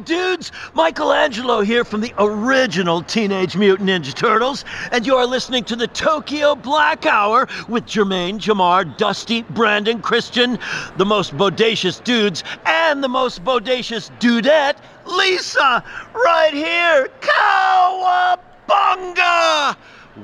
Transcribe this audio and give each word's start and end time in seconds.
Dudes! 0.00 0.50
Michelangelo 0.74 1.60
here 1.60 1.84
from 1.84 2.00
the 2.00 2.12
original 2.18 3.02
Teenage 3.02 3.56
Mutant 3.56 3.88
Ninja 3.88 4.14
Turtles, 4.14 4.64
and 4.90 5.06
you 5.06 5.16
are 5.16 5.26
listening 5.26 5.64
to 5.64 5.76
the 5.76 5.86
Tokyo 5.86 6.54
Black 6.54 7.06
Hour 7.06 7.46
with 7.68 7.86
Jermaine, 7.86 8.38
Jamar, 8.38 8.84
Dusty, 8.96 9.42
Brandon, 9.42 10.00
Christian, 10.00 10.58
the 10.96 11.04
most 11.04 11.36
bodacious 11.36 12.02
dudes, 12.02 12.42
and 12.66 13.04
the 13.04 13.08
most 13.08 13.44
bodacious 13.44 14.10
dudette, 14.18 14.76
Lisa, 15.06 15.84
right 16.14 16.52
here! 16.52 17.08
Cowabunga! 17.20 18.46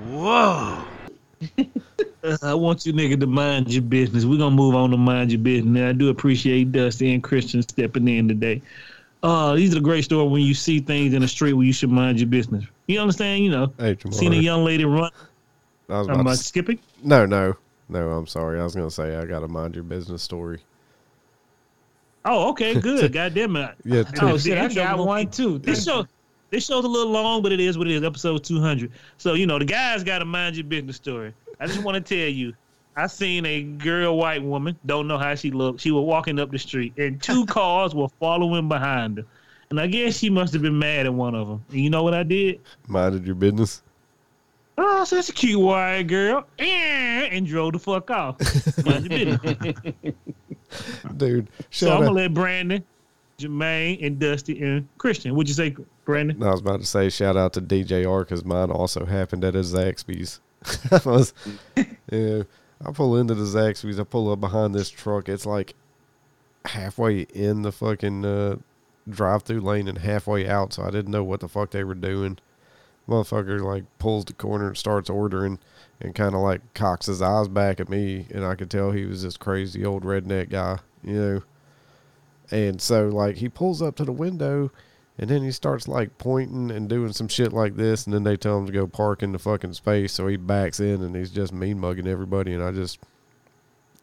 Whoa! 0.09 0.85
I 2.43 2.55
want 2.55 2.85
you 2.85 2.93
nigga 2.93 3.19
to 3.21 3.27
mind 3.27 3.73
your 3.73 3.83
business. 3.83 4.25
We're 4.25 4.39
gonna 4.39 4.55
move 4.55 4.75
on 4.75 4.91
to 4.91 4.97
mind 4.97 5.33
your 5.33 5.41
business. 5.41 5.83
I 5.89 5.93
do 5.93 6.11
appreciate 6.11 6.73
Dusty 6.73 7.15
and 7.15 7.23
Christian 7.23 7.63
stepping 7.63 8.09
in 8.09 8.29
today. 8.29 8.61
Uh, 9.23 9.55
these 9.55 9.73
are 9.73 9.75
the 9.75 9.81
great 9.81 10.03
stories 10.05 10.31
when 10.31 10.43
you 10.43 10.55
see 10.55 10.81
things 10.81 11.13
in 11.13 11.21
the 11.23 11.29
street 11.29 11.53
where 11.53 11.67
you 11.67 11.73
should 11.73 11.91
mind 11.91 12.19
your 12.19 12.29
business. 12.29 12.65
You 12.87 13.01
understand? 13.01 13.45
You 13.45 13.51
know, 13.51 13.73
Hey, 13.79 13.95
Jamar. 13.95 14.15
seeing 14.15 14.33
a 14.33 14.37
young 14.39 14.65
lady 14.65 14.85
run. 14.85 15.11
I 15.91 15.99
was 15.99 16.09
I'm 16.09 16.15
about 16.15 16.21
about 16.23 16.31
to, 16.33 16.39
to 16.39 16.45
skipping. 16.45 16.79
no, 17.03 17.27
no, 17.27 17.55
no. 17.89 18.11
I'm 18.13 18.27
sorry. 18.27 18.59
I 18.61 18.65
was 18.65 18.75
gonna 18.75 18.91
say 18.91 19.17
I 19.17 19.27
gotta 19.27 19.49
mind 19.49 19.75
your 19.75 19.85
business 19.85 20.23
story. 20.23 20.61
Oh, 22.25 22.51
okay, 22.51 22.75
good. 22.81 23.13
God 23.13 23.35
damn 23.35 23.57
it. 23.57 23.75
Yeah, 23.85 24.05
Oh, 24.23 24.33
two- 24.33 24.39
shit, 24.39 24.59
I 24.59 24.69
got 24.73 24.99
one 24.99 25.31
too. 25.31 25.59
This 25.59 25.85
show, 25.85 26.07
this 26.51 26.65
show's 26.67 26.85
a 26.85 26.89
little 26.89 27.13
long, 27.13 27.43
but 27.43 27.53
it 27.53 27.61
is 27.61 27.77
what 27.79 27.87
it 27.89 27.95
is. 27.95 28.03
Episode 28.03 28.43
two 28.45 28.61
hundred. 28.61 28.93
So 29.19 29.35
you 29.35 29.47
know 29.47 29.59
the 29.59 29.65
guys 29.65 30.03
got 30.05 30.21
to 30.21 30.25
mind 30.25 30.57
your 30.57 30.65
business 30.65 30.97
story. 30.97 31.35
I 31.59 31.67
just 31.67 31.83
want 31.83 31.95
to 31.95 32.01
tell 32.17 32.29
you, 32.29 32.55
I 32.97 33.07
seen 33.07 33.47
a 33.47 33.63
girl, 33.63 34.17
white 34.19 34.43
woman, 34.43 34.77
don't 34.87 35.07
know 35.09 35.17
how 35.19 35.35
she 35.35 35.51
looked. 35.51 35.81
She 35.81 35.91
was 35.91 36.05
walking 36.05 36.39
up 36.39 36.51
the 36.51 36.59
street, 36.59 36.93
and 36.99 37.23
two 37.23 37.47
cars 37.47 37.95
were 37.95 38.09
following 38.21 38.69
behind 38.69 39.19
her. 39.19 39.25
And 39.71 39.81
I 39.81 39.87
guess 39.87 40.19
she 40.19 40.29
must 40.31 40.53
have 40.53 40.63
been 40.63 40.79
mad 40.79 41.07
at 41.07 41.15
one 41.15 41.35
of 41.35 41.47
them. 41.47 41.65
And 41.71 41.81
you 41.81 41.91
know 41.91 42.03
what 42.03 42.13
I 42.15 42.25
did? 42.25 42.61
minded 42.89 43.25
your 43.25 43.37
business. 43.37 43.83
Oh, 44.77 45.05
so 45.05 45.17
that's 45.17 45.29
a 45.29 45.33
cute 45.33 45.61
white 45.61 46.05
girl, 46.05 46.47
Eh, 46.59 47.29
and 47.31 47.47
drove 47.47 47.73
the 47.75 47.79
fuck 47.79 48.11
off. 48.11 48.39
Mind 48.85 49.11
your 49.11 49.39
business. 49.39 49.77
Dude, 51.17 51.49
So 51.71 51.91
I'm 51.91 51.99
gonna 51.99 52.11
out. 52.11 52.15
let 52.17 52.35
Brandon, 52.35 52.85
Jermaine, 53.39 54.05
and 54.05 54.19
Dusty 54.19 54.63
and 54.63 54.89
Christian. 54.99 55.35
What'd 55.35 55.49
you 55.49 55.55
say, 55.55 55.77
Brandon? 56.05 56.43
I 56.43 56.51
was 56.51 56.61
about 56.61 56.81
to 56.81 56.87
say 56.87 57.09
shout 57.11 57.37
out 57.37 57.53
to 57.55 57.61
DJR 57.61 58.21
because 58.21 58.45
mine 58.45 58.71
also 58.71 59.05
happened 59.05 59.45
at 59.45 59.55
a 59.55 59.61
Zaxby's. 59.61 60.41
I 60.93 61.01
was, 61.09 61.33
yeah, 62.11 62.43
I 62.85 62.93
pull 62.93 63.17
into 63.17 63.35
the 63.35 63.45
Zaxby's. 63.45 64.01
I 64.01 64.05
pull 64.05 64.33
up 64.33 64.41
behind 64.41 64.75
this 64.75 64.91
truck. 64.91 65.29
It's 65.29 65.47
like 65.47 65.75
halfway 66.65 67.21
in 67.35 67.63
the 67.63 67.73
fucking 67.73 68.25
uh, 68.25 68.57
drive-through 69.09 69.61
lane 69.61 69.89
and 69.89 69.99
halfway 69.99 70.49
out. 70.49 70.73
So 70.73 70.83
I 70.85 70.91
didn't 70.91 71.11
know 71.11 71.25
what 71.25 71.41
the 71.41 71.49
fuck 71.49 71.71
they 71.71 71.85
were 71.85 71.95
doing. 71.95 72.39
Motherfucker 73.09 73.61
like 73.61 73.85
pulls 73.99 74.25
the 74.25 74.33
corner 74.33 74.69
and 74.69 74.77
starts 74.79 75.11
ordering 75.11 75.59
and 76.01 76.15
kind 76.15 76.35
of 76.35 76.41
like 76.41 76.75
cocks 76.75 77.07
his 77.07 77.21
eyes 77.21 77.49
back 77.49 77.81
at 77.81 77.89
me, 77.89 78.27
and 78.31 78.45
I 78.45 78.55
could 78.55 78.71
tell 78.71 78.93
he 78.93 79.05
was 79.05 79.23
this 79.23 79.37
crazy 79.37 79.85
old 79.85 80.05
redneck 80.05 80.51
guy, 80.51 80.79
you 81.03 81.15
know. 81.15 81.43
And 82.51 82.81
so 82.81 83.09
like 83.09 83.37
he 83.37 83.49
pulls 83.49 83.83
up 83.83 83.97
to 83.97 84.05
the 84.05 84.13
window 84.13 84.71
and 85.21 85.29
then 85.29 85.43
he 85.43 85.53
starts 85.53 85.87
like 85.87 86.17
pointing 86.17 86.71
and 86.71 86.89
doing 86.89 87.13
some 87.13 87.29
shit 87.29 87.53
like 87.53 87.77
this, 87.77 88.07
and 88.07 88.15
then 88.15 88.23
they 88.25 88.39
tell 88.39 88.59
him 88.59 88.65
to 88.65 88.73
go 88.73 88.87
park 88.87 89.23
in 89.23 89.33
the 89.33 89.39
fucking 89.39 89.75
space. 89.75 90.15
So 90.15 90.27
he 90.27 90.39
backs 90.39 90.81
in 90.81 91.03
and 91.03 91.15
he's 91.15 91.31
just 91.31 91.53
mean 91.53 91.79
mugging 91.79 92.09
everybody. 92.09 92.55
And 92.55 92.63
I 92.63 92.73
just, 92.73 92.99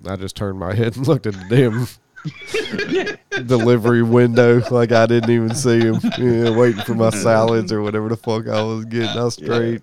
I 0.06 0.16
just 0.16 0.36
turned 0.36 0.60
my 0.60 0.74
head 0.76 0.96
and 0.96 1.08
looked 1.08 1.26
at 1.26 1.34
the 1.34 1.48
damn 1.50 1.88
delivery 3.48 4.04
window 4.04 4.62
like 4.70 4.92
I 4.92 5.08
didn't 5.08 5.32
even 5.32 5.56
see 5.56 5.80
him. 5.80 6.00
Waiting 6.56 6.84
for 6.84 6.94
my 6.94 7.10
salads 7.10 7.72
or 7.72 7.82
whatever 7.82 8.10
the 8.10 8.18
fuck 8.18 8.48
I 8.48 8.62
was 8.62 8.86
getting. 8.86 9.10
I 9.10 9.24
was 9.24 9.34
straight. 9.34 9.82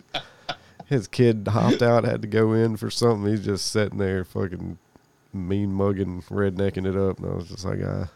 His 0.86 1.08
kid 1.08 1.48
hopped 1.50 1.83
out, 1.83 2.05
had 2.05 2.23
to 2.23 2.28
go 2.28 2.52
in 2.52 2.77
for 2.77 2.92
something. 2.92 3.28
He's 3.28 3.44
just 3.44 3.73
sitting 3.73 3.98
there, 3.98 4.23
fucking 4.23 4.78
mean 5.33 5.73
mugging, 5.73 6.23
rednecking 6.23 6.86
it 6.86 6.96
up, 6.96 7.18
and 7.18 7.33
I 7.33 7.34
was 7.34 7.48
just 7.48 7.64
like, 7.64 7.80
ah, 7.84 8.08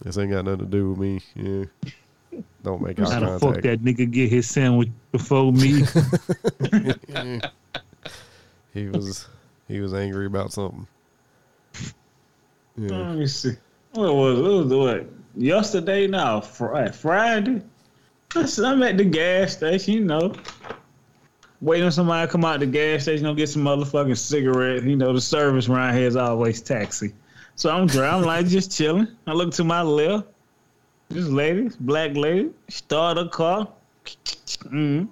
this 0.00 0.16
ain't 0.16 0.30
got 0.30 0.44
nothing 0.44 0.60
to 0.60 0.66
do 0.66 0.90
with 0.90 0.98
me. 1.00 1.20
Yeah. 1.34 1.90
Don't 2.62 2.82
make 2.82 2.98
eye 3.00 3.10
How 3.10 3.20
the 3.20 3.38
fuck 3.38 3.62
that 3.62 3.82
nigga 3.82 4.10
get 4.10 4.30
his 4.30 4.48
sandwich 4.48 4.90
before 5.12 5.52
me? 5.52 5.82
He 8.76 8.88
was 8.88 9.26
he 9.68 9.80
was 9.80 9.94
angry 9.94 10.26
about 10.26 10.52
something. 10.52 10.86
Yeah. 12.76 12.90
Let 12.90 13.16
me 13.16 13.26
see. 13.26 13.56
What 13.92 14.14
was 14.14 14.38
it? 14.38 14.42
What 14.42 14.52
was? 14.52 14.74
What? 14.74 15.06
Yesterday? 15.34 16.06
now, 16.06 16.42
Friday. 16.42 16.92
Friday. 16.92 17.62
I'm 18.34 18.82
at 18.82 18.98
the 18.98 19.04
gas 19.04 19.54
station, 19.54 19.94
you 19.94 20.04
know. 20.04 20.34
Waiting 21.62 21.86
on 21.86 21.92
somebody 21.92 22.26
to 22.26 22.30
come 22.30 22.44
out 22.44 22.60
the 22.60 22.66
gas 22.66 23.04
station, 23.04 23.24
go 23.24 23.32
get 23.32 23.48
some 23.48 23.64
motherfucking 23.64 24.18
cigarette. 24.18 24.82
You 24.82 24.96
know, 24.96 25.14
the 25.14 25.22
service 25.22 25.70
around 25.70 25.94
here 25.94 26.06
is 26.06 26.16
always 26.16 26.60
taxi. 26.60 27.14
So 27.54 27.70
I'm 27.70 27.86
driving, 27.86 28.20
I'm 28.20 28.26
like 28.26 28.46
just 28.46 28.76
chilling. 28.76 29.08
I 29.26 29.32
look 29.32 29.54
to 29.54 29.64
my 29.64 29.80
left. 29.80 30.28
This 31.08 31.26
lady, 31.26 31.70
black 31.80 32.16
lady, 32.16 32.50
start 32.68 33.16
her 33.16 33.28
car. 33.28 33.68
mm 34.64 35.08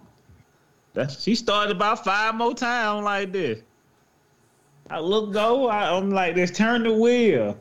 That's 0.93 1.22
she 1.22 1.34
started 1.34 1.77
about 1.77 2.05
five 2.05 2.34
more 2.34 2.55
times 2.55 3.05
like 3.05 3.32
this. 3.32 3.60
I 4.91 4.99
look 5.00 5.32
go, 5.32 5.69
I, 5.69 5.97
I'm 5.97 6.10
like 6.10 6.34
this, 6.34 6.50
turn 6.50 6.82
the 6.82 6.93
wheel. 6.93 7.59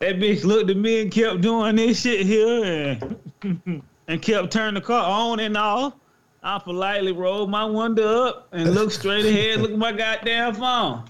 That 0.00 0.16
bitch 0.16 0.44
looked 0.44 0.70
at 0.70 0.76
me 0.76 1.02
and 1.02 1.12
kept 1.12 1.42
doing 1.42 1.76
this 1.76 2.00
shit 2.00 2.26
here 2.26 2.98
and 3.42 3.82
and 4.08 4.20
kept 4.20 4.50
turning 4.52 4.74
the 4.74 4.80
car 4.80 5.04
on 5.04 5.38
and 5.40 5.56
off. 5.56 5.94
I 6.42 6.58
politely 6.58 7.12
rolled 7.12 7.50
my 7.50 7.64
window 7.64 8.24
up 8.24 8.48
and 8.52 8.74
looked 8.74 8.94
straight 8.94 9.26
ahead, 9.26 9.60
look 9.60 9.72
at 9.72 9.78
my 9.78 9.92
goddamn 9.92 10.54
phone. 10.54 11.04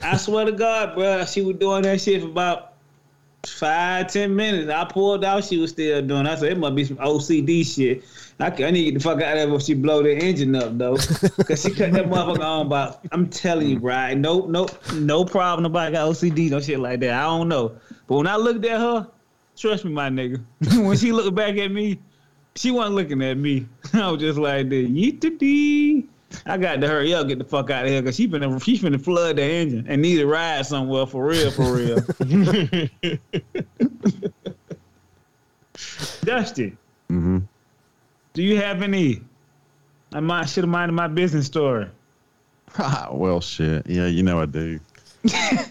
I 0.00 0.16
swear 0.16 0.44
to 0.44 0.52
God, 0.52 0.94
bro, 0.94 1.24
she 1.24 1.42
was 1.42 1.56
doing 1.56 1.82
that 1.82 2.00
shit 2.00 2.22
for 2.22 2.28
about 2.28 2.67
five, 3.46 4.12
ten 4.12 4.34
minutes. 4.34 4.70
I 4.70 4.84
pulled 4.84 5.24
out, 5.24 5.44
she 5.44 5.58
was 5.58 5.70
still 5.70 6.02
doing. 6.02 6.26
I 6.26 6.34
said, 6.34 6.52
it 6.52 6.58
must 6.58 6.74
be 6.74 6.84
some 6.84 6.96
OCD 6.98 7.64
shit. 7.66 8.04
I, 8.40 8.50
can, 8.50 8.66
I 8.66 8.70
need 8.70 8.84
to 8.84 8.90
get 8.92 8.98
the 8.98 9.04
fuck 9.04 9.20
out 9.20 9.32
of 9.32 9.38
there 9.38 9.46
before 9.46 9.60
she 9.60 9.74
blow 9.74 10.02
the 10.02 10.14
engine 10.14 10.54
up 10.54 10.78
though, 10.78 10.96
cause 10.96 11.62
she 11.62 11.72
cut 11.72 11.92
that 11.92 12.06
motherfucker 12.10 12.40
on. 12.40 12.66
About 12.66 13.00
I'm 13.10 13.28
telling 13.28 13.68
you, 13.68 13.78
right? 13.78 14.16
No, 14.16 14.46
no, 14.46 14.68
no 14.94 15.24
problem. 15.24 15.64
Nobody 15.64 15.92
got 15.92 16.08
OCD, 16.08 16.50
no 16.50 16.60
shit 16.60 16.78
like 16.78 17.00
that. 17.00 17.10
I 17.10 17.24
don't 17.24 17.48
know, 17.48 17.76
but 18.06 18.16
when 18.16 18.26
I 18.28 18.36
looked 18.36 18.64
at 18.64 18.78
her, 18.78 19.08
trust 19.56 19.84
me, 19.84 19.90
my 19.90 20.08
nigga, 20.08 20.40
when 20.84 20.96
she 20.96 21.10
looked 21.10 21.34
back 21.34 21.56
at 21.56 21.72
me, 21.72 21.98
she 22.54 22.70
wasn't 22.70 22.94
looking 22.94 23.22
at 23.22 23.38
me. 23.38 23.66
I 23.92 24.10
was 24.10 24.20
just 24.20 24.38
like 24.38 24.68
this. 24.68 24.88
Yeet 24.88 25.20
I 26.44 26.58
got 26.58 26.80
to 26.80 26.86
hurry 26.88 27.14
up, 27.14 27.26
get 27.28 27.38
the 27.38 27.44
fuck 27.44 27.70
out 27.70 27.84
of 27.84 27.90
here, 27.90 28.02
cause 28.02 28.16
she 28.16 28.28
finna 28.28 28.62
she 28.62 28.78
finna 28.78 29.00
flood 29.00 29.36
the 29.36 29.42
engine 29.42 29.86
and 29.88 30.02
need 30.02 30.16
to 30.16 30.26
ride 30.26 30.66
somewhere 30.66 31.06
for 31.06 31.24
real, 31.26 31.50
for 31.50 31.72
real. 31.74 31.98
Dusty, 36.24 36.76
Mm-hmm. 37.10 37.38
do 38.34 38.42
you 38.42 38.56
have 38.60 38.82
any? 38.82 39.22
I 40.12 40.20
might 40.20 40.46
should 40.46 40.64
have 40.64 40.70
minded 40.70 40.92
my 40.92 41.08
business 41.08 41.46
story. 41.46 41.86
well, 43.10 43.40
shit. 43.40 43.86
Yeah, 43.86 44.06
you 44.06 44.22
know 44.22 44.40
I 44.40 44.46
do. 44.46 44.78
I, 45.32 45.66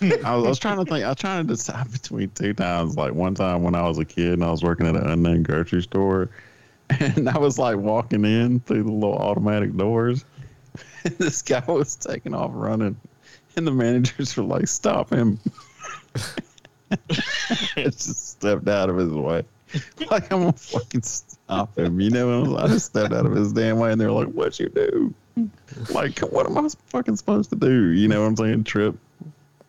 was, 0.00 0.24
I 0.24 0.36
was 0.36 0.58
trying 0.58 0.78
to 0.78 0.84
think. 0.84 1.04
I 1.04 1.08
was 1.10 1.16
trying 1.18 1.46
to 1.46 1.52
decide 1.54 1.92
between 1.92 2.30
two 2.30 2.54
times. 2.54 2.96
Like 2.96 3.12
one 3.14 3.34
time 3.36 3.62
when 3.62 3.74
I 3.76 3.86
was 3.86 3.98
a 3.98 4.04
kid 4.04 4.32
and 4.32 4.42
I 4.44 4.50
was 4.50 4.62
working 4.64 4.86
at 4.86 4.96
an 4.96 5.06
unnamed 5.06 5.44
grocery 5.46 5.82
store, 5.82 6.28
and 7.00 7.28
I 7.28 7.38
was 7.38 7.58
like 7.58 7.76
walking 7.76 8.24
in 8.24 8.60
through 8.60 8.84
the 8.84 8.92
little 8.92 9.16
automatic 9.16 9.76
doors. 9.76 10.24
And 11.04 11.14
this 11.18 11.42
guy 11.42 11.62
was 11.66 11.96
taking 11.96 12.34
off 12.34 12.50
running, 12.54 12.96
and 13.56 13.66
the 13.66 13.72
managers 13.72 14.36
were 14.36 14.44
like, 14.44 14.68
"Stop 14.68 15.12
him!" 15.12 15.38
I 16.90 17.84
just 17.84 18.30
stepped 18.30 18.68
out 18.68 18.90
of 18.90 18.96
his 18.96 19.12
way. 19.12 19.44
Like 20.10 20.32
I'm 20.32 20.40
gonna 20.40 20.52
fucking 20.52 21.02
stop 21.02 21.78
him, 21.78 22.00
you 22.00 22.10
know? 22.10 22.56
I 22.56 22.66
just 22.66 22.86
stepped 22.86 23.12
out 23.12 23.26
of 23.26 23.32
his 23.32 23.52
damn 23.52 23.78
way, 23.78 23.92
and 23.92 24.00
they're 24.00 24.10
like, 24.10 24.28
"What 24.28 24.58
you 24.58 24.68
do?" 24.68 25.14
Like, 25.90 26.18
what 26.20 26.46
am 26.46 26.58
I 26.58 26.68
fucking 26.86 27.16
supposed 27.16 27.50
to 27.50 27.56
do? 27.56 27.90
You 27.90 28.08
know 28.08 28.22
what 28.22 28.28
I'm 28.28 28.36
saying? 28.36 28.64
Trip. 28.64 28.96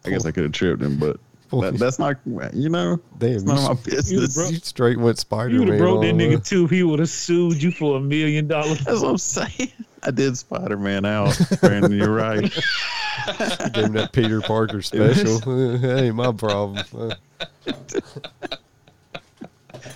I 0.05 0.09
guess 0.09 0.25
I 0.25 0.31
could 0.31 0.43
have 0.43 0.51
tripped 0.51 0.81
him, 0.81 0.97
but 0.97 1.19
that, 1.59 1.75
that's 1.77 1.99
not, 1.99 2.17
you 2.53 2.69
know, 2.69 2.99
Damn, 3.17 3.31
it's 3.31 3.43
you, 3.43 3.51
of 3.51 3.63
my 3.63 3.73
business. 3.83 4.35
bro- 4.35 4.47
you 4.47 4.55
straight 4.57 4.97
went 4.97 5.17
Spider 5.17 5.49
Man. 5.49 5.53
you 5.53 5.59
would 5.59 5.69
have 5.69 5.79
broke 5.79 6.01
that 6.03 6.15
nigga 6.15 6.47
too. 6.47 6.67
He 6.67 6.83
would 6.83 6.99
have 6.99 7.09
sued 7.09 7.61
you 7.61 7.71
for 7.71 7.97
a 7.97 7.99
million 7.99 8.47
dollars. 8.47 8.79
That's 8.85 9.01
what 9.01 9.09
I'm 9.09 9.17
saying. 9.17 9.71
I 10.03 10.11
did 10.11 10.37
Spider 10.37 10.77
Man 10.77 11.03
out, 11.05 11.37
Brandon. 11.59 11.91
You're 11.91 12.13
right. 12.13 12.41
Gave 13.73 13.85
him 13.85 13.93
that 13.93 14.11
Peter 14.13 14.41
Parker 14.41 14.81
special. 14.81 15.39
that 15.39 16.03
ain't 16.03 16.15
my 16.15 16.31
problem. 16.31 16.83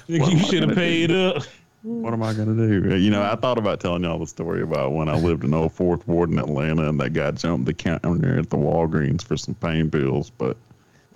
You 0.07 0.39
should 0.39 0.63
have 0.63 0.75
paid 0.75 1.11
up. 1.11 1.43
What 1.81 2.13
am 2.13 2.23
I 2.23 2.33
gonna 2.33 2.55
do? 2.55 2.97
You 2.97 3.11
know, 3.11 3.21
I 3.21 3.35
thought 3.35 3.59
about 3.59 3.79
telling 3.79 4.03
y'all 4.03 4.17
the 4.17 4.25
story 4.25 4.63
about 4.63 4.93
when 4.93 5.07
I 5.07 5.15
lived 5.17 5.43
in 5.43 5.53
old 5.53 5.71
Fourth 5.71 6.07
Ward 6.07 6.31
in 6.31 6.39
Atlanta, 6.39 6.89
and 6.89 6.99
that 6.99 7.13
guy 7.13 7.29
jumped 7.31 7.67
the 7.67 7.73
counter 7.75 8.39
at 8.39 8.49
the 8.49 8.57
Walgreens 8.57 9.23
for 9.23 9.37
some 9.37 9.53
pain 9.55 9.91
pills, 9.91 10.31
but 10.31 10.57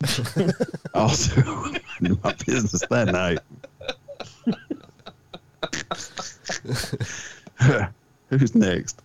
also 0.93 1.41
I 1.41 1.79
my 2.23 2.33
business 2.45 2.83
that 2.89 3.07
night. 3.07 3.39
Who's 8.29 8.55
next? 8.55 9.01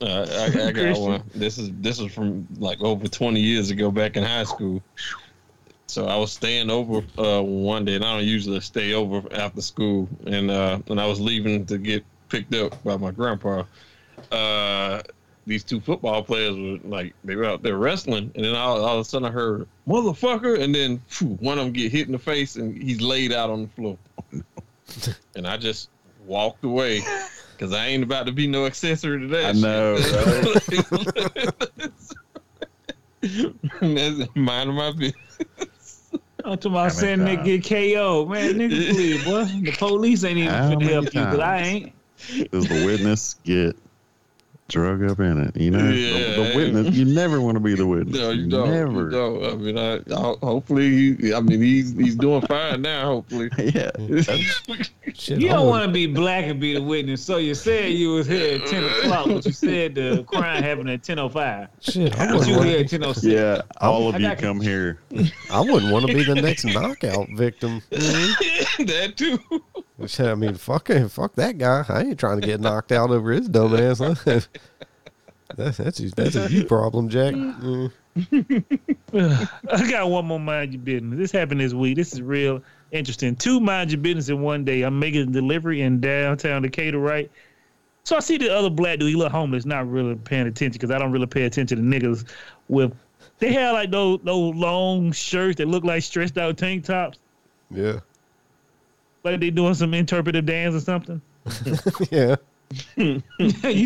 Uh, 0.00 0.26
I, 0.30 0.68
I 0.68 0.72
got 0.72 0.98
one. 0.98 1.22
This 1.34 1.58
is 1.58 1.70
this 1.74 2.00
is 2.00 2.12
from 2.12 2.48
like 2.58 2.80
over 2.80 3.06
20 3.06 3.38
years 3.38 3.70
ago, 3.70 3.90
back 3.90 4.16
in 4.16 4.24
high 4.24 4.44
school. 4.44 4.82
So 5.86 6.06
I 6.06 6.16
was 6.16 6.32
staying 6.32 6.70
over 6.70 7.02
uh, 7.18 7.42
one 7.42 7.84
day, 7.84 7.94
and 7.94 8.04
I 8.04 8.16
don't 8.16 8.26
usually 8.26 8.60
stay 8.60 8.94
over 8.94 9.22
after 9.32 9.62
school. 9.62 10.08
And 10.26 10.50
uh, 10.50 10.78
when 10.86 10.98
I 10.98 11.06
was 11.06 11.20
leaving 11.20 11.64
to 11.66 11.78
get 11.78 12.04
picked 12.28 12.54
up 12.54 12.82
by 12.84 12.96
my 12.96 13.10
grandpa, 13.10 13.64
uh, 14.32 15.02
these 15.48 15.64
two 15.64 15.80
football 15.80 16.22
players 16.22 16.54
were 16.56 16.78
like 16.88 17.14
they 17.24 17.34
were 17.34 17.46
out 17.46 17.62
there 17.62 17.78
wrestling, 17.78 18.30
and 18.34 18.44
then 18.44 18.54
all, 18.54 18.84
all 18.84 18.94
of 18.96 19.00
a 19.00 19.04
sudden 19.04 19.26
I 19.26 19.30
heard 19.30 19.66
motherfucker, 19.88 20.60
and 20.60 20.74
then 20.74 21.00
phew, 21.08 21.38
one 21.40 21.58
of 21.58 21.64
them 21.64 21.72
get 21.72 21.90
hit 21.90 22.06
in 22.06 22.12
the 22.12 22.18
face, 22.18 22.56
and 22.56 22.80
he's 22.80 23.00
laid 23.00 23.32
out 23.32 23.48
on 23.50 23.62
the 23.62 23.68
floor. 23.68 23.98
and 25.34 25.46
I 25.46 25.56
just 25.56 25.88
walked 26.26 26.64
away 26.64 27.00
because 27.56 27.72
I 27.72 27.86
ain't 27.86 28.02
about 28.04 28.26
to 28.26 28.32
be 28.32 28.46
no 28.46 28.66
accessory 28.66 29.20
to 29.20 29.26
that. 29.28 29.46
I 29.46 29.52
know, 29.52 29.94
right? 31.40 31.52
That's 33.80 34.36
mind 34.36 34.68
of 34.68 34.76
my 34.76 34.92
business. 34.92 36.10
I'm 36.44 36.56
talking 36.56 36.72
about 36.72 36.92
saying 36.92 37.18
nigga 37.20 37.62
get 37.62 37.94
KO. 37.94 38.26
Man, 38.26 38.54
nigga, 38.54 38.90
please, 38.90 39.24
boy. 39.24 39.44
The 39.44 39.72
police 39.72 40.24
ain't 40.24 40.38
even 40.38 40.50
How 40.50 40.70
finna 40.70 40.80
many 40.80 40.92
help 40.92 41.06
you, 41.06 41.24
but 41.24 41.40
I 41.40 41.62
times? 41.62 41.66
ain't. 41.66 42.50
Does 42.52 42.68
the 42.68 42.84
witness 42.84 43.34
get 43.44 43.76
drug 44.68 45.02
up 45.10 45.18
in 45.20 45.40
it? 45.40 45.56
You 45.56 45.70
know, 45.70 45.86
the, 45.86 45.94
Yeah. 45.96 46.36
the 46.36 46.52
witness. 46.56 46.94
You 46.94 47.04
never 47.06 47.40
want 47.40 47.56
to 47.56 47.60
be 47.60 47.74
the 47.74 47.86
witness. 47.94 48.16
No, 48.18 48.30
you 48.30 48.46
don't. 48.48 48.70
Never. 48.70 49.04
You 49.04 49.10
don't. 49.10 49.44
I 49.44 49.54
mean, 49.56 49.78
I, 49.78 49.94
I 50.14 50.34
hopefully, 50.42 51.16
he, 51.16 51.34
I 51.34 51.40
mean, 51.40 51.60
he's 51.60 51.92
he's 51.96 52.14
doing 52.14 52.42
fine 52.42 52.82
now. 52.82 53.06
Hopefully. 53.06 53.50
Yeah. 53.58 53.90
Shit, 55.14 55.40
You 55.40 55.48
don't 55.48 55.66
want 55.66 55.84
to 55.84 55.90
be 55.90 56.06
black 56.06 56.44
and 56.44 56.60
be 56.60 56.74
the 56.74 56.82
witness. 56.82 57.22
So 57.24 57.38
you 57.38 57.54
said 57.54 57.92
you 57.92 58.12
was 58.14 58.26
here 58.26 58.56
at 58.60 58.66
10 58.66 58.84
o'clock, 58.84 59.26
but 59.26 59.44
you 59.46 59.52
said 59.52 59.94
the 59.94 60.22
crime 60.28 60.62
happened 60.62 60.90
at 60.90 61.02
10.05. 61.02 61.68
Shit, 61.80 62.14
I 62.18 62.26
But 62.26 62.34
wouldn't, 62.38 62.48
you 62.48 62.56
want, 62.56 62.68
here 62.68 62.80
at 62.80 62.86
10.06. 62.86 63.22
Yeah. 63.24 63.62
All 63.80 64.08
of 64.08 64.14
I 64.14 64.18
you 64.18 64.24
got 64.28 64.40
you. 64.40 64.46
come 64.46 64.60
here. 64.60 65.00
I 65.50 65.60
wouldn't 65.60 65.92
want 65.92 66.06
to 66.06 66.14
be 66.14 66.22
the 66.24 66.34
next 66.36 66.64
knockout 66.66 67.28
victim. 67.34 67.80
Mhm. 67.90 68.86
that 68.86 69.16
too. 69.16 69.38
I 70.00 70.34
mean, 70.34 70.54
fuck, 70.54 70.90
it, 70.90 71.08
fuck 71.10 71.34
that 71.34 71.58
guy. 71.58 71.84
I 71.88 72.02
ain't 72.02 72.20
trying 72.20 72.40
to 72.40 72.46
get 72.46 72.60
knocked 72.60 72.92
out 72.92 73.10
over 73.10 73.32
his 73.32 73.48
dumb 73.48 73.74
ass. 73.74 73.98
That's 75.56 75.78
that's 75.78 75.98
a, 75.98 76.10
that's 76.10 76.36
a 76.36 76.50
you 76.52 76.64
problem, 76.64 77.08
Jack. 77.08 77.34
Mm. 77.34 77.90
I 79.72 79.90
got 79.90 80.10
one 80.10 80.26
more 80.26 80.38
mind 80.38 80.74
your 80.74 80.82
business. 80.82 81.18
This 81.18 81.32
happened 81.32 81.60
this 81.60 81.72
week. 81.72 81.96
This 81.96 82.12
is 82.12 82.20
real 82.20 82.62
interesting. 82.92 83.34
Two 83.34 83.58
mind 83.58 83.90
your 83.90 84.00
business 84.00 84.28
in 84.28 84.42
one 84.42 84.64
day. 84.64 84.82
I'm 84.82 84.98
making 84.98 85.22
a 85.22 85.26
delivery 85.26 85.80
in 85.80 86.00
downtown 86.00 86.62
Decatur, 86.62 86.98
right? 86.98 87.30
So 88.04 88.16
I 88.16 88.20
see 88.20 88.38
the 88.38 88.54
other 88.54 88.70
black 88.70 88.98
dude. 88.98 89.08
He 89.08 89.16
look 89.16 89.32
homeless, 89.32 89.64
not 89.64 89.90
really 89.90 90.14
paying 90.16 90.46
attention 90.46 90.72
because 90.72 90.90
I 90.90 90.98
don't 90.98 91.12
really 91.12 91.26
pay 91.26 91.44
attention 91.44 91.78
to 91.78 91.98
niggas 91.98 92.26
with. 92.68 92.94
They 93.38 93.52
have 93.52 93.74
like 93.74 93.90
those 93.90 94.20
those 94.24 94.54
long 94.54 95.12
shirts 95.12 95.56
that 95.58 95.66
look 95.68 95.84
like 95.84 96.02
stretched 96.02 96.38
out 96.38 96.56
tank 96.56 96.84
tops, 96.84 97.18
Yeah, 97.70 98.00
like 99.32 99.40
they 99.40 99.50
doing 99.50 99.74
some 99.74 99.94
interpretive 99.94 100.46
dance 100.46 100.74
or 100.74 100.80
something. 100.80 101.20
yeah. 102.10 102.36
you 102.96 103.22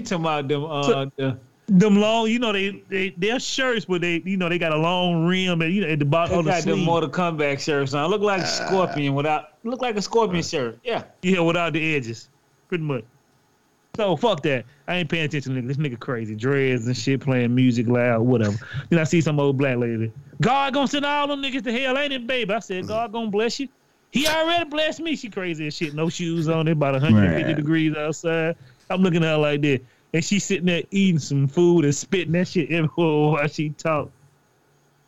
talking 0.00 0.12
about 0.12 0.48
them, 0.48 0.64
uh, 0.64 1.06
the, 1.16 1.38
Them 1.68 1.96
long, 1.96 2.28
you 2.28 2.38
know, 2.38 2.52
they 2.52 2.82
they 2.88 3.10
they're 3.16 3.38
shirts, 3.38 3.84
but 3.84 4.00
they 4.00 4.22
you 4.24 4.36
know 4.36 4.48
they 4.48 4.58
got 4.58 4.72
a 4.72 4.76
long 4.76 5.26
rim 5.26 5.62
and 5.62 5.72
you 5.72 5.82
know 5.82 5.88
at 5.88 5.98
the 5.98 6.04
bottom 6.04 6.32
they 6.32 6.38
of 6.40 6.44
the 6.44 6.50
got 6.50 6.62
them 6.64 6.74
sleeve. 6.74 6.86
Mortal 6.86 7.10
Kombat 7.10 7.60
shirts 7.60 7.94
on. 7.94 8.10
Look 8.10 8.22
like 8.22 8.44
Scorpion 8.44 9.14
without, 9.14 9.50
look 9.62 9.80
like 9.80 9.96
a 9.96 10.02
Scorpion 10.02 10.42
shirt. 10.42 10.78
Yeah. 10.82 11.04
Yeah, 11.22 11.40
without 11.40 11.72
the 11.74 11.94
edges, 11.94 12.28
pretty 12.68 12.84
much. 12.84 13.04
So 13.96 14.16
fuck 14.16 14.42
that. 14.42 14.64
I 14.88 14.96
ain't 14.96 15.08
paying 15.08 15.26
attention 15.26 15.54
to 15.54 15.60
nigga. 15.60 15.68
This 15.68 15.76
nigga 15.76 16.00
crazy, 16.00 16.34
dreads 16.34 16.86
and 16.86 16.96
shit, 16.96 17.20
playing 17.20 17.54
music 17.54 17.86
loud, 17.86 18.22
whatever. 18.22 18.56
Then 18.88 18.98
I 18.98 19.04
see 19.04 19.20
some 19.20 19.38
old 19.38 19.58
black 19.58 19.76
lady. 19.76 20.10
God 20.40 20.72
gonna 20.72 20.88
send 20.88 21.04
all 21.04 21.28
them 21.28 21.42
niggas 21.42 21.62
to 21.64 21.72
hell, 21.72 21.98
ain't 21.98 22.12
it, 22.12 22.26
baby? 22.26 22.52
I 22.52 22.58
said, 22.60 22.86
God 22.88 23.12
gonna 23.12 23.30
bless 23.30 23.60
you. 23.60 23.68
He 24.12 24.26
already 24.26 24.68
blessed 24.68 25.00
me. 25.00 25.16
She 25.16 25.28
crazy 25.30 25.66
as 25.66 25.74
shit. 25.74 25.94
No 25.94 26.08
shoes 26.08 26.48
on. 26.48 26.68
It 26.68 26.72
about 26.72 26.92
150 26.92 27.44
Man. 27.44 27.56
degrees 27.56 27.96
outside. 27.96 28.56
I'm 28.90 29.02
looking 29.02 29.24
at 29.24 29.30
her 29.30 29.38
like 29.38 29.62
that, 29.62 29.80
and 30.12 30.24
she 30.24 30.38
sitting 30.38 30.66
there 30.66 30.82
eating 30.90 31.18
some 31.18 31.48
food 31.48 31.84
and 31.84 31.94
spitting 31.94 32.32
that 32.32 32.46
shit 32.46 32.70
everywhere 32.70 32.86
while 33.32 33.48
she 33.48 33.70
talk. 33.70 34.10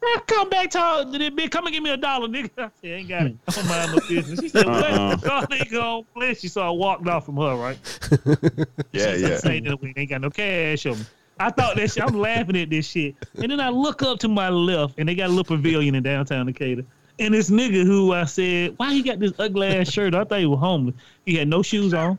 I 0.03 0.21
come 0.27 0.51
back 0.51 0.71
to 0.71 0.81
her, 0.81 1.05
to 1.05 1.19
this 1.19 1.31
bitch. 1.31 1.51
Come 1.51 1.67
and 1.67 1.75
give 1.75 1.83
me 1.83 1.91
a 1.91 1.97
dollar, 1.97 2.29
nigga. 2.29 2.51
I 2.59 2.71
said, 2.81 2.91
ain't 2.91 3.09
got 3.09 3.27
it. 3.27 3.37
I 3.49 3.53
don't 3.53 3.69
mind 3.69 3.93
my 3.93 3.99
business. 4.09 4.41
She 4.41 4.49
said, 4.51 4.67
what? 4.67 4.85
Uh-uh. 4.85 5.17
God 5.17 5.53
ain't 5.53 5.71
gonna 5.71 6.03
bless 6.15 6.43
you. 6.43 6.51
So 6.51 6.61
I 6.63 6.71
walked 6.71 7.07
off 7.09 7.27
from 7.27 7.37
her, 7.37 7.57
right? 7.57 7.79
Yeah, 8.93 9.15
She 9.15 9.23
yeah. 9.23 9.39
That 9.39 9.79
we 9.81 9.93
ain't 9.97 10.11
got 10.11 10.21
no 10.21 10.31
cash 10.31 10.87
on 10.87 10.99
me. 10.99 11.05
I 11.41 11.51
thought 11.51 11.77
that 11.77 11.91
shit, 11.91 12.03
I'm 12.05 12.19
laughing 12.19 12.57
at 12.57 12.71
this 12.71 12.87
shit. 12.87 13.17
And 13.43 13.51
then 13.51 13.61
I 13.61 13.71
look 13.71 14.03
up 14.03 14.19
to 14.21 14.29
my 14.29 14.49
left, 14.51 14.99
and 14.99 15.09
they 15.09 15.15
got 15.15 15.27
a 15.27 15.33
little 15.33 15.57
pavilion 15.57 15.95
in 15.95 16.03
downtown 16.03 16.47
Decatur. 16.47 16.85
And 17.19 17.33
this 17.33 17.49
nigga 17.49 17.85
who 17.85 18.13
I 18.13 18.25
said, 18.25 18.75
why 18.77 18.93
he 18.93 19.03
got 19.03 19.21
this 19.21 19.33
ugly 19.39 19.69
ass 19.69 19.91
shirt? 19.91 20.15
I 20.15 20.25
thought 20.25 20.41
he 20.41 20.47
was 20.47 20.59
homeless. 20.59 20.97
He 21.25 21.37
had 21.37 21.49
no 21.49 21.63
shoes 21.63 21.95
on, 21.95 22.19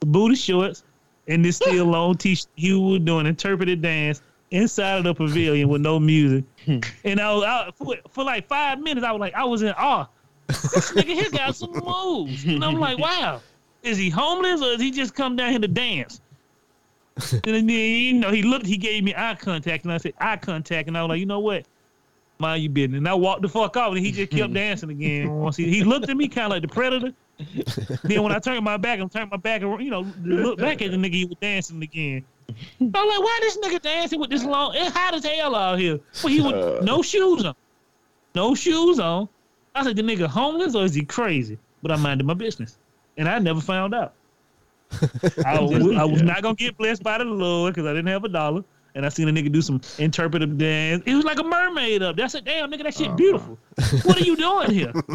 booty 0.00 0.36
shorts, 0.36 0.84
and 1.26 1.44
this 1.44 1.56
still 1.56 1.84
long 1.86 2.16
t-shirt. 2.16 2.48
He 2.54 2.72
was 2.72 3.00
doing 3.00 3.26
interpretive 3.26 3.82
dance 3.82 4.22
inside 4.50 4.98
of 4.98 5.04
the 5.04 5.14
pavilion 5.14 5.68
with 5.68 5.80
no 5.80 5.98
music. 5.98 6.44
And 7.04 7.20
I 7.20 7.34
was 7.34 7.44
out 7.44 7.76
for, 7.76 7.96
for 8.10 8.24
like 8.24 8.46
five 8.46 8.78
minutes. 8.80 9.04
I 9.04 9.10
was 9.12 9.20
like, 9.20 9.34
I 9.34 9.44
was 9.44 9.62
in 9.62 9.72
awe. 9.76 10.06
This 10.46 10.92
nigga 10.92 11.14
here 11.14 11.30
got 11.30 11.56
some 11.56 11.72
moves. 11.72 12.44
And 12.44 12.64
I'm 12.64 12.78
like, 12.78 12.98
wow, 12.98 13.40
is 13.82 13.96
he 13.96 14.10
homeless 14.10 14.60
or 14.60 14.72
is 14.72 14.80
he 14.80 14.90
just 14.90 15.14
come 15.14 15.36
down 15.36 15.50
here 15.50 15.58
to 15.60 15.68
dance? 15.68 16.20
and 17.32 17.42
then 17.42 17.68
you 17.68 18.14
know 18.14 18.30
he 18.30 18.42
looked, 18.42 18.66
he 18.66 18.76
gave 18.76 19.04
me 19.04 19.14
eye 19.16 19.34
contact, 19.34 19.84
and 19.84 19.92
I 19.92 19.98
said 19.98 20.14
eye 20.18 20.36
contact, 20.36 20.88
and 20.88 20.96
I 20.96 21.02
was 21.02 21.10
like, 21.10 21.20
you 21.20 21.26
know 21.26 21.40
what? 21.40 21.66
Mind 22.40 22.62
you 22.62 22.70
business. 22.70 22.98
And 22.98 23.08
I 23.08 23.14
walked 23.14 23.42
the 23.42 23.48
fuck 23.48 23.76
off, 23.76 23.94
and 23.94 24.04
he 24.04 24.10
just 24.10 24.30
kept 24.30 24.52
dancing 24.54 24.90
again. 24.90 25.30
Once 25.30 25.56
he, 25.56 25.68
he 25.68 25.84
looked 25.84 26.08
at 26.08 26.16
me 26.16 26.26
kind 26.26 26.46
of 26.46 26.50
like 26.52 26.62
the 26.62 26.68
predator. 26.68 27.12
then 28.02 28.22
when 28.22 28.32
I 28.32 28.38
turned 28.38 28.64
my 28.64 28.76
back, 28.76 28.98
I'm 28.98 29.08
turning 29.08 29.28
my 29.28 29.36
back, 29.36 29.62
around, 29.62 29.82
you 29.82 29.90
know, 29.90 30.06
look 30.22 30.58
back 30.58 30.82
at 30.82 30.90
the 30.90 30.96
nigga, 30.96 31.14
he 31.14 31.24
was 31.26 31.36
dancing 31.40 31.82
again. 31.82 32.24
I'm 32.80 32.90
like, 32.90 33.20
why 33.20 33.38
this 33.42 33.58
nigga 33.58 33.80
dancing 33.80 34.20
with 34.20 34.30
this 34.30 34.44
long? 34.44 34.74
It's 34.74 34.94
hot 34.94 35.14
as 35.14 35.24
hell 35.24 35.54
out 35.54 35.78
here. 35.78 36.00
But 36.22 36.32
he 36.32 36.40
was 36.40 36.52
uh. 36.52 36.80
no 36.82 37.02
shoes 37.02 37.44
on, 37.44 37.54
no 38.34 38.54
shoes 38.54 38.98
on. 38.98 39.28
I 39.74 39.84
said, 39.84 39.96
the 39.96 40.02
nigga 40.02 40.26
homeless 40.26 40.74
or 40.74 40.84
is 40.84 40.94
he 40.94 41.04
crazy? 41.04 41.58
But 41.82 41.92
I 41.92 41.96
minded 41.96 42.26
my 42.26 42.34
business, 42.34 42.78
and 43.16 43.28
I 43.28 43.38
never 43.38 43.60
found 43.60 43.94
out. 43.94 44.14
I, 45.46 45.60
was, 45.60 45.96
I 45.96 46.04
was 46.04 46.22
not 46.22 46.42
gonna 46.42 46.54
get 46.54 46.76
blessed 46.76 47.02
by 47.02 47.18
the 47.18 47.24
Lord 47.24 47.74
because 47.74 47.88
I 47.88 47.92
didn't 47.92 48.08
have 48.08 48.24
a 48.24 48.28
dollar. 48.28 48.64
And 48.94 49.06
I 49.06 49.08
seen 49.08 49.28
a 49.28 49.32
nigga 49.32 49.52
do 49.52 49.62
some 49.62 49.80
interpretive 49.98 50.58
dance. 50.58 51.02
It 51.06 51.14
was 51.14 51.24
like 51.24 51.38
a 51.38 51.44
mermaid 51.44 52.02
up 52.02 52.16
That's 52.16 52.34
I 52.34 52.38
said, 52.38 52.44
damn, 52.44 52.70
nigga, 52.70 52.84
that 52.84 52.94
shit 52.94 53.08
oh, 53.08 53.14
beautiful. 53.14 53.58
What 54.04 54.20
are 54.20 54.24
you 54.24 54.36
doing 54.36 54.70
here? 54.70 54.92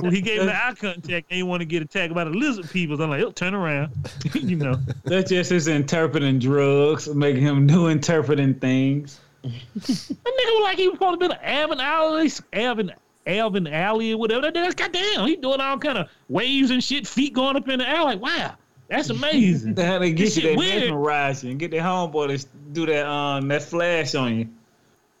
well, 0.00 0.10
he 0.10 0.20
gave 0.20 0.40
me 0.40 0.46
the 0.46 0.54
eye 0.54 0.74
contact 0.74 1.26
and 1.30 1.36
he 1.36 1.42
want 1.42 1.60
to 1.60 1.66
get 1.66 1.82
attacked 1.82 2.14
by 2.14 2.24
the 2.24 2.30
lizard 2.30 2.70
people. 2.70 3.00
I'm 3.00 3.10
like, 3.10 3.22
oh, 3.22 3.30
turn 3.30 3.54
around. 3.54 3.92
you 4.34 4.56
know. 4.56 4.76
That's 5.04 5.30
just 5.30 5.50
his 5.50 5.68
interpreting 5.68 6.38
drugs, 6.38 7.12
making 7.14 7.42
him 7.42 7.66
do 7.66 7.88
interpreting 7.88 8.54
things. 8.54 9.20
That 9.42 10.34
nigga 10.34 10.54
was 10.54 10.62
like 10.64 10.78
he 10.78 10.88
was 10.88 10.96
supposed 10.96 11.20
to 11.20 11.28
be 11.28 11.34
an 11.34 11.40
Alvin 11.42 11.78
Ailey, 11.78 12.42
Alvin, 12.52 12.92
Alvin 13.26 13.64
Ailey 13.64 14.12
or 14.12 14.18
whatever. 14.18 14.42
That 14.42 14.54
nigga's 14.54 14.74
goddamn. 14.74 15.26
He 15.26 15.36
doing 15.36 15.60
all 15.60 15.78
kind 15.78 15.98
of 15.98 16.08
waves 16.28 16.70
and 16.70 16.84
shit, 16.84 17.06
feet 17.06 17.32
going 17.32 17.56
up 17.56 17.68
in 17.68 17.78
the 17.78 17.88
air. 17.88 18.04
Like, 18.04 18.20
wow, 18.20 18.54
that's 18.90 19.08
amazing. 19.10 19.76
How 19.76 19.98
they 19.98 20.12
get 20.12 20.24
This 20.24 20.36
you 20.36 20.56
weird. 20.56 20.80
mesmerize 20.82 21.44
you 21.44 21.50
and 21.52 21.58
get 21.60 21.70
their 21.70 21.82
homeboy 21.82 22.38
to 22.40 22.46
do 22.72 22.86
that 22.86 23.06
um 23.06 23.48
that 23.48 23.62
flash 23.62 24.14
on 24.14 24.36
you. 24.38 24.48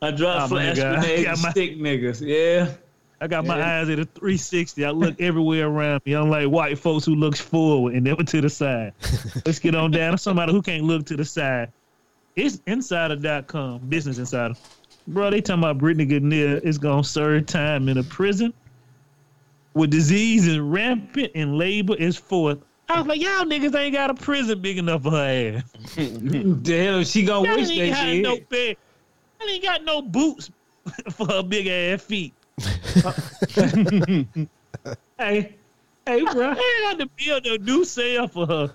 I 0.02 0.10
drop 0.10 0.44
Oh, 0.44 0.48
flash 0.48 0.78
grenades 0.78 1.24
got 1.24 1.42
my- 1.42 1.50
stick 1.50 1.78
niggas. 1.78 2.20
Yeah. 2.26 2.72
I 3.22 3.26
got 3.26 3.44
my 3.44 3.58
Yeah. 3.58 3.80
eyes 3.82 3.88
at 3.90 3.98
a 3.98 4.06
360. 4.06 4.82
I 4.86 4.90
look 4.92 5.20
everywhere 5.20 5.66
around 5.66 6.00
me. 6.06 6.14
I'm 6.14 6.30
like 6.30 6.46
white 6.48 6.78
folks 6.78 7.04
who 7.04 7.14
looks 7.14 7.38
forward 7.38 7.92
and 7.94 8.02
never 8.04 8.22
to 8.24 8.40
the 8.40 8.48
side. 8.48 8.94
Let's 9.44 9.58
get 9.58 9.74
on 9.74 9.90
down 9.90 10.12
to 10.12 10.18
somebody 10.18 10.52
who 10.52 10.62
can't 10.62 10.84
look 10.84 11.04
to 11.06 11.16
the 11.18 11.24
side. 11.26 11.70
It's 12.34 12.62
insider.com, 12.66 13.80
business 13.90 14.16
insider. 14.18 14.54
Bro, 15.06 15.32
they 15.32 15.42
talking 15.42 15.62
about 15.62 15.76
Brittany 15.78 16.06
Goodnear 16.06 16.62
is 16.62 16.78
going 16.78 17.02
to 17.02 17.08
serve 17.08 17.44
time 17.44 17.88
in 17.90 17.98
a 17.98 18.02
prison 18.02 18.54
with 19.74 19.90
disease 19.90 20.46
is 20.46 20.58
rampant 20.58 21.30
and 21.34 21.58
labor 21.58 21.96
is 21.96 22.16
forth. 22.16 22.58
I 22.90 22.98
was 22.98 23.06
like, 23.06 23.20
y'all 23.20 23.44
niggas 23.44 23.74
ain't 23.74 23.94
got 23.94 24.10
a 24.10 24.14
prison 24.14 24.60
big 24.60 24.78
enough 24.78 25.02
for 25.04 25.10
her 25.12 25.62
ass. 25.62 25.94
Hell 26.66 27.04
she 27.04 27.24
gonna 27.24 27.48
Y'all 27.48 27.56
wish 27.56 27.70
ain't 27.70 27.78
that 27.78 27.90
got 27.90 28.04
shit. 28.04 28.22
no 28.22 28.38
bed. 28.48 28.76
I 29.40 29.44
ain't 29.44 29.62
got 29.62 29.84
no 29.84 30.02
boots 30.02 30.50
for 31.12 31.26
her 31.26 31.42
big 31.42 31.66
ass 31.66 32.02
feet. 32.02 32.34
Hey, 35.18 35.54
hey, 36.06 36.24
bro. 36.32 36.48
I 36.48 36.52
ain't 36.52 36.98
got 36.98 36.98
to 37.00 37.10
build 37.22 37.46
a 37.46 37.58
new 37.58 37.84
cell 37.84 38.26
for 38.26 38.46
her. 38.46 38.72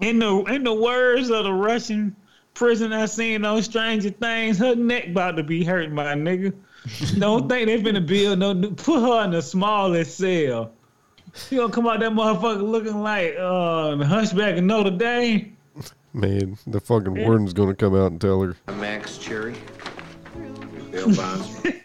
In 0.00 0.18
the 0.18 0.42
in 0.44 0.62
the 0.64 0.74
words 0.74 1.30
of 1.30 1.44
the 1.44 1.52
Russian 1.52 2.14
prison 2.52 2.92
I 2.92 3.06
seen 3.06 3.44
on 3.44 3.62
Stranger 3.62 4.10
Things, 4.10 4.58
her 4.58 4.74
neck 4.74 5.08
about 5.08 5.36
to 5.38 5.42
be 5.42 5.64
hurt, 5.64 5.90
my 5.90 6.12
nigga. 6.14 6.52
Don't 7.18 7.48
think 7.48 7.66
they 7.68 7.80
finna 7.80 8.06
build 8.06 8.40
no. 8.40 8.54
Put 8.72 9.00
her 9.00 9.24
in 9.24 9.30
the 9.30 9.40
smallest 9.40 10.18
cell. 10.18 10.72
He 11.50 11.56
gonna 11.56 11.72
come 11.72 11.86
out 11.86 12.00
that 12.00 12.12
motherfucker 12.12 12.62
looking 12.62 13.02
like 13.02 13.34
uh, 13.38 13.96
the 13.96 14.06
Hunchback 14.06 14.56
of 14.56 14.64
Notre 14.64 14.90
Dame. 14.90 15.56
Man, 16.12 16.56
the 16.66 16.80
fucking 16.80 17.14
warden's 17.24 17.52
gonna 17.52 17.74
come 17.74 17.94
out 17.94 18.12
and 18.12 18.20
tell 18.20 18.40
her. 18.42 18.56
Max 18.74 19.18
Cherry. 19.18 19.56
Bill 20.90 21.14
Bonds. 21.14 21.62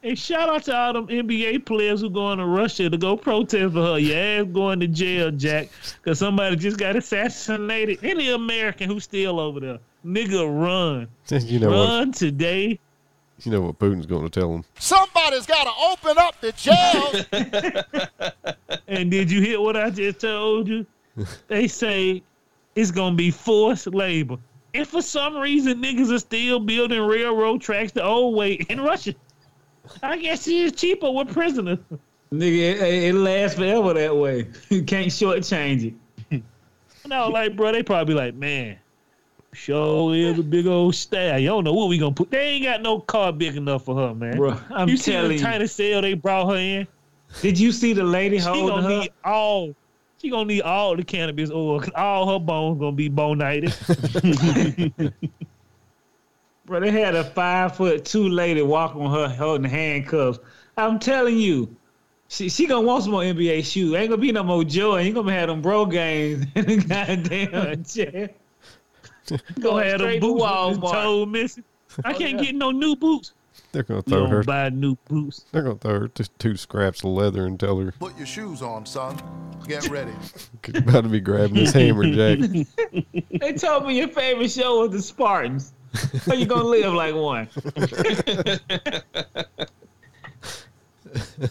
Hey, 0.00 0.14
shout 0.14 0.48
out 0.48 0.62
to 0.64 0.76
all 0.76 0.92
them 0.92 1.08
NBA 1.08 1.66
players 1.66 2.02
who 2.02 2.08
going 2.08 2.38
to 2.38 2.46
Russia 2.46 2.88
to 2.88 2.96
go 2.96 3.16
protest 3.16 3.74
for 3.74 3.82
her. 3.82 3.98
Your 3.98 4.16
ass 4.16 4.46
going 4.52 4.78
to 4.78 4.86
jail, 4.86 5.32
Jack, 5.32 5.70
because 6.00 6.20
somebody 6.20 6.54
just 6.54 6.78
got 6.78 6.94
assassinated. 6.94 7.98
Any 8.04 8.30
American 8.30 8.88
who's 8.88 9.02
still 9.02 9.40
over 9.40 9.58
there, 9.58 9.78
nigga, 10.06 10.46
run, 10.48 11.08
you 11.44 11.58
know 11.58 11.70
what? 11.70 11.88
run 11.88 12.12
today. 12.12 12.78
You 13.44 13.52
know 13.52 13.60
what 13.60 13.78
Putin's 13.78 14.06
gonna 14.06 14.28
tell 14.28 14.52
him. 14.52 14.64
Somebody's 14.78 15.46
got 15.46 15.64
to 15.64 15.70
open 15.90 16.18
up 16.18 16.40
the 16.40 16.52
jails. 16.52 17.24
And 18.88 19.10
did 19.10 19.30
you 19.30 19.42
hear 19.42 19.60
what 19.60 19.76
I 19.76 19.90
just 19.90 20.20
told 20.20 20.66
you? 20.66 20.86
They 21.46 21.68
say 21.68 22.22
it's 22.74 22.90
gonna 22.90 23.14
be 23.14 23.30
forced 23.30 23.86
labor. 23.88 24.38
And 24.74 24.86
for 24.86 25.02
some 25.02 25.36
reason, 25.36 25.82
niggas 25.82 26.10
are 26.12 26.18
still 26.18 26.58
building 26.58 27.00
railroad 27.02 27.60
tracks 27.60 27.92
the 27.92 28.02
old 28.02 28.34
way 28.34 28.54
in 28.54 28.80
Russia. 28.80 29.14
I 30.02 30.16
guess 30.16 30.48
it 30.48 30.54
is 30.54 30.72
cheaper 30.72 31.10
with 31.10 31.32
prisoners. 31.32 31.78
Nigga, 32.32 32.80
it, 32.80 33.04
it 33.04 33.14
lasts 33.14 33.58
forever 33.58 33.94
that 33.94 34.16
way. 34.16 34.48
You 34.68 34.82
can't 34.82 35.08
shortchange 35.08 35.94
it. 36.30 36.42
No, 37.06 37.28
like, 37.28 37.56
bro, 37.56 37.72
they 37.72 37.82
probably 37.82 38.14
like, 38.14 38.34
man, 38.34 38.76
sure 39.58 40.14
is 40.14 40.38
a 40.38 40.42
big 40.42 40.66
old 40.66 40.94
stag. 40.94 41.42
You 41.42 41.48
don't 41.48 41.64
know 41.64 41.72
what 41.74 41.88
we 41.88 41.98
gonna 41.98 42.14
put. 42.14 42.30
They 42.30 42.40
ain't 42.48 42.64
got 42.64 42.80
no 42.82 43.00
car 43.00 43.32
big 43.32 43.56
enough 43.56 43.84
for 43.84 43.94
her, 43.96 44.14
man. 44.14 44.36
Bro, 44.38 44.58
I'm 44.70 44.88
you 44.88 44.96
see 44.96 45.12
the 45.12 45.18
telling 45.18 45.38
tiny 45.38 45.66
cell 45.66 46.00
they 46.02 46.14
brought 46.14 46.48
her 46.50 46.56
in? 46.56 46.86
Did 47.42 47.58
you 47.58 47.72
see 47.72 47.92
the 47.92 48.04
lady 48.04 48.38
holding 48.38 48.62
She 48.62 48.68
gonna 48.68 48.82
her? 48.82 49.00
need 49.00 49.10
all. 49.24 49.74
She 50.20 50.30
gonna 50.30 50.46
need 50.46 50.62
all 50.62 50.96
the 50.96 51.04
cannabis 51.04 51.50
oil. 51.50 51.80
'cause 51.80 51.90
all 51.94 52.32
her 52.32 52.38
bones 52.44 52.78
gonna 52.80 52.92
be 52.96 53.08
bonited. 53.08 53.72
Bro, 56.64 56.80
they 56.80 56.90
had 56.90 57.14
a 57.14 57.24
five 57.24 57.76
foot 57.76 58.04
two 58.04 58.28
lady 58.28 58.62
walk 58.62 58.94
on 58.94 59.10
her 59.10 59.28
holding 59.34 59.70
handcuffs. 59.70 60.38
I'm 60.76 60.98
telling 60.98 61.38
you, 61.38 61.76
she 62.28 62.48
she 62.48 62.66
gonna 62.66 62.86
want 62.86 63.04
some 63.04 63.12
more 63.12 63.22
NBA 63.22 63.64
shoes. 63.64 63.94
Ain't 63.94 64.10
gonna 64.10 64.20
be 64.20 64.32
no 64.32 64.42
more 64.42 64.64
joy. 64.64 64.98
Ain't 64.98 65.14
gonna 65.14 65.32
have 65.32 65.48
them 65.48 65.62
bro 65.62 65.86
games 65.86 66.44
in 66.54 66.66
the 66.66 66.76
goddamn 66.76 67.84
chair. 67.84 68.30
Gonna 69.60 69.60
Going 69.60 69.88
have 69.88 69.98
them 69.98 70.08
straight 70.08 70.20
to 70.20 70.26
boots 70.26 70.42
with 70.42 70.82
his 70.82 70.90
toe 70.90 71.26
missing. 71.26 71.64
I 72.04 72.12
can't 72.12 72.38
oh, 72.38 72.42
yeah. 72.42 72.44
get 72.44 72.54
no 72.54 72.70
new 72.70 72.96
boots. 72.96 73.32
They're 73.72 73.82
gonna 73.82 74.02
throw 74.02 74.20
don't 74.20 74.30
her. 74.30 74.42
buy 74.44 74.70
new 74.70 74.96
boots. 75.08 75.44
They're 75.52 75.62
gonna 75.62 75.76
throw 75.76 76.00
her 76.00 76.08
just 76.08 76.36
two 76.38 76.56
scraps 76.56 77.04
of 77.04 77.10
leather 77.10 77.46
and 77.46 77.58
tell 77.60 77.78
her 77.78 77.92
Put 77.92 78.16
your 78.16 78.26
shoes 78.26 78.62
on, 78.62 78.86
son. 78.86 79.20
Get 79.66 79.88
ready. 79.88 80.12
you're 80.72 80.82
about 80.88 81.04
to 81.04 81.10
be 81.10 81.20
grabbing 81.20 81.56
this 81.56 81.72
hammer, 81.72 82.04
Jack. 82.04 82.38
They 83.40 83.52
told 83.52 83.86
me 83.86 83.98
your 83.98 84.08
favorite 84.08 84.50
show 84.50 84.80
was 84.80 84.90
the 84.90 85.02
Spartans. 85.02 85.72
How 86.26 86.34
you 86.34 86.46
gonna 86.46 86.64
live 86.64 86.92
like 86.92 87.14
one? 87.14 87.48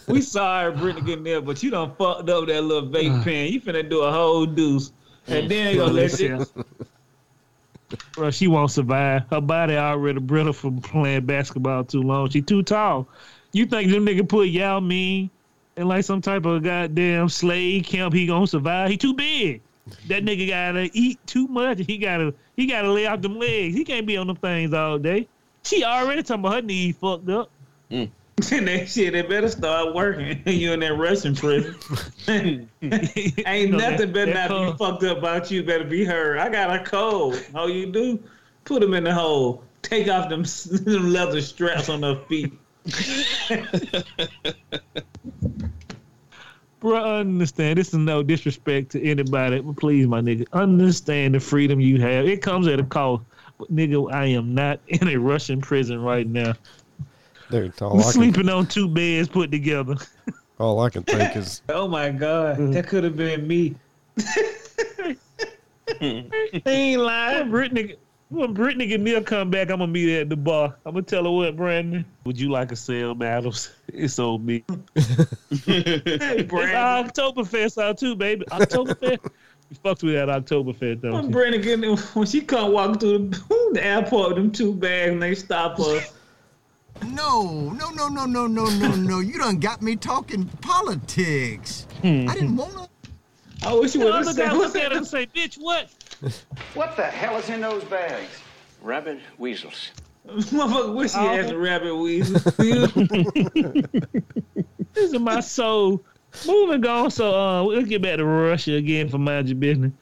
we 0.06 0.20
sorry, 0.20 0.72
Brittany 0.72 1.06
getting 1.06 1.24
there, 1.24 1.40
but 1.40 1.62
you 1.62 1.70
done 1.70 1.94
fucked 1.96 2.28
up 2.28 2.46
that 2.46 2.62
little 2.62 2.88
vape 2.88 3.20
ah. 3.20 3.24
pen. 3.24 3.52
You 3.52 3.60
finna 3.60 3.88
do 3.88 4.02
a 4.02 4.12
whole 4.12 4.46
deuce, 4.46 4.92
and 5.26 5.50
then 5.50 5.66
they 5.66 5.76
gonna 5.76 5.92
let 5.92 6.18
you. 6.20 6.44
Bro, 8.12 8.30
she 8.32 8.48
won't 8.48 8.70
survive. 8.70 9.22
Her 9.30 9.40
body 9.40 9.76
already 9.76 10.20
brittle 10.20 10.52
from 10.52 10.80
playing 10.80 11.26
basketball 11.26 11.84
too 11.84 12.02
long. 12.02 12.28
She 12.28 12.42
too 12.42 12.62
tall. 12.62 13.08
You 13.52 13.66
think 13.66 13.90
them 13.90 14.04
nigga 14.04 14.28
put 14.28 14.48
Yao 14.48 14.80
Ming 14.80 15.30
in 15.76 15.88
like 15.88 16.04
some 16.04 16.20
type 16.20 16.44
of 16.44 16.62
goddamn 16.62 17.28
slave 17.28 17.84
camp? 17.84 18.12
He 18.12 18.26
gonna 18.26 18.46
survive? 18.46 18.90
He 18.90 18.96
too 18.96 19.14
big. 19.14 19.62
That 20.08 20.24
nigga 20.24 20.48
gotta 20.48 20.90
eat 20.92 21.18
too 21.26 21.46
much. 21.48 21.80
He 21.86 21.96
gotta 21.96 22.34
he 22.56 22.66
gotta 22.66 22.92
lay 22.92 23.06
out 23.06 23.22
them 23.22 23.38
legs. 23.38 23.74
He 23.74 23.84
can't 23.84 24.06
be 24.06 24.16
on 24.18 24.26
them 24.26 24.36
things 24.36 24.74
all 24.74 24.98
day. 24.98 25.26
She 25.62 25.82
already 25.82 26.22
talking 26.22 26.44
about 26.44 26.54
her 26.54 26.62
knee 26.62 26.92
fucked 26.92 27.28
up. 27.30 27.50
Mm. 27.90 28.10
And 28.52 28.68
that 28.68 28.88
shit, 28.88 29.14
they 29.14 29.22
better 29.22 29.48
start 29.48 29.94
working. 29.94 30.40
you 30.46 30.72
in 30.72 30.80
that 30.80 30.94
Russian 30.94 31.34
prison. 31.34 31.74
Ain't 32.28 33.72
know, 33.72 33.78
nothing 33.78 33.98
that- 33.98 34.12
better 34.12 34.32
that 34.32 34.50
not 34.50 34.72
be 34.72 34.78
fucked 34.78 35.02
up 35.02 35.18
about 35.18 35.50
you. 35.50 35.64
Better 35.64 35.84
be 35.84 36.04
her. 36.04 36.38
I 36.38 36.48
got 36.48 36.74
a 36.74 36.84
cold. 36.84 37.42
All 37.54 37.68
you 37.68 37.86
do, 37.90 38.22
put 38.64 38.80
them 38.80 38.94
in 38.94 39.04
the 39.04 39.12
hole. 39.12 39.64
Take 39.82 40.08
off 40.08 40.28
them, 40.28 40.44
them 40.84 41.12
leather 41.12 41.40
straps 41.40 41.88
on 41.88 42.02
her 42.02 42.22
feet. 42.28 42.52
Bro, 46.80 47.18
understand. 47.18 47.76
This 47.78 47.88
is 47.88 47.94
no 47.94 48.22
disrespect 48.22 48.90
to 48.92 49.02
anybody, 49.02 49.60
but 49.60 49.76
please, 49.76 50.06
my 50.06 50.20
nigga, 50.20 50.46
understand 50.52 51.34
the 51.34 51.40
freedom 51.40 51.80
you 51.80 52.00
have. 52.00 52.26
It 52.26 52.40
comes 52.40 52.68
at 52.68 52.78
a 52.78 52.84
cost. 52.84 53.24
But 53.58 53.74
nigga, 53.74 54.12
I 54.12 54.26
am 54.26 54.54
not 54.54 54.78
in 54.86 55.08
a 55.08 55.16
Russian 55.16 55.60
prison 55.60 56.00
right 56.00 56.26
now. 56.26 56.54
Dude, 57.50 57.80
all 57.80 57.94
I'm 57.96 58.02
can, 58.02 58.10
sleeping 58.12 58.48
on 58.48 58.66
two 58.66 58.88
beds 58.88 59.28
put 59.28 59.50
together. 59.50 59.96
all 60.58 60.80
I 60.80 60.90
can 60.90 61.02
think 61.02 61.36
is 61.36 61.62
Oh 61.68 61.88
my 61.88 62.10
god, 62.10 62.72
that 62.72 62.86
could 62.86 63.04
have 63.04 63.16
been 63.16 63.46
me. 63.46 63.74
They 66.00 66.26
ain't 66.66 67.00
lying. 67.02 67.38
When 67.38 67.50
Brittany, 67.50 67.94
when 68.28 68.52
Brittany 68.52 68.92
and 68.94 69.02
Neil 69.02 69.22
come 69.22 69.50
back, 69.50 69.70
I'm 69.70 69.78
gonna 69.78 69.90
meet 69.90 70.14
her 70.14 70.20
at 70.20 70.28
the 70.28 70.36
bar. 70.36 70.76
I'm 70.84 70.92
gonna 70.92 71.02
tell 71.02 71.24
her 71.24 71.30
what, 71.30 71.56
Brandon. 71.56 72.04
Would 72.24 72.38
you 72.38 72.50
like 72.50 72.70
a 72.70 72.76
sale 72.76 73.14
battles? 73.14 73.72
It's 73.88 74.18
on 74.18 74.44
me. 74.44 74.64
Hey, 74.94 76.02
It's 76.04 76.48
Brandon. 76.48 77.10
Oktoberfest 77.10 77.82
out 77.82 77.98
too, 77.98 78.14
baby. 78.14 78.44
Oktoberfest. 78.50 79.30
you 79.70 79.76
fucked 79.82 80.02
with 80.02 80.14
that 80.14 80.28
Oktoberfest, 80.28 81.00
don't 81.00 81.12
When 81.12 81.24
you? 81.24 81.30
Brandon 81.30 81.96
when 81.96 82.26
she 82.26 82.42
come 82.42 82.72
walking 82.72 82.98
through 82.98 83.30
the, 83.30 83.70
the 83.72 83.84
airport 83.84 84.28
with 84.28 84.36
them 84.36 84.52
two 84.52 84.74
bags 84.74 85.12
and 85.12 85.22
they 85.22 85.34
stop 85.34 85.80
us. 85.80 86.12
No, 87.06 87.70
no, 87.70 87.90
no, 87.90 88.08
no, 88.08 88.26
no, 88.26 88.46
no, 88.46 88.64
no, 88.66 88.94
no. 88.94 89.20
You 89.20 89.38
done 89.38 89.58
got 89.58 89.82
me 89.82 89.96
talking 89.96 90.46
politics. 90.60 91.86
I 92.02 92.34
didn't 92.34 92.56
wanna. 92.56 92.88
I 93.62 93.74
wish 93.74 93.94
you 93.94 94.00
would 94.02 94.14
have 94.14 94.22
other 94.22 94.32
said 94.32 94.50
guy 94.50 94.56
look 94.56 94.76
at 94.76 94.92
him 94.92 94.98
and 94.98 95.06
say, 95.06 95.26
"Bitch, 95.26 95.56
what?" 95.56 95.90
What 96.74 96.96
the 96.96 97.04
hell 97.04 97.36
is 97.36 97.48
in 97.48 97.60
those 97.60 97.84
bags? 97.84 98.28
Rabbit 98.82 99.20
weasels. 99.38 99.92
Motherfucker 100.28 100.94
wish 100.94 101.12
he 101.12 101.18
had 101.18 101.48
the 101.48 101.58
rabbit 101.58 101.96
weasel. 101.96 102.40
This 104.94 105.12
is 105.12 105.20
my 105.20 105.40
soul. 105.40 106.02
Moving 106.46 106.84
on. 106.84 107.10
So 107.12 107.32
uh, 107.32 107.64
we'll 107.64 107.82
get 107.82 108.02
back 108.02 108.16
to 108.16 108.24
Russia 108.24 108.74
again 108.74 109.08
for 109.08 109.18
mind 109.18 109.48
your 109.48 109.56
business. 109.56 109.92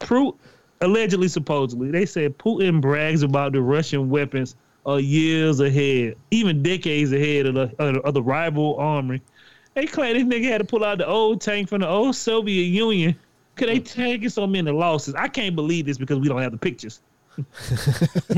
Pro- 0.00 0.36
allegedly, 0.80 1.28
supposedly, 1.28 1.90
they 1.90 2.04
said 2.04 2.36
Putin 2.36 2.80
brags 2.80 3.22
about 3.22 3.52
the 3.52 3.60
Russian 3.60 4.10
weapons 4.10 4.56
are 4.90 5.00
years 5.00 5.60
ahead, 5.60 6.16
even 6.30 6.62
decades 6.62 7.12
ahead 7.12 7.46
of 7.46 7.54
the 7.54 7.74
of 8.04 8.14
the, 8.14 8.22
rival 8.22 8.76
army. 8.76 9.20
They 9.74 9.86
claim 9.86 10.28
this 10.28 10.40
nigga 10.40 10.50
had 10.50 10.58
to 10.58 10.64
pull 10.64 10.84
out 10.84 10.98
the 10.98 11.06
old 11.06 11.40
tank 11.40 11.68
from 11.68 11.80
the 11.80 11.88
old 11.88 12.16
Soviet 12.16 12.64
Union. 12.64 13.16
Could 13.56 13.68
they 13.68 13.78
taking 13.78 14.28
so 14.28 14.46
many 14.46 14.70
losses? 14.70 15.14
I 15.14 15.28
can't 15.28 15.54
believe 15.54 15.86
this 15.86 15.98
because 15.98 16.18
we 16.18 16.28
don't 16.28 16.40
have 16.40 16.52
the 16.52 16.58
pictures. 16.58 17.00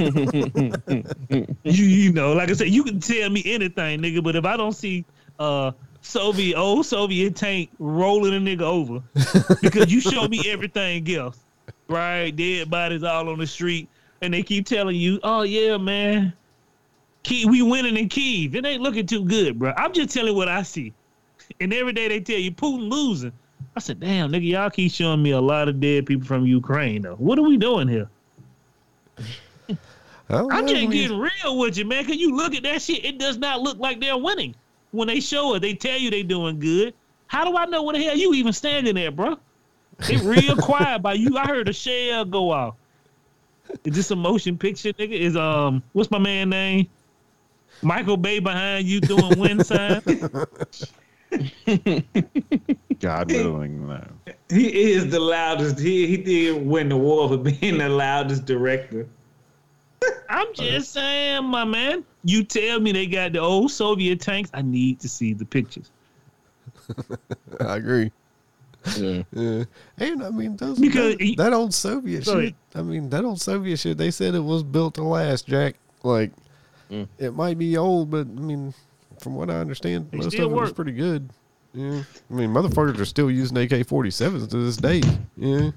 you 1.62 1.84
you 1.84 2.12
know, 2.12 2.32
like 2.34 2.50
I 2.50 2.52
said, 2.52 2.68
you 2.68 2.84
can 2.84 3.00
tell 3.00 3.30
me 3.30 3.42
anything, 3.46 4.00
nigga, 4.00 4.22
but 4.22 4.36
if 4.36 4.44
I 4.44 4.56
don't 4.56 4.74
see 4.74 5.04
uh 5.38 5.72
Soviet 6.02 6.58
old 6.58 6.84
Soviet 6.84 7.36
tank 7.36 7.70
rolling 7.78 8.34
a 8.34 8.40
nigga 8.40 8.62
over 8.62 9.02
because 9.62 9.92
you 9.92 10.00
show 10.00 10.26
me 10.28 10.42
everything 10.46 11.08
else, 11.14 11.38
right? 11.88 12.34
Dead 12.34 12.68
bodies 12.68 13.04
all 13.04 13.28
on 13.28 13.38
the 13.38 13.46
street, 13.46 13.88
and 14.20 14.34
they 14.34 14.42
keep 14.42 14.66
telling 14.66 14.96
you, 14.96 15.20
"Oh 15.22 15.42
yeah, 15.42 15.76
man, 15.76 16.32
Kiev, 17.22 17.48
we 17.48 17.62
winning 17.62 17.96
in 17.96 18.08
Kiev. 18.08 18.54
It 18.54 18.66
ain't 18.66 18.82
looking 18.82 19.06
too 19.06 19.24
good, 19.24 19.58
bro." 19.58 19.72
I'm 19.76 19.92
just 19.92 20.10
telling 20.10 20.34
what 20.34 20.48
I 20.48 20.62
see, 20.62 20.92
and 21.60 21.72
every 21.72 21.92
day 21.92 22.08
they 22.08 22.20
tell 22.20 22.38
you 22.38 22.52
Putin 22.52 22.90
losing. 22.90 23.32
I 23.76 23.80
said, 23.80 24.00
"Damn, 24.00 24.32
nigga, 24.32 24.48
y'all 24.48 24.70
keep 24.70 24.92
showing 24.92 25.22
me 25.22 25.30
a 25.30 25.40
lot 25.40 25.68
of 25.68 25.80
dead 25.80 26.06
people 26.06 26.26
from 26.26 26.46
Ukraine, 26.46 27.02
though. 27.02 27.14
What 27.14 27.38
are 27.38 27.42
we 27.42 27.56
doing 27.56 27.88
here?" 27.88 28.08
I 29.18 29.76
don't 30.28 30.52
I'm 30.52 30.66
just 30.66 30.90
getting 30.90 31.18
real 31.18 31.58
with 31.58 31.76
you, 31.76 31.84
man. 31.84 32.04
Cause 32.04 32.16
you 32.16 32.34
look 32.34 32.54
at 32.54 32.62
that 32.64 32.82
shit, 32.82 33.04
it 33.04 33.18
does 33.18 33.38
not 33.38 33.60
look 33.60 33.78
like 33.78 34.00
they're 34.00 34.16
winning. 34.16 34.54
When 34.90 35.08
they 35.08 35.20
show 35.20 35.54
it, 35.54 35.60
they 35.60 35.74
tell 35.74 35.98
you 35.98 36.10
they 36.10 36.22
doing 36.22 36.58
good. 36.58 36.94
How 37.26 37.44
do 37.44 37.56
I 37.56 37.64
know 37.64 37.82
what 37.82 37.94
the 37.94 38.02
hell 38.02 38.16
you 38.16 38.34
even 38.34 38.52
standing 38.52 38.94
there, 38.94 39.10
bro? 39.10 39.38
They 40.06 40.16
real 40.18 40.56
quiet 40.58 41.00
by 41.00 41.14
you. 41.14 41.38
I 41.38 41.46
heard 41.46 41.68
a 41.68 41.72
shell 41.72 42.24
go 42.24 42.50
off. 42.50 42.74
Is 43.84 43.94
this 43.94 44.10
a 44.10 44.16
motion 44.16 44.58
picture, 44.58 44.92
nigga? 44.92 45.12
Is 45.12 45.36
um, 45.36 45.82
what's 45.92 46.10
my 46.10 46.18
man 46.18 46.50
name? 46.50 46.88
Michael 47.82 48.16
Bay 48.16 48.38
behind 48.38 48.86
you 48.86 49.00
doing 49.00 49.38
wind 49.38 49.66
sign. 49.66 50.00
God 53.00 53.32
willing, 53.32 53.88
no. 53.88 54.04
he 54.50 54.92
is 54.92 55.10
the 55.10 55.18
loudest. 55.18 55.78
He 55.78 56.06
he 56.06 56.16
did 56.18 56.64
win 56.66 56.90
the 56.90 56.96
war 56.96 57.28
for 57.28 57.38
being 57.38 57.78
the 57.78 57.88
loudest 57.88 58.44
director. 58.44 59.06
I'm 60.28 60.52
just 60.54 60.92
saying, 60.92 61.44
my 61.44 61.64
man. 61.64 62.04
You 62.24 62.44
tell 62.44 62.80
me 62.80 62.92
they 62.92 63.06
got 63.06 63.32
the 63.32 63.40
old 63.40 63.70
Soviet 63.70 64.20
tanks. 64.20 64.50
I 64.54 64.62
need 64.62 65.00
to 65.00 65.08
see 65.08 65.32
the 65.32 65.44
pictures. 65.44 65.90
I 67.60 67.76
agree. 67.76 68.12
Yeah. 68.96 69.22
Yeah. 69.32 69.64
And 69.98 70.22
I 70.22 70.30
mean, 70.30 70.56
those, 70.56 70.78
Because 70.78 71.16
that, 71.16 71.22
he- 71.22 71.34
that 71.36 71.52
old 71.52 71.74
Soviet 71.74 72.24
Go 72.24 72.40
shit. 72.40 72.54
I 72.74 72.82
mean, 72.82 73.10
that 73.10 73.24
old 73.24 73.40
Soviet 73.40 73.78
shit. 73.78 73.98
They 73.98 74.10
said 74.10 74.34
it 74.34 74.40
was 74.40 74.62
built 74.62 74.94
to 74.94 75.02
last, 75.02 75.46
Jack. 75.46 75.76
Like, 76.02 76.32
Mm. 76.92 77.08
it 77.18 77.34
might 77.34 77.58
be 77.58 77.76
old, 77.78 78.10
but 78.10 78.26
I 78.26 78.40
mean, 78.40 78.74
from 79.18 79.34
what 79.34 79.48
I 79.48 79.54
understand, 79.54 80.08
They 80.10 80.18
most 80.18 80.26
of 80.26 80.32
still 80.32 80.50
it 80.50 80.52
was 80.52 80.72
pretty 80.72 80.92
good. 80.92 81.28
Yeah. 81.72 82.02
I 82.30 82.34
mean, 82.34 82.50
motherfuckers 82.50 83.00
are 83.00 83.06
still 83.06 83.30
using 83.30 83.56
AK 83.56 83.70
47s 83.70 84.50
to 84.50 84.56
this 84.64 84.76
day. 84.76 85.00
Yeah. 85.36 85.70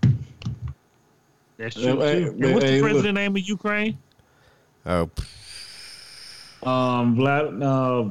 That's 1.57 1.75
true 1.75 1.99
hey, 2.01 2.25
too. 2.25 2.31
And 2.31 2.53
what's 2.53 2.65
hey, 2.65 2.75
the 2.75 2.81
look. 2.81 2.89
president 2.91 3.15
name 3.15 3.35
of 3.35 3.41
Ukraine? 3.43 3.97
Oh, 4.85 5.09
Um, 6.63 7.15
Vlad, 7.15 7.61
uh, 7.63 8.09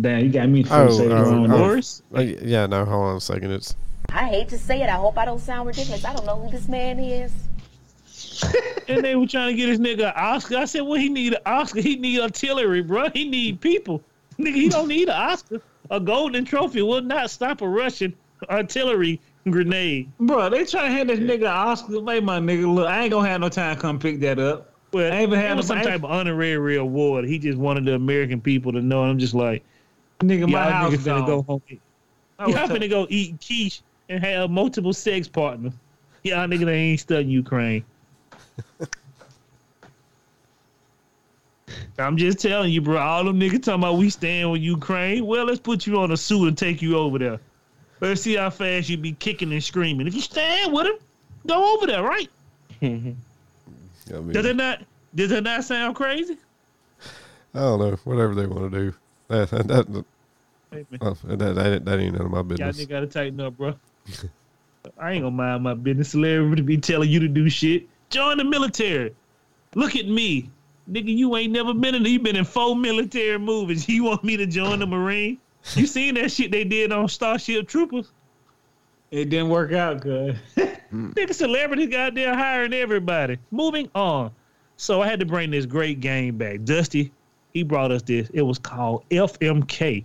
damn, 0.00 0.24
you 0.24 0.28
got 0.30 0.48
me 0.50 0.64
Oh, 0.70 0.98
to 0.98 1.04
oh, 1.16 1.22
wrong 1.22 1.50
oh. 1.50 1.56
Boris? 1.58 2.02
uh, 2.14 2.20
yeah. 2.20 2.66
No, 2.66 2.84
hold 2.84 3.04
on 3.06 3.16
a 3.16 3.20
second. 3.20 3.52
It's 3.52 3.74
I 4.10 4.26
hate 4.28 4.48
to 4.50 4.58
say 4.58 4.82
it. 4.82 4.88
I 4.88 4.96
hope 4.96 5.16
I 5.16 5.24
don't 5.24 5.38
sound 5.40 5.66
ridiculous. 5.68 6.04
I 6.04 6.12
don't 6.14 6.26
know 6.26 6.36
who 6.36 6.50
this 6.50 6.68
man 6.68 6.98
is. 6.98 7.32
And 8.88 9.04
they 9.04 9.14
were 9.14 9.26
trying 9.26 9.54
to 9.54 9.56
get 9.56 9.66
this 9.66 9.78
nigga 9.78 10.08
an 10.08 10.14
Oscar. 10.16 10.56
I 10.56 10.64
said, 10.64 10.80
well, 10.80 10.98
he 10.98 11.08
need 11.08 11.34
an 11.34 11.40
Oscar. 11.46 11.80
He 11.80 11.94
need 11.94 12.20
artillery, 12.20 12.82
bro. 12.82 13.08
He 13.10 13.28
need 13.28 13.60
people. 13.60 14.02
Nigga, 14.38 14.54
he 14.54 14.68
don't 14.68 14.88
need 14.88 15.08
an 15.08 15.14
Oscar. 15.14 15.60
A 15.90 16.00
golden 16.00 16.44
trophy 16.44 16.82
will 16.82 17.00
not 17.00 17.30
stop 17.30 17.60
a 17.62 17.68
Russian 17.68 18.12
artillery 18.48 19.20
grenade. 19.48 20.10
Bro, 20.18 20.50
they 20.50 20.64
trying 20.64 20.86
to 20.86 20.92
hand 20.92 21.08
this 21.08 21.20
nigga 21.20 21.42
an 21.42 21.68
Oscar. 21.68 22.00
Wait, 22.00 22.24
my 22.24 22.40
nigga, 22.40 22.72
look, 22.72 22.88
I 22.88 23.02
ain't 23.02 23.12
gonna 23.12 23.28
have 23.28 23.40
no 23.40 23.48
time 23.48 23.76
to 23.76 23.80
come 23.80 23.98
pick 24.00 24.18
that 24.20 24.40
up. 24.40 24.72
Well, 24.92 25.12
I 25.12 25.16
ain't 25.18 25.28
even 25.28 25.38
had 25.38 25.54
no- 25.54 25.62
some 25.62 25.78
I 25.78 25.82
type 25.82 26.02
of 26.02 26.06
honorary 26.06 26.76
award. 26.76 27.26
He 27.26 27.38
just 27.38 27.58
wanted 27.58 27.84
the 27.84 27.94
American 27.94 28.40
people 28.40 28.72
to 28.72 28.82
know. 28.82 29.02
And 29.02 29.12
I'm 29.12 29.18
just 29.18 29.34
like, 29.34 29.62
Nigga, 30.20 30.48
my 30.50 30.64
y'all 30.64 30.72
house 30.72 30.94
finna 30.94 31.04
gone. 31.04 31.26
go 31.26 31.42
home. 31.42 31.62
Y'all 32.40 32.68
finna 32.68 32.90
go 32.90 33.06
eat 33.08 33.36
quiche 33.44 33.82
and 34.08 34.22
have 34.24 34.50
multiple 34.50 34.92
sex 34.92 35.28
partners. 35.28 35.72
Y'all 36.24 36.48
they 36.48 36.74
ain't 36.74 37.00
studying 37.00 37.30
Ukraine. 37.30 37.84
I'm 41.98 42.16
just 42.16 42.40
telling 42.40 42.70
you, 42.72 42.80
bro. 42.80 42.96
All 42.98 43.24
them 43.24 43.38
niggas 43.38 43.62
talking 43.62 43.82
about 43.82 43.98
we 43.98 44.10
stand 44.10 44.50
with 44.50 44.62
Ukraine. 44.62 45.26
Well, 45.26 45.44
let's 45.44 45.60
put 45.60 45.86
you 45.86 46.00
on 46.00 46.10
a 46.12 46.16
suit 46.16 46.48
and 46.48 46.56
take 46.56 46.80
you 46.80 46.96
over 46.96 47.18
there. 47.18 47.38
Let's 48.00 48.22
see 48.22 48.34
how 48.34 48.48
fast 48.50 48.88
you 48.88 48.96
be 48.96 49.12
kicking 49.12 49.52
and 49.52 49.62
screaming. 49.62 50.06
If 50.06 50.14
you 50.14 50.22
stand 50.22 50.72
with 50.72 50.86
him, 50.86 50.96
go 51.46 51.74
over 51.74 51.86
there, 51.86 52.02
right? 52.02 52.28
I 52.82 52.86
mean, 52.86 53.16
Does 54.32 54.46
it 54.46 54.56
not? 54.56 54.82
Does 55.14 55.30
it 55.32 55.44
not 55.44 55.64
sound 55.64 55.94
crazy? 55.96 56.38
I 57.54 57.58
don't 57.58 57.80
know. 57.80 57.98
Whatever 58.04 58.34
they 58.34 58.46
want 58.46 58.72
to 58.72 58.78
do. 58.78 58.94
That 59.28 59.50
that 59.50 59.68
that, 59.68 60.04
Hey, 60.70 60.86
oh, 61.00 61.16
that, 61.24 61.38
that, 61.38 61.84
that 61.84 61.98
ain't 61.98 62.14
none 62.14 62.26
of 62.26 62.30
my 62.30 62.42
business. 62.42 62.78
Y'all 62.78 62.86
gotta 62.86 63.06
tighten 63.06 63.40
up, 63.40 63.56
bro. 63.56 63.74
I 64.98 65.12
ain't 65.12 65.22
gonna 65.22 65.30
mind 65.30 65.64
my 65.64 65.74
business. 65.74 66.10
Celebrity 66.10 66.62
be 66.62 66.78
telling 66.78 67.10
you 67.10 67.20
to 67.20 67.28
do 67.28 67.48
shit. 67.50 67.88
Join 68.10 68.38
the 68.38 68.44
military. 68.44 69.14
Look 69.74 69.96
at 69.96 70.06
me. 70.06 70.50
Nigga, 70.90 71.16
you 71.16 71.36
ain't 71.36 71.52
never 71.52 71.72
been 71.72 71.94
in 71.94 72.04
you 72.04 72.18
been 72.18 72.36
in 72.36 72.44
four 72.44 72.74
military 72.74 73.38
movies. 73.38 73.88
You 73.88 74.04
want 74.04 74.24
me 74.24 74.36
to 74.36 74.46
join 74.46 74.80
the 74.80 74.86
Marine? 74.86 75.38
You 75.74 75.86
seen 75.86 76.14
that 76.14 76.32
shit 76.32 76.50
they 76.50 76.64
did 76.64 76.90
on 76.90 77.08
Starship 77.08 77.68
Troopers? 77.68 78.10
It 79.10 79.28
didn't 79.28 79.48
work 79.48 79.72
out 79.72 80.00
good. 80.00 80.38
Hmm. 80.90 81.10
Nigga, 81.10 81.32
celebrity 81.32 81.86
goddamn 81.86 82.36
hiring 82.36 82.72
everybody. 82.72 83.38
Moving 83.52 83.88
on. 83.94 84.32
So 84.76 85.02
I 85.02 85.06
had 85.06 85.20
to 85.20 85.26
bring 85.26 85.52
this 85.52 85.64
great 85.64 86.00
game 86.00 86.36
back. 86.36 86.64
Dusty, 86.64 87.12
he 87.54 87.62
brought 87.62 87.92
us 87.92 88.02
this. 88.02 88.28
It 88.34 88.42
was 88.42 88.58
called 88.58 89.04
FMK. 89.10 90.04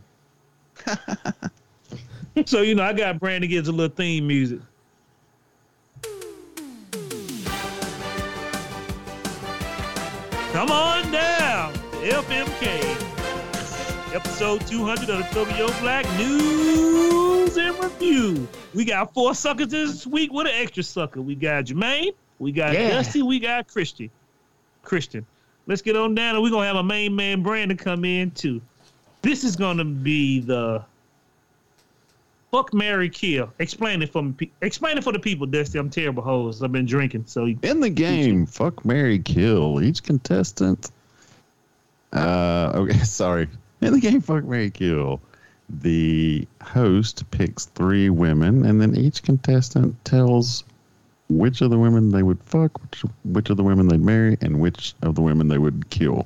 so 2.45 2.61
you 2.61 2.75
know, 2.75 2.83
I 2.83 2.93
got 2.93 3.19
Brandon 3.19 3.49
gives 3.49 3.67
a 3.67 3.71
little 3.71 3.95
theme 3.95 4.27
music. 4.27 4.59
Come 10.55 10.71
on 10.71 11.11
down 11.11 11.73
to 11.73 11.79
FMK. 11.99 14.15
Episode 14.15 14.65
200 14.65 15.09
of 15.09 15.17
the 15.17 15.23
Tokyo 15.33 15.67
Black 15.81 16.05
News 16.17 17.57
and 17.57 17.77
Review. 17.77 18.47
We 18.73 18.85
got 18.85 19.13
four 19.13 19.35
suckers 19.35 19.67
this 19.67 20.07
week 20.07 20.31
with 20.31 20.47
an 20.47 20.53
extra 20.55 20.81
sucker. 20.81 21.21
We 21.21 21.35
got 21.35 21.65
Jermaine, 21.65 22.13
we 22.39 22.53
got 22.53 22.71
Yeah. 22.73 22.91
Dusty, 22.91 23.21
we 23.21 23.37
got 23.39 23.67
Christian. 23.67 24.09
Christian. 24.81 25.25
Let's 25.67 25.81
get 25.81 25.97
on 25.97 26.15
down 26.15 26.35
and 26.35 26.41
we're 26.41 26.51
gonna 26.51 26.67
have 26.67 26.77
a 26.77 26.83
main 26.83 27.13
man 27.17 27.43
Brandon 27.43 27.77
come 27.77 28.05
in 28.05 28.31
too. 28.31 28.61
This 29.23 29.43
is 29.43 29.57
gonna 29.57 29.83
be 29.83 30.39
the 30.39 30.81
fuck 32.55 32.73
Mary 32.73 33.09
Kill. 33.09 33.51
Explain 33.59 34.01
it 34.01 34.11
for 34.11 34.23
me. 34.23 34.49
Explain 34.61 34.97
it 34.97 35.03
for 35.03 35.11
the 35.11 35.19
people, 35.19 35.45
Dusty. 35.45 35.77
I'm 35.77 35.89
terrible 35.89 36.23
hoes. 36.23 36.63
I've 36.63 36.71
been 36.71 36.85
drinking, 36.85 37.25
so 37.27 37.45
In 37.45 37.81
the 37.81 37.89
game, 37.89 38.45
fuck 38.45 38.85
Mary 38.85 39.19
Kill. 39.19 39.83
Each 39.83 40.01
contestant. 40.01 40.89
Uh 42.13 42.71
okay, 42.75 42.99
sorry. 42.99 43.49
In 43.81 43.91
the 43.91 43.99
game, 43.99 44.21
fuck 44.21 44.45
Mary 44.45 44.69
Kill. 44.69 45.19
The 45.67 46.47
host 46.61 47.29
picks 47.31 47.65
three 47.65 48.09
women, 48.09 48.65
and 48.65 48.79
then 48.79 48.95
each 48.95 49.23
contestant 49.23 50.03
tells 50.05 50.63
which 51.27 51.61
of 51.61 51.71
the 51.71 51.79
women 51.79 52.11
they 52.11 52.23
would 52.23 52.41
fuck, 52.43 52.79
which, 52.81 53.03
which 53.25 53.49
of 53.49 53.57
the 53.57 53.63
women 53.63 53.87
they'd 53.87 53.99
marry, 53.99 54.37
and 54.41 54.61
which 54.61 54.93
of 55.01 55.15
the 55.15 55.21
women 55.21 55.49
they 55.49 55.57
would 55.57 55.89
kill. 55.89 56.25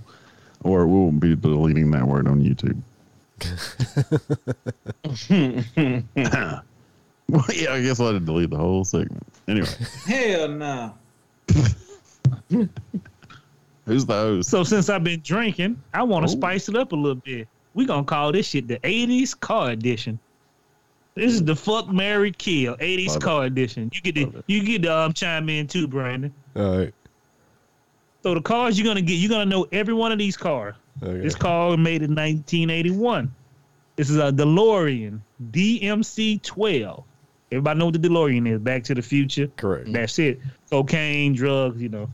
Or 0.62 0.86
we'll 0.86 1.12
be 1.12 1.36
deleting 1.36 1.90
that 1.92 2.06
word 2.06 2.28
on 2.28 2.44
YouTube. 2.44 2.82
well, 7.30 7.46
yeah, 7.54 7.74
I 7.74 7.82
guess 7.82 8.00
I'll 8.00 8.08
have 8.08 8.16
to 8.16 8.20
delete 8.20 8.50
the 8.50 8.58
whole 8.58 8.84
segment. 8.84 9.26
Anyway, 9.48 9.68
Hell 10.06 10.48
no. 10.50 10.94
who's 13.86 14.06
the 14.06 14.14
host? 14.14 14.50
So 14.50 14.64
since 14.64 14.90
I've 14.90 15.04
been 15.04 15.22
drinking, 15.22 15.82
I 15.94 16.04
want 16.04 16.26
to 16.26 16.32
spice 16.32 16.70
it 16.70 16.76
up 16.76 16.92
a 16.92 16.96
little 16.96 17.16
bit. 17.16 17.48
We 17.74 17.86
gonna 17.86 18.04
call 18.04 18.32
this 18.32 18.48
shit 18.48 18.68
the 18.68 18.80
'80s 18.80 19.40
car 19.40 19.72
edition. 19.72 20.20
This 21.16 21.34
is 21.34 21.44
the 21.44 21.56
fuck 21.56 21.90
Mary 21.90 22.32
Kill 22.32 22.76
'80s 22.78 23.08
Love 23.08 23.16
it. 23.16 23.22
car 23.22 23.46
edition. 23.46 23.92
You 23.94 24.02
get 24.02 24.18
Love 24.18 24.34
the 24.34 24.44
you 24.48 24.64
get 24.64 24.82
the 24.84 24.96
um, 24.96 25.14
chime 25.14 25.50
in 25.50 25.68
too, 25.68 25.88
Brandon. 25.88 26.34
All 26.56 26.78
right. 26.78 26.94
So 28.22 28.34
the 28.34 28.42
cars 28.42 28.78
you're 28.78 28.86
gonna 28.88 29.02
get, 29.02 29.14
you're 29.16 29.30
gonna 29.30 29.46
know 29.46 29.66
every 29.72 29.94
one 29.94 30.12
of 30.12 30.18
these 30.18 30.36
cars. 30.36 30.76
Okay. 31.02 31.20
This 31.20 31.36
car 31.36 31.78
made 31.78 32.02
in 32.02 32.16
1981. 32.16 33.34
This 33.96 34.10
is 34.10 34.18
a 34.18 34.32
DeLorean 34.32 35.20
DMC 35.52 36.42
12. 36.42 37.04
Everybody 37.52 37.80
know 37.80 37.86
what 37.86 38.02
the 38.02 38.08
DeLorean 38.08 38.48
is. 38.48 38.60
Back 38.60 38.84
to 38.86 38.96
the 38.96 39.02
Future. 39.02 39.48
Correct. 39.58 39.92
That's 39.92 40.20
it. 40.20 40.40
Cocaine, 40.70 41.34
drugs, 41.34 41.82
you 41.82 41.90
know, 41.90 42.10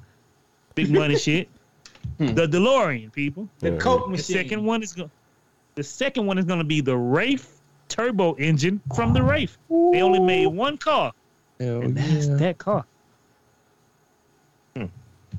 big 0.75 0.91
money 0.91 1.17
shit. 1.19 1.49
Hmm. 2.17 2.33
The 2.33 2.47
DeLorean, 2.47 3.11
people. 3.11 3.49
The 3.59 3.71
Yeah. 3.71 3.77
Coke 3.77 4.11
The 4.11 4.21
second 4.21 4.63
one 4.63 4.83
is 4.83 4.93
going. 4.93 5.11
The 5.75 5.83
second 5.83 6.25
one 6.25 6.37
is 6.37 6.45
going 6.45 6.59
to 6.59 6.65
be 6.65 6.79
the 6.79 6.95
Wraith 6.95 7.61
turbo 7.89 8.33
engine 8.35 8.81
from 8.95 9.13
the 9.13 9.21
Wraith. 9.21 9.57
They 9.69 10.01
only 10.01 10.19
made 10.19 10.47
one 10.47 10.77
car, 10.77 11.11
and 11.59 11.97
that's 11.97 12.27
that 12.39 12.57
car. 12.57 12.85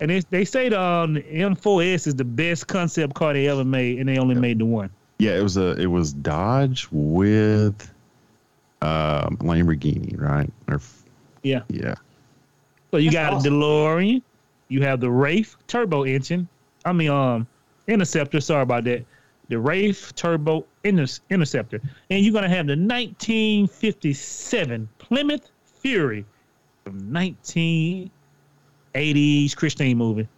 And 0.01 0.11
they, 0.11 0.21
they 0.31 0.45
say 0.45 0.69
the 0.69 0.81
um, 0.81 1.17
M4S 1.17 2.07
is 2.07 2.15
the 2.15 2.25
best 2.25 2.67
concept 2.67 3.15
car 3.15 3.33
they 3.33 3.49
ever 3.49 3.65
made, 3.65 3.99
and 3.99 4.09
they 4.09 4.19
only 4.19 4.35
made 4.35 4.59
the 4.59 4.67
one. 4.67 4.91
Yeah, 5.19 5.37
it 5.39 5.43
was 5.43 5.57
a 5.57 5.71
it 5.81 5.87
was 5.87 6.13
Dodge 6.13 6.89
with 6.93 7.91
um, 8.83 9.39
Lamborghini, 9.39 10.19
right? 10.21 10.53
Or 10.69 10.81
Yeah. 11.43 11.63
yeah. 11.69 11.95
So 12.91 12.99
you 12.99 13.11
That's 13.11 13.31
got 13.31 13.33
awesome. 13.39 13.55
a 13.55 13.57
DeLorean, 13.57 14.23
you 14.69 14.83
have 14.83 15.01
the 15.01 15.11
Wraith 15.11 15.57
turbo 15.67 16.05
engine. 16.05 16.47
I 16.85 16.93
mean, 16.93 17.09
um, 17.11 17.47
Interceptor. 17.89 18.41
Sorry 18.41 18.63
about 18.63 18.85
that. 18.85 19.05
The 19.49 19.59
Wraith 19.59 20.13
turbo 20.17 20.67
Inter- 20.85 21.07
Interceptor, 21.31 21.81
and 22.11 22.23
you're 22.25 22.35
gonna 22.35 22.49
have 22.49 22.67
the 22.67 22.77
1957 22.77 24.89
Plymouth 24.99 25.51
Fury 25.81 26.25
from 26.85 27.13
1980s 28.97 29.55
Christine 29.57 29.97
movie. 29.99 30.29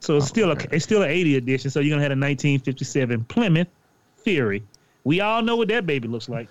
So 0.00 0.16
it's 0.16 0.26
Oh, 0.26 0.28
still 0.28 0.48
a 0.50 0.52
okay. 0.52 0.68
it's 0.72 0.84
still 0.84 1.02
an 1.02 1.10
80 1.10 1.36
edition. 1.36 1.70
So 1.70 1.80
you're 1.80 1.90
gonna 1.94 2.02
have 2.02 2.12
a 2.12 2.20
1957 2.20 3.24
Plymouth 3.24 3.68
Fury. 4.22 4.62
We 5.04 5.20
all 5.20 5.42
know 5.42 5.56
what 5.56 5.68
that 5.68 5.86
baby 5.86 6.08
looks 6.08 6.28
like. 6.28 6.48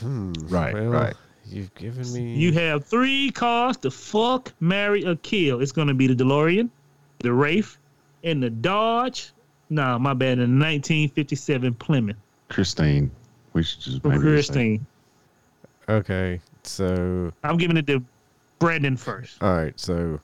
Hmm. 0.00 0.32
Right, 0.48 0.74
Well, 0.74 0.84
right. 0.86 1.14
You've 1.46 1.74
given 1.74 2.10
me. 2.12 2.34
You 2.34 2.52
have 2.52 2.84
three 2.86 3.30
cars 3.30 3.76
to 3.78 3.90
fuck, 3.90 4.52
marry, 4.60 5.06
or 5.06 5.14
kill. 5.16 5.60
It's 5.60 5.72
gonna 5.72 5.92
be 5.94 6.06
the 6.06 6.14
DeLorean, 6.14 6.70
the 7.20 7.32
Wraith, 7.32 7.76
and 8.22 8.42
the 8.42 8.48
Dodge. 8.50 9.30
Nah, 9.70 9.98
my 9.98 10.14
bad. 10.14 10.38
The 10.38 10.42
1957 10.46 11.74
Plymouth 11.74 12.16
Christine. 12.48 13.10
We 13.52 13.62
should 13.62 13.80
just 13.80 14.00
from 14.02 14.12
maybe 14.12 14.22
just 14.36 14.48
say- 14.48 14.54
Christine. 14.54 14.86
Okay. 15.88 16.40
So, 16.62 17.30
I'm 17.42 17.58
giving 17.58 17.76
it 17.76 17.86
to 17.88 18.02
Brandon 18.58 18.96
first. 18.96 19.42
all 19.42 19.54
right. 19.56 19.78
So, 19.78 20.20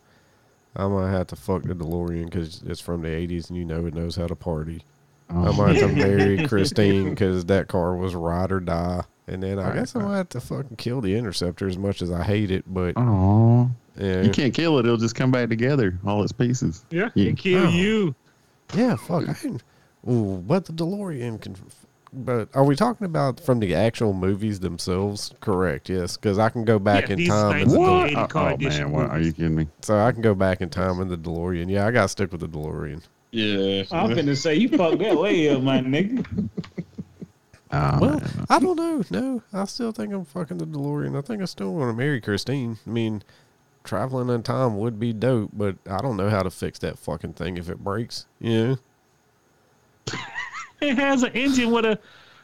I'm 0.76 0.90
gonna 0.92 1.10
have 1.10 1.26
to 1.28 1.36
fuck 1.36 1.62
the 1.62 1.74
DeLorean 1.74 2.26
because 2.26 2.62
it's 2.66 2.80
from 2.80 3.02
the 3.02 3.08
'80s 3.08 3.48
and 3.48 3.58
you 3.58 3.64
know 3.64 3.86
it 3.86 3.94
knows 3.94 4.16
how 4.16 4.26
to 4.26 4.34
party. 4.36 4.82
Oh, 5.32 5.46
I 5.52 5.56
might 5.56 5.76
have 5.76 5.90
to 5.90 5.96
marry 5.96 6.44
Christine 6.48 7.10
because 7.10 7.44
that 7.46 7.68
car 7.68 7.94
was 7.96 8.14
ride 8.16 8.50
or 8.50 8.58
die, 8.60 9.02
And 9.28 9.42
then 9.42 9.58
I 9.60 9.68
Right, 9.68 9.74
guess 9.76 9.94
I'm 9.94 10.02
gonna 10.02 10.16
have 10.16 10.28
to 10.30 10.40
fucking 10.40 10.76
kill 10.76 11.00
the 11.00 11.14
interceptor 11.16 11.68
as 11.68 11.78
much 11.78 12.02
as 12.02 12.10
I 12.10 12.22
hate 12.24 12.50
it, 12.50 12.64
but 12.66 12.94
Oh, 12.96 13.70
yeah, 13.96 14.22
you 14.22 14.30
can't 14.30 14.52
kill 14.54 14.78
it. 14.78 14.86
It'll 14.86 14.96
just 14.96 15.14
come 15.14 15.30
back 15.30 15.48
together, 15.48 15.98
all 16.04 16.22
its 16.24 16.32
pieces. 16.32 16.84
Yeah, 16.90 17.10
Yeah. 17.14 17.30
it 17.30 17.36
kill 17.38 17.66
Oh. 17.66 17.70
you. 17.70 18.14
yeah, 18.74 18.96
fuck. 18.96 19.28
I 19.28 19.34
didn't, 19.34 19.62
ooh, 20.08 20.42
but 20.46 20.64
the 20.64 20.72
DeLorean 20.72 21.40
can. 21.40 21.54
But 22.12 22.48
are 22.54 22.64
we 22.64 22.74
talking 22.74 23.04
about 23.04 23.38
from 23.38 23.60
the 23.60 23.74
actual 23.74 24.12
movies 24.12 24.58
themselves? 24.60 25.32
Correct. 25.40 25.88
Yes, 25.88 26.16
because 26.16 26.38
I 26.38 26.48
can 26.48 26.64
go 26.64 26.78
back 26.80 27.08
Yeah, 27.08 27.14
in 27.16 27.26
time. 27.26 27.52
things 27.60 27.72
In 27.72 27.80
the 27.80 27.86
are 27.88 27.88
DeLorean. 27.88 28.06
Eighty 28.06 28.16
Oh, 28.16 28.26
car 28.26 28.52
oh, 28.52 28.56
man, 28.56 28.90
what, 28.90 29.10
are 29.10 29.20
you 29.20 29.32
kidding 29.32 29.54
me? 29.54 29.68
So 29.82 29.96
I 29.98 30.10
can 30.10 30.20
go 30.20 30.34
back 30.34 30.60
in 30.60 30.70
time 30.70 31.00
in 31.00 31.08
the 31.08 31.16
DeLorean. 31.16 31.70
Yeah, 31.70 31.86
I 31.86 31.92
got 31.92 32.02
to 32.02 32.08
stick 32.08 32.32
with 32.32 32.40
the 32.40 32.48
DeLorean. 32.48 33.02
Yeah. 33.30 33.84
I'm 33.92 34.12
gonna 34.14 34.34
say 34.34 34.56
you 34.56 34.68
fucked 34.70 34.98
that 34.98 35.16
way 35.16 35.48
up, 35.50 35.62
my 35.62 35.78
nigga. 35.78 36.26
Oh, 37.72 37.98
Well. 38.00 38.20
I 38.48 38.58
don't 38.58 38.76
know. 38.76 39.04
No, 39.10 39.42
I 39.52 39.64
still 39.66 39.92
think 39.92 40.12
I'm 40.12 40.24
fucking 40.24 40.58
the 40.58 40.66
DeLorean. 40.66 41.16
I 41.16 41.20
think 41.20 41.40
I 41.40 41.44
still 41.44 41.72
want 41.74 41.90
to 41.90 41.96
marry 41.96 42.20
Christine. 42.20 42.78
I 42.84 42.90
mean, 42.90 43.22
traveling 43.84 44.30
in 44.34 44.42
time 44.42 44.78
would 44.78 44.98
be 44.98 45.12
dope, 45.12 45.50
but 45.52 45.76
I 45.88 45.98
don't 45.98 46.16
know 46.16 46.28
how 46.28 46.42
to 46.42 46.50
fix 46.50 46.80
that 46.80 46.98
fucking 46.98 47.34
thing 47.34 47.56
if 47.56 47.70
it 47.70 47.84
breaks. 47.84 48.26
Yeah. 48.40 48.74
It 50.80 50.96
has 50.98 51.22
an 51.22 51.32
engine 51.32 51.70
with 51.70 51.84
a 51.84 51.98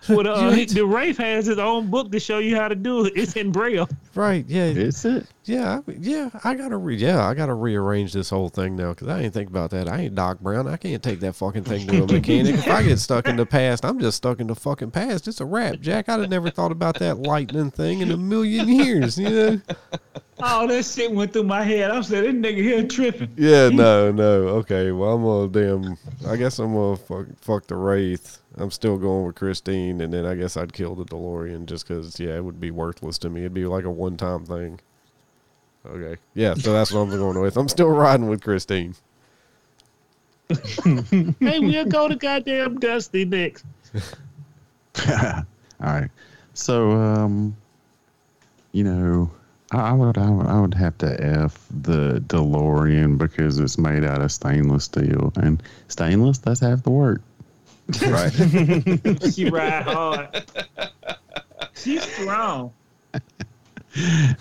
with 0.09 0.27
a 0.27 0.33
uh, 0.37 0.51
Right. 0.51 0.69
the 0.69 0.85
Wraith 0.87 1.17
has 1.19 1.47
his 1.47 1.59
own 1.59 1.91
book 1.91 2.13
to 2.13 2.21
show 2.21 2.39
you 2.39 2.57
how 2.57 2.69
to 2.69 2.75
do 2.75 3.07
it. 3.07 3.15
It's 3.17 3.35
in 3.35 3.51
braille. 3.53 3.89
Right. 4.15 4.45
Yeah. 4.47 4.65
It's 4.67 5.05
it. 5.05 5.27
Yeah. 5.47 5.81
I, 5.87 5.93
yeah. 5.99 6.31
I 6.45 6.55
gotta 6.55 6.77
re. 6.77 6.97
Yeah. 6.97 7.27
I 7.27 7.35
gotta 7.35 7.55
rearrange 7.55 8.13
this 8.13 8.31
whole 8.31 8.49
thing 8.49 8.77
now 8.77 8.91
because 8.91 9.09
I 9.09 9.23
ain't 9.23 9.33
think 9.33 9.49
about 9.49 9.71
that. 9.71 9.89
I 9.89 10.03
ain't 10.03 10.15
Doc 10.15 10.41
Brown. 10.41 10.67
I 10.67 10.77
can't 10.77 11.03
take 11.03 11.21
that 11.21 11.35
fucking 11.35 11.65
thing 11.65 11.87
to 11.87 12.03
a 12.03 12.07
mechanic. 12.13 12.57
if 12.57 12.69
I 12.69 12.83
get 12.83 12.99
stuck 12.99 13.29
in 13.29 13.37
the 13.37 13.47
past, 13.47 13.85
I'm 13.85 14.01
just 14.01 14.17
stuck 14.19 14.41
in 14.41 14.49
the 14.49 14.55
fucking 14.55 14.91
past. 14.91 15.29
It's 15.29 15.41
a 15.41 15.45
wrap, 15.45 15.81
Jack. 15.81 16.09
I'd 16.09 16.21
have 16.21 16.31
never 16.31 16.51
thought 16.51 16.73
about 16.73 16.99
that 16.99 17.19
lightning 17.19 17.71
thing 17.71 18.01
in 18.01 18.11
a 18.11 18.17
million 18.17 18.69
years. 18.69 19.17
You 19.17 19.31
know. 19.31 19.61
All 20.39 20.69
that 20.69 20.85
shit 20.85 21.11
went 21.13 21.33
through 21.33 21.45
my 21.45 21.63
head. 21.63 21.91
I'm 21.91 22.03
saying 22.03 22.43
this 22.43 22.53
nigga 22.53 22.63
here 22.63 22.87
tripping. 22.87 23.31
Yeah, 23.37 23.71
no, 23.71 24.13
no. 24.13 24.49
Okay, 24.59 24.93
well, 24.93 25.15
I'm 25.15 25.23
gonna 25.23 25.49
damn. 25.49 25.99
I 26.31 26.37
guess 26.37 26.59
I'm 26.59 26.75
gonna 26.75 26.97
fuck, 26.97 27.27
fuck 27.41 27.67
the 27.69 27.77
wraith. 27.77 28.43
I'm 28.59 28.71
still 28.71 28.99
going 28.99 29.27
with 29.27 29.37
Christine, 29.37 30.01
and 30.01 30.13
then 30.13 30.27
I 30.27 30.35
guess 30.35 30.57
I'd 30.57 30.73
kill 30.73 30.95
the 30.95 31.05
DeLorean 31.05 31.67
just 31.67 31.87
because, 31.87 32.19
yeah, 32.19 32.37
it 32.37 32.45
would 32.45 32.61
be 32.61 32.71
worthless 32.71 33.19
to 33.19 33.31
me. 33.31 33.41
It'd 33.43 33.55
be 33.55 33.67
like 33.67 33.85
a 33.85 33.91
one-time 33.91 34.45
thing. 34.47 34.81
Okay, 35.89 36.21
yeah. 36.35 36.55
So 36.55 36.73
that's 36.73 36.93
what 36.93 37.01
I'm 37.01 37.11
going 37.11 37.41
with. 37.41 37.57
I'm 37.57 37.69
still 37.69 37.89
riding 37.89 38.29
with 38.29 38.43
Christine. 38.43 38.95
hey, 40.85 41.59
we'll 41.59 41.87
go 41.87 42.09
to 42.09 42.17
goddamn 42.17 42.79
Dusty 42.79 43.25
next. 43.25 43.65
All 45.09 45.45
right. 45.81 46.11
So, 46.55 46.93
um, 46.93 47.57
you 48.73 48.85
know, 48.85 49.31
I 49.73 49.91
I 49.91 49.93
would, 49.93 50.17
I 50.19 50.31
would, 50.31 50.47
I 50.47 50.61
would 50.61 50.75
have 50.75 50.97
to 50.99 51.25
f 51.25 51.67
the 51.83 52.23
DeLorean 52.27 53.19
because 53.19 53.59
it's 53.59 53.79
made 53.79 54.05
out 54.05 54.23
of 54.23 54.31
stainless 54.31 54.85
steel, 54.85 55.33
and 55.37 55.63
stainless 55.89 56.39
that's 56.39 56.61
half 56.61 56.83
the 56.83 56.91
work, 56.91 57.21
right? 58.03 58.33
She 59.33 59.51
ride 59.51 59.83
hard. 59.83 60.45
She's 61.75 62.03
strong. 62.03 62.73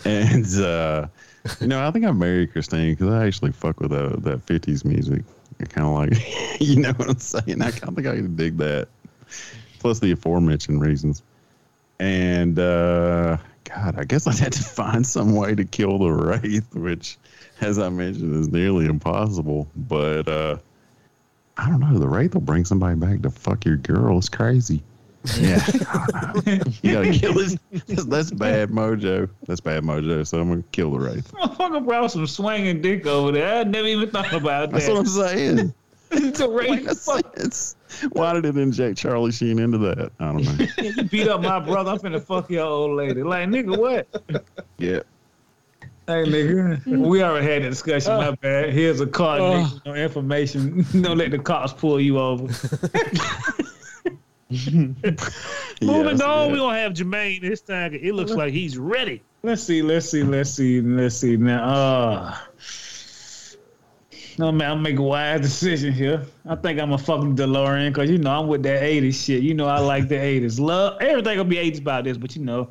and 0.06 0.60
uh, 0.60 1.08
you 1.60 1.68
know, 1.68 1.86
I 1.86 1.92
think 1.92 2.06
I'm 2.06 2.20
married 2.20 2.52
Christine 2.52 2.94
because 2.94 3.10
I 3.10 3.26
actually 3.26 3.52
fuck 3.52 3.80
with 3.80 3.92
that 3.92 4.24
that 4.24 4.46
'50s 4.46 4.86
music. 4.86 5.24
I 5.62 5.66
kind 5.66 5.88
of 5.88 5.94
like, 5.94 6.60
you 6.60 6.82
know 6.82 6.92
what 6.94 7.10
I'm 7.10 7.20
saying? 7.20 7.62
I 7.62 7.72
kind 7.72 7.90
of 7.90 7.96
think 7.96 8.08
I 8.08 8.16
can 8.16 8.36
dig 8.36 8.58
that. 8.58 8.88
Plus 9.80 10.00
the 10.00 10.12
aforementioned 10.12 10.82
reasons. 10.82 11.24
And 12.00 12.60
uh, 12.60 13.38
God, 13.64 13.96
I 13.98 14.04
guess 14.04 14.28
I'd 14.28 14.38
have 14.40 14.52
to 14.52 14.64
find 14.64 15.06
some 15.06 15.36
way 15.36 15.56
to 15.56 15.64
kill 15.64 16.00
the 16.00 16.12
wraith, 16.12 16.74
which, 16.76 17.18
as 17.62 17.80
I 17.80 17.90
mentioned, 17.90 18.36
is 18.36 18.50
nearly 18.50 18.86
impossible. 18.86 19.68
But 19.76 20.28
uh, 20.28 20.58
I 21.58 21.70
don't 21.70 21.80
know. 21.80 21.98
The 21.98 22.08
wraith 22.08 22.34
will 22.34 22.42
bring 22.42 22.66
somebody 22.66 22.96
back 22.96 23.22
to 23.22 23.30
fuck 23.30 23.66
your 23.66 23.78
girl. 23.78 24.18
It's 24.18 24.30
crazy. 24.30 24.84
Yeah, 25.38 25.66
you 26.82 26.94
gotta 26.94 27.12
kill 27.18 27.34
this. 27.34 27.58
That's, 27.88 28.06
that's 28.06 28.32
bad 28.32 28.70
mojo. 28.70 29.30
That's 29.48 29.60
bad 29.62 29.84
mojo. 29.84 30.26
So 30.26 30.40
I'm 30.40 30.50
gonna 30.50 30.64
kill 30.72 30.92
the 30.92 31.00
wraith. 31.00 31.32
Motherfucker 31.32 31.86
brought 31.86 32.12
some 32.12 32.28
swinging 32.28 32.82
dick 32.82 33.06
over 33.06 33.32
there. 33.32 33.60
I 33.60 33.64
never 33.64 33.88
even 33.88 34.10
thought 34.10 34.34
about 34.34 34.72
that. 34.72 34.72
That's 34.72 34.88
what 34.88 34.98
I'm 34.98 35.06
saying. 35.06 35.74
It's 36.12 36.40
a 36.40 36.48
rape. 36.48 36.86
Makes 36.86 37.02
sense. 37.02 37.76
Why 38.12 38.34
did 38.34 38.46
it 38.46 38.58
inject 38.58 38.98
Charlie 38.98 39.32
Sheen 39.32 39.60
into 39.60 39.80
that? 39.80 40.12
I 40.20 40.26
don't 40.26 40.44
know. 40.44 40.68
You 40.78 41.04
beat 41.04 41.28
up 41.28 41.42
my 41.42 41.60
brother. 41.60 41.92
I'm 41.92 41.98
finna 41.98 42.22
fuck 42.22 42.50
your 42.50 42.66
old 42.66 42.96
lady. 42.96 43.24
Like, 43.24 43.50
nigga, 43.50 43.78
what? 43.78 44.08
Yeah. 44.78 45.00
Hey, 46.08 46.24
nigga, 46.24 46.78
mm-hmm. 46.84 47.02
we 47.02 47.24
already 47.24 47.48
had 47.48 47.64
that 47.64 47.70
discussion. 47.70 48.14
My 48.14 48.28
uh, 48.28 48.36
bad. 48.36 48.72
Here's 48.72 49.02
a 49.02 49.08
card, 49.08 49.42
Oh. 49.42 49.80
no 49.88 49.96
information. 49.96 50.86
Don't 51.02 51.18
let 51.18 51.32
the 51.32 51.40
cops 51.40 51.74
pull 51.74 52.00
you 52.00 52.20
over. 52.20 52.48
Moving 54.52 55.18
on, 55.82 55.82
yeah. 55.82 56.48
we 56.48 56.58
gonna 56.58 56.78
have 56.78 56.94
Jermaine 56.94 57.42
this 57.42 57.62
time. 57.62 57.96
It 57.96 58.14
looks 58.14 58.32
like 58.32 58.54
he's 58.54 58.78
ready. 58.78 59.24
Let's 59.42 59.64
see, 59.64 59.82
let's 59.82 60.08
see, 60.08 60.22
let's 60.22 60.52
see, 60.52 60.82
let's 60.82 61.16
see. 61.16 61.36
Now, 61.36 61.64
uh, 61.64 62.38
no 64.38 64.52
man, 64.52 64.72
I'm 64.72 64.82
making 64.84 65.00
a 65.00 65.04
wise 65.04 65.42
decision 65.42 65.94
here. 65.94 66.24
I 66.48 66.56
think 66.56 66.80
I'm 66.80 66.92
a 66.92 66.98
fucking 66.98 67.36
DeLorean 67.36 67.90
because 67.90 68.12
you 68.12 68.20
know 68.20 68.40
I'm 68.40 68.48
with 68.48 68.62
that 68.64 68.84
80s 68.84 69.26
shit. 69.26 69.42
You 69.42 69.56
know 69.56 69.66
I 69.66 69.80
like 69.80 70.10
the 70.10 70.16
80s. 70.16 70.60
Love 70.60 71.02
everything 71.02 71.38
gonna 71.38 71.50
be 71.50 71.56
80s 71.56 71.80
about 71.80 72.04
this, 72.04 72.18
but 72.18 72.36
you 72.36 72.44
know, 72.44 72.70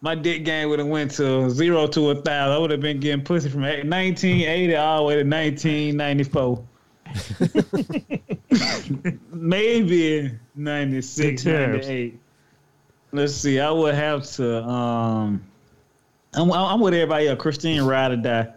my 0.00 0.14
dick 0.14 0.46
game 0.46 0.70
would 0.70 0.78
have 0.78 0.88
went 0.88 1.10
to 1.12 1.50
zero 1.50 1.86
to 1.88 2.10
a 2.10 2.14
thousand. 2.14 2.56
I 2.56 2.58
would 2.58 2.70
have 2.70 2.80
been 2.80 2.98
getting 2.98 3.22
pussy 3.22 3.50
from 3.50 3.60
1980 3.60 4.74
all 4.76 4.98
the 4.98 5.04
way 5.04 5.14
to 5.16 5.28
1994. 5.28 6.64
Maybe 9.32 10.30
96, 10.54 11.44
98. 11.44 12.18
Let's 13.12 13.34
see. 13.34 13.60
I 13.60 13.70
would 13.70 13.94
have 13.94 14.24
to. 14.32 14.62
Um, 14.64 15.42
I'm, 16.34 16.52
I'm 16.52 16.80
with 16.80 16.94
everybody 16.94 17.28
else. 17.28 17.40
Christine 17.40 17.82
ride 17.82 18.12
or 18.12 18.16
die. 18.16 18.48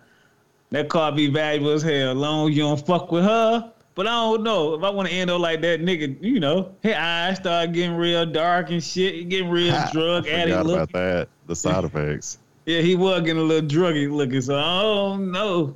That 0.72 0.90
car 0.90 1.12
be 1.12 1.28
valuable 1.28 1.72
as 1.72 1.82
hell. 1.82 2.12
As 2.12 2.18
long 2.18 2.50
as 2.50 2.58
you 2.58 2.64
don't 2.64 2.86
fuck 2.86 3.12
with 3.12 3.24
her. 3.24 3.72
But 3.96 4.08
I 4.08 4.12
don't 4.12 4.44
know 4.44 4.74
if 4.74 4.84
I 4.84 4.90
want 4.90 5.08
to 5.08 5.14
end 5.14 5.30
up 5.30 5.40
like 5.40 5.62
that 5.62 5.82
nigga. 5.82 6.18
You 6.22 6.40
know, 6.40 6.74
his 6.82 6.96
eyes 6.96 7.38
start 7.38 7.74
getting 7.74 7.96
real 7.96 8.26
dark 8.26 8.72
and 8.72 8.84
shit. 8.84 9.14
He 9.14 9.24
getting 9.24 9.50
real 9.50 9.74
I 9.76 9.92
drug 9.92 10.26
forgot 10.26 10.40
addict 10.40 10.54
about 10.56 10.66
looking. 10.66 11.00
that. 11.00 11.28
The 11.46 11.56
side 11.56 11.84
effects. 11.86 12.40
Yeah, 12.66 12.82
he 12.82 12.96
was 12.96 13.22
getting 13.22 13.38
a 13.38 13.42
little 13.46 13.70
druggy 13.70 14.12
looking. 14.12 14.42
So 14.42 14.58
I 14.58 14.82
don't 14.82 15.32
know. 15.32 15.76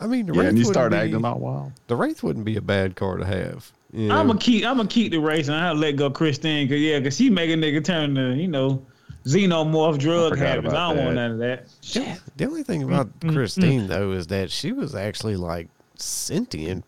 I 0.00 0.06
mean, 0.06 0.26
the 0.26 0.34
Yeah, 0.34 0.40
wraith 0.40 0.48
and 0.50 0.58
you 0.58 0.64
wouldn't 0.64 0.74
start 0.74 0.92
be, 0.92 0.98
acting 0.98 1.24
all 1.24 1.38
wild. 1.38 1.72
The 1.88 1.96
wraith 1.96 2.22
wouldn't 2.22 2.44
be 2.44 2.56
a 2.56 2.60
bad 2.60 2.96
car 2.96 3.16
to 3.16 3.24
have. 3.24 3.72
You 3.92 4.04
I'm 4.04 4.26
know? 4.26 4.34
gonna 4.34 4.38
keep. 4.38 4.64
I'm 4.64 4.76
gonna 4.76 4.88
keep 4.88 5.12
the 5.12 5.18
race, 5.18 5.48
and 5.48 5.56
I'll 5.56 5.74
let 5.74 5.96
go 5.96 6.10
Christine. 6.10 6.68
Cause 6.68 6.78
yeah, 6.78 7.00
cause 7.00 7.16
she 7.16 7.30
make 7.30 7.50
a 7.50 7.54
nigga 7.54 7.82
turn 7.82 8.14
to 8.14 8.34
you 8.34 8.48
know 8.48 8.84
xenomorph 9.24 9.98
drug 9.98 10.30
forgot 10.30 10.46
habits. 10.46 10.74
I 10.74 10.94
don't 10.94 11.04
want 11.04 11.14
none 11.16 11.32
of 11.32 11.38
that. 11.38 11.64
Yeah, 11.82 12.16
the 12.36 12.46
only 12.46 12.62
thing 12.62 12.82
mm, 12.82 12.86
about 12.86 13.18
mm, 13.20 13.30
mm. 13.30 13.34
Christine 13.34 13.86
though 13.86 14.12
is 14.12 14.26
that 14.28 14.50
she 14.50 14.72
was 14.72 14.94
actually 14.94 15.36
like 15.36 15.68
sentient, 15.96 16.84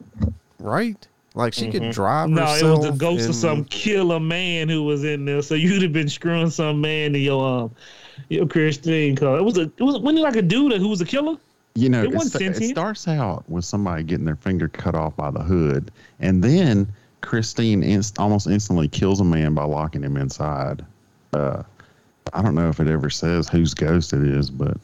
right? 0.58 1.06
Like 1.34 1.54
she 1.54 1.70
could 1.70 1.82
mm-hmm. 1.82 1.90
drive 1.92 2.28
No, 2.28 2.42
it 2.42 2.48
herself. 2.48 2.78
was 2.80 2.90
the 2.90 2.96
ghost 2.96 3.28
of 3.28 3.34
some 3.34 3.64
killer 3.66 4.18
man 4.18 4.68
who 4.68 4.82
was 4.82 5.04
in 5.04 5.24
there. 5.24 5.42
So 5.42 5.54
you'd 5.54 5.82
have 5.82 5.92
been 5.92 6.08
screwing 6.08 6.50
some 6.50 6.80
man 6.80 7.14
in 7.14 7.22
your 7.22 7.44
um 7.44 7.70
your 8.28 8.46
Christine 8.46 9.16
car. 9.16 9.38
It 9.38 9.42
was 9.42 9.56
a 9.56 9.62
it 9.62 9.80
was 9.80 9.98
wasn't 9.98 10.18
it 10.18 10.22
like 10.22 10.36
a 10.36 10.42
dude 10.42 10.72
who 10.72 10.88
was 10.88 11.00
a 11.00 11.06
killer? 11.06 11.36
You 11.74 11.88
know, 11.88 12.02
It 12.02 12.12
it, 12.14 12.42
it 12.62 12.68
starts 12.70 13.06
out 13.06 13.48
with 13.48 13.64
somebody 13.64 14.02
getting 14.02 14.24
their 14.24 14.37
finger 14.37 14.68
cut 14.68 14.94
off 14.94 15.16
by 15.16 15.30
the 15.30 15.40
hood, 15.40 15.90
and 16.18 16.42
then 16.42 16.92
Christine 17.20 17.83
inst- 17.83 18.18
almost 18.18 18.48
instantly 18.48 18.88
kills 18.88 19.20
a 19.20 19.24
man 19.24 19.54
by 19.54 19.64
locking 19.64 20.02
him 20.02 20.16
inside. 20.16 20.85
Uh, 21.33 21.62
I 22.35 22.42
don't 22.42 22.54
know 22.56 22.68
if 22.68 22.80
it 22.80 22.88
ever 22.88 23.09
says 23.09 23.48
whose 23.48 23.72
ghost 23.74 24.12
it 24.12 24.22
is, 24.22 24.50
but 24.50 24.76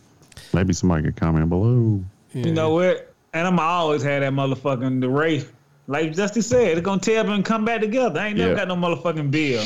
maybe 0.53 0.72
somebody 0.72 1.03
could 1.03 1.16
comment 1.16 1.49
below. 1.49 2.03
You 2.33 2.53
know 2.53 2.70
what? 2.70 3.12
And 3.35 3.46
I'm 3.46 3.59
always 3.59 4.03
had 4.03 4.22
that 4.22 4.33
motherfucking 4.33 5.01
the 5.01 5.09
race. 5.11 5.46
Like 5.88 6.12
Justin 6.14 6.42
said, 6.42 6.79
it's 6.79 6.81
gonna 6.83 7.01
tear 7.01 7.20
up 7.20 7.27
and 7.27 7.44
come 7.44 7.64
back 7.64 7.81
together. 7.81 8.18
I 8.20 8.29
ain't 8.29 8.38
never 8.38 8.53
Yeah. 8.53 8.64
got 8.64 8.68
no 8.68 8.77
motherfucking 8.77 9.31
bill. 9.31 9.64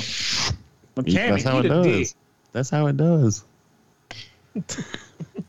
Mechanic, 0.97 1.43
That's 1.43 1.45
how 1.45 1.59
it 1.59 1.69
does. 1.69 1.85
dick. 1.87 2.09
That's 2.53 2.71
how 2.71 2.87
it 2.87 2.97
does. 2.97 3.45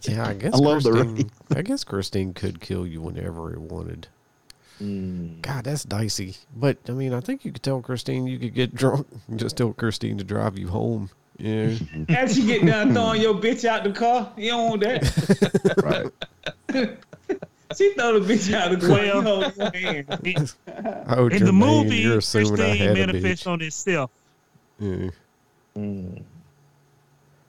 Yeah, 0.08 0.28
I 0.28 0.34
guess 0.34 0.54
I 0.54 0.58
love 0.58 0.84
the 0.84 0.92
Christine, 0.92 1.16
wraith. 1.16 1.32
I 1.58 1.62
guess 1.62 1.84
Christine 1.84 2.34
could 2.34 2.60
kill 2.62 2.86
you 2.88 3.02
whenever 3.02 3.52
it 3.54 3.60
wanted. 3.60 4.08
Mm. 4.82 5.42
God, 5.42 5.66
that's 5.66 5.84
dicey. 5.84 6.36
But 6.56 6.78
I 6.90 6.92
mean, 6.94 7.14
I 7.14 7.20
think 7.20 7.46
you 7.46 7.52
could 7.52 7.64
tell 7.64 7.82
Christine 7.82 8.26
you 8.26 8.40
could 8.40 8.54
get 8.54 8.74
drunk 8.74 9.08
and 9.28 9.40
just 9.40 9.58
tell 9.58 9.74
Christine 9.74 10.18
to 10.18 10.24
drive 10.24 10.58
you 10.58 10.70
home. 10.70 11.10
Yeah. 11.38 11.76
After 12.10 12.40
you 12.40 12.48
get 12.48 12.66
done 12.66 12.94
throwing 12.94 13.22
your 13.22 13.36
bitch 13.36 13.66
out 13.66 13.84
the 13.84 13.92
car, 13.92 14.32
you 14.38 14.52
don't 14.52 14.70
want 14.70 14.82
that. 14.82 16.12
Right. 16.74 16.98
She 17.78 17.94
throw 17.94 18.20
the 18.20 18.34
bitch 18.34 18.54
out 18.54 18.72
the 18.72 18.86
car. 18.86 18.90
Well- 18.98 19.06
you 19.06 19.22
hold 19.22 19.56
your 19.56 19.72
hand. 19.72 20.54
oh, 21.08 21.28
in 21.28 21.46
the 21.46 21.54
movie, 21.54 21.98
you're 22.00 22.18
assuming 22.18 22.54
I 22.54 22.56
Christine 22.58 22.78
had 22.78 22.90
a 22.90 22.94
manifests 23.08 23.48
on 23.48 23.62
itself. 23.62 24.12
Yeah. 24.78 25.10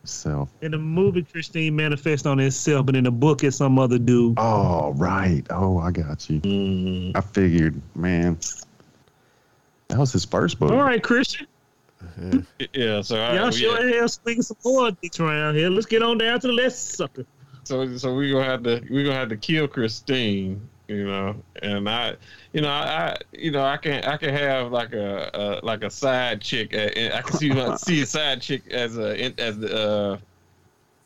Itself. 0.03 0.51
In 0.61 0.73
the 0.73 0.79
movie, 0.79 1.23
Christine 1.23 1.77
manifests 1.77 2.27
on 2.27 2.41
itself, 2.41 2.87
but 2.87 2.97
in 2.97 3.05
the 3.05 3.11
book, 3.11 3.45
it's 3.45 3.57
some 3.57 3.79
other 3.79 3.99
dude. 3.99 4.35
Oh, 4.39 4.93
right. 4.97 5.43
Oh, 5.51 5.79
I 5.79 5.91
got 5.91 6.29
you. 6.29 6.41
Mm. 6.41 7.13
I 7.15 7.21
figured, 7.21 7.81
man. 7.95 8.39
That 9.89 9.99
was 9.99 10.13
his 10.13 10.25
first 10.25 10.59
book. 10.59 10.71
All 10.71 10.83
right, 10.83 11.03
Christian. 11.03 11.47
Yeah, 12.75 13.03
so 13.03 13.17
I, 13.21 13.37
Y'all 13.37 13.47
we- 13.47 13.53
sure 13.53 13.89
hell 13.89 14.09
swing 14.09 14.43
some 14.43 14.57
more 14.65 14.91
dicks 14.91 15.21
around 15.21 15.55
here. 15.55 15.71
Let's 15.71 15.87
get 15.87 16.03
on 16.03 16.19
down 16.19 16.41
to 16.41 16.49
the 16.49 16.53
last 16.53 16.95
sucker. 16.95 17.25
so 17.63 17.97
so 17.97 18.15
we 18.15 18.33
gonna 18.33 18.45
have 18.45 18.65
to 18.65 18.83
we 18.91 19.05
gonna 19.05 19.15
have 19.17 19.29
to 19.29 19.37
kill 19.37 19.69
Christine, 19.69 20.69
you 20.93 21.07
know, 21.07 21.37
and 21.63 21.89
I, 21.89 22.15
you 22.53 22.61
know, 22.61 22.69
I, 22.71 23.17
you 23.33 23.51
know, 23.51 23.65
I 23.65 23.77
can 23.77 24.05
I 24.05 24.17
can 24.17 24.31
have 24.31 24.71
like 24.73 24.93
a, 24.93 25.31
a 25.35 25.65
like 25.65 25.83
a 25.83 25.91
side 25.91 26.41
chick. 26.41 26.75
uh, 26.75 26.79
and 26.79 27.15
I 27.15 27.23
can 27.23 27.37
see 27.37 27.49
my, 27.51 27.77
see 27.77 28.03
a 28.03 28.07
side 28.07 28.41
chick 28.43 28.67
as 28.71 28.99
a 28.99 29.33
as 29.41 29.59
the 29.59 29.75
uh, 29.77 30.19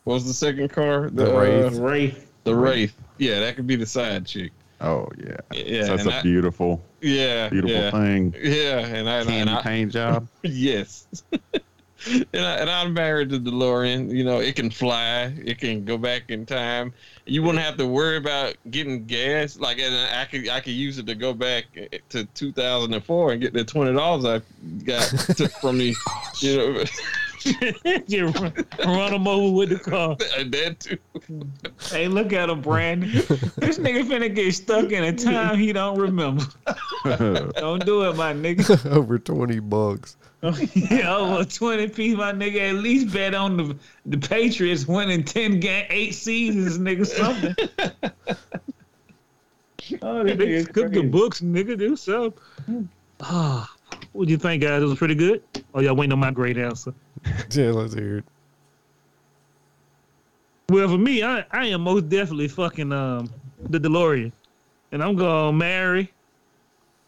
what 0.03 0.13
was 0.15 0.25
the 0.25 0.33
second 0.33 0.69
car? 0.71 1.09
The 1.09 1.35
uh, 1.35 1.39
Wraith. 1.39 1.77
Wraith. 1.79 2.31
The 2.43 2.55
Wraith. 2.55 2.95
Yeah, 3.17 3.39
that 3.41 3.55
could 3.55 3.67
be 3.67 3.75
the 3.75 3.85
side 3.85 4.25
chick. 4.25 4.51
Oh, 4.79 5.09
yeah. 5.17 5.37
Yeah, 5.53 5.85
That's 5.87 6.03
and 6.03 6.11
a 6.11 6.15
I- 6.17 6.21
beautiful, 6.21 6.81
Yeah, 7.01 7.49
beautiful 7.49 7.75
yeah, 7.75 7.91
thing. 7.91 8.33
Yeah, 8.39 8.77
and 8.85 9.09
I, 9.09 9.19
and 9.21 9.27
Candy 9.27 9.51
I 9.53 9.61
paint 9.63 9.91
job. 9.91 10.27
yes. 10.43 11.07
and, 12.33 12.45
I, 12.45 12.55
and 12.57 12.69
I'm 12.69 12.93
married 12.93 13.29
to 13.29 13.39
DeLorean. 13.39 14.11
You 14.11 14.23
know, 14.23 14.39
it 14.39 14.55
can 14.55 14.69
fly. 14.69 15.33
It 15.43 15.59
can 15.59 15.85
go 15.85 15.97
back 15.97 16.29
in 16.29 16.45
time. 16.45 16.93
You 17.25 17.43
wouldn't 17.43 17.63
have 17.63 17.77
to 17.77 17.85
worry 17.85 18.17
about 18.17 18.55
getting 18.71 19.05
gas. 19.05 19.59
Like, 19.59 19.79
and 19.79 19.95
I 20.15 20.25
could 20.25 20.49
I 20.49 20.59
could 20.59 20.73
use 20.73 20.97
it 20.97 21.07
to 21.07 21.15
go 21.15 21.33
back 21.33 21.65
eh, 21.75 21.87
eh, 21.91 21.97
to 22.09 22.25
2004 22.25 23.31
and 23.31 23.41
get 23.41 23.53
the 23.53 23.63
twenty 23.63 23.93
dollars 23.93 24.25
I 24.25 24.41
got 24.83 25.03
took 25.35 25.51
from 25.53 25.77
me. 25.77 25.95
You 26.39 26.57
know, 26.57 26.83
you 28.07 28.27
run, 28.27 28.53
run 28.85 29.11
them 29.11 29.27
over 29.27 29.55
with 29.55 29.69
the 29.69 29.79
car. 29.79 30.15
that 30.15 30.79
too. 30.79 30.97
Hey, 31.91 32.07
look 32.07 32.33
at 32.33 32.49
him, 32.49 32.61
Brandon. 32.61 33.11
this 33.11 33.77
nigga 33.77 34.03
finna 34.03 34.33
get 34.33 34.53
stuck 34.53 34.91
in 34.91 35.03
a 35.03 35.13
time 35.13 35.57
he 35.57 35.73
don't 35.73 35.97
remember. 35.97 36.43
Don't 37.55 37.85
do 37.85 38.09
it, 38.09 38.15
my 38.15 38.33
nigga. 38.33 38.85
Over 38.91 39.19
20 39.19 39.59
bucks. 39.59 40.17
yeah, 40.73 41.15
over 41.15 41.45
20 41.45 41.89
piece, 41.89 42.17
my 42.17 42.31
nigga. 42.31 42.69
At 42.69 42.75
least 42.75 43.13
bet 43.13 43.33
on 43.33 43.57
the 43.57 43.77
the 44.05 44.17
Patriots 44.17 44.87
winning 44.87 45.23
10 45.23 45.59
game, 45.59 45.85
eight 45.89 46.13
seasons, 46.13 46.77
nigga. 46.77 47.05
Something. 47.05 47.55
oh, 50.01 50.23
this 50.23 50.37
They 50.37 50.45
nigga's 50.45 50.67
cook 50.67 50.91
the 50.91 51.03
books, 51.03 51.41
nigga. 51.41 51.77
Do 51.77 51.95
something. 51.95 52.89
Ah, 53.21 53.73
what 54.13 54.25
do 54.25 54.31
you 54.31 54.37
think, 54.37 54.63
guys? 54.63 54.81
It 54.81 54.85
was 54.85 54.97
pretty 54.97 55.15
good. 55.15 55.43
Oh, 55.73 55.81
y'all 55.81 55.95
waiting 55.95 56.13
on 56.13 56.19
my 56.19 56.31
great 56.31 56.57
answer. 56.57 56.93
Yeah, 57.51 57.71
let's 57.71 57.93
hear 57.93 58.19
it. 58.19 58.25
Well, 60.69 60.87
for 60.87 60.97
me, 60.97 61.23
I, 61.23 61.45
I 61.51 61.67
am 61.67 61.81
most 61.81 62.09
definitely 62.09 62.47
fucking 62.47 62.91
um 62.91 63.29
the 63.69 63.79
DeLorean, 63.79 64.31
and 64.91 65.03
I'm 65.03 65.15
gonna 65.15 65.51
marry 65.51 66.11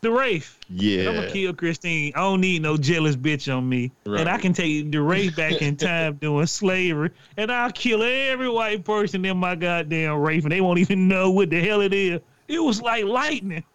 the 0.01 0.11
Wraith. 0.11 0.57
Yeah. 0.69 1.09
I'm 1.09 1.15
gonna 1.15 1.31
kill 1.31 1.53
Christine. 1.53 2.13
I 2.15 2.19
don't 2.21 2.41
need 2.41 2.61
no 2.61 2.77
jealous 2.77 3.15
bitch 3.15 3.53
on 3.55 3.67
me, 3.67 3.91
Right. 4.05 4.21
and 4.21 4.29
I 4.29 4.37
can 4.37 4.53
take 4.53 4.91
the 4.91 5.01
Wraith 5.01 5.35
back 5.35 5.61
in 5.61 5.75
time 5.77 6.15
doing 6.15 6.45
slavery, 6.45 7.11
and 7.37 7.51
I'll 7.51 7.71
kill 7.71 8.01
every 8.03 8.49
white 8.49 8.83
person 8.85 9.25
in 9.25 9.37
my 9.37 9.55
goddamn 9.55 10.17
Wraith, 10.19 10.43
and 10.43 10.51
they 10.51 10.61
won't 10.61 10.79
even 10.79 11.07
know 11.07 11.31
what 11.31 11.49
the 11.49 11.59
hell 11.61 11.81
it 11.81 11.93
is. 11.93 12.21
It 12.47 12.59
was 12.59 12.81
like 12.81 13.03
lightning. 13.05 13.63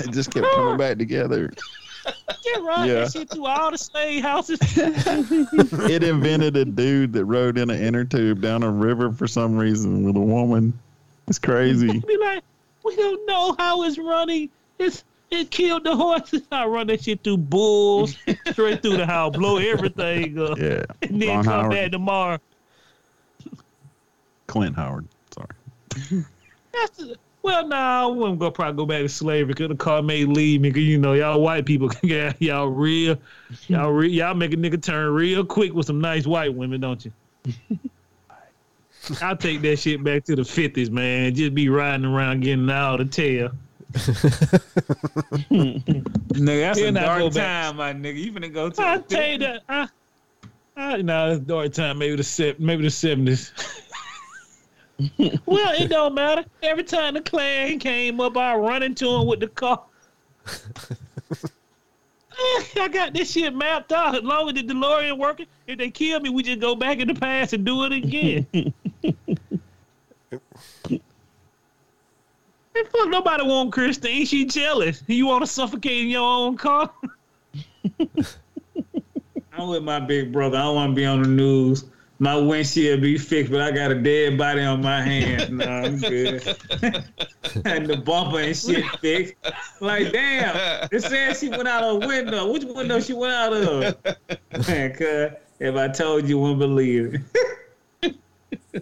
It 0.00 0.12
just 0.12 0.30
kept 0.32 0.46
coming 0.54 0.78
back 0.78 0.96
together. 0.96 1.52
Get 2.42 2.62
right 2.62 2.86
Yeah. 2.88 2.94
that 3.00 3.12
shit 3.12 3.28
through 3.30 3.44
all 3.44 3.70
the 3.70 3.76
slave 3.76 4.22
houses. 4.22 4.58
It 4.62 6.02
invented 6.02 6.56
a 6.56 6.64
dude 6.64 7.12
that 7.12 7.26
rode 7.26 7.58
in 7.58 7.68
an 7.68 7.78
inner 7.78 8.04
tube 8.04 8.40
down 8.40 8.62
a 8.62 8.70
river 8.70 9.12
for 9.12 9.26
some 9.26 9.56
reason 9.58 10.04
with 10.04 10.16
a 10.16 10.20
woman. 10.20 10.78
It's 11.26 11.38
crazy. 11.38 11.98
be 12.00 12.16
like, 12.16 12.42
we 12.82 12.96
don't 12.96 13.26
know 13.26 13.54
how 13.58 13.82
it's 13.82 13.98
running. 13.98 14.48
It's 14.78 15.04
it 15.30 15.50
killed 15.50 15.84
the 15.84 15.94
horses. 15.94 16.42
I 16.50 16.66
run 16.66 16.86
that 16.86 17.02
shit 17.04 17.22
through 17.22 17.36
bulls, 17.38 18.16
straight 18.52 18.80
through 18.82 18.96
the 18.96 19.06
house, 19.06 19.36
blow 19.36 19.58
everything 19.58 20.38
up, 20.38 20.58
Yeah. 20.58 20.84
and 21.02 21.20
then 21.20 21.28
Ron 21.28 21.44
come 21.44 21.52
Howard. 21.60 21.70
back 21.70 21.90
tomorrow. 21.92 22.38
Clint 24.46 24.74
Howard. 24.76 25.06
Sorry. 25.34 26.24
That's 26.72 27.02
well, 27.42 27.66
nah, 27.66 28.02
I 28.02 28.06
wouldn't 28.06 28.38
go 28.40 28.50
probably 28.50 28.76
go 28.76 28.86
back 28.86 29.02
to 29.02 29.08
slavery 29.08 29.46
because 29.54 29.68
the 29.68 29.74
car 29.76 30.02
may 30.02 30.24
leave 30.24 30.60
me. 30.60 30.70
Cause 30.72 30.82
you 30.82 30.98
know 30.98 31.12
y'all 31.14 31.40
white 31.40 31.64
people, 31.66 31.90
yeah, 32.02 32.32
y'all 32.40 32.68
real, 32.68 33.16
y'all 33.68 33.90
re, 33.90 34.08
y'all 34.08 34.34
make 34.34 34.52
a 34.52 34.56
nigga 34.56 34.82
turn 34.82 35.12
real 35.12 35.44
quick 35.44 35.72
with 35.74 35.86
some 35.86 36.00
nice 36.00 36.26
white 36.26 36.52
women, 36.54 36.80
don't 36.80 37.04
you? 37.04 37.12
I'll 39.22 39.36
take 39.36 39.62
that 39.62 39.78
shit 39.78 40.02
back 40.02 40.24
to 40.24 40.36
the 40.36 40.44
fifties, 40.44 40.90
man. 40.90 41.34
Just 41.34 41.54
be 41.54 41.68
riding 41.68 42.04
around 42.04 42.40
getting 42.40 42.68
out 42.70 43.00
of 43.00 43.10
tail. 43.10 43.50
Nigga, 45.50 46.60
that's 46.60 46.78
a 46.78 46.82
Then 46.82 46.96
I 46.96 47.18
go 47.18 47.20
dark 47.20 47.34
back. 47.34 47.66
time, 47.66 47.76
my 47.76 47.92
nigga. 47.92 48.16
You 48.22 48.32
finna 48.32 48.52
go 48.52 48.70
to 48.70 48.82
I 48.82 48.98
the 48.98 49.02
tell 49.04 49.28
you 49.28 49.38
that. 49.38 49.62
I, 49.68 49.88
I, 50.76 51.02
no, 51.02 51.32
it's 51.32 51.40
dark 51.44 51.72
time. 51.72 51.98
Maybe 51.98 52.16
the 52.16 52.22
se- 52.24 52.56
maybe 52.58 52.82
the 52.84 52.90
seventies. 52.90 53.52
well, 55.46 55.74
it 55.80 55.88
don't 55.88 56.14
matter. 56.14 56.44
Every 56.62 56.84
time 56.84 57.14
the 57.14 57.20
clan 57.20 57.78
came 57.78 58.20
up, 58.20 58.36
I 58.36 58.54
run 58.56 58.82
into 58.82 59.08
him 59.08 59.26
with 59.26 59.40
the 59.40 59.48
car. 59.48 59.82
Eh, 62.40 62.62
I 62.80 62.88
got 62.92 63.12
this 63.14 63.32
shit 63.32 63.52
mapped 63.54 63.90
out. 63.92 64.14
As 64.14 64.22
long 64.22 64.48
as 64.48 64.54
the 64.54 64.62
DeLorean 64.62 65.18
working, 65.18 65.46
if 65.66 65.76
they 65.78 65.90
kill 65.90 66.20
me, 66.20 66.30
we 66.30 66.42
just 66.44 66.60
go 66.60 66.76
back 66.76 66.98
in 66.98 67.08
the 67.08 67.14
past 67.14 67.52
and 67.52 67.64
do 67.64 67.82
it 67.84 67.92
again. 67.92 68.46
And 72.78 72.88
fuck, 72.88 73.08
nobody 73.08 73.42
want 73.44 73.72
Christine. 73.72 74.24
She 74.24 74.44
jealous. 74.44 75.02
You 75.08 75.26
want 75.26 75.42
to 75.42 75.50
suffocate 75.50 76.02
in 76.02 76.08
your 76.08 76.22
own 76.22 76.56
car? 76.56 76.90
I'm 79.52 79.68
with 79.68 79.82
my 79.82 79.98
big 79.98 80.32
brother. 80.32 80.58
I 80.58 80.62
don't 80.62 80.76
want 80.76 80.92
to 80.92 80.94
be 80.94 81.04
on 81.04 81.22
the 81.22 81.28
news. 81.28 81.86
My 82.20 82.36
windshield 82.36 83.00
be 83.00 83.18
fixed, 83.18 83.50
but 83.50 83.60
I 83.60 83.72
got 83.72 83.90
a 83.90 84.00
dead 84.00 84.38
body 84.38 84.62
on 84.62 84.82
my 84.82 85.02
hands. 85.02 85.50
Nah, 85.50 85.82
I'm 85.82 85.98
good. 85.98 86.46
and 87.64 87.86
the 87.86 88.00
bumper 88.04 88.40
and 88.40 88.56
shit 88.56 88.84
fixed. 89.00 89.34
Like, 89.80 90.12
damn. 90.12 90.88
It 90.92 91.02
says 91.02 91.40
she 91.40 91.48
went 91.48 91.66
out 91.66 91.82
a 91.82 91.94
window. 92.06 92.52
Which 92.52 92.64
window 92.64 93.00
she 93.00 93.12
went 93.12 93.32
out 93.32 93.52
of? 93.52 93.96
Man, 94.68 94.92
cuz, 94.94 95.32
if 95.58 95.74
I 95.74 95.88
told 95.88 96.24
you, 96.24 96.28
you 96.28 96.38
wouldn't 96.38 96.60
believe 96.60 97.14
it. 97.14 97.20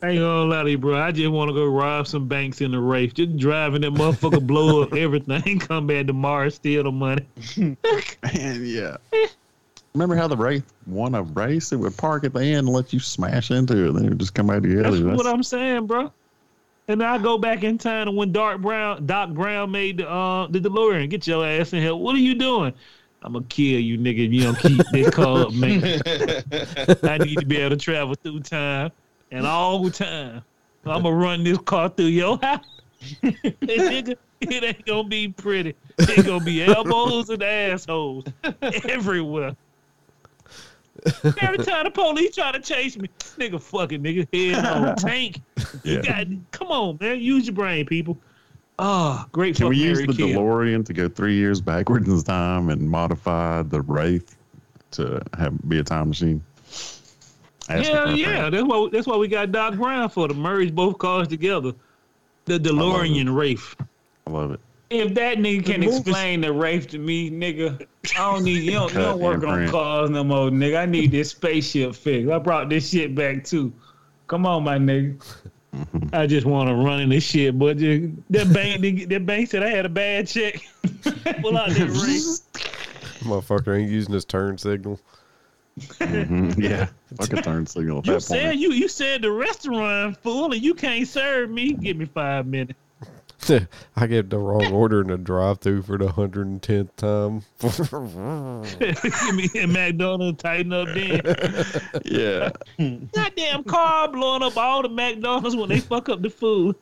I 0.03 0.09
ain't 0.11 0.18
gonna 0.20 0.44
lie 0.44 0.64
to 0.64 0.70
you, 0.70 0.79
bro. 0.79 1.01
I 1.01 1.12
just 1.12 1.31
want 1.31 1.49
to 1.49 1.55
go 1.55 1.64
rob 1.66 2.09
some 2.09 2.27
banks 2.27 2.61
in 2.61 2.72
the 2.72 2.79
race. 2.81 3.12
Just 3.12 3.37
driving 3.37 3.83
that 3.83 3.92
motherfucker, 3.94 4.44
blow 4.44 4.83
up 4.83 4.92
everything, 4.94 5.59
come 5.61 5.87
back 5.87 6.07
tomorrow, 6.07 6.49
steal 6.49 6.83
the 6.83 6.90
money. 6.92 7.25
and 7.57 8.66
yeah. 8.66 8.96
Remember 9.94 10.16
how 10.16 10.27
the 10.29 10.37
Wraith 10.37 10.64
won 10.87 11.14
a 11.14 11.22
race? 11.22 11.72
It 11.72 11.77
would 11.77 11.96
park 11.96 12.25
at 12.25 12.33
the 12.35 12.40
end 12.40 12.66
and 12.66 12.68
let 12.68 12.92
you 12.92 12.99
smash 12.99 13.51
into 13.51 13.88
it. 13.88 13.92
Then 13.92 14.07
it 14.07 14.09
would 14.11 14.18
just 14.18 14.35
come 14.35 14.49
back 14.49 14.62
together. 14.62 14.83
That's 14.83 14.96
That's- 14.99 15.16
what 15.16 15.27
I'm 15.27 15.42
saying, 15.42 15.87
bro. 15.87 16.12
And 16.88 17.03
I 17.03 17.18
go 17.18 17.37
back 17.38 17.64
in 17.64 17.79
time 17.79 18.07
to 18.07 18.12
when 18.12 18.31
Doc 18.31 18.61
Brown, 18.61 19.07
Doc 19.07 19.31
Brown 19.31 19.72
made 19.72 19.99
the 19.99 20.09
uh, 20.09 20.46
the 20.49 20.61
DeLorean. 20.61 21.11
Get 21.11 21.27
your 21.27 21.44
ass 21.44 21.72
in 21.72 21.83
here. 21.83 21.96
What 21.96 22.14
are 22.14 22.20
you 22.20 22.35
doing? 22.35 22.72
I'm 23.22 23.33
gonna 23.33 23.44
kill 23.49 23.81
you, 23.81 23.99
nigga, 23.99 24.27
if 24.27 24.33
you 24.33 24.42
don't 24.42 24.59
keep 24.59 24.87
this 24.92 25.11
car 25.11 25.46
up, 25.46 25.53
man. 25.53 25.83
I 27.03 27.18
need 27.18 27.38
to 27.38 27.46
be 27.46 27.57
able 27.57 27.70
to 27.70 27.77
travel 27.77 28.14
through 28.14 28.40
time 28.40 28.92
and 29.30 29.46
all 29.46 29.82
the 29.82 29.90
time. 29.90 30.42
I'm 30.84 31.02
gonna 31.02 31.14
run 31.14 31.42
this 31.42 31.58
car 31.58 31.88
through 31.88 32.06
your 32.06 32.38
house. 32.40 32.64
nigga, 33.24 34.16
it 34.40 34.64
ain't 34.64 34.84
gonna 34.86 35.08
be 35.08 35.28
pretty. 35.28 35.74
It's 35.98 36.22
gonna 36.26 36.44
be 36.44 36.62
elbows 36.62 37.28
and 37.30 37.42
assholes 37.42 38.24
everywhere. 38.88 39.56
Every 41.40 41.58
time 41.58 41.84
the 41.84 41.90
police 41.92 42.34
try 42.36 42.52
to 42.52 42.60
chase 42.60 42.96
me, 42.96 43.08
nigga, 43.38 43.60
fucking 43.60 44.02
nigga, 44.02 44.26
head 44.32 44.64
on 44.64 44.96
tank. 44.96 45.40
You 45.82 45.96
Yeah. 45.96 46.24
got, 46.24 46.26
come 46.52 46.68
on, 46.68 46.98
man, 47.00 47.20
use 47.20 47.46
your 47.46 47.54
brain, 47.54 47.84
people. 47.86 48.18
Ah, 48.78 49.26
great. 49.32 49.56
Can 49.56 49.68
we 49.68 49.76
use 49.76 49.98
Mary 49.98 50.06
the 50.06 50.12
kill. 50.12 50.28
DeLorean 50.28 50.84
to 50.86 50.92
go 50.92 51.08
three 51.08 51.34
years 51.34 51.60
backwards 51.60 52.08
in 52.08 52.22
time 52.22 52.68
and 52.68 52.88
modify 52.90 53.62
the 53.62 53.80
Wraith 53.82 54.36
to 54.92 55.22
have 55.36 55.56
be 55.68 55.78
a 55.78 55.82
time 55.84 56.08
machine? 56.08 56.42
Asking 57.68 57.85
for 57.94 57.98
Hell 58.00 58.16
yeah, 58.16 58.26
friend. 58.48 58.55
that's 58.55 58.64
why 58.64 58.88
that's 58.92 59.07
why 59.07 59.16
we 59.16 59.29
got 59.29 59.52
Doc 59.52 59.74
Brown 59.74 60.09
for 60.09 60.29
to 60.29 60.35
merge 60.35 60.74
both 60.74 60.98
cars 60.98 61.29
together. 61.29 61.72
The 62.44 62.59
DeLorean 62.59 63.35
Wraith. 63.35 63.74
I 64.26 64.31
love 64.31 64.52
it. 64.52 64.61
If 64.88 65.14
that 65.14 65.38
nigga 65.38 65.66
can 65.66 65.81
The 65.81 65.88
explain 65.88 66.42
the 66.42 66.52
race 66.52 66.87
to 66.87 66.98
me, 66.98 67.29
nigga, 67.29 67.85
I 68.16 68.33
don't 68.33 68.44
need 68.44 68.62
you 68.62 68.70
don't, 68.70 68.92
you 68.92 69.00
don't 69.00 69.18
work 69.18 69.42
on 69.42 69.55
print. 69.55 69.72
cars 69.72 70.11
no 70.11 70.22
more, 70.22 70.48
nigga. 70.48 70.79
I 70.81 70.87
need 70.87 71.11
this 71.11 71.31
spaceship 71.31 71.96
fixed. 71.96 72.31
I 72.31 72.38
brought 72.38 72.68
this 72.68 72.88
shit 72.88 73.14
back 73.16 73.42
too. 73.42 73.72
Come 74.29 74.46
on, 74.46 74.62
my 74.62 74.79
nigga. 74.79 75.20
I 76.12 76.26
just 76.29 76.46
want 76.46 76.68
to 76.68 76.74
run 76.76 77.00
in 77.00 77.09
this 77.09 77.24
shit, 77.24 77.59
but 77.59 77.79
just, 77.79 78.12
that 78.31 78.52
bank 78.52 78.81
that 79.09 79.26
bank 79.26 79.50
said 79.50 79.64
I 79.64 79.70
had 79.70 79.87
a 79.87 79.88
bad 79.88 80.29
check. 80.29 80.61
Pull 81.42 81.59
out 81.59 81.70
that 81.70 81.88
Wraith. 81.88 82.40
Motherfucker 83.24 83.76
ain't 83.76 83.90
using 83.90 84.14
his 84.14 84.24
turn 84.24 84.57
signal. 84.57 85.00
Mhm, 85.78 86.56
Yeah, 86.62 86.86
fuck 87.16 87.32
a 87.34 87.42
turn 87.42 87.66
signal 87.66 87.98
at 87.98 88.06
You 88.06 88.18
said 88.20 88.42
point. 88.44 88.58
you 88.58 88.72
you 88.72 88.88
said 88.88 89.22
the 89.22 89.30
restaurant 89.30 90.16
full 90.22 90.52
and 90.52 90.62
you 90.62 90.74
can't 90.74 91.06
serve 91.06 91.50
me. 91.50 91.74
Give 91.74 91.96
me 91.96 92.06
five 92.06 92.46
minutes. 92.46 92.78
I 93.96 94.06
get 94.06 94.30
the 94.30 94.38
wrong 94.38 94.72
order 94.72 95.02
in 95.02 95.08
the 95.08 95.18
drive-through 95.18 95.82
for 95.82 95.98
the 95.98 96.10
hundred 96.10 96.46
and 96.46 96.60
tenth 96.62 96.96
time. 96.96 97.42
Give 97.60 99.34
me 99.34 99.50
a 99.62 99.66
McDonald's 99.66 100.42
tighten 100.42 100.72
up 100.72 100.88
then. 100.94 101.20
Yeah. 102.04 102.50
Goddamn 103.12 103.64
car 103.64 104.08
blowing 104.08 104.42
up 104.42 104.56
all 104.56 104.82
the 104.82 104.88
McDonald's 104.88 105.54
when 105.54 105.68
they 105.68 105.80
fuck 105.80 106.08
up 106.08 106.22
the 106.22 106.30
food. 106.30 106.74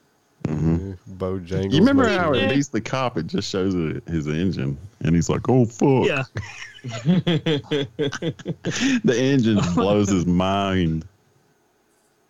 Bojangles. 0.47 1.73
You 1.73 1.79
remember 1.81 2.09
how 2.09 2.33
it- 2.33 2.45
at 2.45 2.51
least 2.55 2.73
the 2.73 2.81
cop 2.81 3.19
it 3.19 3.27
just 3.27 3.51
shows 3.51 3.75
his 4.07 4.27
engine 4.29 4.79
and 5.05 5.15
he's 5.15 5.29
like, 5.29 5.49
"Oh 5.49 5.67
fuck!" 5.67 6.07
Yeah. 6.07 6.25
the 7.05 7.89
engine 9.17 9.59
blows 9.75 10.09
his 10.11 10.27
mind. 10.27 11.07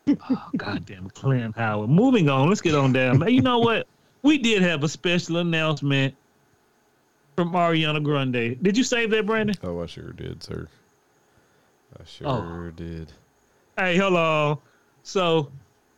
Oh, 0.08 0.48
goddamn 0.56 1.10
Clint 1.10 1.56
Howard. 1.56 1.90
Moving 1.90 2.28
on. 2.28 2.48
Let's 2.48 2.60
get 2.60 2.74
on 2.74 2.92
down. 2.92 3.20
Hey, 3.20 3.30
You 3.30 3.42
know 3.42 3.58
what? 3.58 3.86
We 4.22 4.38
did 4.38 4.62
have 4.62 4.84
a 4.84 4.88
special 4.88 5.38
announcement 5.38 6.14
from 7.36 7.52
Ariana 7.52 8.02
Grande. 8.02 8.62
Did 8.62 8.76
you 8.76 8.84
save 8.84 9.10
that, 9.10 9.26
Brandon? 9.26 9.56
Oh, 9.62 9.82
I 9.82 9.86
sure 9.86 10.12
did, 10.12 10.42
sir. 10.42 10.68
I 11.98 12.04
sure 12.04 12.28
Oh. 12.28 12.70
did. 12.76 13.12
Hey, 13.78 13.96
hello. 13.96 14.60
So, 15.02 15.50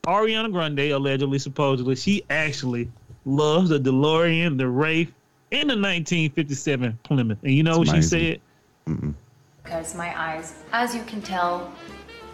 Ariana 0.06 0.50
Grande 0.52 0.90
allegedly, 0.92 1.38
supposedly, 1.38 1.96
she 1.96 2.22
actually 2.30 2.90
loves 3.24 3.70
the 3.70 3.78
DeLorean, 3.78 4.56
the 4.56 4.68
Wraith, 4.68 5.12
and 5.52 5.70
the 5.70 5.74
1957 5.74 6.98
Plymouth. 7.04 7.38
And 7.42 7.52
you 7.52 7.62
know 7.62 7.78
what 7.78 7.86
she 7.88 7.92
amazing. 7.94 8.40
said? 8.86 9.14
Because 9.62 9.94
my 9.94 10.18
eyes, 10.18 10.54
as 10.72 10.94
you 10.94 11.02
can 11.04 11.20
tell, 11.22 11.72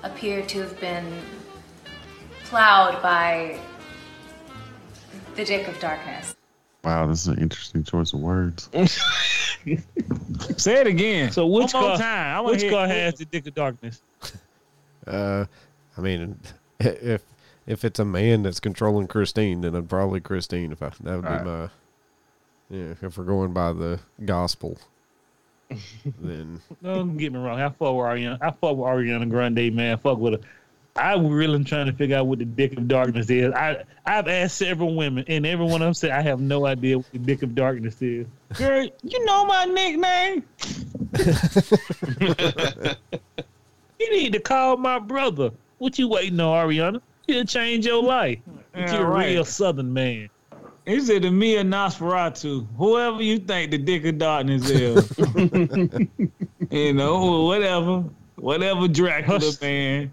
appear 0.02 0.42
to 0.46 0.60
have 0.60 0.78
been 0.80 1.06
plowed 2.44 3.00
by 3.02 3.58
the 5.36 5.44
dick 5.44 5.66
of 5.68 5.78
darkness. 5.80 6.34
Wow, 6.84 7.06
this 7.06 7.20
is 7.22 7.28
an 7.28 7.38
interesting 7.38 7.84
choice 7.84 8.12
of 8.12 8.20
words. 8.20 8.68
Say 10.56 10.80
it 10.80 10.86
again. 10.88 11.30
So, 11.30 11.46
which 11.46 11.72
One 11.72 11.82
more 11.82 11.90
car, 11.92 11.98
time. 11.98 12.36
I 12.36 12.40
wanna 12.40 12.52
which 12.54 12.62
hear- 12.62 12.70
car 12.72 12.88
has 12.88 13.14
the 13.14 13.24
dick 13.24 13.46
of 13.46 13.54
darkness? 13.54 14.02
Uh, 15.06 15.44
I 15.96 16.00
mean, 16.00 16.38
if 16.80 17.22
if 17.66 17.84
it's 17.84 18.00
a 18.00 18.04
man 18.04 18.42
that's 18.42 18.58
controlling 18.60 19.06
Christine, 19.06 19.60
then 19.60 19.74
it'd 19.74 19.88
probably 19.88 20.20
Christine. 20.20 20.72
If 20.72 20.82
I 20.82 20.90
that 21.00 21.14
would 21.16 21.22
be 21.22 21.28
Right. 21.28 21.44
my 21.46 21.68
yeah. 22.72 22.94
If 23.02 23.16
we're 23.18 23.24
going 23.24 23.52
by 23.52 23.72
the 23.72 24.00
gospel, 24.24 24.78
then 26.20 26.60
Don't 26.82 27.16
get 27.16 27.32
me 27.32 27.38
wrong. 27.38 27.60
I 27.60 27.68
fuck 27.68 27.78
with 27.80 28.04
Ariana. 28.04 28.38
I 28.40 28.50
fuck 28.50 28.76
with 28.76 28.86
Ariana 28.86 29.28
Grande, 29.30 29.72
man. 29.74 29.98
Fuck 29.98 30.18
with 30.18 30.34
her. 30.34 30.40
I'm 30.94 31.28
really 31.28 31.64
trying 31.64 31.86
to 31.86 31.92
figure 31.94 32.16
out 32.18 32.26
what 32.26 32.38
the 32.38 32.44
dick 32.44 32.76
of 32.76 32.86
darkness 32.86 33.30
is. 33.30 33.50
I 33.54 33.82
I've 34.04 34.28
asked 34.28 34.58
several 34.58 34.94
women, 34.94 35.24
and 35.28 35.46
every 35.46 35.64
one 35.64 35.80
of 35.80 35.86
them 35.86 35.94
said 35.94 36.10
I 36.10 36.20
have 36.20 36.40
no 36.40 36.66
idea 36.66 36.98
what 36.98 37.10
the 37.12 37.18
dick 37.18 37.42
of 37.42 37.54
darkness 37.54 38.02
is. 38.02 38.26
Girl, 38.58 38.86
you 39.02 39.24
know 39.24 39.46
my 39.46 39.64
nickname. 39.66 40.44
You 44.02 44.10
need 44.10 44.32
to 44.32 44.40
call 44.40 44.76
my 44.78 44.98
brother. 44.98 45.52
What 45.78 45.96
you 45.96 46.08
waiting 46.08 46.40
on, 46.40 46.68
Ariana? 46.68 47.00
He'll 47.28 47.44
change 47.44 47.86
your 47.86 48.02
life. 48.02 48.40
Yeah, 48.74 48.92
You're 48.96 49.06
a 49.06 49.10
right. 49.10 49.26
real 49.26 49.44
Southern 49.44 49.92
man. 49.92 50.28
Is 50.84 51.08
it 51.08 51.22
me 51.30 51.56
or 51.56 51.62
Nosferatu? 51.62 52.66
Whoever 52.76 53.22
you 53.22 53.38
think 53.38 53.70
the 53.70 53.78
dick 53.78 54.04
of 54.04 54.18
darkness 54.18 54.68
is. 54.68 55.14
you 56.70 56.92
know, 56.92 57.44
whatever. 57.44 58.04
Whatever 58.36 58.88
Dracula, 58.88 59.38
Hush. 59.38 59.60
man. 59.60 60.12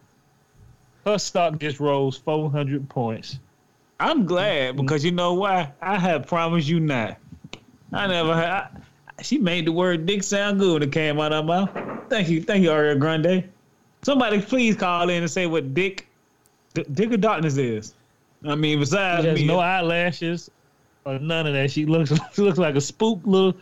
Her 1.05 1.17
stock 1.17 1.57
just 1.57 1.79
rose 1.79 2.17
400 2.17 2.87
points. 2.87 3.39
I'm 3.99 4.25
glad 4.25 4.75
mm-hmm. 4.75 4.85
because 4.85 5.03
you 5.03 5.11
know 5.11 5.33
why? 5.33 5.71
I 5.81 5.97
have 5.97 6.27
promised 6.27 6.67
you 6.67 6.79
not. 6.79 7.17
I 7.91 8.05
never 8.05 8.35
had. 8.35 8.49
I, 8.49 8.69
she 9.23 9.39
made 9.39 9.65
the 9.65 9.71
word 9.71 10.05
dick 10.05 10.21
sound 10.21 10.59
good 10.59 10.73
when 10.73 10.83
it 10.83 10.91
came 10.91 11.19
out 11.19 11.33
of 11.33 11.45
my 11.45 11.61
mouth. 11.65 12.03
Thank 12.09 12.29
you. 12.29 12.43
Thank 12.43 12.63
you, 12.63 12.69
Ariana 12.69 12.99
Grande. 12.99 13.49
Somebody 14.03 14.39
please 14.39 14.75
call 14.75 15.09
in 15.09 15.23
and 15.23 15.31
say 15.31 15.47
what 15.47 15.73
dick, 15.73 16.07
d- 16.75 16.85
dick 16.93 17.11
of 17.11 17.21
darkness 17.21 17.57
is. 17.57 17.95
I 18.47 18.55
mean, 18.55 18.79
besides 18.79 19.23
She 19.23 19.29
has 19.29 19.39
me. 19.39 19.47
no 19.47 19.59
eyelashes 19.59 20.49
or 21.05 21.19
none 21.19 21.47
of 21.47 21.53
that. 21.53 21.71
She 21.71 21.85
looks 21.85 22.11
she 22.33 22.41
looks 22.41 22.57
like 22.57 22.75
a 22.75 22.81
spook 22.81 23.21
little 23.25 23.55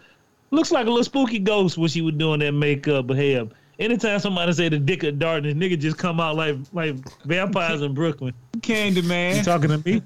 looks 0.51 0.71
like 0.71 0.87
a 0.87 0.89
little 0.89 1.03
spooky 1.03 1.39
ghost 1.39 1.77
when 1.77 1.89
she 1.89 2.01
was 2.01 2.15
doing 2.15 2.39
that 2.39 2.53
makeup. 2.53 3.07
But 3.07 3.17
hell, 3.17 3.49
anytime 3.79 4.19
somebody 4.19 4.53
say 4.53 4.69
the 4.69 4.79
dick 4.79 5.03
of 5.03 5.19
darkness, 5.19 5.53
nigga 5.53 5.79
just 5.79 5.97
come 5.97 6.19
out 6.19 6.35
like 6.35 6.57
like 6.73 6.95
vampires 7.25 7.81
in 7.81 7.93
Brooklyn. 7.93 8.33
Candy 8.61 9.01
Man. 9.01 9.37
You 9.37 9.43
talking 9.43 9.69
to 9.69 9.77
me? 9.77 10.01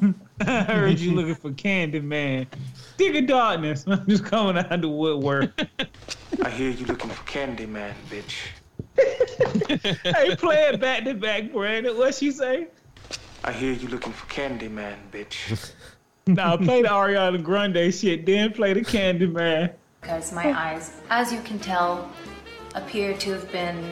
I 0.40 0.62
heard 0.62 0.98
you 0.98 1.14
looking 1.14 1.34
for 1.34 1.52
Candy 1.52 2.00
Man. 2.00 2.46
Dick 2.96 3.14
of 3.14 3.26
darkness. 3.26 3.84
I'm 3.88 4.06
just 4.06 4.24
coming 4.24 4.56
out 4.58 4.72
of 4.72 4.82
the 4.82 4.88
woodwork. 4.88 5.52
I 6.42 6.50
hear 6.50 6.70
you 6.70 6.86
looking 6.86 7.10
for 7.10 7.24
Candyman, 7.24 7.94
bitch. 8.10 8.34
hey, 8.96 10.36
play 10.36 10.68
it 10.68 10.80
back 10.80 11.04
to 11.04 11.14
back, 11.14 11.52
Brandon. 11.52 11.96
What 11.96 12.14
she 12.14 12.30
say? 12.30 12.68
I 13.44 13.52
hear 13.52 13.72
you 13.72 13.88
looking 13.88 14.12
for 14.12 14.26
Candyman, 14.26 14.96
bitch. 15.10 15.72
Now 16.28 16.58
play 16.58 16.82
the 16.82 16.88
Ariana 16.88 17.42
Grande 17.42 17.92
shit, 17.92 18.26
then 18.26 18.52
play 18.52 18.74
the 18.74 18.84
Candy 18.84 19.26
Man. 19.26 19.70
Because 20.02 20.30
my 20.30 20.52
eyes, 20.52 21.00
as 21.08 21.32
you 21.32 21.40
can 21.40 21.58
tell, 21.58 22.12
appear 22.74 23.16
to 23.16 23.32
have 23.32 23.50
been 23.50 23.82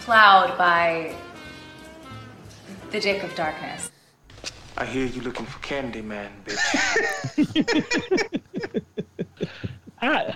plowed 0.00 0.56
by 0.56 1.14
the 2.90 2.98
dick 2.98 3.22
of 3.22 3.34
darkness. 3.34 3.90
I 4.78 4.86
hear 4.86 5.04
you 5.04 5.20
looking 5.20 5.44
for 5.44 5.58
Candyman, 5.58 6.30
bitch. 6.46 8.30
I 10.00 10.34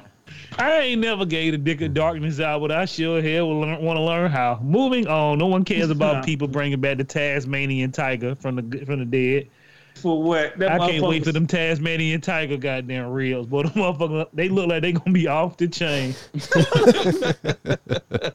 I 0.59 0.81
ain't 0.81 1.01
never 1.01 1.25
gave 1.25 1.53
the 1.53 1.59
dick 1.59 1.81
of 1.81 1.95
darkness 1.95 2.39
out, 2.39 2.61
but 2.61 2.71
I 2.71 2.85
sure 2.85 3.23
hell 3.23 3.49
will 3.49 3.61
learn, 3.61 3.83
want 3.83 3.97
to 3.97 4.03
learn 4.03 4.31
how. 4.31 4.61
Moving 4.63 5.07
on, 5.07 5.39
no 5.39 5.47
one 5.47 5.65
cares 5.65 5.91
about 5.91 6.25
people 6.27 6.49
bringing 6.49 6.81
back 6.81 6.99
the 6.99 7.05
Tasmanian 7.05 7.93
tiger 7.93 8.35
from 8.35 8.57
the 8.57 8.85
from 8.85 8.99
the 8.99 9.05
dead. 9.07 9.49
For 9.97 10.23
what? 10.23 10.59
That 10.59 10.73
I 10.73 10.79
can't 10.91 11.05
wait 11.05 11.25
for 11.25 11.31
motherfucker- 11.31 11.33
them 11.33 11.47
Tasmanian 11.47 12.21
tiger 12.21 12.57
goddamn 12.59 13.11
reels, 13.11 13.47
but 13.47 13.63
the 13.75 13.81
motherfucker 13.81 14.29
they 14.35 14.49
look 14.49 14.69
like 14.69 14.83
they 14.83 14.93
gonna 14.93 15.13
be 15.13 15.27
off 15.27 15.57
the 15.57 15.69
chain. 15.69 16.15
the 16.33 17.79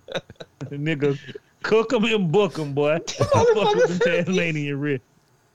nigga 0.71 1.19
cook 1.61 1.89
them 1.89 2.05
and 2.05 2.31
book 2.31 2.53
them, 2.53 2.73
boy. 2.73 2.95
I 2.95 2.99
fuck 2.99 3.75
with 3.75 3.99
them 3.99 4.25
Tasmanian 4.25 4.79
reels. 4.79 5.01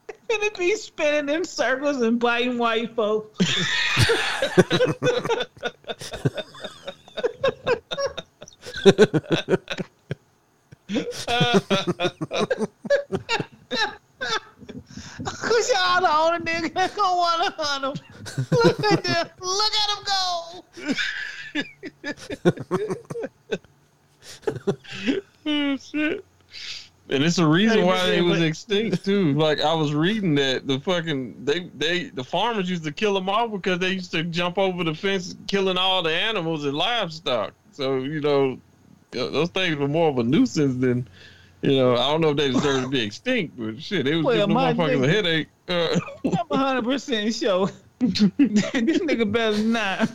And 0.08 0.42
it 0.42 0.56
be 0.56 0.74
spinning 0.76 1.34
in 1.34 1.44
circles 1.44 2.00
and 2.02 2.18
biting 2.18 2.58
white 2.58 2.94
folks. 2.94 3.38
Cause 15.24 15.70
y'all 15.74 16.00
the 16.00 16.14
only 16.14 16.38
nigga 16.40 16.96
gonna 16.96 17.16
wanna 17.16 17.54
hunt 17.56 17.84
him. 17.84 17.94
Look 18.52 18.80
at 18.92 19.04
them. 19.04 19.28
Look 19.40 19.72
at 19.74 19.90
him 19.96 20.04
go. 20.04 20.64
Oh, 25.48 25.76
shit. 25.76 26.24
And 27.08 27.22
it's 27.22 27.38
a 27.38 27.46
reason 27.46 27.86
why 27.86 28.04
they 28.06 28.20
was 28.20 28.42
extinct 28.42 29.04
too. 29.04 29.32
Like 29.34 29.60
I 29.60 29.72
was 29.72 29.94
reading 29.94 30.34
that 30.34 30.66
the 30.66 30.80
fucking 30.80 31.44
they 31.44 31.70
they 31.76 32.04
the 32.10 32.24
farmers 32.24 32.68
used 32.68 32.82
to 32.84 32.90
kill 32.90 33.14
them 33.14 33.28
off 33.28 33.52
because 33.52 33.78
they 33.78 33.90
used 33.92 34.10
to 34.10 34.24
jump 34.24 34.58
over 34.58 34.82
the 34.82 34.94
fence, 34.94 35.36
killing 35.46 35.78
all 35.78 36.02
the 36.02 36.10
animals 36.10 36.64
and 36.64 36.74
livestock. 36.74 37.52
So 37.70 37.98
you 37.98 38.20
know, 38.20 38.58
those 39.12 39.50
things 39.50 39.76
were 39.76 39.86
more 39.86 40.08
of 40.08 40.18
a 40.18 40.24
nuisance 40.24 40.80
than 40.80 41.06
you 41.66 41.76
know. 41.78 41.94
I 41.94 42.10
don't 42.10 42.20
know 42.20 42.30
if 42.30 42.36
they 42.36 42.50
deserve 42.50 42.82
to 42.84 42.88
be 42.88 43.00
extinct, 43.02 43.56
but 43.58 43.80
shit, 43.82 44.06
it 44.06 44.16
was 44.16 44.24
Well, 44.24 44.34
giving 44.36 44.48
the 44.48 44.54
my 44.54 44.72
motherfuckers 44.72 45.04
a 45.04 45.08
headache. 45.08 45.48
Uh, 45.68 45.98
I'm 46.24 46.46
100 46.48 46.84
percent 46.84 47.34
sure. 47.34 47.68
this 47.98 48.20
nigga 49.00 49.30
better 49.32 49.56
not. 49.58 50.06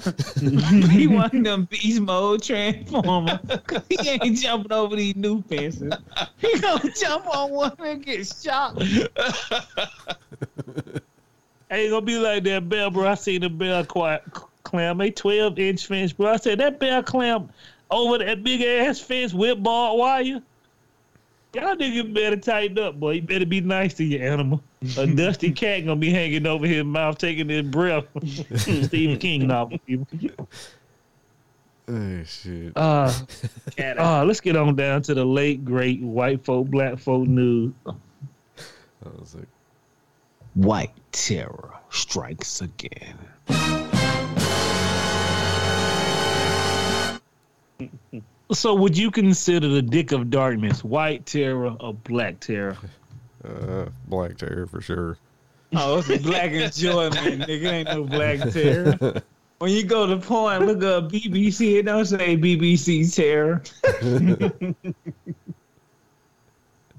he 0.91 1.07
one 1.07 1.25
of 1.35 1.43
them 1.43 1.65
beast 1.65 1.99
mode 1.99 2.43
transformer. 2.43 3.39
'Cause 3.65 3.81
he 3.89 3.97
ain't 4.07 4.37
jumping 4.37 4.71
over 4.71 4.95
these 4.95 5.15
new 5.15 5.41
fences. 5.43 5.91
He 6.37 6.59
gonna 6.59 6.91
jump 6.99 7.25
on 7.35 7.49
one 7.51 7.75
and 7.79 8.05
get 8.05 8.27
shot. 8.27 8.79
Ain't 11.71 11.89
gonna 11.89 12.01
be 12.05 12.17
like 12.17 12.43
that 12.43 12.67
bell, 12.67 12.91
bro. 12.91 13.07
I 13.07 13.15
seen 13.15 13.41
the 13.41 13.49
bell 13.49 13.85
qu- 13.85 14.17
clam, 14.63 14.99
a 14.99 15.09
12 15.09 15.57
inch 15.57 15.85
fence, 15.87 16.11
bro. 16.11 16.33
I 16.33 16.35
said 16.35 16.59
that 16.59 16.79
bell 16.79 17.01
clam 17.01 17.49
over 17.89 18.17
that 18.17 18.43
big 18.43 18.61
ass 18.61 18.99
fence 18.99 19.33
with 19.33 19.63
barbed 19.63 19.97
wire. 19.99 20.41
Y'all 21.53 21.75
niggas 21.75 22.13
better 22.13 22.37
tighten 22.37 22.79
up, 22.79 22.99
boy. 22.99 23.11
You 23.11 23.21
better 23.21 23.45
be 23.45 23.59
nice 23.59 23.93
to 23.95 24.05
your 24.05 24.21
animal. 24.31 24.63
A 24.97 25.05
dusty 25.15 25.51
cat 25.51 25.85
gonna 25.85 25.97
be 25.97 26.09
hanging 26.09 26.47
over 26.47 26.65
his 26.65 26.85
mouth, 26.85 27.17
taking 27.17 27.49
his 27.49 27.63
breath. 27.63 28.05
Stephen 28.55 29.17
King 29.17 29.47
novel. 29.47 29.77
people. 29.79 30.47
Oh 31.89 32.23
shit. 32.23 32.71
Uh, 32.75 33.11
uh, 33.97 34.23
let's 34.25 34.39
get 34.39 34.55
on 34.55 34.75
down 34.75 35.01
to 35.03 35.13
the 35.13 35.25
late 35.25 35.65
great 35.65 36.01
white 36.01 36.45
folk, 36.45 36.67
black 36.67 36.97
folk 36.97 37.27
news. 37.27 37.73
I 37.85 37.93
was 39.19 39.35
like, 39.35 39.47
White 40.53 40.91
terror 41.13 41.73
strikes 41.89 42.59
again. 42.59 43.17
So, 48.51 48.73
would 48.75 48.97
you 48.97 49.11
consider 49.11 49.67
the 49.69 49.81
Dick 49.81 50.11
of 50.11 50.29
Darkness 50.29 50.83
white 50.83 51.25
terror 51.25 51.75
or 51.79 51.93
black 51.93 52.39
terror? 52.39 52.77
uh, 53.45 53.85
Black 54.07 54.37
Terror 54.37 54.67
for 54.67 54.81
sure. 54.81 55.17
Oh, 55.73 55.99
it's 55.99 56.09
a 56.09 56.17
black 56.19 56.51
enjoyment, 56.51 57.41
nigga. 57.43 57.71
Ain't 57.71 57.87
no 57.87 58.03
black 58.03 58.39
terror. 58.53 59.21
When 59.59 59.71
you 59.71 59.83
go 59.83 60.05
to 60.05 60.17
porn, 60.17 60.65
look 60.65 60.83
up 60.83 61.11
BBC. 61.11 61.79
It 61.79 61.83
don't 61.83 62.05
say 62.05 62.35
BBC 62.37 63.13
terror. 63.15 63.63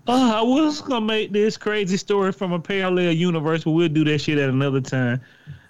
Uh, 0.09 0.33
I 0.35 0.43
was 0.43 0.81
gonna 0.81 1.07
make 1.07 1.31
this 1.31 1.57
crazy 1.57 1.97
story 1.97 2.33
from 2.33 2.51
a 2.51 2.59
parallel 2.59 3.13
universe, 3.13 3.63
but 3.63 3.71
we'll 3.71 3.89
do 3.89 4.03
that 4.07 4.21
shit 4.21 4.37
at 4.37 4.49
another 4.49 4.81
time. 4.81 5.21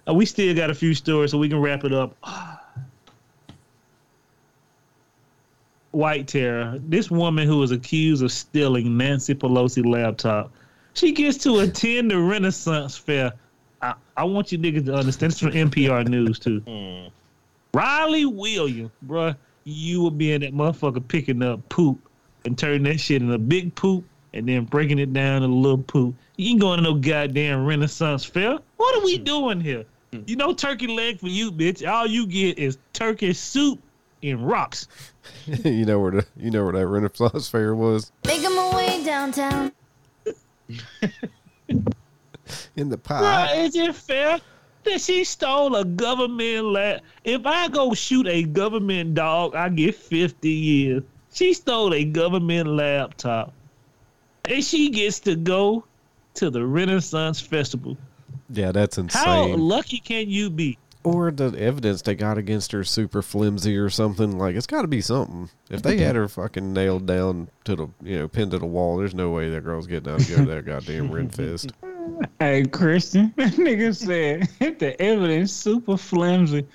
Uh, 0.08 0.14
we 0.14 0.24
still 0.24 0.54
got 0.56 0.70
a 0.70 0.74
few 0.74 0.94
stories, 0.94 1.32
so 1.32 1.38
we 1.38 1.50
can 1.50 1.60
wrap 1.60 1.84
it 1.84 1.92
up. 1.92 2.16
White 5.93 6.26
Terror. 6.26 6.78
This 6.88 7.11
woman 7.11 7.47
who 7.47 7.59
was 7.59 7.70
accused 7.70 8.22
of 8.22 8.32
stealing 8.32 8.97
Nancy 8.97 9.34
Pelosi 9.34 9.84
laptop. 9.84 10.51
She 10.95 11.12
gets 11.12 11.38
to 11.38 11.61
attend 11.61 12.11
the 12.11 12.18
Renaissance 12.18 12.97
Fair. 12.97 13.32
I, 13.80 13.95
I 14.16 14.24
want 14.24 14.53
you 14.53 14.59
niggas 14.59 14.86
to 14.86 14.95
understand. 14.95 15.32
This 15.32 15.43
is 15.43 15.49
from 15.49 15.53
NPR 15.53 16.07
News 16.09 16.38
too. 16.38 16.61
Hmm. 16.61 17.09
Riley 17.74 18.26
Williams, 18.26 18.90
bruh, 19.07 19.34
you 19.64 20.03
will 20.03 20.11
be 20.11 20.32
in 20.32 20.43
that 20.43 20.53
motherfucker 20.53 21.07
picking 21.07 21.43
up 21.43 21.66
poop 21.68 21.99
and 22.45 22.59
turning 22.59 22.82
that 22.84 23.01
shit 23.01 23.22
into 23.22 23.38
big 23.38 23.74
poop 23.74 24.05
and 24.34 24.49
then 24.49 24.64
breaking 24.64 24.99
it 24.99 25.12
down 25.12 25.43
to 25.43 25.47
little 25.47 25.78
poop. 25.78 26.14
You 26.36 26.51
ain't 26.51 26.61
going 26.61 26.78
to 26.78 26.82
no 26.82 26.95
goddamn 26.95 27.64
Renaissance 27.64 28.24
Fair. 28.24 28.59
What 28.76 28.99
are 28.99 29.05
we 29.05 29.18
hmm. 29.18 29.24
doing 29.24 29.61
here? 29.61 29.84
Hmm. 30.12 30.20
You 30.26 30.36
know, 30.36 30.53
turkey 30.53 30.86
leg 30.86 31.20
for 31.20 31.28
you, 31.28 31.53
bitch. 31.53 31.86
All 31.86 32.07
you 32.07 32.26
get 32.26 32.59
is 32.59 32.78
turkey 32.93 33.32
soup 33.32 33.78
and 34.22 34.46
rocks. 34.46 34.88
you 35.46 35.84
know 35.84 35.98
where 35.98 36.10
the 36.12 36.26
you 36.36 36.50
know 36.50 36.64
where 36.64 36.72
that 36.72 36.86
Renaissance 36.86 37.48
fair 37.48 37.74
was 37.74 38.12
Making 38.26 38.54
my 38.54 38.76
way 38.76 39.04
downtown. 39.04 39.72
in 42.76 42.88
the 42.88 42.96
Bruh, 42.98 43.20
pie. 43.20 43.54
is 43.56 43.76
it 43.76 43.94
fair 43.94 44.40
that 44.84 45.00
she 45.00 45.24
stole 45.24 45.76
a 45.76 45.84
government 45.84 46.66
lap? 46.66 47.00
If 47.24 47.46
I 47.46 47.68
go 47.68 47.94
shoot 47.94 48.26
a 48.26 48.42
government 48.44 49.14
dog, 49.14 49.54
I 49.54 49.68
get 49.68 49.94
50 49.94 50.48
years. 50.48 51.02
She 51.32 51.54
stole 51.54 51.94
a 51.94 52.04
government 52.04 52.68
laptop. 52.68 53.52
And 54.44 54.62
she 54.62 54.90
gets 54.90 55.20
to 55.20 55.36
go 55.36 55.84
to 56.34 56.50
the 56.50 56.66
Renaissance 56.66 57.40
Festival. 57.40 57.96
Yeah, 58.50 58.72
that's 58.72 58.98
insane. 58.98 59.22
How 59.22 59.46
lucky 59.46 59.98
can 59.98 60.28
you 60.28 60.50
be? 60.50 60.78
Or 61.05 61.30
the 61.30 61.55
evidence 61.59 62.03
they 62.03 62.14
got 62.14 62.38
against 62.38 62.72
her 62.72 62.84
super 62.84 63.22
flimsy 63.22 63.76
or 63.76 63.90
something. 63.90 64.38
Like 64.38 64.57
it's 64.57 64.66
got 64.66 64.82
to 64.82 64.88
be 64.88 65.00
something. 65.00 65.50
If 65.70 65.82
they 65.82 65.98
had 65.98 66.16
her 66.16 66.28
fucking 66.28 66.72
nailed 66.72 67.07
down 67.07 67.48
to 67.64 67.76
the 67.76 67.88
you 68.03 68.18
know 68.18 68.28
pinned 68.28 68.53
to 68.53 68.59
the 68.59 68.66
wall, 68.66 68.96
there's 68.96 69.14
no 69.14 69.30
way 69.30 69.50
that 69.50 69.64
girl's 69.64 69.86
getting 69.86 70.12
out 70.12 70.20
to 70.20 70.30
go 70.30 70.44
to 70.44 70.50
that 70.55 70.64
goddamn 70.64 71.11
Renfest. 71.11 71.72
Hey, 72.40 72.64
Christian, 72.64 73.32
that 73.36 73.53
nigga 73.53 73.94
said 73.94 74.48
the 74.80 75.00
evidence 75.00 75.53
super 75.53 75.96
flimsy. 75.96 76.66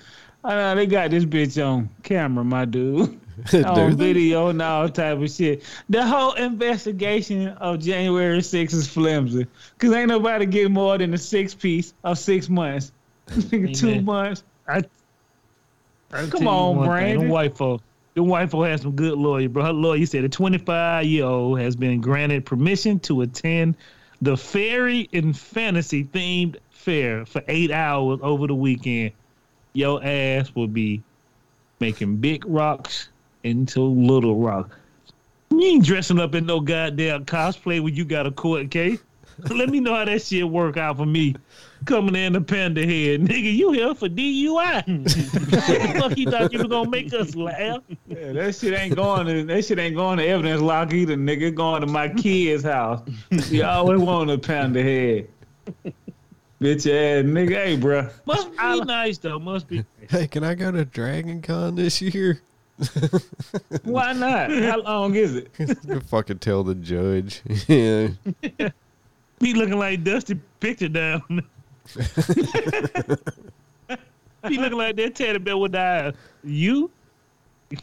I 0.42 0.54
know 0.54 0.74
they 0.74 0.86
got 0.86 1.10
this 1.10 1.26
bitch 1.26 1.62
on 1.62 1.90
camera, 2.02 2.44
my 2.44 2.64
dude. 2.64 3.20
On 3.52 3.96
video 3.96 4.48
and 4.48 4.60
all 4.60 4.88
type 4.88 5.18
of 5.18 5.30
shit. 5.30 5.62
The 5.88 6.04
whole 6.04 6.32
investigation 6.32 7.48
of 7.48 7.78
January 7.78 8.38
6th 8.38 8.74
is 8.74 8.88
flimsy. 8.88 9.46
Cause 9.78 9.92
ain't 9.92 10.08
nobody 10.08 10.44
get 10.44 10.72
more 10.72 10.98
than 10.98 11.14
a 11.14 11.18
six 11.18 11.54
piece 11.54 11.94
of 12.02 12.18
six 12.18 12.48
months. 12.48 12.90
Nigga, 13.28 13.82
Amen. 13.82 14.04
months. 14.04 14.42
I, 14.66 14.82
I 16.12 16.26
Come 16.26 16.48
on, 16.48 16.76
thing, 16.76 16.84
Brandon. 16.86 17.20
Them 17.20 17.28
white 17.28 17.56
folk, 17.56 17.82
the 18.14 18.22
white 18.22 18.50
folk 18.50 18.66
has 18.66 18.82
some 18.82 18.96
good 18.96 19.18
lawyer, 19.18 19.48
bro. 19.48 19.64
Her 19.64 19.72
lawyer 19.72 20.06
said 20.06 20.24
a 20.24 20.28
25 20.28 21.04
year 21.06 21.24
old 21.24 21.60
has 21.60 21.76
been 21.76 22.00
granted 22.00 22.46
permission 22.46 22.98
to 23.00 23.22
attend 23.22 23.76
the 24.20 24.36
fairy 24.36 25.08
and 25.12 25.38
fantasy 25.38 26.04
themed 26.04 26.56
fair 26.70 27.24
for 27.24 27.42
eight 27.48 27.70
hours 27.70 28.18
over 28.22 28.46
the 28.46 28.54
weekend. 28.54 29.12
Your 29.74 30.02
ass 30.02 30.54
will 30.54 30.66
be 30.66 31.02
making 31.80 32.16
big 32.16 32.44
rocks 32.46 33.08
into 33.44 33.82
little 33.82 34.36
rocks. 34.36 34.74
You 35.50 35.62
ain't 35.62 35.84
dressing 35.84 36.18
up 36.18 36.34
in 36.34 36.46
no 36.46 36.60
goddamn 36.60 37.24
cosplay 37.24 37.80
when 37.80 37.94
you 37.94 38.04
got 38.04 38.26
a 38.26 38.32
court 38.32 38.70
case. 38.70 39.00
Let 39.50 39.68
me 39.68 39.80
know 39.80 39.94
how 39.94 40.04
that 40.04 40.22
shit 40.22 40.48
work 40.48 40.76
out 40.76 40.96
for 40.96 41.06
me. 41.06 41.34
Coming 41.84 42.16
in 42.16 42.32
the 42.32 42.40
panda 42.40 42.80
head, 42.84 43.20
nigga, 43.20 43.54
you 43.56 43.70
here 43.70 43.94
for 43.94 44.08
DUI? 44.08 44.52
what 44.52 45.94
the 45.94 46.00
fuck 46.00 46.18
you 46.18 46.28
thought 46.28 46.52
you 46.52 46.58
were 46.58 46.68
gonna 46.68 46.90
make 46.90 47.14
us 47.14 47.36
laugh? 47.36 47.82
Yeah, 48.08 48.32
that 48.32 48.56
shit 48.56 48.74
ain't 48.74 48.96
going 48.96 49.26
to 49.26 49.44
that 49.44 49.64
shit 49.64 49.78
ain't 49.78 49.94
going 49.94 50.18
to 50.18 50.26
evidence 50.26 50.60
lock 50.60 50.92
either, 50.92 51.16
nigga. 51.16 51.54
Going 51.54 51.82
to 51.82 51.86
my 51.86 52.08
kid's 52.08 52.64
house. 52.64 53.02
You 53.48 53.64
always 53.64 54.00
want 54.00 54.30
to 54.30 54.38
panda 54.38 54.82
head. 54.82 55.28
Bitch 56.60 56.86
ass 56.86 57.24
nigga. 57.24 57.54
Hey, 57.54 57.76
bro. 57.76 58.08
Must 58.26 58.50
be 58.50 58.80
nice 58.80 59.18
though. 59.18 59.38
Must 59.38 59.68
be. 59.68 59.84
Hey, 60.10 60.26
can 60.26 60.42
I 60.42 60.54
go 60.54 60.72
to 60.72 60.84
Dragon 60.84 61.40
Con 61.40 61.76
this 61.76 62.02
year? 62.02 62.40
Why 63.84 64.12
not? 64.12 64.50
How 64.50 64.80
long 64.80 65.14
is 65.14 65.36
it? 65.36 65.50
You 65.58 66.00
fucking 66.00 66.38
tell 66.40 66.64
the 66.64 66.74
judge. 66.74 67.42
yeah. 67.68 68.08
Be 69.38 69.54
looking 69.54 69.78
like 69.78 70.04
Dusty 70.04 70.38
Picture 70.60 70.88
down. 70.88 71.22
Be 74.48 74.56
looking 74.56 74.78
like 74.78 74.96
that 74.96 75.14
teddy 75.14 75.38
bear 75.38 75.56
with 75.56 75.72
the 75.72 75.80
eyes. 75.80 76.14
You? 76.44 76.90
She 77.70 77.76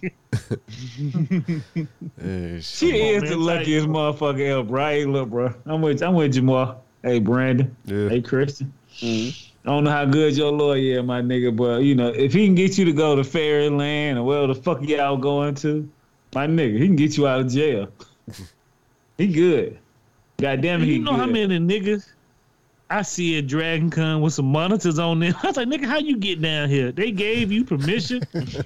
shit. 2.62 2.96
is 2.96 3.22
man, 3.22 3.30
the 3.30 3.30
tight, 3.30 3.38
luckiest 3.38 3.88
motherfucker 3.88 4.48
ever, 4.48 4.64
bro. 4.64 4.86
Hey, 4.86 5.06
look, 5.06 5.30
bro. 5.30 5.54
I'm 5.66 5.82
with 5.82 6.02
I'm 6.02 6.16
with 6.16 6.34
Jamal. 6.34 6.84
Hey, 7.04 7.20
Brandon. 7.20 7.76
Yeah. 7.86 8.10
Hey, 8.10 8.22
Christian. 8.22 8.74
Mm-hmm. 8.98 9.68
I 9.68 9.72
don't 9.72 9.84
know 9.84 9.92
how 9.92 10.06
good 10.06 10.38
your 10.38 10.52
lawyer 10.52 11.00
is, 11.00 11.06
my 11.06 11.22
nigga, 11.22 11.56
but 11.56 11.84
you 11.84 11.96
know, 11.96 12.10
if 12.10 12.34
he 12.34 12.46
can 12.46 12.56
get 12.56 12.78
you 12.78 12.86
to 12.86 12.94
go 12.94 13.16
to 13.16 13.24
Fairyland 13.24 14.18
or 14.20 14.24
where 14.24 14.48
the 14.48 14.56
fuck 14.56 14.82
y'all 14.84 15.18
going 15.18 15.56
to, 15.56 15.90
my 16.34 16.48
nigga, 16.48 16.80
he 16.80 16.86
can 16.88 16.96
get 16.96 17.18
you 17.18 17.28
out 17.28 17.42
of 17.42 17.52
jail. 17.52 17.90
he 19.18 19.28
good. 19.28 19.80
God 20.38 20.62
damn 20.62 20.82
it, 20.82 20.86
he 20.86 20.94
you 20.96 21.00
know 21.00 21.12
good. 21.12 21.20
how 21.20 21.26
many 21.28 21.60
niggas 21.60 22.08
I 22.90 23.02
see 23.02 23.38
at 23.40 23.48
Dragon 23.48 23.90
Con 23.90 24.22
with 24.22 24.34
some 24.34 24.46
monitors 24.52 25.00
on 25.00 25.20
them? 25.20 25.34
I 25.44 25.48
was 25.48 25.58
like, 25.58 25.68
nigga, 25.68 25.86
how 25.86 25.98
you 25.98 26.18
get 26.18 26.42
down 26.42 26.70
here? 26.70 26.92
They 26.92 27.12
gave 27.12 27.52
you 27.52 27.64
permission 27.64 28.22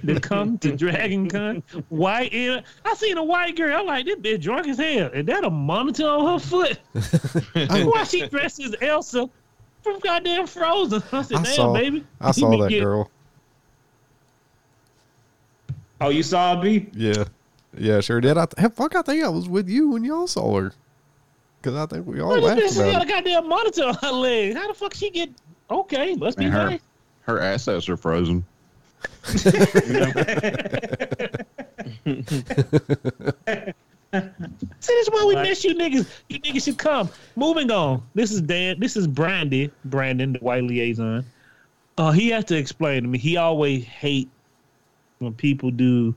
to 0.06 0.20
come 0.20 0.58
to 0.58 0.76
Dragon 0.76 1.28
Con? 1.28 1.62
White 1.88 2.30
air. 2.32 2.62
I 2.84 2.94
seen 2.94 3.16
a 3.18 3.24
white 3.24 3.56
girl. 3.56 3.80
I'm 3.80 3.86
like, 3.86 4.04
this 4.04 4.16
bitch 4.16 4.42
drunk 4.42 4.66
as 4.68 4.78
hell. 4.78 5.08
Is 5.12 5.24
that 5.26 5.44
a 5.44 5.50
monitor 5.50 6.08
on 6.08 6.38
her 6.40 6.44
foot? 6.44 6.78
Why 7.86 8.04
she 8.04 8.26
dressed 8.26 8.60
as 8.60 8.74
Elsa 8.82 9.30
from 9.82 9.98
goddamn 10.00 10.46
Frozen? 10.48 11.02
I 11.12 11.22
said, 11.22 11.36
I 11.38 11.42
damn, 11.42 11.54
saw, 11.54 11.72
baby. 11.72 12.04
I 12.20 12.26
You 12.28 12.32
saw 12.34 12.50
that 12.62 12.68
get- 12.68 12.80
girl. 12.82 13.10
Oh, 16.02 16.08
you 16.08 16.22
saw 16.22 16.60
B? 16.60 16.88
Yeah, 16.94 17.24
yeah, 17.76 18.00
sure 18.00 18.20
did. 18.22 18.38
I 18.38 18.46
th- 18.46 18.72
fuck, 18.72 18.96
I 18.96 19.02
think 19.02 19.22
I 19.22 19.28
was 19.28 19.48
with 19.48 19.68
you 19.68 19.90
when 19.90 20.02
y'all 20.02 20.26
saw 20.26 20.58
her. 20.58 20.72
Cause 21.62 21.74
I 21.74 21.86
think 21.86 22.06
we 22.06 22.20
all 22.20 22.30
What 22.30 22.42
laughed 22.42 22.60
this 22.60 22.78
bitch 22.78 22.92
got 22.92 23.02
about 23.02 23.04
a 23.04 23.08
goddamn 23.08 23.48
monitor 23.48 23.84
on 23.84 23.94
her 24.00 24.12
leg. 24.12 24.54
How 24.54 24.68
the 24.68 24.74
fuck 24.74 24.94
she 24.94 25.10
get? 25.10 25.30
Okay, 25.70 26.14
must 26.14 26.38
be 26.38 26.44
And 26.46 26.54
her, 26.54 26.70
nice. 26.70 26.80
her 27.22 27.40
assets 27.40 27.88
are 27.88 27.96
frozen. 27.96 28.44
See, 34.82 34.94
this 34.94 35.06
is 35.06 35.10
why 35.10 35.24
we 35.26 35.36
miss 35.36 35.62
you 35.64 35.74
niggas. 35.74 36.08
You 36.28 36.40
niggas 36.40 36.64
should 36.64 36.78
come. 36.78 37.08
Moving 37.36 37.70
on. 37.70 38.02
This 38.14 38.32
is 38.32 38.40
Dan. 38.40 38.80
This 38.80 38.96
is 38.96 39.06
Brandy. 39.06 39.70
Brandon, 39.84 40.32
the 40.32 40.38
white 40.40 40.64
liaison. 40.64 41.24
Uh, 41.96 42.10
he 42.10 42.30
has 42.30 42.44
to 42.46 42.56
explain 42.56 43.02
to 43.02 43.08
me. 43.08 43.18
He 43.18 43.36
always 43.36 43.84
hate 43.84 44.28
when 45.18 45.34
people 45.34 45.70
do 45.70 46.14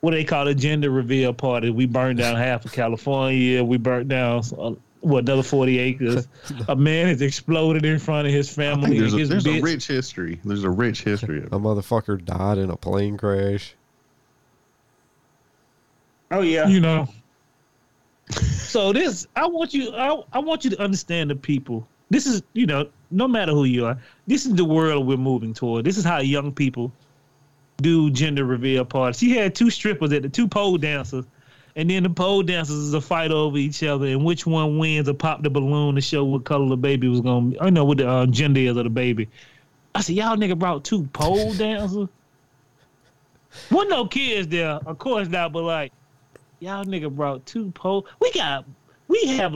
what 0.00 0.12
they 0.12 0.24
call 0.24 0.48
a 0.48 0.54
gender 0.54 0.90
reveal 0.90 1.32
party. 1.32 1.70
We 1.70 1.86
burned 1.86 2.18
down 2.18 2.36
half 2.36 2.64
of 2.64 2.72
California. 2.72 3.62
We 3.62 3.76
burnt 3.76 4.08
down 4.08 4.42
uh, 4.58 4.72
what 5.00 5.24
another 5.24 5.42
forty 5.42 5.78
acres. 5.78 6.28
a 6.68 6.76
man 6.76 7.06
has 7.08 7.22
exploded 7.22 7.84
in 7.84 7.98
front 7.98 8.26
of 8.26 8.32
his 8.32 8.52
family. 8.52 8.98
there's, 8.98 9.12
and 9.12 9.22
a, 9.22 9.26
there's 9.26 9.46
a 9.46 9.60
rich 9.60 9.86
history. 9.86 10.40
There's 10.44 10.64
a 10.64 10.70
rich 10.70 11.02
history. 11.02 11.42
A 11.44 11.58
motherfucker 11.58 12.24
died 12.24 12.58
in 12.58 12.70
a 12.70 12.76
plane 12.76 13.16
crash. 13.16 13.74
Oh 16.30 16.42
yeah. 16.42 16.68
you 16.68 16.80
know. 16.80 17.08
So 18.70 18.92
this, 18.92 19.26
I 19.34 19.48
want 19.48 19.74
you, 19.74 19.92
I, 19.92 20.22
I 20.32 20.38
want 20.38 20.62
you 20.62 20.70
to 20.70 20.80
understand 20.80 21.28
the 21.28 21.34
people. 21.34 21.84
This 22.10 22.26
is, 22.26 22.44
you 22.52 22.66
know, 22.66 22.88
no 23.10 23.26
matter 23.26 23.50
who 23.50 23.64
you 23.64 23.86
are, 23.86 23.98
this 24.28 24.46
is 24.46 24.54
the 24.54 24.64
world 24.64 25.08
we're 25.08 25.16
moving 25.16 25.52
toward. 25.52 25.84
This 25.84 25.98
is 25.98 26.04
how 26.04 26.20
young 26.20 26.52
people 26.52 26.92
do 27.80 28.10
gender 28.10 28.44
reveal 28.44 28.84
party. 28.84 29.16
She 29.18 29.36
had 29.36 29.54
two 29.54 29.70
strippers 29.70 30.12
at 30.12 30.22
the 30.22 30.28
two 30.28 30.48
pole 30.48 30.78
dancers, 30.78 31.24
and 31.76 31.90
then 31.90 32.02
the 32.02 32.10
pole 32.10 32.42
dancers 32.42 32.76
is 32.76 32.94
a 32.94 33.00
fight 33.00 33.30
over 33.30 33.56
each 33.56 33.82
other, 33.82 34.06
and 34.06 34.24
which 34.24 34.46
one 34.46 34.78
wins 34.78 35.08
or 35.08 35.14
pop 35.14 35.42
the 35.42 35.50
balloon 35.50 35.94
to 35.94 36.00
show 36.00 36.24
what 36.24 36.44
color 36.44 36.68
the 36.68 36.76
baby 36.76 37.08
was 37.08 37.20
gonna 37.20 37.50
be. 37.50 37.60
I 37.60 37.70
know 37.70 37.84
what 37.84 37.98
the 37.98 38.08
uh, 38.08 38.26
gender 38.26 38.60
is 38.60 38.76
of 38.76 38.84
the 38.84 38.90
baby. 38.90 39.28
I 39.94 40.00
said, 40.02 40.16
y'all 40.16 40.36
nigga 40.36 40.58
brought 40.58 40.84
two 40.84 41.04
pole 41.12 41.52
dancers. 41.58 42.08
Wasn't 43.70 43.90
no 43.90 44.06
kids 44.06 44.48
there, 44.48 44.78
of 44.86 44.98
course 44.98 45.28
not, 45.28 45.52
but 45.52 45.62
like 45.62 45.92
y'all 46.60 46.84
nigga 46.84 47.10
brought 47.10 47.44
two 47.46 47.70
pole. 47.72 48.06
We 48.20 48.30
got 48.32 48.64
we 49.22 49.28
have 49.36 49.54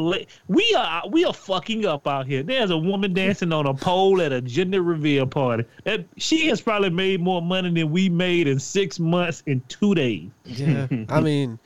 we 0.49 0.75
are 0.77 1.09
we 1.09 1.25
are 1.25 1.33
fucking 1.33 1.87
up 1.87 2.07
out 2.07 2.27
here. 2.27 2.43
There's 2.43 2.71
a 2.71 2.77
woman 2.77 3.15
dancing 3.15 3.53
on 3.53 3.67
a 3.67 3.75
pole 3.75 4.21
at 4.21 4.33
a 4.33 4.41
gender 4.41 4.83
reveal 4.83 5.27
party. 5.27 5.65
That 5.85 6.05
she 6.17 6.49
has 6.49 6.61
probably 6.61 6.91
made 6.91 7.21
more 7.21 7.43
money 7.43 7.71
than 7.71 7.91
we 7.91 8.09
made 8.09 8.47
in 8.47 8.59
six 8.59 8.99
months 8.99 9.43
in 9.47 9.61
two 9.69 9.95
days. 9.95 10.31
Yeah, 10.45 10.87
I 11.09 11.21
mean, 11.21 11.59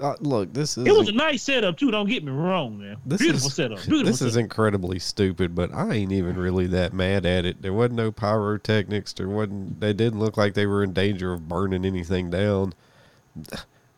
uh, 0.00 0.16
look, 0.20 0.52
this 0.52 0.78
is 0.78 0.86
It 0.86 0.92
was 0.92 1.08
a 1.08 1.12
nice 1.12 1.42
setup 1.42 1.76
too. 1.76 1.90
Don't 1.90 2.08
get 2.08 2.24
me 2.24 2.32
wrong, 2.32 2.78
man. 2.78 2.96
this 3.04 3.20
Beautiful 3.20 3.48
is 3.48 3.54
setup. 3.54 3.78
Beautiful 3.78 4.04
this 4.04 4.22
is 4.22 4.36
incredibly 4.36 4.98
stupid, 4.98 5.54
but 5.54 5.72
I 5.74 5.94
ain't 5.94 6.12
even 6.12 6.36
really 6.36 6.66
that 6.68 6.92
mad 6.92 7.26
at 7.26 7.44
it. 7.44 7.62
There 7.62 7.72
wasn't 7.72 7.94
no 7.94 8.12
pyrotechnics. 8.12 9.12
There 9.14 9.28
wasn't. 9.28 9.80
They 9.80 9.92
didn't 9.92 10.18
look 10.18 10.36
like 10.36 10.54
they 10.54 10.66
were 10.66 10.82
in 10.82 10.92
danger 10.92 11.32
of 11.32 11.48
burning 11.48 11.84
anything 11.84 12.30
down. 12.30 12.74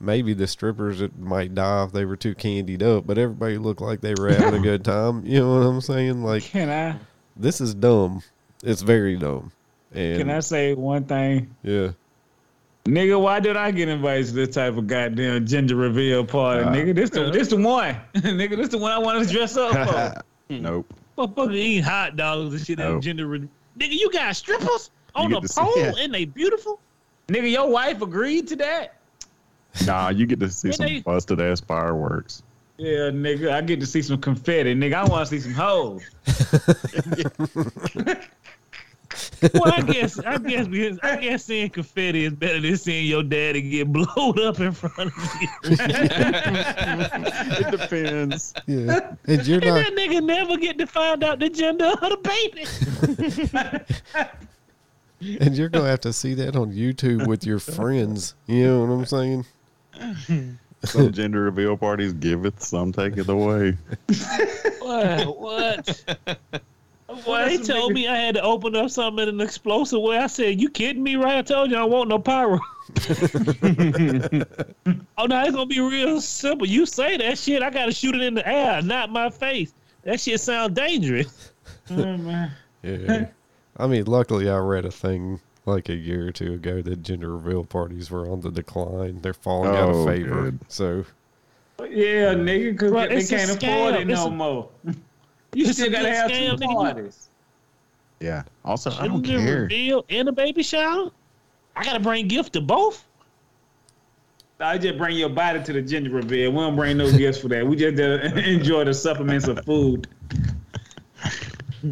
Maybe 0.02 0.34
the 0.34 0.46
strippers 0.48 1.00
it 1.00 1.16
might 1.18 1.54
die 1.54 1.84
if 1.84 1.92
they 1.92 2.04
were 2.04 2.16
too 2.16 2.34
candied 2.34 2.82
up, 2.82 3.06
but 3.06 3.18
everybody 3.18 3.56
looked 3.56 3.80
like 3.80 4.00
they 4.00 4.14
were 4.18 4.32
having 4.34 4.60
a 4.60 4.62
good 4.62 4.84
time. 4.84 5.24
You 5.24 5.40
know 5.40 5.54
what 5.58 5.66
I'm 5.66 5.80
saying? 5.80 6.24
Like 6.24 6.42
Can 6.42 6.68
I 6.68 6.98
this 7.36 7.60
is 7.60 7.72
dumb. 7.74 8.22
It's 8.64 8.82
very 8.82 9.16
dumb. 9.16 9.52
And 9.94 10.18
can 10.18 10.30
I 10.30 10.40
say 10.40 10.74
one 10.74 11.04
thing? 11.04 11.54
yeah. 11.62 11.90
Nigga, 12.84 13.20
why 13.20 13.38
did 13.38 13.56
I 13.56 13.70
get 13.70 13.88
invited 13.88 14.26
to 14.26 14.32
this 14.32 14.56
type 14.56 14.76
of 14.76 14.88
goddamn 14.88 15.46
gender 15.46 15.76
reveal 15.76 16.24
party? 16.24 16.64
Uh, 16.64 16.72
nigga, 16.72 16.94
this 16.96 17.10
the 17.10 17.30
this 17.30 17.46
the 17.48 17.56
one. 17.56 17.94
nigga, 18.14 18.56
this 18.56 18.70
the 18.70 18.78
one 18.78 18.90
I 18.90 18.98
want 18.98 19.24
to 19.24 19.32
dress 19.32 19.56
up 19.56 19.72
for. 19.88 20.22
nope. 20.52 20.92
Motherfucker 21.16 21.54
eating 21.54 21.84
hot 21.84 22.16
dogs 22.16 22.54
and 22.54 22.66
shit 22.66 22.80
at 22.80 22.86
Oh. 22.88 22.98
gender 23.00 23.28
re- 23.28 23.48
Nigga, 23.78 23.92
you 23.92 24.10
got 24.10 24.34
strippers 24.34 24.90
on 25.14 25.28
get 25.30 25.38
a 25.38 25.40
to 25.42 25.48
see- 25.48 25.60
pole 25.60 25.72
yeah. 25.78 25.92
and 26.00 26.12
they 26.12 26.24
beautiful? 26.24 26.80
nigga, 27.28 27.52
your 27.52 27.68
wife 27.70 28.02
agreed 28.02 28.48
to 28.48 28.56
that? 28.56 28.96
Nah, 29.86 30.10
you 30.10 30.26
get 30.26 30.38
to 30.40 30.50
see 30.50 30.68
When 30.68 30.76
some 30.76 30.86
they- 30.86 31.00
busted 31.00 31.40
ass 31.40 31.60
fireworks. 31.60 32.42
Yeah, 32.78 33.10
nigga, 33.10 33.52
I 33.52 33.60
get 33.60 33.78
to 33.80 33.86
see 33.86 34.02
some 34.02 34.18
confetti. 34.20 34.74
Nigga, 34.74 34.94
I 34.94 35.04
want 35.04 35.28
to 35.28 35.38
see 35.38 35.40
some 35.40 35.54
hoes. 35.54 36.02
Well, 39.54 39.72
I 39.74 39.80
guess 39.82 40.18
I 40.20 40.38
guess 40.38 40.68
because 40.68 40.98
I 41.02 41.16
guess 41.16 41.44
seeing 41.44 41.68
confetti 41.68 42.24
is 42.26 42.32
better 42.32 42.60
than 42.60 42.76
seeing 42.76 43.06
your 43.06 43.24
daddy 43.24 43.60
get 43.60 43.92
blowed 43.92 44.38
up 44.38 44.60
in 44.60 44.70
front 44.72 45.12
of 45.14 45.34
you. 45.40 45.48
it 47.60 47.70
depends. 47.72 48.54
Yeah. 48.66 49.14
And 49.26 49.46
you're 49.46 49.58
and 49.58 49.66
not 49.66 49.84
that 49.84 49.94
nigga 49.96 50.22
never 50.24 50.56
get 50.56 50.78
to 50.78 50.86
find 50.86 51.22
out 51.24 51.40
the 51.40 51.50
gender 51.50 51.86
of 51.86 52.00
the 52.00 52.16
baby. 55.20 55.20
and 55.40 55.56
you're 55.56 55.68
gonna 55.68 55.88
have 55.88 56.00
to 56.02 56.12
see 56.12 56.34
that 56.34 56.54
on 56.56 56.72
YouTube 56.72 57.26
with 57.26 57.44
your 57.44 57.58
friends. 57.58 58.34
You 58.46 58.64
know 58.66 58.84
what 58.84 58.92
I'm 58.94 59.06
saying? 59.06 59.44
Some 60.84 61.12
gender 61.12 61.42
reveal 61.42 61.76
parties 61.76 62.12
give 62.12 62.44
it, 62.44 62.60
some 62.62 62.92
take 62.92 63.16
it 63.16 63.28
away. 63.28 63.76
what? 64.80 65.38
What? 65.38 66.04
Well, 67.26 67.46
they 67.46 67.58
told 67.58 67.92
me 67.92 68.08
I 68.08 68.16
had 68.16 68.36
to 68.36 68.42
open 68.42 68.74
up 68.74 68.90
something 68.90 69.28
in 69.28 69.34
an 69.34 69.40
explosive 69.40 70.00
way. 70.00 70.16
I 70.16 70.26
said, 70.26 70.60
"You 70.60 70.70
kidding 70.70 71.02
me, 71.02 71.16
right?" 71.16 71.36
I 71.38 71.42
told 71.42 71.70
you 71.70 71.76
I 71.76 71.84
want 71.84 72.08
no 72.08 72.18
pyro. 72.18 72.54
oh 75.18 75.26
no, 75.26 75.42
it's 75.42 75.52
gonna 75.52 75.66
be 75.66 75.80
real 75.80 76.20
simple. 76.20 76.66
You 76.66 76.86
say 76.86 77.16
that 77.18 77.38
shit, 77.38 77.62
I 77.62 77.70
gotta 77.70 77.92
shoot 77.92 78.14
it 78.14 78.22
in 78.22 78.34
the 78.34 78.48
air, 78.48 78.80
not 78.82 79.10
my 79.10 79.28
face. 79.28 79.74
That 80.04 80.20
shit 80.20 80.40
sounds 80.40 80.74
dangerous. 80.74 81.52
Yeah. 82.84 83.26
I 83.76 83.86
mean, 83.86 84.06
luckily 84.06 84.50
I 84.50 84.56
read 84.56 84.84
a 84.84 84.90
thing 84.90 85.38
like 85.64 85.88
a 85.88 85.94
year 85.94 86.26
or 86.28 86.32
two 86.32 86.54
ago 86.54 86.82
that 86.82 87.02
gender 87.02 87.36
reveal 87.36 87.64
parties 87.64 88.10
were 88.10 88.28
on 88.30 88.40
the 88.40 88.50
decline. 88.50 89.20
They're 89.22 89.32
falling 89.34 89.70
out 89.76 89.90
of 89.90 89.96
Oh, 89.96 90.06
favor. 90.06 90.42
good. 90.42 90.58
So 90.68 91.04
Yeah, 91.80 92.34
nigga, 92.34 92.72
because 92.72 92.90
Bro, 92.90 93.08
they 93.08 93.24
can't 93.24 93.50
afford 93.50 93.94
it 93.94 94.10
It's 94.10 94.20
no 94.20 94.26
a- 94.26 94.30
more. 94.30 94.68
You 95.54 95.66
You 95.66 95.72
still 95.74 95.90
gotta 95.90 96.08
have 96.14 96.30
two 96.30 96.34
nigga. 96.56 96.74
parties. 96.74 97.28
Yeah. 98.20 98.44
Also, 98.64 98.90
I 98.92 99.06
don't 99.06 99.22
Gender 99.22 99.44
care. 99.44 99.62
reveal 99.62 100.04
and 100.08 100.28
a 100.28 100.32
baby 100.32 100.62
shower. 100.62 101.10
I 101.76 101.84
gotta 101.84 102.00
bring 102.00 102.26
gift 102.28 102.54
to 102.54 102.60
both. 102.62 103.04
I 104.60 104.78
just 104.78 104.96
bring 104.96 105.16
your 105.16 105.28
body 105.28 105.62
to 105.62 105.72
the 105.72 105.82
gender 105.82 106.10
reveal. 106.10 106.52
We 106.52 106.56
don't 106.58 106.76
bring 106.76 106.96
no 106.96 107.10
gifts 107.10 107.38
for 107.38 107.48
that. 107.48 107.66
We 107.66 107.74
just 107.76 108.00
uh, 108.00 108.34
enjoy 108.40 108.84
the 108.84 108.94
supplements 108.94 109.48
of 109.48 109.64
food. 109.64 110.06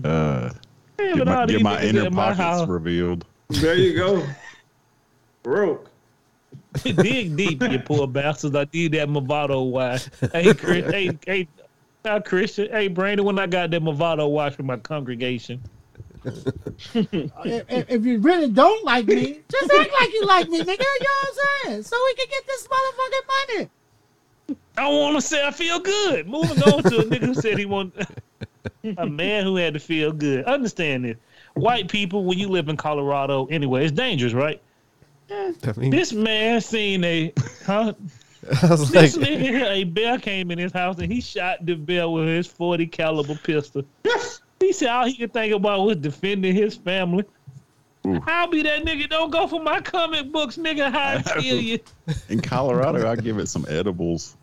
Uh, 0.04 0.50
get 0.96 1.26
my, 1.26 1.46
get 1.46 1.62
my 1.62 1.82
inner 1.82 2.02
at 2.02 2.12
my 2.12 2.32
pockets 2.34 2.68
revealed. 2.68 3.26
There 3.50 3.74
you 3.74 3.94
go. 3.96 4.26
Broke. 5.42 5.88
dig 6.82 7.36
deep, 7.36 7.62
you 7.62 7.78
poor 7.80 8.06
bastards. 8.06 8.54
I 8.54 8.66
need 8.72 8.92
that 8.92 9.08
Movado 9.08 9.68
watch. 9.70 10.08
Hey, 10.32 10.54
Chris, 10.54 10.90
hey, 10.90 11.18
hey, 11.26 11.48
uh, 12.04 12.20
Christian, 12.20 12.68
hey, 12.70 12.88
Brandon, 12.88 13.26
when 13.26 13.38
I 13.38 13.46
got 13.46 13.70
that 13.70 13.82
Movado 13.82 14.30
watch 14.30 14.54
from 14.54 14.66
my 14.66 14.76
congregation. 14.76 15.60
if, 16.24 17.32
if- 17.44 17.90
if 17.90 18.04
you 18.04 18.18
really 18.20 18.50
don't 18.50 18.84
like 18.84 19.06
me, 19.06 19.40
just 19.50 19.72
act 19.72 19.90
like 20.00 20.12
you 20.12 20.24
like 20.26 20.48
me, 20.48 20.60
nigga. 20.60 20.66
You 20.66 20.76
know 20.76 20.78
what 20.78 21.28
I'm 21.28 21.70
saying? 21.70 21.82
So 21.84 21.96
we 22.04 22.14
can 22.14 22.26
get 22.30 22.46
this 22.46 22.68
motherfucking 22.68 23.56
money. 23.56 23.70
I 24.76 24.88
want 24.88 25.16
to 25.16 25.22
say 25.22 25.44
I 25.46 25.50
feel 25.50 25.80
good. 25.80 26.26
Moving 26.28 26.62
on 26.62 26.82
to 26.84 26.98
a 27.00 27.04
nigga 27.04 27.24
who 27.26 27.34
said 27.34 27.58
he 27.58 27.64
want 27.66 27.94
a 28.98 29.06
man 29.06 29.44
who 29.44 29.56
had 29.56 29.74
to 29.74 29.80
feel 29.80 30.12
good. 30.12 30.44
Understand 30.44 31.04
this. 31.04 31.16
White 31.60 31.88
people, 31.88 32.24
when 32.24 32.38
you 32.38 32.48
live 32.48 32.68
in 32.68 32.76
Colorado, 32.76 33.46
anyway, 33.46 33.84
it's 33.84 33.92
dangerous, 33.92 34.32
right? 34.32 34.60
I 35.30 35.54
mean, 35.76 35.90
This 35.90 36.12
man 36.12 36.60
seen 36.60 37.04
a 37.04 37.32
huh? 37.64 37.92
I 38.62 38.66
was 38.70 38.90
This 38.90 39.16
like, 39.16 39.28
nigga, 39.28 39.70
a 39.70 39.84
bear 39.84 40.18
came 40.18 40.50
in 40.50 40.58
his 40.58 40.72
house 40.72 40.98
and 40.98 41.12
he 41.12 41.20
shot 41.20 41.64
the 41.64 41.74
bear 41.74 42.08
with 42.08 42.26
his 42.26 42.46
40 42.46 42.86
caliber 42.86 43.34
pistol. 43.36 43.84
He 44.58 44.72
said 44.72 44.88
all 44.88 45.04
he 45.06 45.14
could 45.16 45.32
think 45.32 45.54
about 45.54 45.86
was 45.86 45.96
defending 45.96 46.54
his 46.54 46.74
family. 46.76 47.24
I'll 48.26 48.48
be 48.48 48.62
that 48.62 48.82
nigga. 48.84 49.08
Don't 49.10 49.30
go 49.30 49.46
for 49.46 49.62
my 49.62 49.80
comic 49.82 50.32
books, 50.32 50.56
nigga. 50.56 50.90
How 50.90 51.18
I 51.18 51.22
kill 51.40 51.60
you. 51.60 51.78
In 52.30 52.40
Colorado, 52.40 53.06
I 53.08 53.14
give 53.16 53.38
it 53.38 53.46
some 53.46 53.66
edibles. 53.68 54.36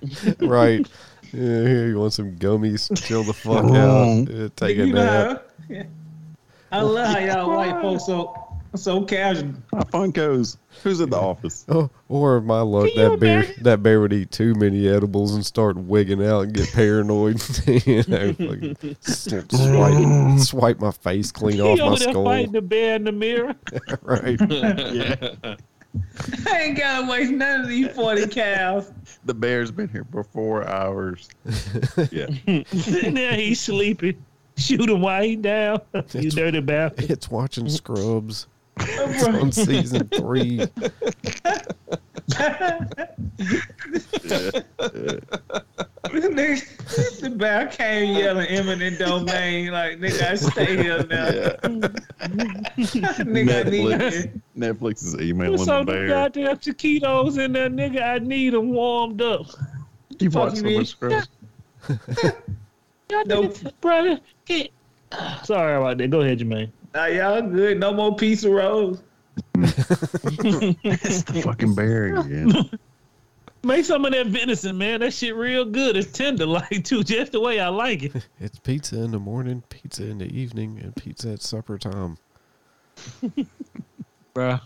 right. 0.40 0.88
Yeah, 1.32 1.40
here 1.66 1.88
you 1.88 1.98
want 2.00 2.14
some 2.14 2.36
gummies? 2.36 2.90
Chill 3.06 3.22
the 3.22 3.34
fuck 3.34 3.64
out. 3.66 4.28
Yeah, 4.28 4.48
take 4.56 4.78
a 4.78 4.86
You 4.86 4.92
know 4.94 5.04
nap. 5.04 5.46
how- 5.68 5.84
I 6.72 6.82
love 6.82 7.08
how 7.14 7.18
y'all 7.18 7.56
white 7.56 7.80
folks 7.82 8.06
so 8.06 8.46
so 8.76 9.02
casual. 9.04 9.52
My 9.72 9.80
Funkos. 9.82 10.56
Who's 10.84 11.00
at 11.00 11.10
the 11.10 11.16
office? 11.18 11.64
Oh, 11.68 11.90
or 12.08 12.40
my 12.40 12.60
luck, 12.60 12.88
that 12.94 13.18
bear 13.18 13.40
imagine? 13.42 13.62
that 13.64 13.82
bear 13.82 14.00
would 14.00 14.12
eat 14.12 14.30
too 14.30 14.54
many 14.54 14.86
edibles 14.88 15.34
and 15.34 15.44
start 15.44 15.76
wigging 15.76 16.24
out 16.24 16.42
and 16.42 16.54
get 16.54 16.70
paranoid. 16.72 17.42
you 17.86 18.04
know, 18.06 18.32
fucking 18.34 18.76
s- 19.04 19.28
swipe, 19.50 20.38
swipe 20.38 20.78
my 20.80 20.92
face 20.92 21.32
clean 21.32 21.56
He 21.56 21.60
off 21.62 21.78
my 21.80 21.84
over 21.86 21.96
there 21.96 22.10
skull. 22.10 22.24
fighting 22.24 22.52
the 22.52 22.62
bear 22.62 22.94
in 22.94 23.04
the 23.04 23.12
mirror. 23.12 23.56
right. 24.02 24.38
yeah. 24.40 25.56
I 26.46 26.60
ain't 26.60 26.78
gotta 26.78 27.10
waste 27.10 27.32
none 27.32 27.62
of 27.62 27.68
these 27.68 27.88
40 27.88 28.28
cows. 28.28 28.92
The 29.24 29.34
bear's 29.34 29.72
been 29.72 29.88
here 29.88 30.06
for 30.12 30.22
four 30.22 30.64
hours. 30.68 31.28
Yeah. 32.12 32.28
Sitting 32.66 33.14
there, 33.14 33.34
he's 33.34 33.60
sleeping. 33.60 34.24
Shoot 34.60 34.90
him 34.90 35.00
while 35.00 35.22
he 35.22 35.36
down. 35.36 35.80
you 36.12 36.30
dirty 36.30 36.60
bastard. 36.60 37.10
It's 37.10 37.30
watching 37.30 37.68
Scrubs. 37.68 38.46
It's 38.78 39.24
on 39.26 39.52
season 39.52 40.08
three. 40.14 40.60
nigga, 46.04 47.20
the 47.20 47.30
bear 47.30 47.66
came 47.68 48.16
yelling 48.16 48.46
eminent 48.48 48.98
domain 48.98 49.72
like 49.72 49.98
nigga 49.98 50.22
I 50.22 50.34
stay 50.34 50.76
here 50.76 51.04
now. 51.08 51.30
nigga 53.24 53.66
I 53.66 53.70
need 53.70 53.86
Netflix, 53.88 54.40
Netflix 54.56 55.04
is 55.04 55.14
emailing 55.14 55.58
Put 55.58 55.58
the 55.58 55.64
some 55.64 55.86
bear. 55.86 56.08
goddamn 56.08 56.56
taquitos 56.56 57.38
in 57.42 57.52
there, 57.52 57.70
nigga. 57.70 58.02
I 58.02 58.18
need 58.18 58.52
them 58.54 58.70
warmed 58.70 59.22
up. 59.22 59.46
You 60.18 60.30
watch 60.30 60.56
so 60.56 60.64
much 60.64 60.88
Scrubs. 60.88 61.28
Y'all 63.10 63.24
Nope. 63.26 63.52
niggas, 63.54 63.72
brother. 63.80 64.20
Get... 64.46 64.70
Sorry 65.44 65.76
about 65.76 65.98
that. 65.98 66.10
Go 66.10 66.20
ahead, 66.20 66.38
Jermaine. 66.38 66.70
Nah, 66.94 67.06
y'all 67.06 67.42
good. 67.42 67.78
No 67.80 67.92
more 67.92 68.14
piece 68.14 68.44
of 68.44 68.52
rose. 68.52 69.02
It's 69.54 71.22
the 71.22 71.42
fucking 71.44 71.74
bear 71.74 72.16
again. 72.18 72.70
Make 73.62 73.84
some 73.84 74.06
of 74.06 74.12
that 74.12 74.26
venison, 74.28 74.78
man. 74.78 75.00
That 75.00 75.12
shit 75.12 75.34
real 75.36 75.66
good. 75.66 75.96
It's 75.96 76.10
tender, 76.12 76.46
like 76.46 76.82
too, 76.84 77.04
just 77.04 77.32
the 77.32 77.40
way 77.40 77.60
I 77.60 77.68
like 77.68 78.04
it. 78.04 78.26
It's 78.40 78.58
pizza 78.58 79.02
in 79.02 79.10
the 79.10 79.18
morning, 79.18 79.62
pizza 79.68 80.04
in 80.06 80.18
the 80.18 80.26
evening, 80.34 80.80
and 80.82 80.96
pizza 80.96 81.32
at 81.32 81.42
supper 81.42 81.76
time. 81.76 82.16
Bruh. 84.34 84.60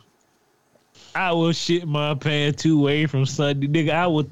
I 1.17 1.33
will 1.33 1.53
shit 1.53 1.87
my 1.89 2.15
pants 2.15 2.63
two 2.63 2.81
way 2.81 3.07
from 3.07 3.27
Sunday, 3.27 3.67
nigga. 3.67 3.91
I 3.91 4.07
would, 4.07 4.31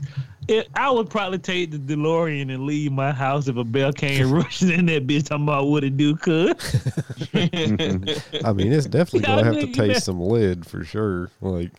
it, 0.48 0.68
I 0.74 0.90
would 0.90 1.08
probably 1.08 1.38
take 1.38 1.70
the 1.70 1.78
DeLorean 1.78 2.52
and 2.52 2.64
leave 2.64 2.92
my 2.92 3.12
house 3.12 3.48
if 3.48 3.56
a 3.56 3.64
bell 3.64 3.92
came 3.92 4.30
rushing 4.32 4.70
in 4.70 4.86
that 4.86 5.06
bitch. 5.06 5.28
Talking 5.28 5.44
about 5.44 5.68
what 5.68 5.84
it 5.84 5.96
do, 5.96 6.16
could. 6.16 6.58
Mm-hmm. 6.58 8.46
I 8.46 8.52
mean, 8.52 8.72
it's 8.72 8.86
definitely 8.86 9.28
Y'all 9.28 9.42
gonna 9.42 9.54
have 9.54 9.62
to 9.62 9.72
taste 9.72 9.76
man. 9.76 10.00
some 10.00 10.20
lead 10.20 10.66
for 10.66 10.84
sure. 10.84 11.30
Like, 11.40 11.70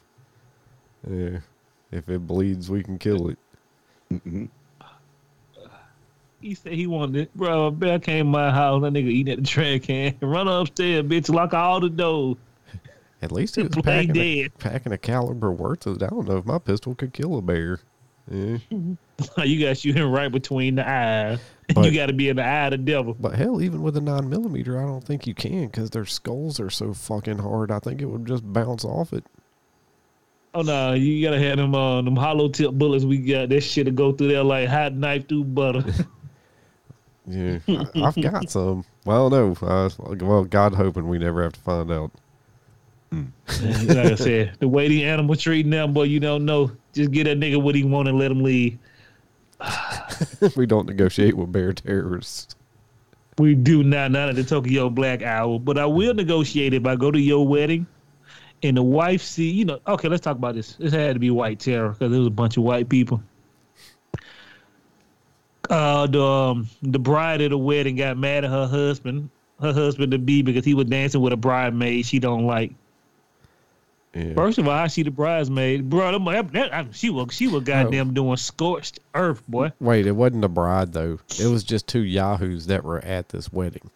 yeah, 1.09 1.39
if 1.91 2.07
it 2.09 2.25
bleeds, 2.25 2.69
we 2.69 2.83
can 2.83 2.97
kill 2.97 3.29
it. 3.29 3.37
Mm-hmm. 4.11 4.45
He 6.39 6.55
said 6.55 6.73
he 6.73 6.87
wanted 6.87 7.21
it. 7.21 7.35
Bro, 7.35 7.67
a 7.67 7.71
bell 7.71 7.99
came 7.99 8.25
to 8.25 8.31
my 8.31 8.51
house, 8.51 8.81
that 8.81 8.91
nigga 8.91 9.07
eating 9.07 9.33
at 9.33 9.39
the 9.39 9.45
trash 9.45 9.81
can. 9.81 10.17
Run 10.21 10.47
upstairs, 10.47 11.03
bitch, 11.03 11.33
lock 11.33 11.53
all 11.53 11.79
the 11.79 11.89
doors. 11.89 12.37
At 13.21 13.31
least 13.31 13.57
it 13.57 13.63
was 13.63 13.81
Play 13.81 14.07
packing 14.07 14.21
a, 14.21 14.49
packing 14.49 14.91
a 14.91 14.97
caliber 14.97 15.53
worth 15.53 15.85
of. 15.85 16.03
I 16.03 16.07
don't 16.07 16.27
know 16.27 16.37
if 16.37 16.45
my 16.45 16.57
pistol 16.59 16.95
could 16.95 17.13
kill 17.13 17.37
a 17.37 17.41
bear. 17.41 17.79
Yeah. 18.31 18.57
you 19.43 19.65
got 19.65 19.77
shooting 19.77 20.03
right 20.03 20.31
between 20.31 20.75
the 20.75 20.87
eyes. 20.87 21.39
But- 21.73 21.85
you 21.85 21.93
got 21.93 22.07
to 22.07 22.13
be 22.13 22.27
in 22.27 22.35
the 22.35 22.43
eye 22.43 22.65
of 22.65 22.71
the 22.71 22.77
devil. 22.77 23.15
But 23.17 23.35
hell, 23.35 23.61
even 23.61 23.81
with 23.81 23.95
a 23.95 24.01
nine 24.01 24.29
millimeter, 24.29 24.77
I 24.77 24.85
don't 24.85 25.03
think 25.03 25.25
you 25.25 25.33
can 25.33 25.67
because 25.67 25.89
their 25.89 26.05
skulls 26.05 26.59
are 26.59 26.69
so 26.69 26.93
fucking 26.93 27.37
hard. 27.37 27.71
I 27.71 27.79
think 27.79 28.01
it 28.01 28.05
would 28.05 28.25
just 28.25 28.43
bounce 28.51 28.83
off 28.83 29.13
it. 29.13 29.23
Oh 30.53 30.61
no, 30.61 30.93
you 30.93 31.25
gotta 31.25 31.39
have 31.41 31.57
them 31.57 31.73
uh, 31.73 32.01
them 32.01 32.17
hollow 32.17 32.49
tip 32.49 32.73
bullets 32.73 33.05
we 33.05 33.17
got. 33.17 33.47
That 33.49 33.61
shit 33.61 33.85
to 33.85 33.91
go 33.91 34.11
through 34.11 34.27
there 34.27 34.43
like 34.43 34.67
hot 34.67 34.93
knife 34.93 35.27
through 35.27 35.45
butter. 35.45 35.83
Yeah, 37.25 37.59
I, 37.69 37.85
I've 38.03 38.21
got 38.21 38.49
some. 38.51 38.83
Well, 39.05 39.29
no. 39.29 39.55
Uh, 39.61 39.89
well, 40.19 40.43
God 40.43 40.75
hoping 40.75 41.07
we 41.07 41.17
never 41.17 41.41
have 41.43 41.53
to 41.53 41.59
find 41.61 41.89
out. 41.89 42.11
like 43.11 43.97
I 43.97 44.15
said, 44.15 44.57
the 44.59 44.67
way 44.67 44.89
the 44.89 45.05
animal 45.05 45.35
treating 45.37 45.69
them, 45.71 45.93
boy, 45.93 46.03
you 46.03 46.19
don't 46.19 46.43
know. 46.43 46.71
Just 46.93 47.11
get 47.11 47.25
that 47.25 47.39
nigga 47.39 47.61
what 47.61 47.75
he 47.75 47.83
want 47.83 48.07
and 48.07 48.17
let 48.17 48.31
him 48.31 48.43
leave. 48.43 48.77
we 50.55 50.65
don't 50.65 50.87
negotiate 50.87 51.35
with 51.35 51.51
bear 51.51 51.73
terrorists. 51.73 52.55
We 53.37 53.55
do 53.55 53.83
not, 53.83 54.11
not 54.11 54.29
at 54.29 54.35
the 54.35 54.43
Tokyo 54.43 54.89
Black 54.89 55.23
Hour, 55.23 55.59
but 55.59 55.77
I 55.77 55.85
will 55.85 56.13
negotiate 56.13 56.73
if 56.73 56.85
I 56.85 56.95
go 56.95 57.09
to 57.09 57.19
your 57.19 57.47
wedding 57.47 57.87
and 58.63 58.77
the 58.77 58.83
wife 58.83 59.21
see, 59.21 59.49
you 59.49 59.65
know, 59.65 59.79
okay, 59.87 60.07
let's 60.07 60.21
talk 60.21 60.37
about 60.37 60.55
this. 60.55 60.75
This 60.75 60.93
had 60.93 61.13
to 61.13 61.19
be 61.19 61.29
white 61.31 61.59
terror 61.59 61.89
because 61.89 62.11
there 62.11 62.19
was 62.19 62.27
a 62.27 62.31
bunch 62.31 62.57
of 62.57 62.63
white 62.63 62.89
people. 62.89 63.21
Uh, 65.69 66.07
the 66.07 66.21
um, 66.21 66.67
the 66.81 66.99
bride 66.99 67.41
at 67.41 67.49
the 67.51 67.57
wedding 67.57 67.95
got 67.95 68.17
mad 68.17 68.43
at 68.43 68.51
her 68.51 68.67
husband, 68.67 69.29
her 69.61 69.73
husband 69.73 70.11
to 70.11 70.17
be 70.17 70.41
because 70.41 70.65
he 70.65 70.73
was 70.73 70.85
dancing 70.85 71.21
with 71.21 71.33
a 71.33 71.37
bridesmaid 71.37 72.05
she 72.05 72.19
don't 72.19 72.45
like. 72.45 72.73
Yeah. 74.13 74.35
First 74.35 74.59
of 74.59 74.67
all, 74.67 74.73
I 74.73 74.87
see 74.87 75.01
the 75.01 75.09
bridesmaid, 75.11 75.89
bro. 75.89 76.19
That, 76.19 76.51
that, 76.53 76.95
she 76.95 77.09
was 77.09 77.33
she 77.33 77.47
was 77.47 77.63
goddamn 77.63 78.13
doing 78.13 78.37
scorched 78.37 78.99
earth, 79.15 79.41
boy. 79.47 79.71
Wait, 79.79 80.05
it 80.05 80.11
wasn't 80.11 80.45
a 80.45 80.49
bride 80.49 80.93
though. 80.93 81.19
It 81.39 81.47
was 81.47 81.63
just 81.63 81.87
two 81.87 82.03
yahoos 82.03 82.67
that 82.67 82.83
were 82.83 83.03
at 83.03 83.29
this 83.29 83.51
wedding. 83.51 83.89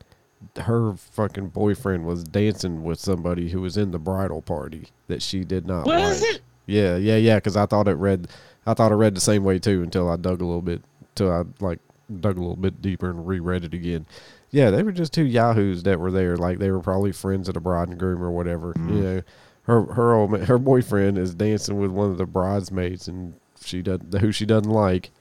Her 0.57 0.93
fucking 0.95 1.49
boyfriend 1.49 2.05
was 2.05 2.24
dancing 2.24 2.84
with 2.84 2.99
somebody 2.99 3.49
who 3.49 3.61
was 3.61 3.78
in 3.78 3.91
the 3.91 3.99
bridal 3.99 4.41
party 4.41 4.88
that 5.07 5.22
she 5.22 5.43
did 5.43 5.68
not 5.68 5.86
Was 5.86 6.22
like. 6.22 6.36
it? 6.36 6.41
Yeah, 6.65 6.97
yeah, 6.97 7.18
yeah. 7.18 7.36
Because 7.36 7.55
I 7.55 7.68
thought 7.68 7.88
it 7.88 7.93
read, 7.93 8.28
I 8.65 8.74
thought 8.74 8.91
it 8.91 8.95
read 8.95 9.15
the 9.15 9.22
same 9.22 9.43
way 9.43 9.59
too 9.59 9.84
until 9.84 10.09
I 10.09 10.15
dug 10.15 10.41
a 10.41 10.45
little 10.45 10.61
bit, 10.63 10.82
till 11.13 11.32
I 11.32 11.43
like 11.63 11.80
dug 12.20 12.38
a 12.38 12.41
little 12.41 12.55
bit 12.55 12.82
deeper 12.82 13.09
and 13.09 13.28
reread 13.28 13.63
it 13.63 13.74
again. 13.74 14.07
Yeah, 14.49 14.72
they 14.72 14.82
were 14.82 14.91
just 14.91 15.13
two 15.13 15.26
yahoos 15.26 15.84
that 15.84 15.99
were 15.99 16.11
there. 16.11 16.38
Like 16.38 16.57
they 16.57 16.72
were 16.72 16.80
probably 16.80 17.11
friends 17.11 17.47
of 17.47 17.53
the 17.53 17.59
bride 17.59 17.89
and 17.89 17.99
groom 17.99 18.24
or 18.24 18.32
whatever. 18.32 18.74
Mm-hmm. 18.74 18.95
You 18.95 19.01
know, 19.03 19.22
her 19.68 19.84
her 19.93 20.13
old 20.13 20.32
ma- 20.32 20.38
her 20.39 20.57
boyfriend 20.57 21.18
is 21.18 21.36
dancing 21.36 21.78
with 21.78 21.91
one 21.91 22.09
of 22.09 22.18
the 22.18 22.26
bridesmaids, 22.26 23.07
and 23.07 23.34
she 23.61 23.82
doesn't 23.82 24.18
who 24.18 24.32
she 24.32 24.45
doesn't 24.45 24.72
like, 24.72 25.11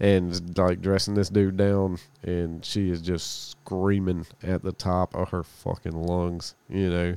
and 0.00 0.32
is, 0.32 0.42
like 0.58 0.82
dressing 0.82 1.14
this 1.14 1.28
dude 1.28 1.56
down, 1.56 1.98
and 2.22 2.64
she 2.64 2.90
is 2.90 3.00
just 3.00 3.50
screaming 3.50 4.26
at 4.42 4.62
the 4.62 4.72
top 4.72 5.14
of 5.14 5.30
her 5.30 5.44
fucking 5.44 5.92
lungs. 6.02 6.56
You 6.68 6.90
know, 6.90 7.16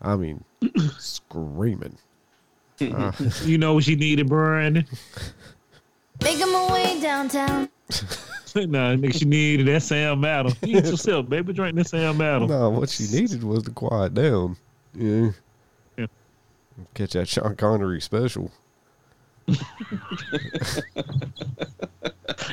I 0.00 0.16
mean, 0.16 0.44
screaming. 0.98 1.98
Uh, 2.80 3.12
You 3.44 3.58
know 3.58 3.74
what 3.74 3.84
she 3.84 3.96
needed, 3.96 4.28
Brandon? 4.28 4.86
Making 6.22 6.52
my 6.52 6.72
way 6.72 7.00
downtown. 7.00 7.68
nah, 8.54 8.94
nigga, 8.94 9.18
she 9.18 9.24
needed 9.24 9.66
that 9.66 9.82
Sam 9.82 10.24
Adams. 10.24 10.56
Eat 10.62 10.84
yourself, 10.84 11.28
baby. 11.28 11.52
Drink 11.52 11.76
that 11.76 11.88
Sam 11.88 12.20
Adams. 12.20 12.50
No, 12.50 12.70
what 12.70 12.88
she 12.88 13.04
needed 13.08 13.42
was 13.42 13.64
to 13.64 13.70
quiet 13.72 14.14
down. 14.14 14.56
Yeah. 14.94 15.08
Yeah. 15.08 15.30
Catch 16.94 17.12
that 17.12 17.28
Sean 17.28 17.56
Connery 17.56 18.00
special. 18.00 18.50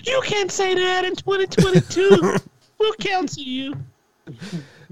You 0.03 0.21
can't 0.23 0.51
say 0.51 0.75
that 0.75 1.05
in 1.05 1.15
2022. 1.15 2.37
we'll 2.79 2.93
cancel 2.93 3.43
you. 3.43 3.75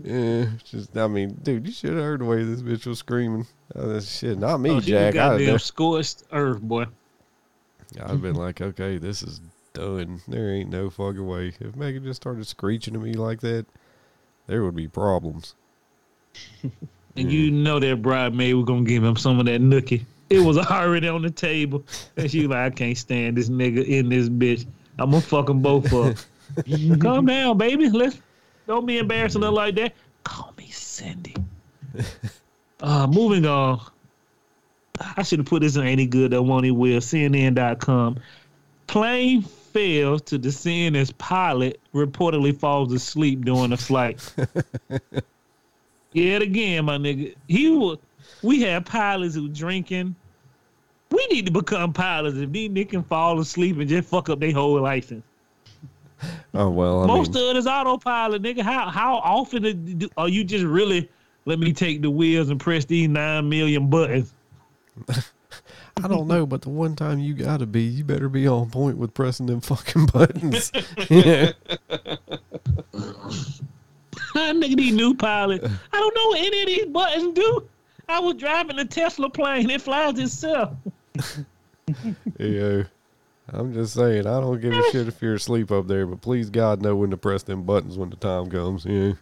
Yeah, 0.03 0.45
just 0.63 0.95
I 0.97 1.07
mean, 1.07 1.39
dude, 1.43 1.65
you 1.67 1.71
should 1.73 1.93
have 1.93 2.03
heard 2.03 2.21
the 2.21 2.25
way 2.25 2.43
this 2.43 2.61
bitch 2.61 2.86
was 2.86 2.99
screaming. 2.99 3.45
Uh, 3.75 3.88
that 3.88 4.03
shit, 4.03 4.38
not 4.38 4.59
me, 4.59 4.71
Oh, 4.71 4.80
Jack. 4.80 5.09
I'd 5.09 5.13
goddamn 5.13 5.47
have, 5.49 5.61
scorched 5.61 6.23
earth, 6.32 6.61
boy. 6.61 6.86
I'd 7.99 8.09
have 8.09 8.21
been 8.21 8.36
like, 8.36 8.61
okay, 8.61 8.97
this 8.97 9.21
is 9.23 9.41
done. 9.73 10.21
There 10.28 10.49
ain't 10.49 10.69
no 10.69 10.89
fucking 10.89 11.25
way. 11.25 11.53
If 11.59 11.75
Megan 11.75 12.03
just 12.03 12.21
started 12.21 12.45
screeching 12.47 12.95
at 12.95 13.01
me 13.01 13.13
like 13.13 13.41
that, 13.41 13.65
there 14.47 14.63
would 14.63 14.75
be 14.75 14.88
problems. 14.88 15.55
And 17.18 17.32
you 17.32 17.51
know 17.51 17.80
that 17.80 18.01
bridemaid 18.01 18.53
was 18.53 18.65
gonna 18.65 18.84
give 18.84 19.03
him 19.03 19.15
some 19.15 19.39
of 19.39 19.45
that 19.47 19.61
nookie. 19.61 20.05
It 20.30 20.39
was 20.39 20.57
already 20.72 21.07
on 21.07 21.22
the 21.22 21.32
table. 21.32 21.84
And 22.15 22.30
she 22.30 22.47
like, 22.47 22.74
I 22.74 22.76
can't 22.76 22.97
stand 22.97 23.38
this 23.38 23.49
nigga 23.49 23.86
in 23.86 24.09
this 24.09 24.30
bitch. 24.30 24.65
I'm 24.99 25.11
gonna 25.11 25.22
fuck 25.22 25.47
them 25.47 25.61
both 25.61 25.91
up. 25.93 26.18
Calm 26.99 27.26
down, 27.26 27.57
baby. 27.57 27.89
Let's 27.89 28.20
don't 28.68 28.86
be 28.86 28.97
embarrassing 28.97 29.41
her 29.41 29.49
like 29.49 29.76
that. 29.76 29.93
Call 30.24 30.53
me 30.57 30.70
Cindy. 30.70 31.36
Uh 32.80 33.07
moving 33.07 33.47
on. 33.47 33.82
I 34.99 35.24
should 35.24 35.39
have 35.39 35.47
put 35.47 35.63
this 35.63 35.78
in 35.78 35.88
any 35.88 36.05
Good 36.05 36.30
That 36.30 36.43
Won't 36.43 36.63
It 36.63 36.72
Will, 36.72 36.99
CNN.com. 36.99 38.20
Plane 38.86 39.41
fails 39.41 40.22
to 40.24 40.38
descend 40.38 40.95
as 40.95 41.11
pilot 41.13 41.80
reportedly 41.93 42.55
falls 42.55 42.93
asleep 42.93 43.45
during 43.45 43.72
the 43.72 43.78
flight. 43.78 44.34
Yet 46.18 46.41
again, 46.41 46.86
my 46.86 46.97
nigga. 46.97 47.36
He 47.47 47.70
was 47.70 47.99
we 48.41 48.61
have 48.63 48.86
pilots 48.86 49.36
who 49.36 49.47
drinking. 49.49 50.15
We 51.11 51.28
need 51.28 51.45
to 51.45 51.51
become 51.51 51.93
pilots 51.93 52.38
if 52.38 52.51
these 52.51 52.72
niggas 52.72 52.89
can 52.89 53.03
fall 53.03 53.39
asleep 53.39 53.78
and 53.78 53.88
just 53.88 54.09
fuck 54.09 54.28
up 54.28 54.39
their 54.39 54.51
whole 54.51 54.82
license. 54.82 55.24
Oh 56.55 56.72
well, 56.72 57.03
I 57.03 57.05
Most 57.05 57.36
mean, 57.36 57.43
of 57.43 57.55
it 57.55 57.59
is 57.59 57.68
autopilot, 57.68 58.41
nigga. 58.41 58.61
How 58.61 58.89
how 58.89 59.18
often 59.18 59.97
do- 59.99 60.09
are 60.18 60.28
you 60.28 60.43
just 60.43 60.65
really 60.65 61.07
let 61.45 61.59
me 61.59 61.72
take 61.72 62.01
the 62.01 62.09
wheels 62.09 62.49
and 62.49 62.59
press 62.59 62.84
these 62.86 63.07
nine 63.07 63.47
million 63.47 63.88
buttons? 63.88 64.34
I 65.09 66.07
don't 66.07 66.28
know, 66.28 66.47
but 66.47 66.63
the 66.63 66.70
one 66.70 66.95
time 66.95 67.20
you 67.20 67.36
gotta 67.36 67.68
be, 67.68 67.84
you 67.84 68.03
better 68.03 68.28
be 68.28 68.47
on 68.47 68.72
point 68.72 68.97
with 68.97 69.13
pressing 69.13 69.45
them 69.45 69.61
fucking 69.61 70.07
buttons. 70.07 70.72
yeah. 71.11 71.51
nigga, 74.36 74.78
these 74.78 74.93
new 74.93 75.13
pilots. 75.13 75.68
I 75.93 75.97
don't 75.97 76.15
know 76.15 76.28
what 76.28 76.39
any 76.39 76.61
of 76.61 76.68
these 76.68 76.86
buttons 76.86 77.34
do. 77.34 77.68
I 78.09 78.20
was 78.20 78.36
driving 78.36 78.80
a 78.80 78.86
Tesla 78.86 79.30
plane. 79.30 79.70
It 79.70 79.82
flies 79.82 80.18
itself. 80.20 80.74
Yeah. 82.38 82.84
I'm 83.53 83.74
just 83.74 83.93
saying, 83.93 84.28
I 84.28 84.41
don't 84.41 84.59
give 84.59 84.74
a 84.74 84.84
shit 84.91 85.07
if 85.07 85.22
you're 85.22 85.36
asleep 85.36 85.72
up 85.72 85.88
there, 85.88 86.05
but 86.05 86.20
please 86.20 86.49
God 86.49 86.82
know 86.82 86.97
when 86.97 87.11
to 87.11 87.18
press 87.18 87.43
them 87.43 87.63
buttons 87.63 87.97
when 87.97 88.09
the 88.09 88.18
time 88.18 88.49
comes. 88.49 88.84
Yeah. 88.84 89.13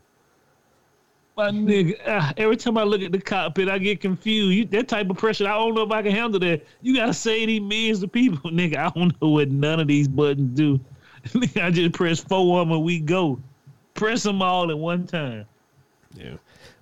My 1.37 1.51
nigga, 1.51 1.99
ah, 2.07 2.33
every 2.37 2.57
time 2.57 2.77
I 2.77 2.83
look 2.83 3.01
at 3.01 3.11
the 3.11 3.19
cockpit, 3.19 3.69
I 3.69 3.77
get 3.77 4.01
confused. 4.01 4.57
You, 4.57 4.65
that 4.65 4.87
type 4.87 5.09
of 5.09 5.17
pressure, 5.17 5.45
I 5.45 5.53
don't 5.53 5.75
know 5.75 5.83
if 5.83 5.91
I 5.91 6.01
can 6.01 6.11
handle 6.11 6.39
that. 6.39 6.65
You 6.81 6.95
gotta 6.95 7.13
say 7.13 7.45
these 7.45 7.61
millions 7.61 8.01
of 8.01 8.11
people, 8.11 8.49
nigga. 8.51 8.77
I 8.77 8.89
don't 8.89 9.21
know 9.21 9.29
what 9.29 9.51
none 9.51 9.79
of 9.79 9.87
these 9.87 10.07
buttons 10.07 10.57
do. 10.57 10.79
I 11.61 11.69
just 11.69 11.93
press 11.93 12.19
four 12.19 12.61
of 12.61 12.67
them 12.67 12.77
and 12.77 12.85
we 12.85 12.99
go. 12.99 13.39
Press 13.95 14.23
them 14.23 14.41
all 14.41 14.69
at 14.69 14.77
one 14.77 15.07
time. 15.07 15.45
Yeah. 16.13 16.35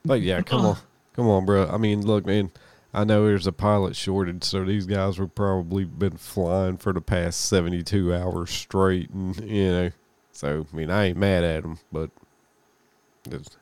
But 0.04 0.22
yeah, 0.22 0.42
come 0.42 0.60
uh-huh. 0.60 0.70
on. 0.70 0.78
Come 1.14 1.28
on, 1.28 1.46
bro. 1.46 1.68
I 1.68 1.78
mean, 1.78 2.06
look, 2.06 2.26
man, 2.26 2.52
I 2.94 3.04
know 3.04 3.26
there's 3.26 3.48
a 3.48 3.52
pilot 3.52 3.96
shortage, 3.96 4.44
so 4.44 4.66
these 4.66 4.86
guys 4.86 5.18
were 5.18 5.28
probably 5.28 5.86
been 5.86 6.18
flying 6.18 6.78
for 6.78 6.92
the 6.92 7.02
past 7.02 7.42
72 7.42 8.14
hours 8.14 8.50
straight. 8.50 9.10
And, 9.12 9.40
you 9.50 9.72
know, 9.72 9.92
so, 10.32 10.66
I 10.72 10.76
mean, 10.76 10.90
I 10.90 11.06
ain't 11.06 11.18
mad 11.18 11.44
at 11.44 11.64
them, 11.64 11.80
but 11.92 12.10
it's, 13.30 13.58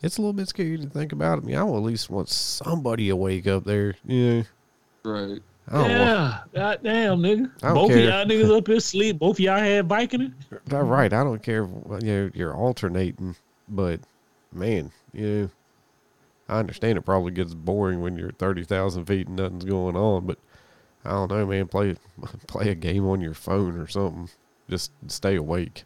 it's 0.00 0.18
a 0.18 0.20
little 0.20 0.32
bit 0.32 0.48
scary 0.48 0.78
to 0.78 0.88
think 0.88 1.12
about. 1.12 1.38
I 1.38 1.42
mean, 1.42 1.56
I 1.56 1.64
will 1.64 1.76
at 1.76 1.82
least 1.82 2.08
want 2.08 2.28
somebody 2.28 3.08
awake 3.08 3.46
up 3.46 3.64
there. 3.64 3.96
Yeah. 4.04 4.44
Right. 5.04 5.40
Oh, 5.72 5.84
I 5.84 5.88
don't 5.88 5.98
want, 5.98 6.08
yeah, 6.08 6.38
goddamn, 6.54 7.18
nigga. 7.18 7.50
I 7.62 7.72
Both 7.74 7.88
care. 7.88 7.98
of 7.98 8.04
y'all 8.04 8.24
niggas 8.24 8.56
up 8.56 8.66
here 8.68 8.78
sleep. 8.80 9.18
Both 9.18 9.36
of 9.36 9.40
y'all 9.40 9.58
had 9.58 9.88
Viking. 9.88 10.32
All 10.72 10.82
right, 10.82 11.12
I 11.12 11.24
don't 11.24 11.42
care 11.42 11.64
if 11.64 12.02
you 12.04 12.12
know, 12.12 12.30
you're 12.34 12.54
alternating, 12.54 13.34
but 13.68 14.00
man, 14.52 14.92
you 15.12 15.26
know, 15.26 15.50
I 16.48 16.60
understand 16.60 16.98
it 16.98 17.02
probably 17.02 17.32
gets 17.32 17.52
boring 17.54 18.00
when 18.00 18.16
you're 18.16 18.30
thirty 18.30 18.62
thousand 18.62 19.06
feet 19.06 19.26
and 19.26 19.36
nothing's 19.36 19.64
going 19.64 19.96
on, 19.96 20.26
but 20.26 20.38
I 21.04 21.10
don't 21.10 21.30
know, 21.30 21.44
man. 21.46 21.66
Play 21.66 21.96
play 22.46 22.70
a 22.70 22.74
game 22.74 23.06
on 23.06 23.20
your 23.20 23.34
phone 23.34 23.76
or 23.76 23.88
something. 23.88 24.28
Just 24.70 24.92
stay 25.08 25.34
awake. 25.34 25.84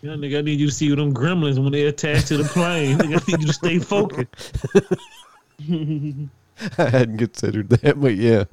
You 0.00 0.10
know, 0.10 0.16
nigga, 0.16 0.38
I 0.38 0.40
need 0.40 0.58
you 0.58 0.66
to 0.66 0.72
see 0.72 0.94
them 0.94 1.12
gremlins 1.12 1.62
when 1.62 1.70
they 1.70 1.84
attach 1.86 2.24
to 2.26 2.38
the 2.38 2.44
plane. 2.44 2.98
nigga, 2.98 3.20
I 3.22 3.30
need 3.30 3.40
you 3.42 3.46
to 3.46 3.52
stay 3.52 3.78
focused. 3.78 4.56
I 6.78 6.84
hadn't 6.90 7.18
considered 7.18 7.68
that, 7.70 8.00
but 8.00 8.14
yeah. 8.16 8.44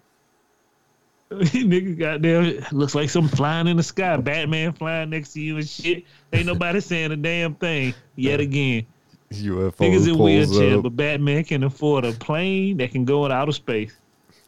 nigga, 1.32 1.98
goddamn, 1.98 2.64
looks 2.72 2.94
like 2.94 3.10
something 3.10 3.36
flying 3.36 3.68
in 3.68 3.78
the 3.78 3.84
sky. 3.84 4.18
Batman 4.18 4.74
flying 4.74 5.10
next 5.10 5.34
to 5.34 5.42
you 5.42 5.58
and 5.58 5.68
shit. 5.68 6.04
Ain't 6.32 6.46
nobody 6.46 6.80
saying 6.80 7.12
a 7.12 7.16
damn 7.16 7.56
thing 7.56 7.94
yet 8.16 8.40
again. 8.40 8.86
UFO 9.32 9.72
Niggas 9.72 10.08
in 10.08 10.16
pulls 10.16 10.20
wheelchair, 10.20 10.78
up. 10.78 10.84
but 10.84 10.96
Batman 10.96 11.44
can 11.44 11.64
afford 11.64 12.06
a 12.06 12.12
plane 12.12 12.78
that 12.78 12.92
can 12.92 13.04
go 13.04 13.26
in 13.26 13.32
outer 13.32 13.52
space. 13.52 13.96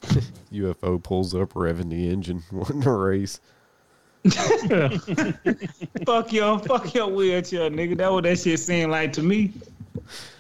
UFO 0.51 1.01
pulls 1.01 1.34
up, 1.34 1.53
revving 1.53 1.89
the 1.89 2.08
engine, 2.08 2.43
wanting 2.51 2.82
to 2.82 2.91
race. 2.91 3.39
fuck 6.06 6.32
your 6.32 6.60
fuck 6.60 6.93
your 6.93 7.08
wheelchair, 7.08 7.70
nigga. 7.70 7.97
That 7.97 8.12
what 8.12 8.24
that 8.26 8.39
shit 8.39 8.60
seemed 8.60 8.91
like 8.91 9.14
to 9.14 9.24
me. 9.24 9.53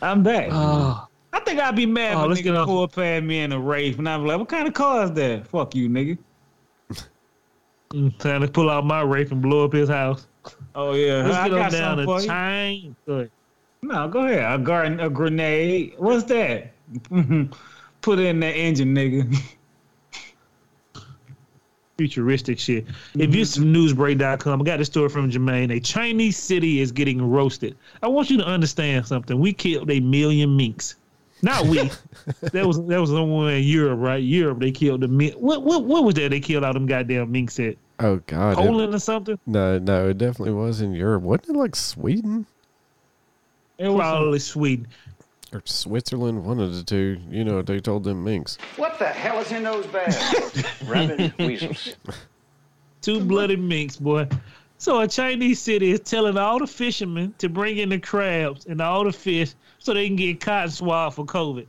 I'm 0.01 0.21
back. 0.21 0.49
Oh. 0.51 1.07
I 1.35 1.39
think 1.41 1.59
I'd 1.59 1.75
be 1.75 1.85
mad 1.85 2.15
Oh, 2.15 2.31
if 2.31 2.39
a 2.39 2.41
nigga 2.41 2.63
pull 2.65 2.87
past 2.87 3.23
me 3.25 3.41
in 3.41 3.51
a 3.51 3.59
race 3.59 3.97
and 3.97 4.07
I'm 4.07 4.25
like, 4.25 4.39
what 4.39 4.47
kind 4.47 4.67
of 4.67 4.73
car 4.73 5.03
is 5.03 5.11
that? 5.11 5.45
Fuck 5.47 5.75
you, 5.75 5.89
nigga. 5.89 6.17
Mm, 7.91 8.17
Trying 8.19 8.41
to 8.41 8.47
pull 8.47 8.69
out 8.69 8.85
my 8.85 9.01
rape 9.01 9.31
and 9.31 9.41
blow 9.41 9.65
up 9.65 9.73
his 9.73 9.89
house. 9.89 10.27
Oh 10.73 10.93
yeah, 10.93 11.23
Let's 11.23 11.35
I 11.35 11.49
get 11.49 11.53
on 11.57 11.59
got 11.59 11.71
down 11.71 11.97
something 11.97 12.05
to 12.07 12.13
for 12.13 12.21
you. 12.21 12.27
chain. 12.27 12.95
No, 13.81 14.07
go 14.07 14.25
ahead. 14.25 14.59
A 14.59 14.63
garden, 14.63 14.99
a 14.99 15.09
grenade. 15.09 15.93
What's 15.97 16.23
that? 16.25 16.71
Put 18.01 18.19
it 18.19 18.25
in 18.27 18.39
that 18.39 18.55
engine, 18.55 18.95
nigga. 18.95 19.35
futuristic 21.97 22.59
shit. 22.59 22.85
If 23.17 23.33
you're 23.35 23.45
from 23.45 23.73
newsbreak.com, 23.73 24.61
I 24.61 24.63
got 24.65 24.77
this 24.77 24.87
story 24.87 25.09
from 25.09 25.29
Jermaine. 25.31 25.71
A 25.75 25.79
Chinese 25.79 26.37
city 26.37 26.79
is 26.81 26.91
getting 26.91 27.21
roasted. 27.21 27.75
I 28.03 28.07
want 28.07 28.29
you 28.29 28.37
to 28.37 28.45
understand 28.45 29.05
something. 29.05 29.39
We 29.39 29.53
killed 29.53 29.89
a 29.91 29.99
million 29.99 30.55
minks. 30.57 30.95
Not 31.45 31.65
we. 31.67 31.77
that 32.41 32.65
was 32.65 32.77
that 32.87 32.99
was 32.99 33.11
the 33.11 33.23
one 33.23 33.53
in 33.53 33.63
Europe, 33.63 33.99
right? 34.01 34.21
Europe, 34.23 34.59
they 34.59 34.71
killed 34.71 35.01
the 35.01 35.07
mink. 35.07 35.35
What 35.35 35.61
what 35.63 35.85
what 35.85 36.03
was 36.03 36.15
that? 36.15 36.31
They 36.31 36.39
killed 36.39 36.63
all 36.63 36.73
them 36.73 36.87
goddamn 36.87 37.31
minks 37.31 37.59
at 37.59 37.75
Oh 37.99 38.17
God! 38.25 38.53
it- 38.53 38.55
Poland 38.57 38.95
or 38.95 38.99
something? 38.99 39.37
no, 39.45 39.77
no, 39.77 40.09
it 40.09 40.17
definitely 40.17 40.53
was 40.55 40.81
in 40.81 40.93
Europe. 40.93 41.21
Wasn't 41.21 41.49
it 41.49 41.55
like 41.55 41.75
Sweden 41.75 42.47
It 43.77 43.89
was 43.89 43.99
Probably 43.99 44.39
Sweden. 44.39 44.87
or 45.53 45.61
Switzerland? 45.65 46.43
One 46.43 46.59
of 46.59 46.73
the 46.75 46.81
two. 46.83 47.19
You 47.29 47.43
know 47.45 47.57
what 47.57 47.67
they 47.67 47.79
told 47.79 48.05
them 48.05 48.23
minks. 48.23 48.57
What 48.77 48.97
the 48.97 49.05
hell 49.05 49.39
is 49.39 49.51
in 49.51 49.61
those 49.63 49.85
bags? 49.87 50.17
Rabid 50.87 51.33
weasels. 51.37 51.95
Two 53.01 53.23
bloody 53.23 53.55
minks, 53.55 53.97
boy. 53.97 54.27
So 54.77 54.99
a 54.99 55.07
Chinese 55.07 55.61
city 55.61 55.91
is 55.91 56.01
telling 56.01 56.37
all 56.37 56.59
the 56.59 56.67
fishermen 56.67 57.33
to 57.37 57.49
bring 57.49 57.77
in 57.77 57.89
the 57.89 57.99
crabs 57.99 58.65
and 58.65 58.81
all 58.81 59.03
the 59.03 59.13
fish 59.13 59.53
so 59.79 59.93
they 59.93 60.07
can 60.07 60.15
get 60.15 60.41
cotton 60.41 60.71
swab 60.71 61.13
for 61.13 61.25
COVID. 61.25 61.65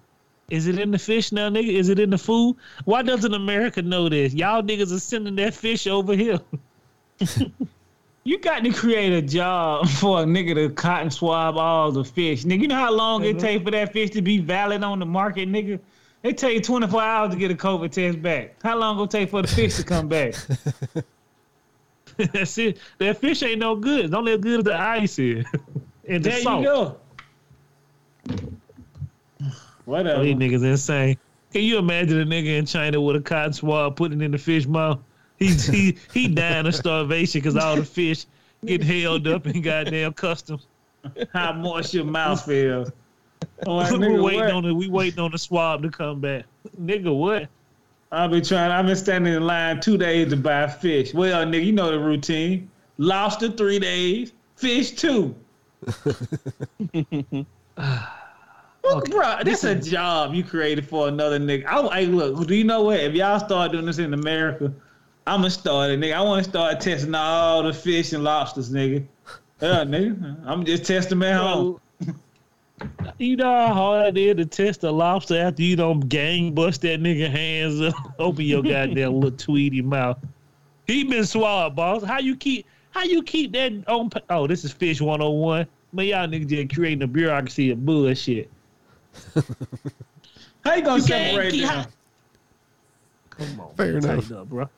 Is 0.50 0.66
it 0.66 0.78
in 0.78 0.90
the 0.90 0.98
fish 0.98 1.32
now, 1.32 1.48
nigga? 1.48 1.72
Is 1.72 1.88
it 1.88 1.98
in 1.98 2.10
the 2.10 2.18
food? 2.18 2.56
Why 2.84 3.02
doesn't 3.02 3.34
America 3.34 3.82
know 3.82 4.08
this? 4.08 4.34
Y'all 4.34 4.62
niggas 4.62 4.94
are 4.94 5.00
sending 5.00 5.36
that 5.36 5.54
fish 5.54 5.86
over 5.86 6.14
here. 6.14 6.40
You 8.26 8.40
got 8.40 8.64
to 8.64 8.72
create 8.72 9.12
a 9.12 9.22
job 9.22 9.88
for 10.00 10.22
a 10.22 10.24
nigga 10.24 10.56
to 10.56 10.70
cotton 10.70 11.12
swab 11.12 11.56
all 11.56 11.92
the 11.92 12.02
fish. 12.02 12.42
Nigga, 12.42 12.62
you 12.62 12.68
know 12.68 12.74
how 12.74 12.92
long 12.92 13.22
it 13.22 13.36
mm-hmm. 13.36 13.38
take 13.38 13.64
for 13.64 13.70
that 13.70 13.92
fish 13.92 14.10
to 14.10 14.20
be 14.20 14.38
valid 14.38 14.82
on 14.82 14.98
the 14.98 15.06
market, 15.06 15.48
nigga? 15.48 15.78
It 16.24 16.36
take 16.36 16.64
24 16.64 17.00
hours 17.00 17.34
to 17.34 17.38
get 17.38 17.52
a 17.52 17.54
COVID 17.54 17.92
test 17.92 18.20
back. 18.20 18.60
How 18.64 18.76
long 18.76 19.00
it 19.00 19.10
take 19.12 19.30
for 19.30 19.42
the 19.42 19.48
fish 19.48 19.76
to 19.76 19.84
come 19.84 20.08
back? 20.08 20.34
That's 22.32 22.56
it. 22.58 22.78
That 22.98 23.18
fish 23.18 23.42
ain't 23.42 23.58
no 23.58 23.76
good. 23.76 24.06
It's 24.06 24.14
only 24.14 24.32
as 24.32 24.40
good 24.40 24.60
as 24.60 24.64
the 24.64 24.74
ice 24.74 25.18
is. 25.18 25.44
and 26.08 26.24
the 26.24 26.30
there 26.30 26.40
salt. 26.40 26.62
you 26.62 26.66
go. 26.66 26.96
Whatever. 29.84 30.20
Oh, 30.20 30.24
these 30.24 30.36
niggas 30.36 30.64
insane. 30.64 31.18
Can 31.52 31.62
you 31.62 31.78
imagine 31.78 32.20
a 32.20 32.24
nigga 32.24 32.58
in 32.58 32.66
China 32.66 33.00
with 33.00 33.16
a 33.16 33.20
cotton 33.20 33.52
swab 33.52 33.96
putting 33.96 34.20
in 34.20 34.30
the 34.30 34.38
fish 34.38 34.66
mouth? 34.66 34.98
He's 35.38 35.66
he 35.66 35.98
he 36.12 36.28
dying 36.28 36.66
of 36.66 36.74
starvation 36.74 37.40
because 37.40 37.56
all 37.56 37.76
the 37.76 37.84
fish 37.84 38.26
get 38.64 38.82
held 38.82 39.26
up 39.28 39.46
in 39.46 39.60
goddamn 39.60 40.14
customs. 40.14 40.66
How 41.32 41.52
moist 41.52 41.94
your 41.94 42.04
mouth 42.04 42.44
feels. 42.44 42.90
Like, 43.66 43.92
we 43.92 44.18
waiting 44.18 44.40
what? 44.40 44.50
on 44.50 44.62
the 44.64 44.74
we 44.74 44.88
waiting 44.88 45.18
on 45.20 45.30
the 45.30 45.38
swab 45.38 45.82
to 45.82 45.90
come 45.90 46.20
back. 46.20 46.44
Nigga, 46.80 47.14
what? 47.14 47.48
I've 48.12 48.30
been 48.30 48.44
trying. 48.44 48.70
I've 48.70 48.86
been 48.86 48.96
standing 48.96 49.34
in 49.34 49.46
line 49.46 49.80
two 49.80 49.98
days 49.98 50.30
to 50.30 50.36
buy 50.36 50.68
fish. 50.68 51.12
Well, 51.12 51.44
nigga, 51.44 51.64
you 51.64 51.72
know 51.72 51.90
the 51.90 51.98
routine. 51.98 52.70
Lobster 52.98 53.50
three 53.50 53.78
days, 53.78 54.32
fish 54.54 54.92
two. 54.92 55.34
Well, 58.86 59.00
bro, 59.00 59.38
this 59.42 59.64
a 59.64 59.74
job 59.74 60.32
you 60.34 60.44
created 60.44 60.88
for 60.88 61.08
another 61.08 61.40
nigga. 61.40 61.66
I, 61.66 62.00
hey, 62.00 62.06
look, 62.06 62.46
do 62.46 62.54
you 62.54 62.62
know 62.64 62.82
what? 62.82 63.00
If 63.00 63.14
y'all 63.14 63.40
start 63.40 63.72
doing 63.72 63.84
this 63.84 63.98
in 63.98 64.14
America, 64.14 64.72
I'm 65.26 65.40
gonna 65.40 65.50
start 65.50 65.90
it, 65.90 65.98
nigga. 65.98 66.14
I 66.14 66.20
want 66.20 66.44
to 66.44 66.50
start 66.50 66.80
testing 66.80 67.14
all 67.14 67.64
the 67.64 67.72
fish 67.72 68.12
and 68.12 68.22
lobsters, 68.22 68.70
nigga. 68.70 69.04
Yeah, 69.60 69.84
nigga. 69.84 70.40
I'm 70.46 70.64
just 70.64 70.84
testing 70.84 71.18
them 71.18 71.24
at 71.24 71.40
home. 71.40 71.80
You 73.18 73.36
know 73.36 73.44
how 73.66 73.72
hard 73.74 74.18
it 74.18 74.20
is 74.20 74.36
to 74.36 74.44
test 74.46 74.84
a 74.84 74.90
lobster 74.90 75.38
after 75.38 75.62
you 75.62 75.76
don't 75.76 76.00
gang 76.08 76.52
bust 76.52 76.82
that 76.82 77.00
nigga 77.00 77.30
hands 77.30 77.80
up, 77.80 77.94
open 78.18 78.44
your 78.44 78.62
goddamn 78.62 79.14
little 79.14 79.30
tweety 79.36 79.80
mouth. 79.80 80.18
He 80.86 81.02
been 81.04 81.24
swallowed, 81.24 81.74
boss. 81.74 82.02
How 82.04 82.18
you 82.18 82.36
keep 82.36 82.66
how 82.90 83.04
you 83.04 83.22
keep 83.22 83.52
that 83.52 83.72
on? 83.88 84.10
Oh, 84.30 84.46
this 84.46 84.64
is 84.64 84.72
fish 84.72 85.00
101. 85.00 85.66
Man, 85.92 86.06
y'all 86.06 86.26
niggas 86.26 86.48
just 86.48 86.74
creating 86.74 87.02
a 87.02 87.06
bureaucracy 87.06 87.70
of 87.70 87.84
bullshit. 87.86 88.50
How 90.64 90.74
you 90.74 90.82
gonna 90.82 91.00
You 91.02 91.06
can't 91.08 91.30
separate 91.30 91.52
keep- 91.52 91.62
them? 91.68 91.86
Come 93.30 93.60
on, 93.60 93.74
Fair 93.74 93.92
man, 94.00 94.04
enough. 94.04 94.32
up, 94.32 94.48
bro. 94.48 94.68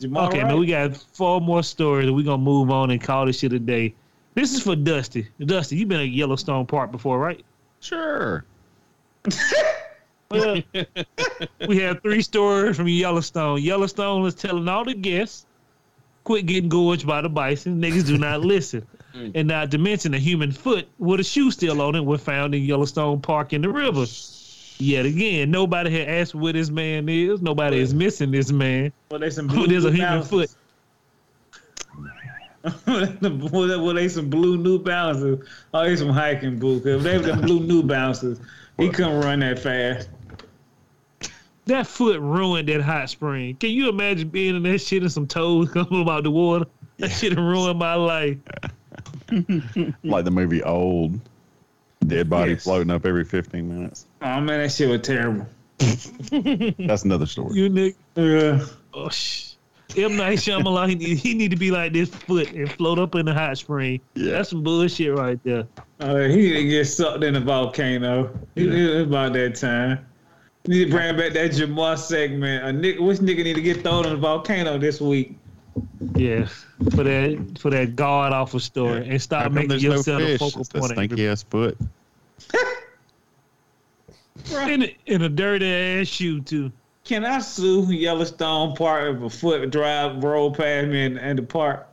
Jamal 0.00 0.26
okay, 0.28 0.38
Wright? 0.38 0.46
man, 0.48 0.58
we 0.58 0.66
got 0.66 0.96
four 0.96 1.40
more 1.40 1.62
stories, 1.62 2.06
and 2.08 2.16
we 2.16 2.22
gonna 2.22 2.38
move 2.42 2.70
on 2.70 2.90
and 2.90 3.00
call 3.00 3.26
this 3.26 3.38
shit 3.38 3.52
a 3.52 3.58
day. 3.58 3.94
This 4.34 4.52
is 4.54 4.62
for 4.62 4.74
Dusty. 4.76 5.28
Dusty, 5.44 5.76
you've 5.76 5.88
been 5.88 6.00
at 6.00 6.08
Yellowstone 6.08 6.66
Park 6.66 6.90
before, 6.90 7.18
right? 7.18 7.44
Sure. 7.80 8.44
Well, 10.30 10.60
we 11.68 11.78
have 11.78 12.02
three 12.02 12.22
stories 12.22 12.76
from 12.76 12.88
Yellowstone. 12.88 13.62
Yellowstone 13.62 14.26
is 14.26 14.34
telling 14.34 14.68
all 14.68 14.84
the 14.84 14.94
guests, 14.94 15.46
quit 16.24 16.46
getting 16.46 16.68
gorged 16.68 17.06
by 17.06 17.20
the 17.20 17.28
bison. 17.28 17.80
Niggas 17.80 18.06
do 18.06 18.18
not 18.18 18.40
listen. 18.40 18.86
And 19.36 19.46
not 19.46 19.70
to 19.70 19.78
mention 19.78 20.12
a 20.12 20.18
human 20.18 20.50
foot 20.50 20.88
with 20.98 21.20
a 21.20 21.22
shoe 21.22 21.52
still 21.52 21.80
on 21.80 21.94
it 21.94 22.04
was 22.04 22.20
found 22.20 22.52
in 22.52 22.64
Yellowstone 22.64 23.20
Park 23.20 23.52
in 23.52 23.62
the 23.62 23.68
river. 23.68 24.06
Yet 24.78 25.06
again, 25.06 25.52
nobody 25.52 25.96
had 25.96 26.08
asked 26.08 26.34
where 26.34 26.52
this 26.52 26.68
man 26.68 27.08
is. 27.08 27.40
Nobody 27.40 27.78
is 27.78 27.94
missing 27.94 28.32
this 28.32 28.50
man. 28.50 28.92
Well, 29.12 29.20
they 29.20 29.30
some 29.30 29.48
Oh, 29.48 29.54
blue 29.54 29.66
there's 29.68 29.84
a 29.84 29.92
human 29.92 30.24
foot. 30.24 30.50
Balances. 32.64 33.50
well, 33.52 33.94
they 33.94 34.08
some 34.08 34.30
blue 34.30 34.56
New 34.56 34.78
Balances. 34.78 35.46
Oh, 35.72 35.84
they 35.84 35.96
some 35.96 36.08
hiking 36.10 36.58
boots. 36.58 36.86
If 36.86 37.02
they 37.02 37.18
were 37.18 37.24
them 37.24 37.40
blue 37.42 37.60
New 37.60 37.82
Balances, 37.82 38.40
he 38.78 38.88
couldn't 38.90 39.20
run 39.20 39.40
that 39.40 39.58
fast. 39.58 40.08
That 41.66 41.86
foot 41.86 42.20
ruined 42.20 42.68
that 42.68 42.82
hot 42.82 43.08
spring. 43.08 43.56
Can 43.56 43.70
you 43.70 43.88
imagine 43.88 44.28
being 44.28 44.56
in 44.56 44.62
that 44.64 44.78
shit 44.78 45.02
and 45.02 45.10
some 45.12 45.26
toes 45.26 45.70
coming 45.72 46.02
up 46.02 46.08
out 46.08 46.24
the 46.24 46.30
water? 46.30 46.66
That 46.98 47.10
shit 47.10 47.36
ruined 47.36 47.78
my 47.78 47.94
life. 47.94 48.36
like 50.04 50.24
the 50.24 50.30
movie 50.30 50.62
Old. 50.62 51.18
Dead 52.06 52.28
body 52.28 52.52
Yes. 52.52 52.64
floating 52.64 52.90
up 52.90 53.06
every 53.06 53.24
15 53.24 53.66
minutes. 53.66 54.04
Oh 54.20 54.40
man, 54.42 54.60
that 54.60 54.70
shit 54.72 54.90
was 54.90 55.00
terrible. 55.00 55.46
That's 55.78 57.02
another 57.04 57.24
story. 57.24 57.54
You 57.58 57.70
nigga. 57.70 57.94
Yeah. 58.16 58.66
Oh, 58.92 59.08
sh- 59.08 59.53
M. 59.96 60.16
Night 60.16 60.38
Shyamalan, 60.38 60.88
he 60.88 60.94
need, 60.96 61.18
he 61.18 61.34
need 61.34 61.50
to 61.50 61.56
be 61.56 61.70
like 61.70 61.92
this 61.92 62.08
foot 62.08 62.50
and 62.52 62.70
float 62.72 62.98
up 62.98 63.14
in 63.14 63.26
the 63.26 63.34
hot 63.34 63.56
spring. 63.58 64.00
Yeah. 64.14 64.32
That's 64.32 64.50
some 64.50 64.62
bullshit 64.62 65.14
right 65.14 65.38
there. 65.44 65.66
Uh, 66.00 66.20
he 66.22 66.48
didn't 66.52 66.70
get 66.70 66.86
sucked 66.86 67.22
in 67.22 67.36
a 67.36 67.40
volcano. 67.40 68.30
It, 68.56 68.72
it 68.74 68.94
was 68.96 69.02
about 69.06 69.32
that 69.34 69.54
time. 69.56 70.04
You 70.66 70.74
need 70.78 70.84
to 70.86 70.90
bring 70.90 71.16
back 71.16 71.32
that 71.34 71.50
Jamar 71.52 71.98
segment. 71.98 72.64
A 72.64 72.68
nigga, 72.68 73.00
which 73.00 73.18
nigga 73.18 73.44
need 73.44 73.54
to 73.54 73.60
get 73.62 73.82
thrown 73.82 74.06
in 74.06 74.12
a 74.12 74.16
volcano 74.16 74.78
this 74.78 75.00
week? 75.00 75.36
Yeah, 76.14 76.46
for 76.94 77.02
that 77.04 77.56
for 77.58 77.68
that 77.70 77.96
god 77.96 78.32
awful 78.32 78.60
story, 78.60 79.06
and 79.08 79.20
stop 79.20 79.50
making 79.52 79.70
there's 79.70 79.82
no 79.82 79.90
yourself 79.96 80.22
the 80.22 80.38
focal 80.38 80.60
It's 80.60 80.68
that 80.70 80.78
point. 80.80 80.92
of 80.92 80.96
stinky 80.98 81.28
ass 81.28 81.42
foot. 81.42 81.76
every- 84.54 84.72
In, 84.74 84.82
a- 84.82 84.96
in 85.06 85.22
a 85.22 85.28
dirty 85.28 85.66
ass 85.66 86.06
shoe 86.08 86.40
too. 86.40 86.70
Can 87.04 87.26
I 87.26 87.38
sue 87.40 87.92
Yellowstone 87.92 88.74
Park 88.76 89.16
if 89.16 89.22
a 89.22 89.28
foot 89.28 89.70
drive 89.70 90.24
roll 90.24 90.50
past 90.50 90.88
me 90.88 91.04
in, 91.04 91.18
in 91.18 91.36
the 91.36 91.42
park? 91.42 91.86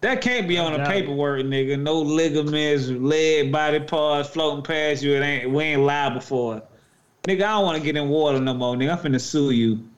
That 0.00 0.20
can't 0.20 0.46
be 0.46 0.56
on 0.56 0.72
the 0.72 0.84
paperwork, 0.84 1.44
nigga. 1.44 1.80
No 1.80 2.00
ligaments, 2.00 2.86
leg, 2.86 3.50
body 3.50 3.80
parts 3.80 4.28
floating 4.28 4.62
past 4.62 5.02
you. 5.02 5.16
It 5.16 5.22
ain't. 5.22 5.50
We 5.50 5.64
ain't 5.64 5.82
liable 5.82 6.20
for 6.20 6.58
it. 6.58 6.66
Nigga, 7.24 7.42
I 7.42 7.50
don't 7.56 7.64
want 7.64 7.78
to 7.78 7.82
get 7.82 7.96
in 7.96 8.08
water 8.08 8.38
no 8.38 8.54
more, 8.54 8.76
nigga. 8.76 8.92
I'm 8.92 8.98
finna 8.98 9.20
sue 9.20 9.50
you. 9.50 9.88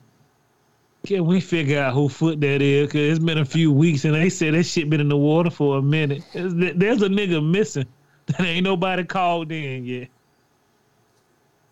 Can 1.05 1.26
we 1.26 1.40
figure 1.40 1.80
out 1.80 1.92
who 1.92 2.09
foot 2.09 2.40
that 2.40 2.62
is? 2.62 2.90
Cause 2.90 3.01
it's 3.01 3.18
been 3.18 3.38
a 3.38 3.44
few 3.44 3.70
weeks 3.70 4.07
and 4.07 4.14
they 4.14 4.30
said 4.30 4.55
that 4.55 4.64
shit 4.64 4.88
been 4.88 5.01
in 5.01 5.09
the 5.09 5.16
water 5.16 5.51
for 5.51 5.78
a 5.78 5.82
minute. 5.82 6.22
There's 6.32 7.03
a 7.03 7.09
nigga 7.09 7.46
missing 7.46 7.86
that 8.26 8.40
ain't 8.40 8.64
nobody 8.64 9.05
called 9.05 9.53
in 9.53 9.84
yet. 9.84 10.09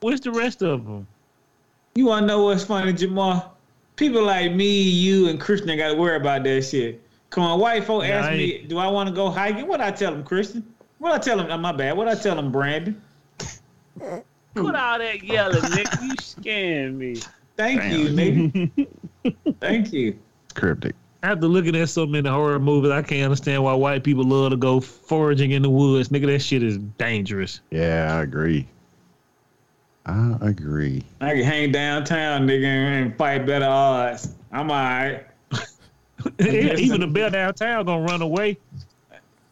Where's 0.01 0.21
the 0.21 0.31
rest 0.31 0.63
of 0.63 0.85
them? 0.85 1.07
You 1.99 2.07
wanna 2.07 2.27
know 2.29 2.45
what's 2.45 2.63
funny, 2.63 2.93
Jamal? 2.93 3.57
People 3.97 4.23
like 4.23 4.53
me, 4.53 4.83
you, 4.83 5.27
and 5.27 5.41
Christian 5.41 5.77
got 5.77 5.89
to 5.89 5.95
worry 5.97 6.15
about 6.15 6.45
that 6.45 6.63
shit. 6.63 7.03
Come 7.31 7.43
on, 7.43 7.59
white 7.59 7.83
folk 7.83 8.05
Yeah, 8.05 8.21
ask 8.21 8.31
me, 8.31 8.63
do 8.69 8.79
I 8.79 8.87
want 8.87 9.09
to 9.09 9.13
go 9.13 9.31
hiking? 9.31 9.67
What 9.67 9.81
I 9.81 9.91
tell 9.91 10.13
them, 10.13 10.23
Christian? 10.23 10.63
What 10.99 11.11
I 11.11 11.19
tell 11.19 11.39
them? 11.39 11.49
Oh, 11.51 11.55
uh, 11.55 11.59
my 11.59 11.73
bad. 11.73 11.97
What 11.97 12.07
I 12.07 12.15
tell 12.15 12.37
them, 12.37 12.53
Brandon? 12.53 13.03
Quit 13.99 14.77
all 14.77 14.99
that 15.01 15.25
yelling, 15.25 15.61
nigga. 15.61 16.01
You 16.09 16.17
scaring 16.19 16.99
me. 16.99 17.17
Thank 17.57 17.83
you, 17.93 18.11
nigga. 18.11 18.87
Thank 19.61 19.93
you. 19.93 20.21
Cryptic. 20.55 20.95
After 21.25 21.49
looking 21.49 21.75
at 21.75 21.89
so 21.89 22.07
many 22.07 22.29
horror 22.29 22.61
movies, 22.61 22.93
I 22.93 23.03
can't 23.03 23.25
understand 23.25 23.65
why 23.65 23.75
white 23.75 24.05
people 24.05 24.23
love 24.23 24.53
to 24.53 24.57
go 24.57 24.79
foraging 24.79 25.51
in 25.51 25.63
the 25.63 25.71
woods. 25.71 26.11
Nigga, 26.11 26.27
that 26.27 26.43
shit 26.43 26.63
is 26.63 26.79
dangerous. 26.79 27.61
Yeah, 27.73 28.15
I 28.17 28.23
agree. 28.23 28.69
I 30.09 30.39
agree. 30.41 31.03
I 31.21 31.35
can 31.35 31.45
hang 31.45 31.73
downtown, 31.73 32.47
nigga, 32.47 32.65
and 32.65 33.17
fight 33.17 33.45
better 33.47 33.67
odds. 33.67 34.35
I'm 34.51 34.71
all 34.71 34.77
right. 34.77 35.27
Even 36.41 37.01
the 37.03 37.07
bear 37.07 37.31
downtown 37.31 37.85
gonna 37.85 38.03
run 38.03 38.23
away. 38.23 38.59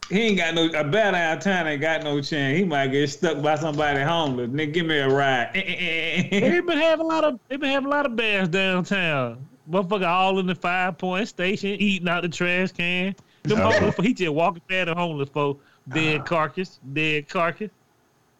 He 0.09 0.19
ain't 0.21 0.37
got 0.37 0.55
no 0.55 0.65
a 0.73 0.83
bear 0.83 1.11
downtown 1.11 1.67
ain't 1.67 1.81
got 1.81 2.03
no 2.03 2.21
chance. 2.21 2.57
He 2.57 2.63
might 2.63 2.87
get 2.87 3.07
stuck 3.09 3.41
by 3.41 3.55
somebody 3.55 4.01
homeless. 4.01 4.49
Nigga, 4.49 4.73
give 4.73 4.85
me 4.87 4.97
a 4.97 5.07
ride. 5.09 5.51
They've 5.53 6.65
been 6.65 6.77
having 6.77 7.05
a 7.05 7.07
lot 7.07 7.23
of 7.23 7.39
they've 7.49 7.59
been 7.59 7.69
having 7.69 7.87
a 7.87 7.91
lot 7.91 8.05
of 8.05 8.15
bears 8.15 8.47
downtown. 8.47 9.45
Motherfucker 9.69 10.07
all 10.07 10.39
in 10.39 10.47
the 10.47 10.55
five 10.55 10.97
point 10.97 11.27
station, 11.27 11.69
eating 11.71 12.07
out 12.07 12.23
the 12.23 12.29
trash 12.29 12.71
can. 12.71 13.15
Them 13.43 13.59
Oh. 13.59 13.69
homeless, 13.69 13.95
he 13.97 14.13
just 14.13 14.31
walking 14.31 14.61
past 14.67 14.87
the 14.87 14.95
homeless 14.95 15.29
folk, 15.29 15.61
dead 15.89 16.21
ah. 16.21 16.23
carcass, 16.23 16.79
dead 16.93 17.27
carcass. 17.29 17.69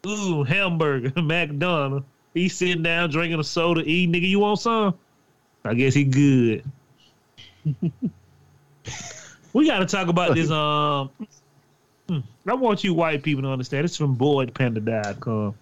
Ooh, 0.06 0.42
hamburger, 0.44 1.12
McDonald's. 1.22 2.06
He 2.34 2.48
sitting 2.48 2.82
down 2.82 3.10
drinking 3.10 3.40
a 3.40 3.44
soda, 3.44 3.82
eating. 3.82 4.12
Nigga, 4.14 4.28
you 4.28 4.40
want 4.40 4.60
some? 4.60 4.94
I 5.64 5.74
guess 5.74 5.94
he 5.94 6.04
good. 6.04 6.62
we 9.52 9.66
got 9.66 9.80
to 9.80 9.86
talk 9.86 10.08
about 10.08 10.34
this. 10.34 10.50
Um, 10.58 11.10
hmm, 12.08 12.20
I 12.46 12.54
want 12.54 12.84
you 12.84 12.94
white 12.94 13.22
people 13.22 13.42
to 13.42 13.48
understand. 13.48 13.84
It's 13.84 13.96
from 13.96 14.16
BoredPanda.com. 14.16 15.54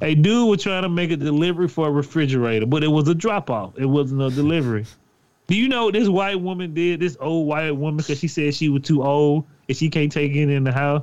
A 0.00 0.14
dude 0.14 0.48
was 0.48 0.62
trying 0.62 0.82
to 0.82 0.88
make 0.88 1.10
a 1.10 1.16
delivery 1.16 1.68
for 1.68 1.88
a 1.88 1.90
refrigerator, 1.90 2.66
but 2.66 2.82
it 2.82 2.88
was 2.88 3.08
a 3.08 3.14
drop 3.14 3.50
off. 3.50 3.72
It 3.76 3.86
wasn't 3.86 4.22
a 4.22 4.30
delivery. 4.30 4.86
Do 5.48 5.56
you 5.56 5.68
know 5.68 5.86
what 5.86 5.94
this 5.94 6.08
white 6.08 6.40
woman 6.40 6.72
did? 6.72 7.00
This 7.00 7.16
old 7.20 7.46
white 7.46 7.72
woman, 7.72 7.98
because 7.98 8.18
she 8.18 8.28
said 8.28 8.54
she 8.54 8.68
was 8.68 8.82
too 8.82 9.02
old 9.02 9.44
and 9.68 9.76
she 9.76 9.90
can't 9.90 10.10
take 10.10 10.32
it 10.32 10.48
in 10.48 10.64
the 10.64 10.72
house. 10.72 11.02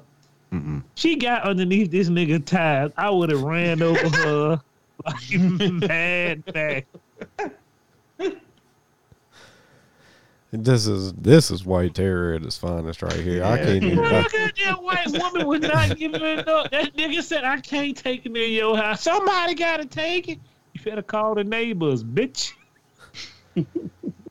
Mm-mm. 0.51 0.83
She 0.95 1.15
got 1.15 1.43
underneath 1.43 1.91
this 1.91 2.09
nigga 2.09 2.43
tires. 2.43 2.91
I 2.97 3.09
would 3.09 3.29
have 3.29 3.43
ran 3.43 3.81
over 3.81 4.09
her 4.17 4.61
like 5.05 5.31
mad 5.33 6.43
fast. 6.53 6.85
This 10.51 10.87
is 10.87 11.13
this 11.13 11.51
is 11.51 11.63
white 11.63 11.93
terror 11.93 12.33
at 12.33 12.41
its 12.41 12.57
finest 12.57 13.03
right 13.03 13.13
here. 13.13 13.43
I 13.43 13.57
can't 13.57 13.83
even. 13.83 13.97
Bro, 13.97 14.07
I, 14.07 14.11
that 14.23 14.31
goddamn 14.31 14.83
white 14.83 15.11
woman 15.11 15.45
was 15.47 15.59
not 15.61 15.95
giving 15.95 16.23
it 16.23 16.47
up. 16.47 16.71
That 16.71 16.95
nigga 16.95 17.21
said, 17.21 17.43
I 17.43 17.61
can't 17.61 17.95
take 17.95 18.25
it 18.25 18.35
in 18.35 18.51
your 18.53 18.75
house. 18.75 19.03
Somebody 19.03 19.53
gotta 19.53 19.85
take 19.85 20.27
it. 20.27 20.39
You 20.73 20.81
better 20.83 21.03
call 21.03 21.35
the 21.35 21.43
neighbors, 21.43 22.03
bitch. 22.03 22.53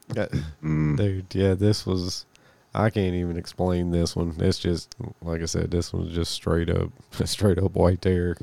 that- 0.09 0.33
Mm. 0.65 0.97
dude, 0.97 1.27
yeah, 1.35 1.55
this 1.55 1.87
was. 1.87 2.27
I 2.75 2.91
can't 2.91 3.15
even 3.15 3.37
explain 3.37 3.91
this 3.91 4.15
one. 4.15 4.35
It's 4.39 4.59
just 4.59 4.95
like 5.23 5.43
I 5.43 5.47
said. 5.47 5.71
This 5.71 5.93
one's 5.93 6.15
just 6.15 6.33
straight 6.33 6.71
up, 6.71 6.91
straight 7.25 7.59
up 7.59 7.75
white 7.75 8.03
terror. 8.03 8.37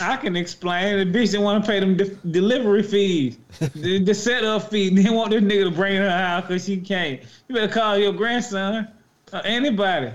I 0.00 0.16
can 0.16 0.36
explain. 0.36 0.98
The 0.98 1.18
bitch 1.18 1.32
didn't 1.32 1.42
want 1.42 1.64
to 1.64 1.70
pay 1.70 1.80
them 1.80 1.96
de- 1.96 2.14
delivery 2.30 2.82
fees, 2.82 3.38
the, 3.74 4.02
the 4.02 4.14
setup 4.14 4.70
fee. 4.70 4.90
They 5.02 5.10
want 5.10 5.30
this 5.30 5.42
nigga 5.42 5.64
to 5.64 5.70
bring 5.70 5.96
her 5.96 6.08
out 6.08 6.48
because 6.48 6.64
she 6.64 6.78
can't. 6.78 7.20
You 7.48 7.54
better 7.54 7.72
call 7.72 7.98
your 7.98 8.12
grandson 8.12 8.88
or 9.32 9.44
anybody. 9.44 10.12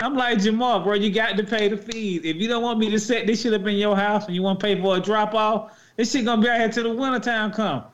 I'm 0.00 0.16
like 0.16 0.38
Jamal, 0.38 0.80
bro. 0.80 0.94
You 0.94 1.10
got 1.10 1.36
to 1.36 1.44
pay 1.44 1.68
the 1.68 1.76
fees. 1.76 2.22
If 2.24 2.36
you 2.36 2.48
don't 2.48 2.62
want 2.62 2.78
me 2.78 2.88
to 2.90 2.98
set 2.98 3.26
this 3.26 3.42
shit 3.42 3.52
up 3.52 3.66
in 3.66 3.76
your 3.76 3.96
house 3.96 4.26
and 4.26 4.34
you 4.34 4.42
want 4.42 4.60
to 4.60 4.64
pay 4.64 4.80
for 4.80 4.96
a 4.96 5.00
drop 5.00 5.34
off, 5.34 5.78
this 5.96 6.12
shit 6.12 6.24
gonna 6.24 6.40
be 6.40 6.48
out 6.48 6.58
here 6.58 6.68
till 6.70 6.84
the 6.84 6.94
wintertime 6.94 7.52
come. 7.52 7.84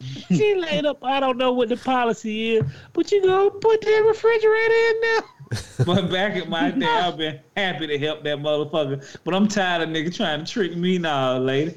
She 0.28 0.54
laid 0.54 0.86
up. 0.86 1.04
I 1.04 1.20
don't 1.20 1.36
know 1.36 1.52
what 1.52 1.68
the 1.68 1.76
policy 1.76 2.56
is, 2.56 2.64
but 2.92 3.10
you 3.12 3.22
gonna 3.22 3.50
put 3.50 3.80
that 3.80 4.04
refrigerator 4.06 4.74
in 4.74 5.00
there. 5.00 5.22
But 5.84 6.10
back 6.12 6.36
at 6.36 6.48
my 6.48 6.70
day, 6.70 6.86
I've 6.86 7.16
been 7.16 7.40
happy 7.56 7.88
to 7.88 7.98
help 7.98 8.22
that 8.22 8.38
motherfucker. 8.38 9.18
But 9.24 9.34
I'm 9.34 9.48
tired 9.48 9.82
of 9.82 9.88
nigga 9.88 10.14
trying 10.14 10.44
to 10.44 10.50
trick 10.50 10.76
me 10.76 10.98
now, 10.98 11.38
lady. 11.38 11.76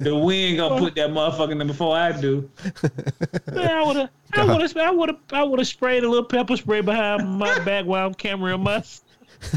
The 0.00 0.16
wind 0.16 0.56
gonna 0.58 0.80
put 0.80 0.96
that 0.96 1.10
motherfucker 1.10 1.52
in 1.52 1.58
there 1.58 1.66
before 1.68 1.96
I 1.96 2.10
do. 2.20 2.50
Man, 3.52 3.70
I 3.70 3.82
would 3.84 3.96
have, 3.96 4.10
I 4.32 4.44
would 4.44 4.62
have, 4.62 4.76
I 4.76 4.90
would 4.90 5.08
have, 5.10 5.18
I 5.30 5.42
would 5.44 5.60
have 5.60 5.68
sprayed 5.68 6.02
a 6.02 6.08
little 6.08 6.24
pepper 6.24 6.56
spray 6.56 6.80
behind 6.80 7.38
my 7.38 7.56
back 7.60 7.86
while 7.86 8.04
I'm 8.04 8.14
cameraing 8.14 8.62
my. 8.62 8.82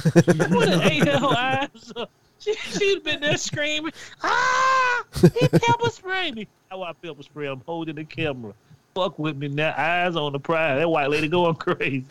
I 0.05 0.55
would 0.55 0.70
have 0.70 0.91
ate 0.91 1.08
her 1.08 1.26
eyes 1.26 1.93
up. 1.95 2.12
She, 2.40 2.54
she'd 2.54 3.04
been 3.04 3.20
there 3.22 3.38
screaming, 3.38 3.94
ah! 4.22 5.04
He 5.22 5.48
pepper 5.48 5.90
sprayed 5.90 6.36
me. 6.36 6.48
How 6.70 6.84
I 6.84 6.94
pepper 6.94 7.24
spray? 7.24 7.48
I'm 7.48 7.62
holding 7.66 7.96
the 7.96 8.04
camera. 8.04 8.54
Fuck 8.94 9.20
with 9.20 9.38
me 9.38 9.48
now. 9.48 9.76
Eyes 9.78 10.16
on 10.16 10.34
the 10.34 10.40
prize. 10.40 10.80
That 10.80 10.90
white 10.90 11.10
lady 11.12 11.28
going 11.28 11.54
crazy. 11.56 12.04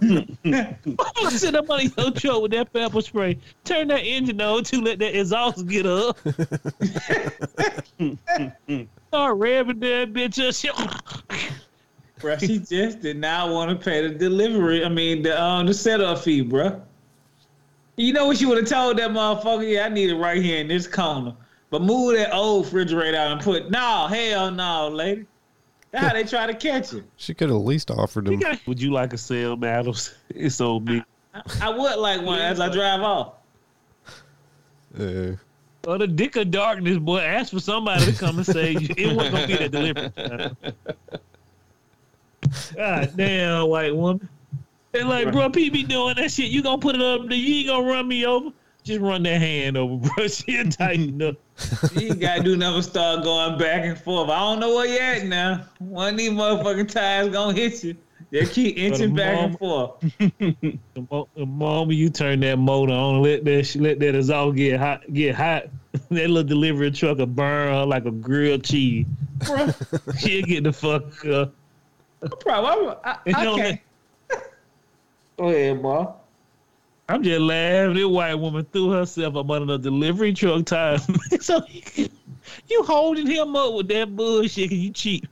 I'm 0.00 1.30
sitting 1.30 1.56
up 1.56 1.68
on 1.68 1.80
your 1.80 2.12
truck 2.12 2.42
with 2.42 2.52
that 2.52 2.72
pepper 2.72 3.02
spray. 3.02 3.36
Turn 3.64 3.88
that 3.88 4.04
engine 4.04 4.40
on 4.40 4.62
to 4.64 4.80
let 4.80 5.00
that 5.00 5.18
exhaust 5.18 5.66
get 5.66 5.86
up. 5.86 6.16
Start 6.18 6.38
revving 9.38 9.80
that 9.80 10.12
bitch 10.12 10.38
up. 10.46 10.54
Shit. 10.54 10.72
Bro, 12.20 12.38
she 12.38 12.58
just 12.58 13.00
did 13.00 13.16
not 13.16 13.50
want 13.50 13.70
to 13.70 13.84
pay 13.84 14.06
the 14.06 14.14
delivery. 14.14 14.84
I 14.84 14.88
mean, 14.88 15.22
the 15.22 15.42
um, 15.42 15.66
the 15.66 15.74
setup 15.74 16.18
fee, 16.18 16.42
bro. 16.42 16.80
You 18.00 18.14
know 18.14 18.28
what 18.28 18.38
she 18.38 18.46
would 18.46 18.56
have 18.56 18.66
told 18.66 18.96
that 18.96 19.10
motherfucker? 19.10 19.70
Yeah, 19.70 19.84
I 19.84 19.90
need 19.90 20.08
it 20.08 20.16
right 20.16 20.42
here 20.42 20.58
in 20.58 20.68
this 20.68 20.86
corner. 20.86 21.34
But 21.68 21.82
move 21.82 22.16
that 22.16 22.32
old 22.32 22.64
refrigerator 22.64 23.18
out 23.18 23.32
and 23.32 23.40
put 23.42 23.70
no, 23.70 24.06
hell 24.06 24.50
no, 24.50 24.88
lady. 24.88 25.26
That's 25.90 26.06
how 26.06 26.14
they 26.14 26.24
try 26.24 26.46
to 26.46 26.54
catch 26.54 26.94
you. 26.94 27.04
She 27.18 27.34
could 27.34 27.50
at 27.50 27.56
least 27.56 27.90
offered 27.90 28.26
him. 28.26 28.42
Would 28.66 28.80
you 28.80 28.90
like 28.90 29.12
a 29.12 29.18
sale, 29.18 29.54
Battles? 29.54 30.14
It's 30.30 30.58
on 30.62 30.86
me. 30.86 31.04
I 31.60 31.68
would 31.68 31.98
like 31.98 32.22
one 32.22 32.38
as 32.38 32.58
I 32.58 32.70
drive 32.70 33.02
off. 33.02 33.34
Uh, 34.98 35.32
Or 35.86 35.98
the 35.98 36.06
dick 36.06 36.36
of 36.36 36.50
darkness, 36.50 36.96
boy. 36.96 37.18
Ask 37.18 37.52
for 37.52 37.60
somebody 37.60 38.06
to 38.06 38.12
come 38.18 38.38
and 38.38 38.46
save 38.46 38.80
you. 38.80 38.94
It 38.96 39.14
wasn't 39.14 39.34
gonna 39.34 39.46
be 39.46 39.56
that 39.56 39.70
delivery. 39.70 40.10
God 42.74 43.12
damn, 43.14 43.68
white 43.68 43.94
woman. 43.94 44.26
They 44.92 45.04
like, 45.04 45.30
bro, 45.32 45.48
people 45.50 45.74
be 45.78 45.84
doing 45.84 46.16
that 46.16 46.30
shit. 46.32 46.50
You 46.50 46.62
gonna 46.62 46.78
put 46.78 46.94
it 46.96 47.00
up? 47.02 47.22
You 47.30 47.56
ain't 47.58 47.68
gonna 47.68 47.86
run 47.86 48.08
me 48.08 48.26
over. 48.26 48.50
Just 48.82 49.00
run 49.00 49.22
that 49.24 49.40
hand 49.40 49.76
over, 49.76 50.08
bro. 50.16 50.26
She'll 50.26 50.68
tighten 50.68 51.20
up. 51.22 51.36
You 51.94 52.14
gotta 52.14 52.42
do 52.42 52.56
nothing. 52.56 52.82
Start 52.82 53.22
going 53.22 53.58
back 53.58 53.84
and 53.84 53.98
forth. 53.98 54.30
I 54.30 54.38
don't 54.40 54.58
know 54.60 54.74
where 54.74 54.86
you 54.86 54.98
at 54.98 55.26
now. 55.26 55.64
One 55.78 56.14
of 56.14 56.18
these 56.18 56.30
motherfucking 56.30 56.90
tires 56.90 57.28
gonna 57.28 57.52
hit 57.54 57.84
you. 57.84 57.96
They 58.30 58.46
keep 58.46 58.76
inching 58.76 59.14
back 59.14 59.38
and 59.38 59.58
forth. 59.58 60.02
The, 60.38 61.06
mo- 61.10 61.28
the 61.34 61.46
moment 61.46 61.98
you 61.98 62.10
turn 62.10 62.40
that 62.40 62.58
motor 62.58 62.92
on, 62.92 63.22
let 63.22 63.44
that 63.44 63.64
sh- 63.64 63.76
let 63.76 63.98
that 64.00 64.14
exhaust 64.14 64.56
get 64.56 64.78
hot, 64.78 65.02
get 65.12 65.34
hot. 65.34 65.64
that 65.92 66.10
little 66.10 66.42
delivery 66.44 66.90
truck 66.90 67.18
will 67.18 67.26
burn 67.26 67.72
her 67.74 67.86
like 67.86 68.04
a 68.04 68.10
grilled 68.10 68.62
cheese. 68.64 69.06
Bro, 69.46 69.70
she'll 70.18 70.44
get 70.44 70.64
the 70.64 70.72
fuck 70.72 71.24
up. 71.26 71.54
Bro, 72.44 72.54
I, 72.54 72.96
I, 73.04 73.18
And 73.26 73.36
I 73.36 73.44
don't 73.44 73.58
can't. 73.58 73.80
Go 75.40 75.48
ahead, 75.48 75.80
boy. 75.80 76.06
I'm 77.08 77.22
just 77.22 77.40
laughing. 77.40 77.94
This 77.94 78.04
white 78.04 78.34
woman 78.34 78.66
threw 78.70 78.90
herself 78.90 79.36
up 79.36 79.48
under 79.50 79.78
the 79.78 79.78
delivery 79.78 80.34
truck 80.34 80.66
tire. 80.66 80.98
so 81.40 81.62
you 81.66 82.82
holding 82.82 83.26
him 83.26 83.56
up 83.56 83.72
with 83.72 83.88
that 83.88 84.14
bullshit 84.14 84.68
'cause 84.68 84.78
you 84.78 84.90
cheap. 84.90 85.26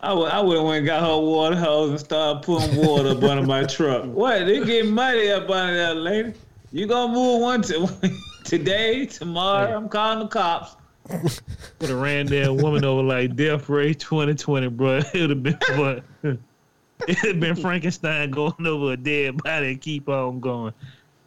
I 0.00 0.12
would, 0.12 0.32
I 0.32 0.40
would 0.40 0.56
have 0.56 0.66
went 0.66 0.78
and 0.78 0.86
got 0.86 1.00
her 1.02 1.16
water 1.16 1.54
hose 1.54 1.90
and 1.90 2.00
started 2.00 2.42
putting 2.42 2.74
water 2.84 3.10
up 3.10 3.22
under 3.22 3.46
my 3.46 3.62
truck. 3.66 4.04
What? 4.06 4.46
They 4.46 4.64
getting 4.64 4.90
muddy 4.90 5.30
up 5.30 5.48
under 5.48 5.76
that 5.76 5.96
lady. 5.98 6.34
You 6.72 6.88
gonna 6.88 7.12
move 7.12 7.42
one 7.42 7.62
to, 7.62 7.88
today, 8.44 9.06
tomorrow? 9.06 9.76
I'm 9.76 9.88
calling 9.88 10.18
the 10.18 10.26
cops. 10.26 10.74
Would 11.08 11.88
have 11.88 12.00
ran 12.00 12.26
that 12.26 12.52
woman 12.52 12.84
over 12.84 13.04
like 13.04 13.36
Death 13.36 13.68
Ray 13.68 13.94
2020, 13.94 14.66
bro. 14.70 14.96
It 14.96 15.14
would 15.14 15.30
have 15.30 15.42
been 15.44 15.58
what? 15.76 16.02
It 17.08 17.18
have 17.18 17.40
been 17.40 17.56
Frankenstein 17.56 18.30
going 18.30 18.66
over 18.66 18.92
a 18.92 18.96
dead 18.96 19.42
body 19.42 19.72
and 19.72 19.80
keep 19.80 20.08
on 20.08 20.40
going. 20.40 20.72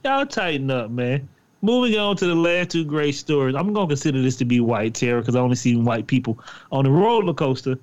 Y'all 0.03 0.26
tighten 0.26 0.72
up, 0.72 0.89
man. 0.89 1.30
Moving 1.61 1.97
on 1.99 2.15
to 2.17 2.26
the 2.26 2.36
last 2.36 2.72
two 2.72 2.86
great 2.86 3.13
stories. 3.13 3.55
I'm 3.55 3.74
gonna 3.74 3.88
consider 3.88 4.22
this 4.22 4.38
to 4.38 4.45
be 4.45 4.59
white 4.61 4.93
terror 4.93 5.20
because 5.20 5.36
I 5.36 5.39
only 5.39 5.55
seen 5.55 5.86
white 5.86 6.07
people 6.07 6.39
on 6.72 6.86
the 6.86 6.91
roller 6.91 7.34
coaster. 7.34 7.78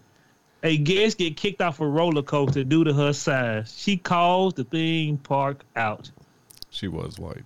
A 0.63 0.79
guest 0.79 1.19
get 1.19 1.37
kicked 1.37 1.61
off 1.61 1.81
a 1.81 1.87
roller 1.87 2.23
coaster 2.23 2.65
due 2.65 2.85
to 2.85 2.93
her 2.93 3.13
size. 3.13 3.75
She 3.77 3.97
calls 3.97 4.55
the 4.55 4.65
theme 4.65 5.19
park 5.19 5.65
out. 5.77 6.11
She 6.71 6.89
was 6.89 7.19
white. 7.19 7.45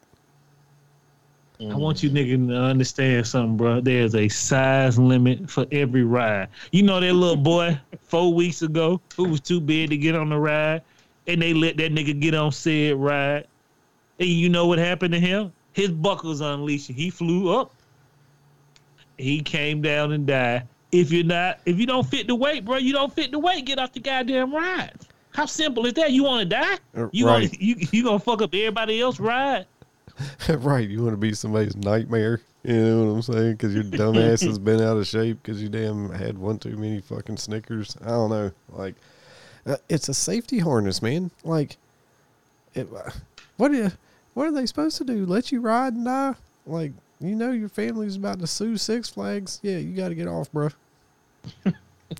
I 1.69 1.77
want 1.77 2.03
you 2.03 2.09
niggas 2.11 2.49
to 2.49 2.57
understand 2.57 3.27
something, 3.27 3.57
bro. 3.59 3.81
There's 3.81 4.15
a 4.15 4.29
size 4.29 4.99
limit 4.99 5.51
for 5.51 5.67
every 5.71 6.05
ride. 6.05 6.49
You 6.73 6.83
know 6.83 7.01
that 7.01 7.13
little 7.13 7.37
boy 7.37 7.79
four 8.01 8.33
weeks 8.33 8.63
ago 8.63 9.01
who 9.15 9.25
was 9.25 9.41
too 9.41 9.61
big 9.61 9.91
to 9.91 9.97
get 9.99 10.15
on 10.15 10.31
the 10.31 10.39
ride, 10.39 10.83
and 11.27 11.43
they 11.43 11.53
let 11.53 11.77
that 11.77 11.93
nigga 11.93 12.19
get 12.19 12.35
on 12.35 12.51
said 12.53 12.97
ride. 12.97 13.47
And 14.19 14.29
you 14.29 14.49
know 14.49 14.67
what 14.67 14.79
happened 14.79 15.13
to 15.13 15.21
him? 15.21 15.53
His 15.75 15.91
buckles 15.91 16.41
unleashed. 16.41 16.89
He 16.89 17.11
flew 17.11 17.55
up. 17.55 17.73
He 19.19 19.43
came 19.43 19.83
down 19.83 20.13
and 20.13 20.27
died. 20.27 20.67
If 20.93 21.13
you're 21.13 21.25
not, 21.25 21.59
if 21.67 21.79
you 21.79 21.87
don't 21.87 22.07
fit 22.07 22.27
the 22.27 22.35
weight, 22.35 22.65
bro, 22.65 22.79
you 22.79 22.93
don't 22.93 23.13
fit 23.13 23.33
the 23.33 23.39
weight. 23.39 23.67
Get 23.67 23.79
off 23.79 23.93
the 23.93 24.01
goddamn 24.01 24.55
ride. 24.55 24.93
How 25.33 25.47
simple 25.47 25.87
is 25.87 25.93
that? 25.95 26.11
You 26.11 26.25
want 26.25 26.41
to 26.51 26.57
die? 26.57 26.79
Uh, 26.97 27.09
You 27.13 27.27
right. 27.27 27.51
gonna 27.51 27.57
you, 27.63 27.77
you 27.93 28.03
gonna 28.03 28.19
fuck 28.19 28.43
up 28.43 28.55
everybody 28.55 29.01
else 29.01 29.21
ride? 29.21 29.67
right. 30.49 30.89
You 30.89 31.03
want 31.03 31.13
to 31.13 31.19
be 31.19 31.33
somebody's 31.35 31.77
nightmare. 31.77 32.41
You 32.63 32.77
know 32.77 33.05
what 33.05 33.11
I'm 33.13 33.23
saying? 33.23 33.53
Because 33.53 33.75
your 33.75 33.85
dumb 33.85 34.17
ass 34.17 34.43
has 34.43 34.59
been 34.59 34.83
out 34.83 34.97
of 34.97 35.07
shape 35.07 35.43
because 35.43 35.63
you 35.63 35.69
damn 35.69 36.11
had 36.11 36.37
one 36.37 36.59
too 36.59 36.77
many 36.77 37.01
fucking 37.01 37.39
Snickers. 37.39 37.97
I 38.03 38.09
don't 38.09 38.31
know. 38.31 38.51
Like, 38.71 38.95
uh, 39.67 39.77
it's 39.89 40.09
a 40.09 40.15
safety 40.15 40.59
harness, 40.59 41.01
man. 41.01 41.31
Like, 41.43 41.79
it, 42.75 42.89
uh, 42.95 43.11
what 43.57 43.73
are, 43.73 43.93
what 44.35 44.47
are 44.47 44.53
they 44.53 44.67
supposed 44.67 44.99
to 44.99 45.05
do? 45.05 45.25
Let 45.25 45.51
you 45.51 45.61
ride 45.61 45.95
and 45.95 46.05
die? 46.05 46.35
Like, 46.67 46.93
you 47.21 47.35
know 47.35 47.51
your 47.53 47.69
family's 47.69 48.17
about 48.17 48.41
to 48.41 48.47
sue 48.47 48.77
Six 48.77 49.09
Flags. 49.09 49.61
Yeah, 49.63 49.79
you 49.79 49.95
got 49.95 50.09
to 50.09 50.15
get 50.15 50.29
off, 50.29 50.51
bro. 50.53 50.69
you 51.65 51.73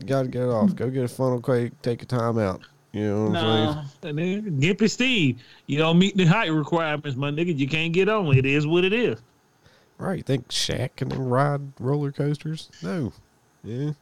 got 0.07 0.23
to 0.23 0.29
get 0.29 0.45
off. 0.45 0.75
Go 0.75 0.91
get 0.91 1.05
a 1.05 1.09
funnel 1.09 1.41
cake. 1.41 1.73
Take 1.83 2.03
a 2.03 2.07
time 2.07 2.39
out. 2.39 2.63
You 2.93 3.05
know 3.05 3.25
what 3.27 3.37
I'm 3.37 3.87
saying? 4.03 4.17
No, 4.17 4.23
nigga, 4.23 4.61
Gimpy 4.61 4.91
Steve, 4.91 5.41
you 5.67 5.79
don't 5.79 5.99
meet 5.99 6.17
the 6.17 6.25
height 6.25 6.51
requirements, 6.53 7.17
my 7.17 7.31
nigga. 7.31 7.57
You 7.57 7.69
can't 7.69 7.93
get 7.93 8.09
on. 8.09 8.37
It 8.37 8.45
is 8.47 8.67
what 8.67 8.85
it 8.85 8.93
is. 8.93 9.21
Right. 9.99 10.17
You 10.19 10.23
think 10.23 10.49
Shaq 10.49 10.97
can 10.97 11.09
ride 11.11 11.61
roller 11.79 12.11
coasters? 12.11 12.69
No. 12.83 13.13
Yeah. 13.63 13.93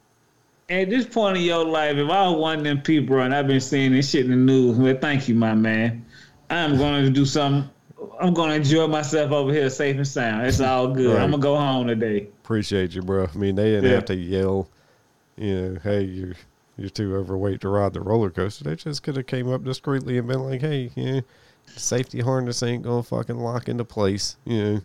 At 0.70 0.90
this 0.90 1.06
point 1.06 1.36
in 1.38 1.42
your 1.44 1.64
life, 1.64 1.96
if 1.96 2.08
I 2.08 2.28
was 2.28 2.38
one 2.40 2.58
of 2.58 2.64
them 2.64 2.80
people, 2.82 3.08
bro, 3.16 3.24
and 3.24 3.34
I've 3.34 3.46
been 3.46 3.60
seeing 3.60 3.92
this 3.92 4.10
shit 4.10 4.24
in 4.26 4.30
the 4.30 4.36
news, 4.36 4.76
well, 4.76 4.96
thank 5.00 5.28
you, 5.28 5.34
my 5.34 5.54
man. 5.54 6.04
I'm 6.50 6.76
going 6.78 7.04
to 7.04 7.10
do 7.10 7.24
something. 7.26 7.68
I'm 8.20 8.32
going 8.32 8.50
to 8.50 8.56
enjoy 8.56 8.86
myself 8.86 9.32
over 9.32 9.52
here 9.52 9.68
safe 9.70 9.96
and 9.96 10.06
sound. 10.06 10.46
It's 10.46 10.60
all 10.60 10.88
good. 10.88 11.14
Right. 11.14 11.22
I'm 11.22 11.30
going 11.30 11.40
to 11.40 11.44
go 11.46 11.56
home 11.56 11.86
today. 11.88 12.28
Appreciate 12.44 12.94
you, 12.94 13.02
bro. 13.02 13.26
I 13.32 13.36
mean, 13.36 13.54
they 13.54 13.70
didn't 13.70 13.84
Yeah. 13.84 13.94
have 13.96 14.04
to 14.06 14.14
yell, 14.14 14.68
you 15.36 15.54
know, 15.72 15.80
hey, 15.82 16.04
you're 16.04 16.34
you're 16.78 16.88
too 16.88 17.16
overweight 17.16 17.60
to 17.62 17.68
ride 17.68 17.92
the 17.92 18.00
roller 18.00 18.30
coaster. 18.30 18.64
They 18.64 18.76
just 18.76 19.02
could 19.02 19.16
have 19.16 19.26
came 19.26 19.50
up 19.50 19.64
discreetly 19.64 20.16
and 20.16 20.28
been 20.28 20.44
like, 20.44 20.60
hey, 20.60 20.90
yeah, 20.94 21.20
safety 21.66 22.20
harness 22.20 22.62
ain't 22.62 22.84
gonna 22.84 23.02
fucking 23.02 23.36
lock 23.36 23.68
into 23.68 23.84
place. 23.84 24.36
You 24.44 24.62
know, 24.62 24.80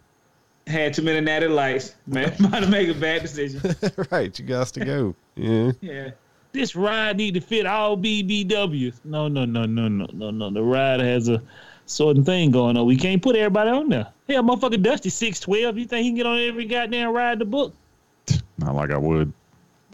Had 0.68 0.96
too 0.96 1.04
many 1.04 1.22
natty 1.22 1.48
lights. 1.48 1.96
Man, 2.08 2.34
might 2.40 2.64
have 2.64 2.70
made 2.70 2.90
a 2.90 2.96
bad 2.96 3.22
decision. 3.22 3.76
right? 4.12 4.38
You 4.38 4.46
got 4.46 4.68
to 4.68 4.84
go. 4.84 5.16
Yeah. 5.36 5.72
Yeah. 5.82 6.12
This 6.52 6.76
ride 6.76 7.18
need 7.18 7.34
to 7.34 7.42
fit 7.42 7.66
all 7.66 7.98
BBWs. 7.98 9.00
No, 9.04 9.28
no, 9.28 9.44
no, 9.44 9.66
no, 9.66 9.88
no, 9.88 10.06
no, 10.14 10.30
no. 10.30 10.52
The 10.52 10.62
ride 10.62 11.00
has 11.00 11.28
a 11.28 11.42
certain 11.88 12.24
thing 12.24 12.52
going 12.52 12.78
on. 12.78 12.86
We 12.86 12.96
can't 12.96 13.24
put 13.24 13.36
everybody 13.36 13.72
on 13.72 13.90
there. 13.90 14.14
Hell, 14.30 14.44
motherfucker 14.44 14.80
Dusty 14.80 15.10
six 15.10 15.40
twelve. 15.40 15.80
You 15.80 15.86
think 15.86 16.04
he 16.04 16.10
can 16.10 16.16
get 16.16 16.28
on 16.28 16.38
every 16.40 16.66
goddamn 16.66 17.12
ride 17.12 17.40
the 17.40 17.46
book? 17.46 17.74
Not 18.60 18.76
like 18.76 18.92
I 18.92 18.98
would. 18.98 19.34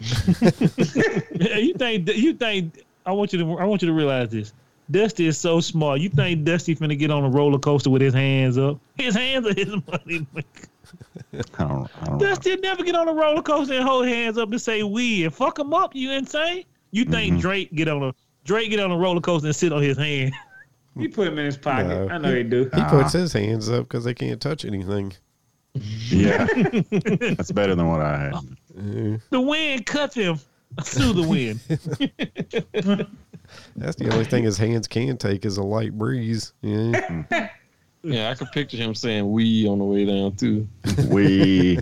You 0.00 1.74
think 1.74 2.08
you 2.08 2.32
think 2.34 2.84
I 3.06 3.12
want 3.12 3.32
you 3.32 3.38
to 3.40 3.58
I 3.58 3.64
want 3.64 3.82
you 3.82 3.88
to 3.88 3.94
realize 3.94 4.30
this. 4.30 4.52
Dusty 4.90 5.26
is 5.26 5.38
so 5.38 5.60
smart. 5.60 6.00
You 6.00 6.08
think 6.08 6.44
Dusty 6.44 6.74
finna 6.74 6.98
get 6.98 7.10
on 7.12 7.24
a 7.24 7.28
roller 7.28 7.58
coaster 7.60 7.90
with 7.90 8.02
his 8.02 8.12
hands 8.12 8.58
up? 8.58 8.78
His 8.96 9.14
hands 9.14 9.46
are 9.46 9.54
his 9.54 9.68
money. 9.68 10.26
I 11.32 11.42
don't. 11.58 11.88
I 12.02 12.06
don't. 12.06 12.18
Dusty 12.18 12.56
never 12.56 12.82
get 12.82 12.96
on 12.96 13.06
a 13.08 13.12
roller 13.12 13.42
coaster 13.42 13.74
and 13.74 13.84
hold 13.84 14.06
hands 14.08 14.36
up 14.36 14.50
and 14.50 14.60
say 14.60 14.82
we 14.82 15.24
and 15.24 15.32
fuck 15.32 15.58
him 15.58 15.72
up. 15.72 15.94
You 15.94 16.10
insane? 16.12 16.64
You 16.90 17.04
think 17.04 17.34
Mm-hmm. 17.34 17.40
Drake 17.40 17.72
get 17.72 17.86
on 17.88 18.02
a 18.02 18.14
Drake 18.44 18.70
get 18.70 18.80
on 18.80 18.90
a 18.90 18.96
roller 18.96 19.20
coaster 19.20 19.46
and 19.46 19.54
sit 19.54 19.72
on 19.72 19.80
his 19.82 19.96
hand? 19.96 20.32
He 20.98 21.06
put 21.06 21.28
him 21.28 21.38
in 21.38 21.44
his 21.44 21.56
pocket. 21.56 21.86
No. 21.86 22.08
I 22.08 22.18
know 22.18 22.34
he 22.34 22.42
do. 22.42 22.68
He 22.74 22.82
puts 22.88 23.12
his 23.12 23.32
hands 23.32 23.70
up 23.70 23.84
because 23.84 24.02
they 24.02 24.12
can't 24.14 24.40
touch 24.40 24.64
anything. 24.64 25.12
Yeah, 26.08 26.46
that's 26.90 27.52
better 27.52 27.76
than 27.76 27.86
what 27.86 28.00
I 28.00 28.18
had. 28.18 28.34
Yeah. 28.82 29.16
The 29.30 29.40
wind 29.40 29.86
cuts 29.86 30.14
him. 30.14 30.38
through 30.84 31.12
the 31.14 31.26
wind. 31.26 31.60
That's 33.76 33.96
the 33.96 34.12
only 34.12 34.24
thing 34.24 34.44
his 34.44 34.56
hands 34.56 34.86
can 34.86 35.16
take 35.16 35.44
is 35.44 35.56
a 35.56 35.62
light 35.62 35.96
breeze. 35.96 36.52
Yeah. 36.62 37.48
Yeah, 38.02 38.30
I 38.30 38.34
could 38.34 38.50
picture 38.52 38.78
him 38.78 38.94
saying 38.94 39.30
"we" 39.30 39.68
on 39.68 39.78
the 39.78 39.84
way 39.84 40.06
down 40.06 40.34
too. 40.34 40.66
We. 41.08 41.78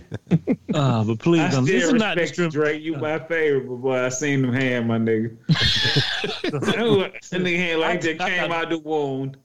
Uh, 0.74 1.05
but 1.05 1.18
please, 1.20 1.42
I 1.42 1.51
don't. 1.51 1.64
still 1.64 1.78
This 1.78 1.84
is 1.84 1.92
not 1.92 2.16
respect 2.16 2.38
you, 2.38 2.51
Drake. 2.51 2.82
You 2.82 2.96
my 2.96 3.20
favorite, 3.20 3.68
but 3.68 3.76
boy, 3.76 4.05
I 4.05 4.09
seen 4.09 4.42
them 4.42 4.53
hand, 4.53 4.88
my 4.88 4.99
nigga. 4.99 5.36
that 6.42 7.20
nigga 7.30 7.57
hand 7.57 7.80
like 7.80 8.01
that 8.01 8.18
came 8.18 8.51
out 8.51 8.68
the 8.68 8.78
wound. 8.78 9.36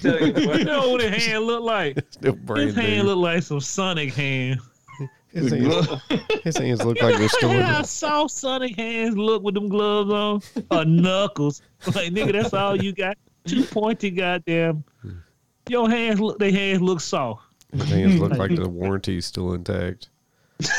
Tell 0.00 0.20
you 0.20 0.34
You 0.34 0.64
know 0.64 0.90
what 0.90 1.00
his 1.00 1.26
hand 1.26 1.44
looked 1.44 1.62
like? 1.64 2.04
Still 2.10 2.32
brand 2.34 2.68
His 2.70 2.74
hand 2.74 3.06
looked 3.06 3.20
like 3.20 3.42
some 3.44 3.60
Sonic 3.60 4.12
hand. 4.14 4.60
His 5.32 5.52
hands, 5.52 5.88
his 6.44 6.56
hands 6.56 6.84
look 6.84 7.00
like 7.02 7.18
they're 7.18 7.28
still 7.38 7.50
in 7.50 7.60
How 7.60 7.82
soft 7.82 8.32
Sonic 8.32 8.76
hands 8.76 9.16
look 9.16 9.42
with 9.42 9.54
them 9.54 9.68
gloves 9.68 10.10
on? 10.10 10.40
Or 10.70 10.84
knuckles. 10.84 11.62
Like 11.86 12.12
nigga, 12.12 12.32
that's 12.32 12.54
all 12.54 12.80
you 12.80 12.92
got. 12.92 13.16
Two 13.46 13.64
pointy 13.64 14.10
goddamn. 14.10 14.84
Your 15.68 15.88
hands 15.88 16.20
look. 16.20 16.38
Their 16.38 16.50
hands 16.50 16.80
look 16.80 17.00
soft. 17.00 17.42
His 17.72 17.88
hands 17.88 18.18
look 18.18 18.32
like 18.32 18.56
the 18.56 18.68
warranty's 18.68 19.26
still 19.26 19.52
intact. 19.52 20.08
that 20.58 20.72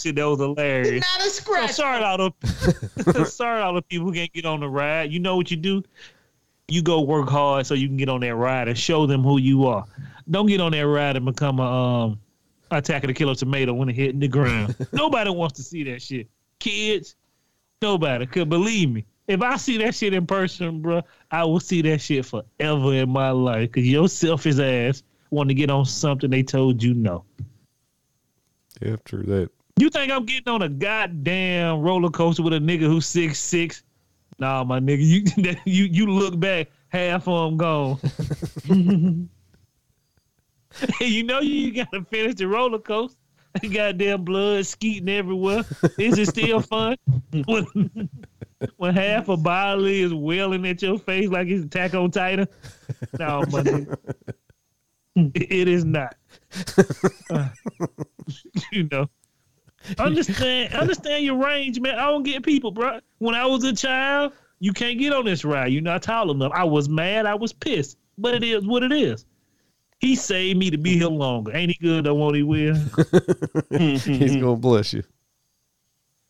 shit 0.00 0.16
that 0.16 0.24
was 0.24 0.38
hilarious. 0.38 1.04
Not 1.16 1.26
a 1.26 1.30
scratch. 1.30 1.70
So 1.70 1.82
sorry, 1.82 2.04
all 2.04 2.18
the 2.18 3.24
sorry, 3.24 3.62
all 3.62 3.74
the 3.74 3.82
people 3.82 4.06
who 4.06 4.12
can't 4.12 4.32
get 4.32 4.44
on 4.44 4.60
the 4.60 4.68
ride. 4.68 5.10
You 5.10 5.18
know 5.18 5.36
what 5.36 5.50
you 5.50 5.56
do? 5.56 5.82
You 6.68 6.82
go 6.82 7.00
work 7.00 7.28
hard 7.28 7.66
so 7.66 7.74
you 7.74 7.88
can 7.88 7.96
get 7.96 8.08
on 8.08 8.20
that 8.20 8.34
ride 8.34 8.68
and 8.68 8.78
show 8.78 9.06
them 9.06 9.22
who 9.22 9.38
you 9.38 9.66
are. 9.66 9.84
Don't 10.30 10.46
get 10.46 10.60
on 10.60 10.72
that 10.72 10.86
ride 10.86 11.16
and 11.16 11.24
become 11.24 11.60
a 11.60 11.62
um 11.62 12.20
attack 12.70 13.04
of 13.04 13.08
the 13.08 13.14
killer 13.14 13.34
tomato 13.34 13.72
when 13.72 13.88
it 13.88 13.94
hitting 13.94 14.20
the 14.20 14.28
ground. 14.28 14.74
Nobody 14.92 15.30
wants 15.30 15.56
to 15.56 15.62
see 15.62 15.82
that 15.84 16.02
shit. 16.02 16.28
Kids, 16.58 17.16
nobody. 17.80 18.26
Cause 18.26 18.44
believe 18.44 18.90
me, 18.90 19.04
if 19.28 19.42
I 19.42 19.56
see 19.56 19.76
that 19.78 19.94
shit 19.94 20.14
in 20.14 20.26
person, 20.26 20.80
bro, 20.80 21.02
I 21.30 21.44
will 21.44 21.60
see 21.60 21.82
that 21.82 22.00
shit 22.00 22.24
forever 22.24 22.94
in 22.94 23.10
my 23.10 23.30
life. 23.30 23.72
Cause 23.72 23.84
your 23.84 24.08
selfish 24.08 24.58
ass 24.58 25.02
want 25.30 25.48
to 25.48 25.54
get 25.54 25.70
on 25.70 25.84
something 25.84 26.30
they 26.30 26.42
told 26.42 26.82
you 26.82 26.94
no. 26.94 27.24
True 29.04 29.22
that. 29.24 29.50
You 29.78 29.90
think 29.90 30.12
I'm 30.12 30.26
getting 30.26 30.52
on 30.52 30.62
a 30.62 30.68
goddamn 30.68 31.80
roller 31.80 32.10
coaster 32.10 32.42
with 32.42 32.52
a 32.52 32.58
nigga 32.58 32.82
who's 32.82 33.06
six 33.06 33.38
six? 33.38 33.82
Nah, 34.38 34.64
my 34.64 34.80
nigga, 34.80 35.02
you 35.02 35.56
you 35.64 35.84
you 35.84 36.06
look 36.06 36.38
back, 36.38 36.68
half 36.88 37.28
of 37.28 37.50
them 37.50 37.56
gone. 37.56 39.28
you 41.00 41.22
know 41.22 41.40
you 41.40 41.72
gotta 41.72 42.04
finish 42.04 42.34
the 42.36 42.46
roller 42.46 42.78
coaster. 42.78 43.18
Goddamn 43.70 44.24
blood 44.24 44.64
skeeting 44.64 45.10
everywhere. 45.10 45.64
Is 45.98 46.18
it 46.18 46.28
still 46.28 46.60
fun? 46.60 46.96
when, 47.44 48.08
when 48.76 48.94
half 48.94 49.28
a 49.28 49.36
body 49.36 50.00
is 50.00 50.14
wailing 50.14 50.66
at 50.66 50.80
your 50.80 50.98
face 50.98 51.28
like 51.28 51.48
it's 51.48 51.66
Attack 51.66 51.94
on 51.94 52.10
Titan? 52.10 52.48
No, 53.18 53.42
nigga. 53.42 53.96
It 55.14 55.68
is 55.68 55.84
not. 55.84 56.16
Uh, 57.28 57.48
you 58.72 58.88
know. 58.90 59.08
Understand, 59.98 60.74
understand 60.74 61.24
your 61.24 61.36
range, 61.36 61.80
man. 61.80 61.98
I 61.98 62.06
don't 62.06 62.22
get 62.22 62.42
people, 62.44 62.70
bro. 62.70 63.00
When 63.18 63.34
I 63.34 63.44
was 63.46 63.64
a 63.64 63.74
child, 63.74 64.32
you 64.60 64.72
can't 64.72 64.98
get 64.98 65.12
on 65.12 65.24
this 65.24 65.44
ride. 65.44 65.72
You're 65.72 65.82
not 65.82 66.02
tall 66.02 66.30
enough. 66.30 66.52
I 66.54 66.64
was 66.64 66.88
mad. 66.88 67.26
I 67.26 67.34
was 67.34 67.52
pissed. 67.52 67.98
But 68.16 68.34
it 68.34 68.44
is 68.44 68.64
what 68.64 68.82
it 68.82 68.92
is. 68.92 69.26
He 70.02 70.16
saved 70.16 70.58
me 70.58 70.68
to 70.70 70.76
be 70.76 70.98
here 70.98 71.06
longer. 71.06 71.56
Ain't 71.56 71.70
he 71.70 71.78
good? 71.80 72.04
though? 72.04 72.14
won't 72.14 72.36
he 72.36 72.42
will? 72.42 72.74
He's 73.70 74.36
gonna 74.36 74.56
bless 74.56 74.92
you. 74.92 75.04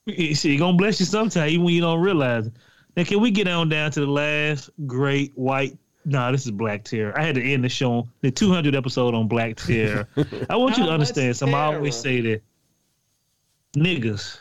He 0.07 0.35
he 0.35 0.57
gonna 0.57 0.77
bless 0.77 1.01
you 1.01 1.07
sometime, 1.07 1.49
even 1.49 1.65
when 1.65 1.75
you 1.75 1.81
don't 1.81 2.01
realize 2.01 2.47
it. 2.47 2.53
Now, 2.97 3.05
can 3.05 3.21
we 3.21 3.31
get 3.31 3.49
on 3.49 3.71
down 3.71 3.91
to 3.93 4.01
the 4.01 4.07
last 4.07 4.69
great 4.87 5.33
white 5.35 5.77
nah, 6.05 6.31
this 6.33 6.45
is 6.45 6.51
Black 6.51 6.85
Terror. 6.85 7.19
I 7.19 7.25
had 7.25 7.35
to 7.37 7.43
end 7.43 7.65
the 7.65 7.69
show 7.69 7.93
on 7.93 8.11
the 8.21 8.31
200 8.31 8.75
episode 8.75 9.15
on 9.15 9.29
Black 9.29 9.57
Terror. 9.57 10.09
I 10.51 10.57
want 10.57 10.77
you 10.77 10.85
to 10.85 10.91
understand 10.91 11.29
much 11.29 11.37
something. 11.37 11.55
I 11.55 11.75
always 11.75 11.97
say 11.97 12.21
that 12.21 12.43
niggas, 13.75 14.39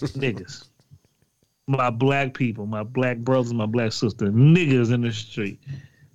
niggas, 0.00 0.66
my 1.66 1.90
black 1.90 2.34
people, 2.34 2.66
my 2.66 2.82
black 2.82 3.18
brothers, 3.18 3.54
my 3.54 3.66
black 3.66 3.92
sister, 3.92 4.26
niggas 4.26 4.92
in 4.92 5.02
the 5.02 5.12
street. 5.12 5.60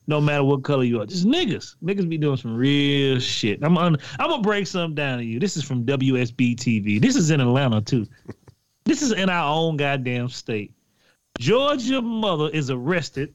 No 0.07 0.21
matter 0.21 0.43
what 0.43 0.63
color 0.63 0.83
you 0.83 1.01
are, 1.01 1.05
just 1.05 1.25
niggas. 1.25 1.75
Niggas 1.83 2.07
be 2.07 2.17
doing 2.17 2.37
some 2.37 2.55
real 2.55 3.19
shit. 3.19 3.59
I'm 3.63 3.77
on, 3.77 3.97
I'm 4.19 4.29
gonna 4.29 4.41
break 4.43 4.67
something 4.67 4.93
down 4.95 5.17
to 5.17 5.25
you. 5.25 5.39
This 5.39 5.57
is 5.57 5.63
from 5.63 5.83
WSB 5.85 6.55
TV. 6.55 7.01
This 7.01 7.15
is 7.15 7.31
in 7.31 7.41
Atlanta 7.41 7.81
too. 7.81 8.05
This 8.83 9.01
is 9.01 9.11
in 9.13 9.29
our 9.29 9.51
own 9.51 9.77
goddamn 9.77 10.29
state. 10.29 10.71
Georgia 11.39 12.01
mother 12.01 12.49
is 12.49 12.69
arrested 12.69 13.33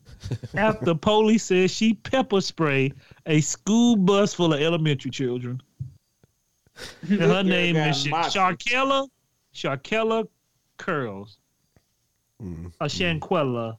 after 0.55 0.95
police 1.11 1.45
says 1.45 1.71
she 1.71 1.95
pepper 1.95 2.41
sprayed 2.41 2.95
a 3.27 3.41
school 3.41 3.97
bus 3.97 4.33
full 4.33 4.55
of 4.55 4.61
elementary 4.61 5.11
children. 5.11 5.61
And 7.11 7.21
her 7.21 7.43
name 7.45 7.77
is 7.77 8.05
Sha- 8.05 8.29
Sharkella, 8.29 9.09
Sharkella 9.55 10.27
Curls. 10.79 11.37
Mm, 12.43 12.73
Or 12.81 12.87
Shanquella, 12.87 13.77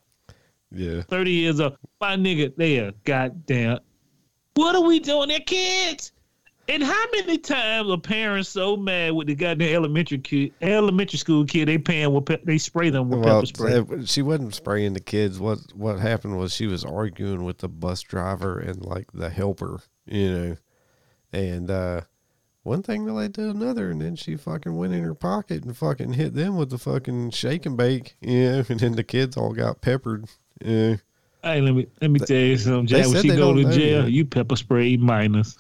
yeah. 0.72 1.02
30 1.04 1.32
years 1.32 1.60
old. 1.60 1.78
My 2.00 2.16
nigga, 2.16 2.56
they 2.56 2.80
are 2.80 2.92
goddamn. 3.04 3.80
What 4.56 4.76
are 4.76 4.82
we 4.84 5.00
doing 5.00 5.30
there, 5.30 5.40
kids? 5.40 6.12
And 6.68 6.84
how 6.84 7.06
many 7.14 7.38
times 7.38 7.90
are 7.90 7.98
parents 7.98 8.48
so 8.50 8.78
mad 8.78 9.14
with 9.14 9.28
the 9.28 9.36
goddamn 9.36 9.74
elementary 9.76 10.20
kid, 10.20 10.54
elementary 10.62 11.18
school 11.18 11.44
kid? 11.44 11.68
They 11.68 11.78
paying 11.78 12.14
with 12.14 12.26
pe- 12.26 12.44
they 12.46 12.58
spray 12.58 12.90
them 12.90 13.10
with 13.10 13.26
Well, 13.26 13.42
pepper 13.42 13.46
spray. 13.84 14.06
she 14.06 14.22
wasn't 14.22 14.54
spraying 14.56 14.94
the 14.94 15.00
kids. 15.02 15.40
What 15.40 15.60
what 15.74 16.00
happened 16.00 16.38
was 16.38 16.54
she 16.54 16.68
was 16.68 16.86
arguing 16.86 17.44
with 17.44 17.58
the 17.58 17.68
bus 17.68 18.02
driver 18.02 18.60
and 18.60 18.86
like 18.86 19.12
the 19.14 19.30
helper, 19.30 19.82
you 20.06 20.32
know. 20.32 20.58
And 21.34 21.70
uh 21.72 22.02
one 22.64 22.84
thing 22.84 23.06
led 23.06 23.34
to 23.36 23.50
another, 23.50 23.90
and 23.90 24.00
then 24.00 24.16
she 24.16 24.38
fucking 24.38 24.76
went 24.78 24.94
in 24.94 25.04
her 25.04 25.16
pocket 25.16 25.64
and 25.64 25.76
fucking 25.76 26.14
hit 26.14 26.36
them 26.36 26.58
with 26.58 26.70
the 26.70 26.78
fucking 26.78 27.32
shake 27.32 27.66
and 27.66 27.76
bake, 27.76 28.16
you 28.22 28.44
know. 28.52 28.64
And 28.70 28.80
then 28.80 28.92
the 28.94 29.04
kids 29.04 29.36
all 29.36 29.52
got 29.54 29.82
peppered. 29.82 30.26
Yeah. 30.64 30.96
Hey, 31.44 31.60
let 31.62 31.74
me 31.74 31.88
let 32.02 32.12
me 32.12 32.20
tell 32.20 32.38
you 32.38 32.58
something, 32.58 32.88
Jack. 32.88 33.08
When 33.08 33.22
she 33.22 33.30
go 33.30 33.54
to 33.54 33.64
jail, 33.72 34.04
yet. 34.04 34.12
you 34.12 34.26
pepper 34.26 34.56
spray 34.56 34.98
minus. 34.98 35.58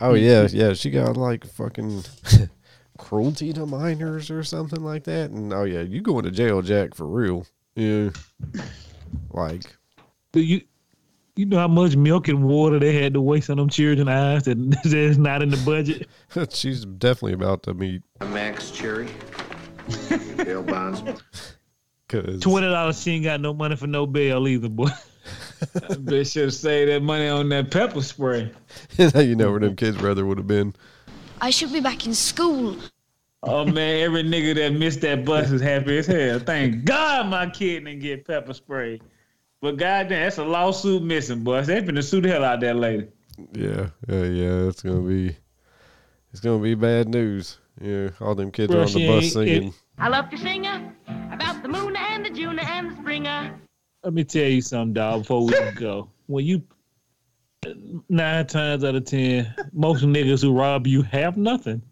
Oh 0.00 0.14
yeah, 0.14 0.48
yeah. 0.50 0.72
She 0.72 0.90
got 0.90 1.16
like 1.16 1.46
fucking 1.46 2.04
cruelty 2.98 3.52
to 3.52 3.66
minors 3.66 4.30
or 4.30 4.42
something 4.42 4.82
like 4.82 5.04
that. 5.04 5.30
And 5.30 5.52
oh 5.52 5.64
yeah, 5.64 5.82
you 5.82 6.00
going 6.00 6.24
to 6.24 6.30
jail, 6.30 6.62
Jack, 6.62 6.94
for 6.94 7.06
real. 7.06 7.46
Yeah. 7.76 8.10
Like 9.30 9.62
Do 10.32 10.40
you 10.40 10.62
you 11.36 11.46
know 11.46 11.58
how 11.58 11.68
much 11.68 11.96
milk 11.96 12.28
and 12.28 12.44
water 12.44 12.78
they 12.78 12.92
had 12.92 13.14
to 13.14 13.20
waste 13.20 13.48
on 13.48 13.56
them 13.56 13.68
children's 13.68 14.08
eyes 14.08 14.42
that 14.44 14.58
that's 14.84 15.16
not 15.16 15.42
in 15.42 15.50
the 15.50 15.56
budget? 15.58 16.08
she's 16.54 16.84
definitely 16.84 17.34
about 17.34 17.62
to 17.64 17.74
meet 17.74 18.02
Max 18.20 18.70
Cherry. 18.70 19.08
Bill 20.36 20.62
Bonds. 20.62 21.02
Cause 22.12 22.40
Twenty 22.40 22.68
dollars, 22.68 23.02
she 23.02 23.12
ain't 23.12 23.24
got 23.24 23.40
no 23.40 23.54
money 23.54 23.76
for 23.76 23.86
no 23.86 24.06
bail 24.06 24.46
either, 24.46 24.68
boy. 24.68 24.88
I 25.90 25.94
bet 25.94 26.26
should 26.26 26.44
have 26.44 26.54
saved 26.54 26.90
that 26.90 27.02
money 27.02 27.28
on 27.28 27.48
that 27.48 27.70
pepper 27.70 28.02
spray. 28.02 28.52
you 28.98 29.36
know 29.36 29.50
where 29.50 29.60
them 29.60 29.76
kids 29.76 29.96
rather 30.00 30.24
would 30.26 30.38
have 30.38 30.46
been. 30.46 30.74
I 31.40 31.50
should 31.50 31.72
be 31.72 31.80
back 31.80 32.06
in 32.06 32.14
school. 32.14 32.76
Oh 33.44 33.64
man, 33.64 34.00
every 34.00 34.22
nigga 34.22 34.54
that 34.56 34.72
missed 34.74 35.00
that 35.00 35.24
bus 35.24 35.50
is 35.50 35.60
happy 35.60 35.98
as 35.98 36.06
hell. 36.06 36.38
Thank 36.38 36.84
God 36.84 37.26
my 37.28 37.48
kid 37.50 37.84
didn't 37.84 38.00
get 38.00 38.24
pepper 38.26 38.54
spray. 38.54 39.00
But 39.60 39.76
goddamn, 39.76 40.24
that's 40.24 40.38
a 40.38 40.44
lawsuit 40.44 41.02
missing, 41.02 41.42
boys. 41.44 41.66
They 41.68 41.80
finna 41.80 42.02
sue 42.04 42.20
the 42.20 42.28
hell 42.28 42.44
out 42.44 42.60
that 42.60 42.76
lady. 42.76 43.08
Yeah, 43.52 43.90
yeah, 44.08 44.24
yeah. 44.24 44.68
It's 44.68 44.82
gonna 44.82 45.00
be, 45.00 45.36
it's 46.32 46.40
gonna 46.40 46.62
be 46.62 46.74
bad 46.74 47.08
news. 47.08 47.58
Yeah, 47.80 48.10
all 48.20 48.34
them 48.34 48.50
kids 48.50 48.70
Bro, 48.72 48.82
are 48.82 48.86
on 48.86 48.92
the 48.92 49.06
bus 49.06 49.24
ain't- 49.24 49.32
singing. 49.32 49.74
I 49.98 50.08
love 50.08 50.30
to 50.30 50.36
sing 50.38 50.64
about 51.32 51.62
the 51.62 51.68
moon 51.68 51.96
and 51.96 52.24
the 52.24 52.30
June 52.30 52.58
and 52.58 52.90
the 52.90 52.96
spring. 52.96 53.26
uh. 53.26 53.54
Let 54.04 54.14
me 54.14 54.24
tell 54.24 54.48
you 54.48 54.60
something, 54.60 54.94
dog, 54.94 55.22
before 55.22 55.46
we 55.46 55.52
go. 55.76 56.10
When 56.26 56.44
you 56.44 56.62
nine 58.08 58.46
times 58.46 58.84
out 58.84 58.94
of 58.94 59.04
ten, 59.04 59.54
most 59.72 60.04
niggas 60.04 60.42
who 60.42 60.52
rob 60.52 60.86
you 60.86 61.02
have 61.02 61.36
nothing. 61.36 61.82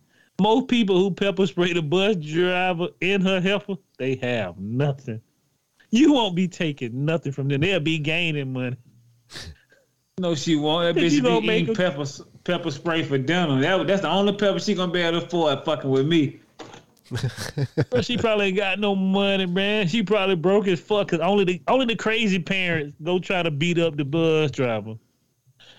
Most 0.40 0.68
people 0.68 0.98
who 0.98 1.10
pepper 1.10 1.46
spray 1.46 1.72
the 1.72 1.82
bus 1.82 2.16
driver 2.16 2.88
and 3.02 3.22
her 3.22 3.40
helper, 3.40 3.74
they 3.98 4.16
have 4.16 4.58
nothing. 4.58 5.20
You 5.90 6.12
won't 6.12 6.34
be 6.34 6.48
taking 6.48 7.04
nothing 7.04 7.32
from 7.32 7.48
them. 7.48 7.60
They'll 7.60 7.80
be 7.80 7.98
gaining 7.98 8.52
money. 8.52 8.76
No, 10.18 10.34
she 10.34 10.56
won't. 10.56 10.84
That 10.84 11.00
Think 11.00 11.12
bitch 11.12 11.16
you 11.16 11.22
be 11.22 11.28
gonna 11.28 11.46
make 11.46 11.62
eating 11.64 11.74
pepper 11.74 12.04
pepper 12.44 12.70
spray 12.70 13.02
for 13.02 13.18
dinner. 13.18 13.60
That, 13.60 13.86
that's 13.86 14.02
the 14.02 14.08
only 14.08 14.32
pepper 14.34 14.58
she 14.58 14.74
gonna 14.74 14.92
be 14.92 15.00
able 15.00 15.20
to 15.20 15.26
afford 15.26 15.64
fucking 15.64 15.90
with 15.90 16.06
me. 16.06 16.39
Bro, 17.90 18.02
she 18.02 18.16
probably 18.16 18.46
ain't 18.46 18.56
got 18.56 18.78
no 18.78 18.94
money, 18.94 19.46
man. 19.46 19.88
She 19.88 20.02
probably 20.02 20.36
broke 20.36 20.68
as 20.68 20.80
fuck. 20.80 21.08
Cause 21.08 21.20
only 21.20 21.44
the 21.44 21.62
only 21.68 21.86
the 21.86 21.96
crazy 21.96 22.38
parents 22.38 22.96
go 23.02 23.18
try 23.18 23.42
to 23.42 23.50
beat 23.50 23.78
up 23.78 23.96
the 23.96 24.04
bus 24.04 24.50
driver. 24.50 24.94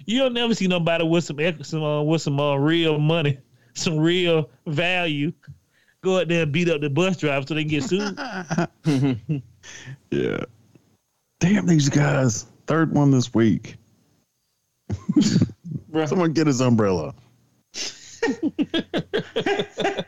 You 0.05 0.19
don't 0.19 0.34
never 0.34 0.53
see 0.53 0.67
nobody 0.67 1.03
with 1.03 1.23
some 1.23 1.38
some 1.63 1.84
uh, 1.84 2.03
with 2.03 2.21
some 2.21 2.39
uh, 2.39 2.55
real 2.55 2.99
money, 2.99 3.38
some 3.73 3.99
real 3.99 4.49
value, 4.67 5.32
go 6.03 6.19
out 6.19 6.27
there 6.27 6.43
and 6.43 6.51
beat 6.51 6.69
up 6.69 6.82
the 6.82 6.89
bus 6.89 7.17
driver 7.17 7.45
so 7.47 7.53
they 7.53 7.63
can 7.63 7.69
get 7.69 7.84
sued. 7.84 9.41
Yeah. 10.09 10.43
Damn 11.39 11.67
these 11.67 11.89
guys. 11.89 12.47
Third 12.65 12.93
one 12.93 13.11
this 13.11 13.34
week. 13.34 13.75
Someone 16.05 16.34
get 16.34 16.47
his 16.47 16.61
umbrella. 16.61 17.13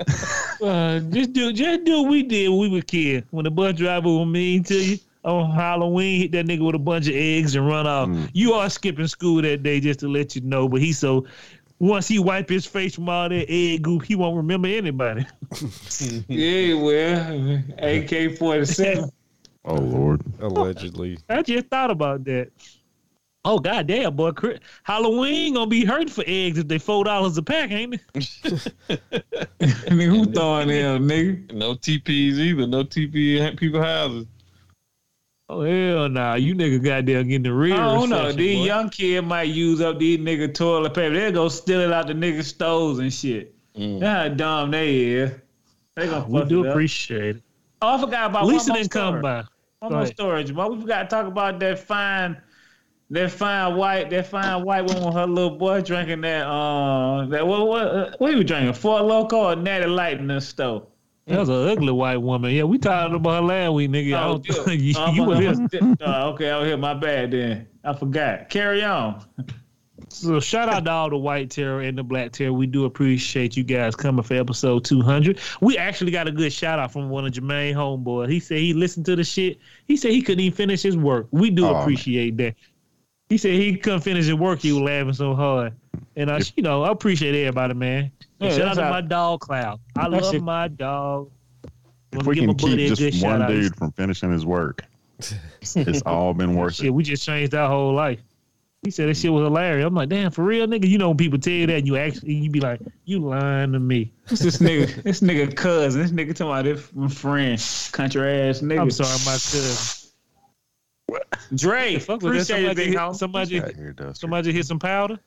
uh, 0.62 1.00
just 1.00 1.32
do 1.32 1.52
just 1.52 1.84
do 1.84 2.02
what 2.02 2.10
we 2.10 2.22
did 2.22 2.48
when 2.48 2.58
we 2.58 2.68
were 2.68 2.82
kids. 2.82 3.26
When 3.30 3.44
the 3.44 3.50
bus 3.50 3.74
driver 3.74 4.08
was 4.08 4.26
mean 4.26 4.62
to 4.64 4.74
you 4.74 4.98
on 5.24 5.50
Halloween, 5.50 6.20
hit 6.20 6.32
that 6.32 6.46
nigga 6.46 6.64
with 6.64 6.74
a 6.74 6.78
bunch 6.78 7.08
of 7.08 7.14
eggs 7.14 7.54
and 7.54 7.66
run 7.66 7.86
off. 7.86 8.08
You 8.32 8.54
are 8.54 8.70
skipping 8.70 9.06
school 9.06 9.42
that 9.42 9.62
day 9.62 9.80
just 9.80 10.00
to 10.00 10.08
let 10.08 10.34
you 10.34 10.42
know. 10.42 10.68
But 10.68 10.80
he 10.80 10.92
so 10.92 11.26
once 11.78 12.08
he 12.08 12.18
wipe 12.18 12.48
his 12.48 12.66
face 12.66 12.94
from 12.94 13.08
all 13.08 13.28
that 13.28 13.46
egg 13.48 13.82
goop, 13.82 14.04
he 14.04 14.14
won't 14.14 14.36
remember 14.36 14.68
anybody. 14.68 15.26
yeah, 16.28 16.74
well, 16.74 17.62
AK 17.78 18.38
forty 18.38 18.64
seven. 18.64 19.10
Oh 19.64 19.74
Lord. 19.74 20.22
Allegedly. 20.40 21.18
I 21.28 21.42
just 21.42 21.66
thought 21.66 21.90
about 21.90 22.24
that. 22.24 22.50
Oh 23.44 23.58
goddamn, 23.58 24.16
boy! 24.16 24.32
Halloween 24.82 25.54
gonna 25.54 25.66
be 25.66 25.84
hurting 25.84 26.08
for 26.08 26.24
eggs 26.26 26.58
if 26.58 26.68
they 26.68 26.78
four 26.78 27.04
dollars 27.04 27.38
a 27.38 27.42
pack, 27.42 27.70
ain't 27.70 27.94
it? 27.94 28.00
nigga, 29.60 30.04
who 30.06 30.26
throwing 30.26 30.68
them, 30.68 31.08
nigga? 31.08 31.52
No 31.54 31.74
TPs 31.74 32.34
either. 32.38 32.66
No 32.66 32.84
TP 32.84 33.40
at 33.40 33.56
people 33.56 33.82
houses. 33.82 34.26
Oh 35.48 35.62
hell 35.62 36.08
nah! 36.10 36.34
You 36.34 36.54
nigga 36.54 36.84
goddamn 36.84 37.28
getting 37.28 37.42
the 37.44 37.52
real. 37.52 37.74
I 37.74 37.94
don't 37.94 38.10
know. 38.10 38.16
reception, 38.26 38.36
These 38.38 38.58
boy. 38.58 38.64
young 38.66 38.88
kids 38.90 39.26
might 39.26 39.42
use 39.48 39.80
up 39.80 39.98
these 39.98 40.18
nigga 40.18 40.52
toilet 40.52 40.92
paper. 40.94 41.14
They'll 41.14 41.32
go 41.32 41.48
steal 41.48 41.80
it 41.80 41.92
out 41.92 42.08
the 42.08 42.12
nigga 42.12 42.44
stores 42.44 42.98
and 42.98 43.12
shit. 43.12 43.54
Mm. 43.74 44.00
That's 44.00 44.28
how 44.30 44.34
dumb 44.36 44.70
they 44.70 44.96
is. 45.06 45.32
They 45.96 46.06
gonna 46.06 46.26
We 46.28 46.40
fuck 46.40 46.48
do 46.48 46.64
it 46.64 46.68
up. 46.68 46.74
appreciate 46.74 47.36
it. 47.36 47.42
Oh, 47.82 47.96
I 47.96 48.00
forgot 48.00 48.30
about 48.30 48.46
Lisa 48.46 48.64
one 48.64 48.68
more 48.68 48.76
didn't 48.82 48.90
come 48.92 49.22
by. 49.22 49.36
One 49.36 49.44
Go 49.80 49.88
more 49.88 50.02
ahead. 50.02 50.14
story, 50.14 50.44
Jamal. 50.44 50.74
We 50.74 50.80
forgot 50.82 51.02
to 51.04 51.08
talk 51.08 51.26
about 51.26 51.58
that 51.60 51.78
fine, 51.78 52.36
that 53.10 53.30
fine 53.30 53.76
white, 53.76 54.10
that 54.10 54.26
fine 54.26 54.64
white 54.64 54.82
woman 54.86 55.04
with 55.04 55.14
her 55.14 55.26
little 55.26 55.56
boy 55.58 55.80
drinking 55.80 56.20
that. 56.22 56.46
Uh, 56.46 57.26
that 57.26 57.46
what 57.46 57.66
what 57.66 57.82
uh, 57.86 58.10
what 58.18 58.30
he 58.30 58.36
was 58.36 58.44
drinking? 58.46 58.72
Four 58.74 59.00
Loko 59.00 59.32
or 59.52 59.56
Natty 59.56 59.86
Light 59.86 60.18
in 60.18 60.28
the 60.28 60.40
store? 60.40 60.86
That 61.26 61.38
was 61.38 61.48
an 61.48 61.68
ugly 61.68 61.92
white 61.92 62.16
woman. 62.16 62.50
Yeah, 62.52 62.64
we 62.64 62.78
talked 62.78 63.14
about 63.14 63.42
her 63.42 63.46
last 63.46 63.72
week, 63.74 63.90
nigga. 63.90 64.14
I 64.14 64.24
Oh, 64.24 64.38
don't 64.38 64.64
think 64.64 64.80
you, 64.82 64.94
Uh, 64.96 65.12
you 65.12 65.22
I'm- 65.22 65.28
were 65.28 65.34
I'm- 65.36 65.96
uh, 66.00 66.30
okay, 66.32 66.50
I 66.50 66.58
was 66.58 66.66
here. 66.68 66.76
My 66.76 66.94
bad 66.94 67.30
then. 67.30 67.68
I 67.84 67.92
forgot. 67.94 68.48
Carry 68.50 68.82
on. 68.82 69.24
So 70.08 70.40
shout 70.40 70.68
out 70.68 70.84
to 70.86 70.90
all 70.90 71.08
the 71.10 71.16
white 71.16 71.50
terror 71.50 71.82
and 71.82 71.96
the 71.96 72.02
black 72.02 72.32
terror. 72.32 72.52
We 72.52 72.66
do 72.66 72.84
appreciate 72.84 73.56
you 73.56 73.62
guys 73.62 73.94
coming 73.94 74.22
for 74.24 74.34
episode 74.34 74.84
200. 74.84 75.38
We 75.60 75.78
actually 75.78 76.10
got 76.10 76.26
a 76.26 76.32
good 76.32 76.52
shout 76.52 76.78
out 76.80 76.92
from 76.92 77.10
one 77.10 77.26
of 77.26 77.32
Jermaine 77.32 77.74
homeboy. 77.74 78.28
He 78.28 78.40
said 78.40 78.58
he 78.58 78.72
listened 78.74 79.06
to 79.06 79.14
the 79.14 79.22
shit. 79.22 79.58
He 79.86 79.96
said 79.96 80.10
he 80.10 80.20
couldn't 80.22 80.40
even 80.40 80.56
finish 80.56 80.82
his 80.82 80.96
work. 80.96 81.28
We 81.30 81.50
do 81.50 81.64
Oh, 81.66 81.72
man. 81.74 81.82
appreciate 81.82 82.36
that. 82.38 82.54
He 83.30 83.38
said 83.38 83.52
he 83.52 83.76
couldn't 83.76 84.00
finish 84.00 84.26
his 84.26 84.34
work. 84.34 84.58
He 84.58 84.72
was 84.72 84.82
laughing 84.82 85.12
so 85.14 85.34
hard. 85.34 85.72
And 86.16 86.30
I, 86.30 86.40
you 86.56 86.62
know, 86.62 86.82
I 86.82 86.90
appreciate 86.90 87.34
everybody, 87.34 87.74
man. 87.74 88.10
Yeah, 88.40 88.50
shout 88.50 88.68
out 88.68 88.74
to 88.74 88.82
how- 88.84 88.90
my 88.90 89.00
dog 89.00 89.40
Cloud. 89.40 89.80
I 89.96 90.08
love 90.08 90.34
it. 90.34 90.42
my 90.42 90.68
dog. 90.68 91.30
If 92.12 92.26
we 92.26 92.34
can 92.36 92.54
keep 92.56 92.76
just 92.76 93.00
one 93.22 93.38
shout-out. 93.38 93.48
dude 93.48 93.76
from 93.76 93.92
finishing 93.92 94.32
his 94.32 94.44
work, 94.44 94.82
it's 95.20 96.02
all 96.02 96.34
been 96.34 96.56
worth 96.56 96.74
Shit, 96.74 96.86
it. 96.86 96.90
we 96.90 97.04
just 97.04 97.24
changed 97.24 97.54
our 97.54 97.68
whole 97.68 97.94
life. 97.94 98.18
He 98.82 98.90
said 98.90 99.08
that 99.08 99.16
shit 99.16 99.30
was 99.30 99.44
hilarious. 99.44 99.86
I'm 99.86 99.94
like, 99.94 100.08
damn, 100.08 100.30
for 100.32 100.42
real, 100.42 100.66
nigga. 100.66 100.88
You 100.88 100.98
know 100.98 101.08
when 101.10 101.18
people 101.18 101.38
tell 101.38 101.52
you 101.52 101.66
that, 101.68 101.76
and 101.76 101.86
you 101.86 101.96
actually 101.98 102.32
you 102.32 102.50
be 102.50 102.58
like, 102.60 102.80
you 103.04 103.20
lying 103.20 103.72
to 103.72 103.78
me. 103.78 104.10
What's 104.28 104.42
this 104.42 104.56
nigga? 104.56 105.02
this 105.04 105.20
nigga 105.20 105.54
cousin. 105.54 106.00
This 106.02 106.10
nigga 106.10 106.34
talking 106.34 106.46
about 106.50 106.64
this 106.64 107.14
friend. 107.20 107.62
Country 107.92 108.40
ass 108.48 108.60
nigga. 108.60 108.80
I'm 108.80 108.90
sorry, 108.90 109.10
my 109.24 109.32
cousin. 109.34 109.99
Dre, 111.54 111.98
Fuck 111.98 112.22
with 112.22 112.32
that. 112.46 112.50
appreciate 112.50 112.64
it, 112.64 112.66
Somebody 112.68 112.74
big 112.74 112.98
hit- 112.98 113.16
Somebody, 113.16 113.54
here, 113.76 114.14
somebody 114.14 114.52
hit 114.52 114.66
some 114.66 114.78
powder. 114.78 115.18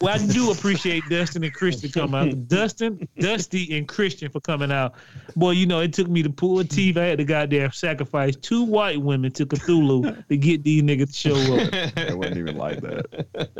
Well, 0.00 0.12
I 0.20 0.26
do 0.26 0.50
appreciate 0.50 1.04
Dustin 1.08 1.44
and 1.44 1.54
Christian 1.54 1.92
coming 1.92 2.14
out. 2.32 2.48
Dustin, 2.48 3.06
Dusty, 3.20 3.78
and 3.78 3.86
Christian 3.86 4.28
for 4.28 4.40
coming 4.40 4.72
out. 4.72 4.94
Boy, 5.36 5.52
you 5.52 5.64
know, 5.64 5.78
it 5.78 5.92
took 5.92 6.08
me 6.08 6.24
to 6.24 6.30
pull 6.30 6.58
a 6.58 6.64
teeth. 6.64 6.96
I 6.96 7.04
had 7.04 7.18
to 7.18 7.24
goddamn 7.24 7.70
sacrifice 7.70 8.34
two 8.34 8.64
white 8.64 9.00
women 9.00 9.30
to 9.30 9.46
Cthulhu 9.46 10.26
to 10.26 10.36
get 10.36 10.64
these 10.64 10.82
niggas 10.82 11.12
to 11.12 11.12
show 11.12 11.56
up. 11.56 11.70
It 11.96 12.18
wasn't 12.18 12.38
even 12.38 12.56
like 12.56 12.80
that. 12.80 13.06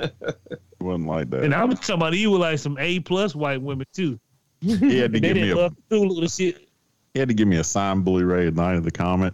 It 0.01 0.81
wasn't 0.81 1.07
like 1.07 1.31
that. 1.31 1.45
And 1.45 1.55
I'm 1.55 1.71
talking 1.77 1.95
about 1.95 2.15
you 2.15 2.33
were 2.33 2.39
like 2.39 2.59
some 2.59 2.77
A 2.81 2.99
plus 3.01 3.37
white 3.37 3.63
women 3.63 3.87
too. 3.93 4.19
he 4.61 4.99
had 4.99 5.13
to 5.13 5.21
They 5.21 5.29
give 5.29 5.37
me 5.37 5.43
didn't 5.43 5.51
a 5.59 5.61
love 5.61 5.77
Cthulhu. 5.91 6.23
The 6.23 6.29
shit. 6.29 6.69
he 7.15 7.21
had 7.21 7.29
to 7.29 7.35
give 7.35 7.47
me 7.47 7.59
a 7.59 7.65
signed 7.65 8.05
Blu-ray 8.05 8.49
at 8.49 8.55
night 8.55 8.75
of 8.75 8.83
the 8.83 8.91
comet 8.91 9.33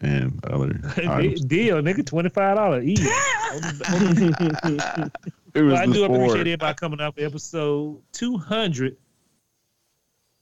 and 0.00 0.44
other. 0.46 0.68
Deal, 1.46 1.80
nigga, 1.82 2.04
twenty 2.06 2.28
five 2.28 2.56
dollars 2.56 2.84
each. 2.84 3.00
It 5.54 5.62
was 5.62 5.72
Well, 5.72 5.76
I 5.76 5.86
do 5.86 6.04
sport. 6.04 6.10
appreciate 6.10 6.40
everybody 6.46 6.74
coming 6.74 7.00
out 7.00 7.14
for 7.16 7.22
episode 7.22 8.02
200. 8.12 8.96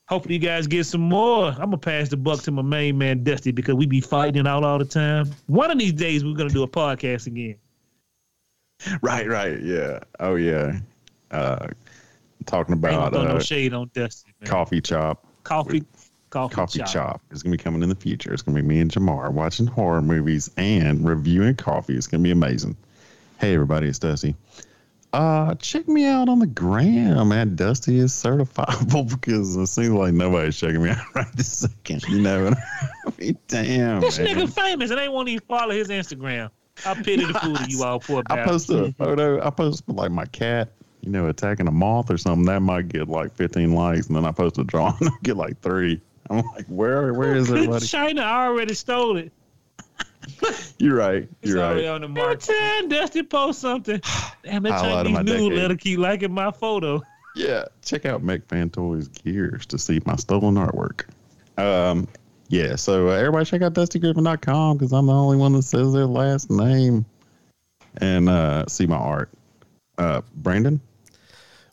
Hopefully, 0.08 0.34
you 0.34 0.40
guys 0.40 0.66
get 0.66 0.84
some 0.84 1.00
more. 1.00 1.46
I'm 1.50 1.56
gonna 1.56 1.78
pass 1.78 2.08
the 2.08 2.16
buck 2.16 2.42
to 2.42 2.50
my 2.52 2.62
main 2.62 2.98
man 2.98 3.24
Dusty 3.24 3.50
because 3.52 3.74
we 3.74 3.86
be 3.86 4.00
fighting 4.00 4.40
it 4.40 4.46
out 4.46 4.62
all 4.64 4.78
the 4.78 4.84
time. 4.84 5.30
One 5.46 5.70
of 5.70 5.78
these 5.78 5.92
days, 5.92 6.24
we're 6.24 6.34
gonna 6.34 6.50
do 6.50 6.62
a 6.64 6.68
podcast 6.68 7.26
again. 7.26 7.56
Right, 9.00 9.26
right, 9.28 9.60
yeah. 9.62 10.00
Oh 10.20 10.34
yeah. 10.36 10.78
Uh, 11.30 11.68
talking 12.44 12.74
Ain't 12.74 12.82
gonna 12.82 12.96
about 12.98 13.12
throw 13.12 13.22
no 13.24 13.36
uh, 13.36 13.40
shade 13.40 13.72
on 13.74 13.90
Dusty. 13.94 14.32
Man. 14.40 14.48
coffee 14.50 14.80
chop. 14.80 15.24
Coffee, 15.42 15.82
coffee, 16.30 16.54
Coffee 16.54 16.78
chop. 16.80 16.88
chop. 16.88 17.20
is 17.30 17.42
gonna 17.42 17.56
be 17.56 17.62
coming 17.62 17.82
in 17.82 17.88
the 17.88 17.94
future. 17.94 18.32
It's 18.32 18.42
gonna 18.42 18.60
be 18.60 18.66
me 18.66 18.80
and 18.80 18.90
Jamar 18.90 19.32
watching 19.32 19.66
horror 19.66 20.02
movies 20.02 20.50
and 20.56 21.06
reviewing 21.06 21.54
coffee. 21.56 21.96
It's 21.96 22.06
gonna 22.06 22.22
be 22.22 22.30
amazing. 22.30 22.76
Hey 23.38 23.54
everybody, 23.54 23.88
it's 23.88 23.98
Dusty. 23.98 24.34
Uh, 25.12 25.54
check 25.54 25.88
me 25.88 26.04
out 26.04 26.28
on 26.28 26.40
the 26.40 26.46
gram 26.46 27.32
at 27.32 27.56
Dusty 27.56 27.98
is 27.98 28.12
certifiable 28.12 29.08
because 29.20 29.56
it 29.56 29.66
seems 29.68 29.90
like 29.90 30.12
nobody's 30.12 30.58
checking 30.58 30.82
me 30.82 30.90
out 30.90 31.14
right 31.14 31.32
this 31.34 31.58
second. 31.58 32.02
You 32.08 32.20
know, 32.20 32.52
I 33.06 33.12
mean, 33.18 33.38
damn. 33.48 34.00
This 34.00 34.18
man. 34.18 34.28
nigga 34.36 34.52
famous, 34.52 34.90
and 34.90 34.98
they 34.98 35.08
won't 35.08 35.28
even 35.28 35.46
follow 35.46 35.72
his 35.72 35.88
Instagram. 35.88 36.50
I 36.84 36.94
pity 36.94 37.24
the 37.24 37.32
fool 37.32 37.56
of 37.56 37.70
you 37.70 37.82
all 37.82 38.00
poor 38.00 38.22
I 38.30 38.44
posted 38.44 38.76
a 38.78 38.92
photo. 38.92 39.42
I 39.42 39.48
posted 39.48 39.88
like 39.88 40.10
my 40.10 40.26
cat, 40.26 40.72
you 41.00 41.10
know, 41.10 41.28
attacking 41.28 41.68
a 41.68 41.72
moth 41.72 42.10
or 42.10 42.18
something. 42.18 42.44
That 42.44 42.60
might 42.60 42.88
get 42.88 43.08
like 43.08 43.32
15 43.34 43.72
likes, 43.74 44.08
and 44.08 44.16
then 44.16 44.26
I 44.26 44.32
posted 44.32 44.64
a 44.64 44.66
drawing, 44.66 44.96
I 45.00 45.10
get 45.22 45.36
like 45.38 45.60
three. 45.62 46.02
I'm 46.30 46.44
like, 46.54 46.66
where, 46.66 47.12
where 47.14 47.36
is 47.36 47.50
everybody? 47.50 47.86
China 47.86 48.22
already 48.22 48.74
stole 48.74 49.16
it. 49.16 49.32
You're 50.78 50.96
right. 50.96 51.28
You're 51.42 51.62
already 51.62 51.86
right. 51.86 51.94
on 51.94 52.00
the 52.00 52.08
market. 52.08 52.50
Every 52.50 52.80
time 52.80 52.88
Dusty 52.88 53.22
posts 53.22 53.62
something, 53.62 54.00
damn, 54.42 54.62
that 54.64 54.72
Highlight 54.72 55.06
of 55.06 55.12
my 55.12 55.18
Chinese 55.18 55.32
decade. 55.32 55.50
newsletter 55.50 55.76
keep 55.76 55.98
liking 55.98 56.32
my 56.32 56.50
photo. 56.50 57.02
Yeah, 57.34 57.66
check 57.82 58.06
out 58.06 58.22
McFan 58.22 58.72
Toys 58.72 59.08
Gears 59.08 59.66
to 59.66 59.78
see 59.78 60.00
my 60.06 60.16
stolen 60.16 60.54
artwork. 60.54 61.04
Um, 61.58 62.08
yeah, 62.48 62.76
so 62.76 63.08
uh, 63.08 63.12
everybody 63.12 63.44
check 63.44 63.62
out 63.62 63.74
DustyGriffin.com 63.74 64.78
because 64.78 64.92
I'm 64.92 65.06
the 65.06 65.12
only 65.12 65.36
one 65.36 65.52
that 65.52 65.62
says 65.62 65.92
their 65.92 66.06
last 66.06 66.50
name 66.50 67.04
and 67.98 68.28
uh, 68.28 68.64
see 68.66 68.86
my 68.86 68.96
art. 68.96 69.30
Uh, 69.98 70.22
Brandon, 70.34 70.80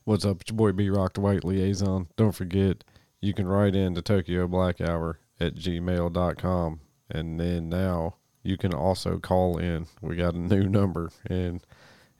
What's 0.06 0.26
up? 0.26 0.42
It's 0.42 0.52
your 0.52 0.58
boy 0.58 0.74
B 0.74 0.90
Rock, 0.90 1.14
the 1.14 1.22
White 1.22 1.46
Liaison. 1.46 2.08
Don't 2.18 2.34
forget, 2.34 2.84
you 3.24 3.34
can 3.34 3.48
write 3.48 3.74
in 3.74 3.96
to 3.96 4.02
Tokyo 4.02 4.48
Black 4.48 4.82
Hour 4.82 5.18
at 5.40 5.56
gmail.com. 5.56 6.80
And 7.10 7.40
then 7.40 7.70
now 7.70 8.16
you 8.44 8.58
can 8.58 8.74
also 8.74 9.18
call 9.18 9.58
in. 9.58 9.88
We 10.02 10.18
got 10.18 10.34
a 10.34 10.40
new 10.40 10.68
number. 10.68 11.10
And 11.26 11.64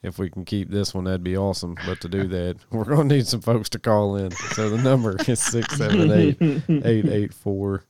if 0.02 0.18
we 0.18 0.30
can 0.30 0.46
keep 0.46 0.70
this 0.70 0.94
one, 0.94 1.04
that'd 1.04 1.22
be 1.24 1.36
awesome. 1.36 1.76
But 1.86 2.00
to 2.02 2.08
do 2.08 2.24
that, 2.30 2.56
we're 2.72 2.86
going 2.86 3.10
to 3.10 3.16
need 3.16 3.28
some 3.28 3.42
folks 3.42 3.68
to 3.70 3.80
call 3.80 4.16
in. 4.16 4.32
So 4.32 4.70
the 4.70 4.82
number 4.82 5.18
is 5.28 5.42
678 5.42 6.42
884 6.70 7.84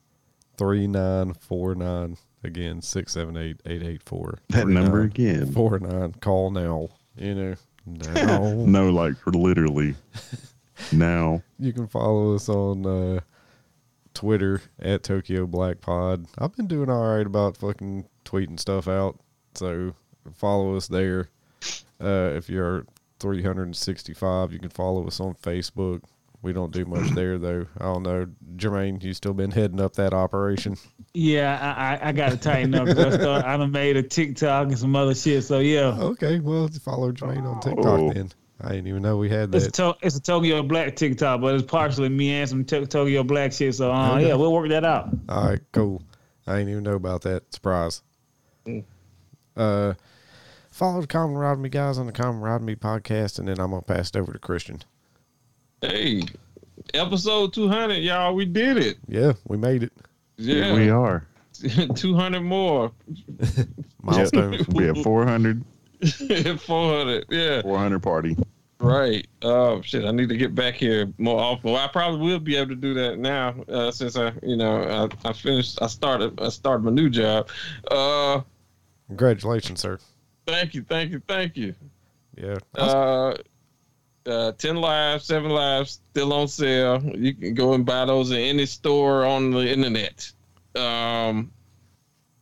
3949. 0.58 2.16
Again, 2.42 2.82
678 2.82 3.60
884 3.64 4.38
That 4.48 4.66
number 4.66 5.02
again. 5.02 5.52
49. 5.52 6.14
Call 6.20 6.50
now. 6.50 6.88
You 7.16 7.34
know, 7.34 7.54
now. 7.86 8.52
no, 8.54 8.90
like 8.90 9.14
literally 9.24 9.94
now. 10.92 11.42
You 11.58 11.72
can 11.72 11.86
follow 11.86 12.34
us 12.34 12.48
on 12.48 12.84
uh, 12.86 13.20
Twitter 14.14 14.60
at 14.80 15.02
Tokyo 15.02 15.46
Black 15.46 15.80
Pod. 15.80 16.26
I've 16.38 16.54
been 16.56 16.66
doing 16.66 16.90
all 16.90 17.16
right 17.16 17.26
about 17.26 17.56
fucking 17.56 18.06
tweeting 18.24 18.58
stuff 18.60 18.88
out, 18.88 19.18
so 19.54 19.94
follow 20.34 20.76
us 20.76 20.88
there. 20.88 21.30
Uh, 22.02 22.32
if 22.34 22.48
you're 22.48 22.84
365, 23.20 24.52
you 24.52 24.58
can 24.58 24.68
follow 24.68 25.06
us 25.06 25.20
on 25.20 25.34
Facebook. 25.34 26.02
We 26.42 26.52
don't 26.52 26.72
do 26.72 26.84
much 26.84 27.10
there 27.14 27.38
though. 27.38 27.66
I 27.78 27.84
don't 27.84 28.02
know, 28.02 28.26
Jermaine. 28.56 29.02
You 29.02 29.14
still 29.14 29.32
been 29.32 29.50
heading 29.50 29.80
up 29.80 29.94
that 29.94 30.12
operation? 30.12 30.76
Yeah, 31.14 31.58
I, 31.76 31.94
I, 31.94 32.08
I 32.08 32.12
got 32.12 32.32
to 32.32 32.36
tighten 32.36 32.74
up. 32.74 32.88
I, 32.88 32.92
start, 33.10 33.44
I 33.44 33.56
done 33.56 33.70
made 33.72 33.96
a 33.96 34.02
TikTok 34.02 34.66
and 34.68 34.78
some 34.78 34.94
other 34.94 35.14
shit. 35.14 35.44
So 35.44 35.60
yeah, 35.60 35.96
Okay, 35.98 36.40
well 36.40 36.68
follow 36.82 37.12
Jermaine 37.12 37.44
on 37.46 37.60
TikTok 37.60 37.86
Oh. 37.86 38.12
then. 38.12 38.30
I 38.60 38.68
didn't 38.70 38.86
even 38.86 39.02
know 39.02 39.16
we 39.16 39.28
had 39.28 39.54
it's 39.54 39.64
a, 39.64 39.68
that. 39.68 39.74
to, 39.74 39.96
it's 40.02 40.16
a 40.16 40.22
Tokyo 40.22 40.62
Black 40.62 40.94
TikTok, 40.96 41.40
but 41.40 41.54
it's 41.54 41.64
partially 41.64 42.08
me 42.08 42.32
and 42.34 42.48
some 42.48 42.64
to, 42.66 42.86
Tokyo 42.86 43.22
Black 43.24 43.52
shit. 43.52 43.74
So 43.74 43.92
uh, 43.92 44.14
Okay. 44.16 44.28
yeah, 44.28 44.34
we'll 44.34 44.52
work 44.52 44.68
that 44.68 44.84
out. 44.84 45.08
All 45.28 45.48
right, 45.48 45.60
cool. 45.72 46.02
I 46.46 46.58
didn't 46.58 46.70
even 46.70 46.82
know 46.84 46.94
about 46.94 47.22
that. 47.22 47.52
Surprise. 47.52 48.02
Uh, 49.56 49.94
follow 50.70 51.00
the 51.00 51.06
Common 51.06 51.36
Rod 51.36 51.58
Me 51.58 51.68
guys 51.68 51.98
on 51.98 52.06
the 52.06 52.12
Common 52.12 52.40
Rod 52.40 52.62
Me 52.62 52.74
podcast, 52.74 53.38
and 53.38 53.48
then 53.48 53.58
I'm 53.60 53.70
gonna 53.70 53.82
pass 53.82 54.10
it 54.10 54.16
over 54.16 54.32
to 54.32 54.38
Christian. 54.38 54.82
Hey, 55.80 56.22
episode 56.92 57.52
200, 57.52 57.94
y'all. 57.96 58.34
We 58.34 58.44
did 58.46 58.76
it. 58.78 58.98
Yeah, 59.08 59.32
we 59.46 59.56
made 59.56 59.82
it. 59.82 59.92
Yeah. 60.36 60.74
we 60.74 60.90
are. 60.90 61.26
200 61.94 62.40
more. 62.40 62.92
Milestone. 64.02 64.58
We 64.70 64.84
have 64.86 64.98
400, 65.02 65.64
400. 66.58 67.26
Yeah. 67.30 67.62
400 67.62 68.00
party. 68.02 68.36
Right. 68.80 69.26
Oh 69.40 69.80
shit! 69.82 70.04
I 70.04 70.10
need 70.10 70.28
to 70.28 70.36
get 70.36 70.54
back 70.54 70.74
here 70.74 71.10
more 71.16 71.40
often. 71.40 71.70
Well, 71.72 71.82
I 71.82 71.86
probably 71.88 72.20
will 72.20 72.38
be 72.40 72.56
able 72.56 72.70
to 72.70 72.76
do 72.76 72.92
that 72.94 73.18
now 73.18 73.54
uh, 73.68 73.90
since 73.90 74.16
I, 74.16 74.32
you 74.42 74.56
know, 74.56 75.08
I, 75.24 75.28
I 75.28 75.32
finished. 75.32 75.80
I 75.80 75.86
started. 75.86 76.38
I 76.40 76.50
started 76.50 76.84
my 76.84 76.90
new 76.90 77.08
job. 77.08 77.48
Uh, 77.90 78.42
Congratulations, 79.06 79.80
sir. 79.80 79.98
thank 80.46 80.74
you, 80.74 80.82
thank 80.82 81.12
you, 81.12 81.22
thank 81.26 81.56
you. 81.56 81.74
Yeah. 82.36 82.56
Uh, 82.74 83.34
uh, 84.26 84.52
ten 84.52 84.76
lives, 84.76 85.24
seven 85.24 85.50
lives, 85.50 86.00
still 86.10 86.32
on 86.34 86.48
sale. 86.48 87.00
You 87.16 87.32
can 87.32 87.54
go 87.54 87.72
and 87.74 87.86
buy 87.86 88.04
those 88.04 88.32
in 88.32 88.38
any 88.38 88.66
store 88.66 89.24
on 89.24 89.50
the 89.50 89.66
internet. 89.66 90.30
Um, 90.74 91.52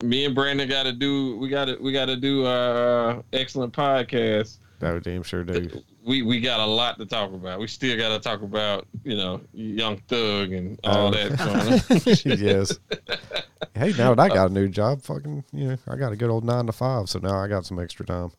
me 0.03 0.25
and 0.25 0.35
Brandon 0.35 0.69
got 0.69 0.83
to 0.85 0.93
do. 0.93 1.37
We 1.37 1.49
got 1.49 1.67
to. 1.67 1.77
We 1.81 1.93
got 1.93 2.07
to 2.07 2.17
do 2.17 2.45
uh 2.45 3.23
excellent 3.33 3.73
podcast. 3.73 4.59
That 4.81 4.95
would 4.95 5.05
damn 5.05 5.23
sure 5.23 5.45
do. 5.45 5.71
we 6.05 6.23
we 6.23 6.41
got 6.41 6.59
a 6.61 6.67
lot 6.67 6.99
to 6.99 7.07
talk 7.07 7.33
about. 7.33 7.61
We 7.61 7.69
still 7.69 7.97
got 7.97 8.09
to 8.09 8.19
talk 8.19 8.43
about 8.43 8.87
you 9.05 9.17
know 9.17 9.41
Young 9.53 9.99
Thug 10.09 10.53
and 10.53 10.79
all 10.85 11.09
Oh. 11.09 11.11
that. 11.13 12.23
Yes. 12.41 12.79
Hey, 13.75 13.93
now 13.97 14.15
that 14.15 14.19
I 14.21 14.29
got 14.29 14.51
a 14.51 14.53
new 14.53 14.69
job, 14.69 15.03
fucking, 15.03 15.45
you 15.53 15.69
know, 15.69 15.77
I 15.89 15.97
got 15.97 16.13
a 16.13 16.17
good 16.17 16.29
old 16.31 16.45
nine 16.45 16.67
to 16.67 16.73
five, 16.73 17.09
so 17.09 17.19
now 17.21 17.39
I 17.39 17.47
got 17.49 17.65
some 17.65 17.79
extra 17.79 18.05
time. 18.05 18.31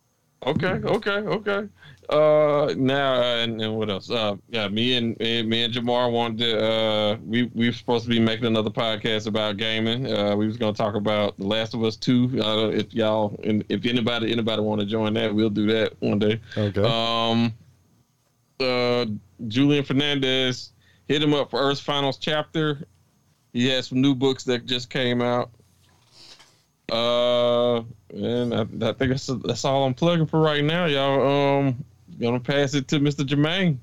okay, 0.45 0.73
okay, 0.83 1.11
okay. 1.11 1.67
Uh, 2.09 2.73
now 2.77 3.15
uh, 3.15 3.37
and, 3.37 3.61
and 3.61 3.75
what 3.75 3.89
else? 3.89 4.09
Uh, 4.09 4.35
yeah, 4.49 4.67
me 4.67 4.95
and 4.97 5.17
me, 5.19 5.41
me 5.43 5.63
and 5.63 5.73
Jamar 5.73 6.11
wanted 6.11 6.39
to. 6.39 6.63
Uh, 6.63 7.17
we 7.25 7.43
we 7.53 7.67
were 7.67 7.73
supposed 7.73 8.03
to 8.03 8.09
be 8.09 8.19
making 8.19 8.45
another 8.45 8.69
podcast 8.69 9.27
about 9.27 9.57
gaming. 9.57 10.11
Uh, 10.11 10.35
we 10.35 10.45
was 10.45 10.57
gonna 10.57 10.73
talk 10.73 10.95
about 10.95 11.37
The 11.37 11.47
Last 11.47 11.73
of 11.73 11.83
Us 11.83 11.95
Two. 11.95 12.29
Uh, 12.41 12.69
if 12.69 12.93
y'all 12.93 13.39
and 13.43 13.63
if 13.69 13.85
anybody 13.85 14.31
anybody 14.31 14.61
want 14.61 14.81
to 14.81 14.87
join 14.87 15.13
that, 15.13 15.33
we'll 15.33 15.49
do 15.49 15.67
that 15.67 15.93
one 16.01 16.19
day. 16.19 16.41
Okay. 16.57 16.81
Um, 16.83 17.53
uh, 18.59 19.05
Julian 19.47 19.83
Fernandez 19.83 20.71
hit 21.07 21.21
him 21.21 21.33
up 21.33 21.51
for 21.51 21.59
Earth's 21.59 21.81
Finals 21.81 22.17
chapter. 22.17 22.85
He 23.53 23.67
has 23.69 23.87
some 23.87 24.01
new 24.01 24.15
books 24.15 24.43
that 24.45 24.65
just 24.65 24.89
came 24.89 25.21
out. 25.21 25.51
Uh, 26.91 27.77
and 28.13 28.53
I, 28.53 28.61
I 28.61 28.93
think 28.93 29.11
that's 29.11 29.27
that's 29.45 29.65
all 29.65 29.85
I'm 29.85 29.93
plugging 29.93 30.27
for 30.27 30.39
right 30.41 30.63
now, 30.63 30.85
y'all. 30.85 31.59
Um, 31.59 31.85
gonna 32.19 32.39
pass 32.39 32.73
it 32.73 32.87
to 32.89 32.99
Mr. 32.99 33.25
Jermaine. 33.25 33.77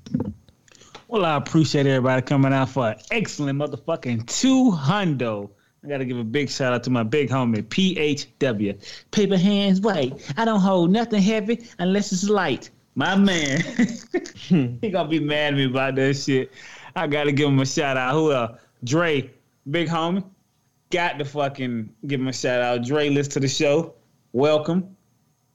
Well, 1.07 1.25
I 1.25 1.35
appreciate 1.35 1.85
everybody 1.85 2.21
coming 2.21 2.53
out 2.53 2.69
for 2.69 2.89
an 2.89 2.97
excellent 3.11 3.59
motherfucking 3.59 4.27
two 4.27 4.71
hundo. 4.71 5.49
I 5.83 5.87
gotta 5.87 6.05
give 6.05 6.17
a 6.17 6.23
big 6.23 6.49
shout 6.49 6.73
out 6.73 6.83
to 6.83 6.89
my 6.89 7.03
big 7.03 7.29
homie 7.29 7.63
PHW. 7.63 9.03
Paper 9.11 9.37
hands 9.37 9.81
white. 9.81 10.33
I 10.37 10.45
don't 10.45 10.59
hold 10.59 10.91
nothing 10.91 11.21
heavy 11.21 11.67
unless 11.79 12.11
it's 12.11 12.29
light. 12.29 12.69
My 12.95 13.15
man, 13.15 13.61
he 14.35 14.89
gonna 14.89 15.09
be 15.09 15.19
mad 15.19 15.53
at 15.53 15.57
me 15.57 15.65
about 15.65 15.95
that 15.95 16.15
shit. 16.15 16.51
I 16.95 17.07
gotta 17.07 17.31
give 17.31 17.49
him 17.49 17.59
a 17.59 17.65
shout 17.65 17.97
out. 17.97 18.13
Who 18.13 18.31
else? 18.31 18.59
Dre, 18.83 19.29
big 19.69 19.87
homie. 19.87 20.23
Got 20.91 21.19
to 21.19 21.25
fucking 21.25 21.89
give 22.05 22.19
him 22.19 22.27
a 22.27 22.33
shout 22.33 22.61
out. 22.61 22.83
Dre 22.83 23.09
listen 23.09 23.33
to 23.33 23.39
the 23.39 23.47
show. 23.47 23.95
welcome. 24.33 24.95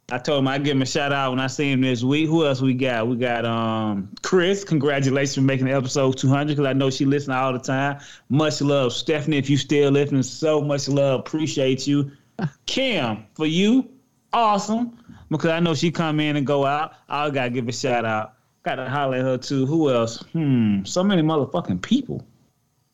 I 0.09 0.19
told 0.19 0.39
him 0.39 0.49
I'd 0.49 0.63
give 0.63 0.77
him 0.77 0.83
a 0.83 0.87
shout 0.87 1.13
out 1.13 1.31
when 1.31 1.41
I 1.41 1.49
see 1.49 1.73
him 1.73 1.81
this 1.81 2.05
week. 2.05 2.29
Who 2.29 2.47
else 2.47 2.61
we 2.61 2.75
got? 2.75 3.09
We 3.09 3.17
got 3.17 3.45
um 3.45 4.09
Chris. 4.23 4.63
Congratulations 4.63 5.35
for 5.35 5.41
making 5.41 5.67
the 5.67 5.73
episode 5.73 6.17
200 6.17 6.57
because 6.57 6.65
I 6.65 6.75
know 6.75 6.91
she 6.91 7.05
listens 7.05 7.35
all 7.35 7.53
the 7.53 7.59
time. 7.59 7.99
Much 8.29 8.61
love, 8.61 8.93
Stephanie. 8.93 9.37
If 9.37 9.51
you 9.51 9.57
still 9.57 9.91
listening, 9.91 10.23
so 10.23 10.61
much 10.61 10.89
love. 10.89 11.21
Appreciate 11.21 11.89
you. 11.89 12.13
Kim, 12.67 13.27
for 13.35 13.47
you, 13.47 13.89
awesome. 14.33 14.97
Because 15.29 15.51
I 15.51 15.59
know 15.59 15.75
she 15.75 15.91
come 15.91 16.21
in 16.21 16.37
and 16.37 16.47
go 16.47 16.65
out. 16.65 16.95
I 17.09 17.29
gotta 17.31 17.51
give 17.51 17.67
a 17.67 17.73
shout 17.73 18.05
out. 18.05 18.35
Gotta 18.63 18.89
holler 18.89 19.17
at 19.17 19.25
her 19.25 19.39
too. 19.39 19.67
Who 19.67 19.91
else? 19.91 20.19
Hmm. 20.33 20.85
So 20.85 21.03
many 21.03 21.23
motherfucking 21.23 21.83
people. 21.83 22.25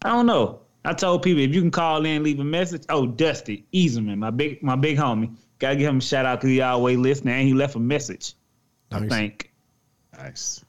I 0.02 0.09
don't 0.09 0.26
know. 0.26 0.60
I 0.86 0.94
told 0.94 1.22
people 1.22 1.43
if 1.43 1.55
you 1.55 1.60
can 1.60 1.70
call 1.70 2.06
in, 2.06 2.22
leave 2.22 2.40
a 2.40 2.44
message. 2.44 2.84
Oh, 2.89 3.06
Dusty 3.06 3.66
Easerman, 3.74 4.16
my 4.16 4.30
big 4.30 4.62
my 4.62 4.76
big 4.76 4.97
homie. 4.97 5.36
Gotta 5.62 5.76
give 5.76 5.89
him 5.89 5.98
a 5.98 6.01
shout 6.02 6.26
out 6.26 6.40
because 6.40 6.51
he 6.51 6.60
always 6.60 6.98
listening 6.98 7.34
and 7.34 7.47
he 7.47 7.55
left 7.55 7.76
a 7.76 7.78
message. 7.78 8.34
I 8.90 8.98
Nice. 8.98 9.09
think. 9.09 9.52
Nice. 10.18 10.64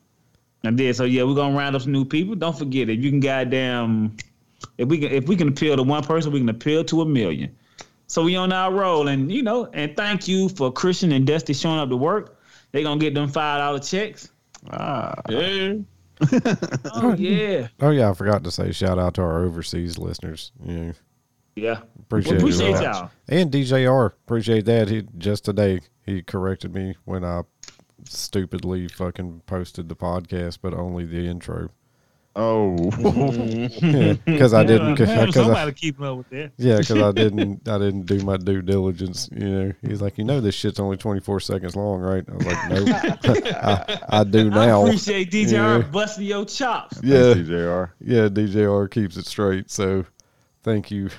I 0.64 0.70
did. 0.72 0.96
So 0.96 1.04
yeah, 1.04 1.24
we're 1.24 1.34
gonna 1.36 1.58
round 1.58 1.76
up 1.76 1.82
some 1.82 1.92
new 1.92 2.06
people. 2.06 2.36
Don't 2.36 2.58
forget 2.58 2.90
it. 2.90 3.00
you 3.00 3.10
can 3.10 3.20
goddamn 3.20 4.16
if 4.78 4.88
we 4.88 5.00
can 5.00 5.12
if 5.12 5.28
we 5.28 5.36
can 5.36 5.48
appeal 5.50 5.76
to 5.76 5.84
one 5.84 6.04
person, 6.04 6.32
we 6.32 6.40
can 6.40 6.48
appeal 6.50 6.84
to 6.86 7.02
a 7.02 7.06
million. 7.06 7.54
So 8.08 8.24
we 8.24 8.36
on 8.36 8.54
our 8.54 8.72
roll 8.72 9.08
and 9.08 9.32
you 9.32 9.42
know, 9.42 9.66
and 9.74 9.96
thank 9.98 10.28
you 10.28 10.48
for 10.50 10.72
Christian 10.72 11.12
and 11.12 11.26
Dusty 11.26 11.54
showing 11.54 11.80
up 11.80 11.90
to 11.90 11.98
work. 11.98 12.40
They 12.72 12.84
gonna 12.84 13.00
get 13.00 13.14
them 13.16 13.28
five 13.28 13.60
dollar 13.60 13.80
checks. 13.80 14.30
Ah. 14.72 15.16
Yeah. 15.28 15.74
Oh 16.94 17.16
yeah. 17.18 17.68
Oh 17.82 17.90
yeah, 17.90 18.10
I 18.10 18.14
forgot 18.14 18.44
to 18.44 18.52
say 18.52 18.72
shout 18.72 19.00
out 19.00 19.16
to 19.16 19.22
our 19.24 19.44
overseas 19.44 19.98
listeners. 19.98 20.52
You 20.64 20.74
know, 20.74 20.94
Yeah. 21.56 21.82
appreciate, 22.00 22.38
Well, 22.42 22.48
appreciate 22.52 22.76
it. 22.76 22.82
y'all. 22.84 23.12
And 23.30 23.52
DJR, 23.52 24.06
appreciate 24.26 24.66
that. 24.66 24.90
He 24.90 25.04
just 25.18 25.46
today 25.46 25.82
he 26.06 26.22
corrected 26.22 26.74
me 26.74 26.96
when 27.06 27.24
I 27.24 27.42
stupidly 28.06 28.88
fucking 28.88 29.42
posted 29.46 29.88
the 29.90 29.96
podcast, 29.96 30.60
but 30.62 30.74
only 30.74 31.06
the 31.06 31.26
intro. 31.28 31.70
Oh. 32.36 32.76
Mm-hmm. 32.80 34.14
because 34.32 34.56
I 34.56 34.64
didn't. 34.64 34.98
Yeah, 35.00 35.26
Because 35.26 35.36
somebody 35.36 35.70
I, 35.70 35.72
keeping 35.72 36.04
up 36.06 36.18
with 36.18 36.30
that. 36.32 36.52
yeah, 36.58 36.78
because 36.78 37.00
I 37.00 37.12
didn't. 37.16 37.68
I 37.70 37.78
didn't 37.78 38.08
do 38.08 38.18
my 38.26 38.38
due 38.38 38.64
diligence. 38.64 39.30
You 39.32 39.50
know, 39.50 39.74
he's 39.84 40.02
like, 40.02 40.18
you 40.18 40.24
know, 40.24 40.42
this 40.42 40.56
shit's 40.56 40.80
only 40.80 40.98
twenty 40.98 41.20
four 41.20 41.40
seconds 41.40 41.76
long, 41.76 42.00
right? 42.02 42.26
I 42.28 42.34
was 42.34 42.46
like, 42.48 42.70
nope. 42.72 42.88
I, 43.56 44.00
I 44.10 44.24
do 44.24 44.48
I 44.52 44.66
now. 44.66 44.84
appreciate 44.84 45.30
DJR 45.30 45.52
Yeah. 45.52 45.78
busting 45.90 46.26
your 46.26 46.46
chops. 46.46 47.00
Yeah, 47.04 47.36
DJR. 47.36 47.92
Yeah, 48.02 48.28
DJR 48.30 48.90
keeps 48.90 49.16
it 49.16 49.28
straight. 49.28 49.70
So, 49.70 50.04
thank 50.64 50.90
you, 50.90 51.10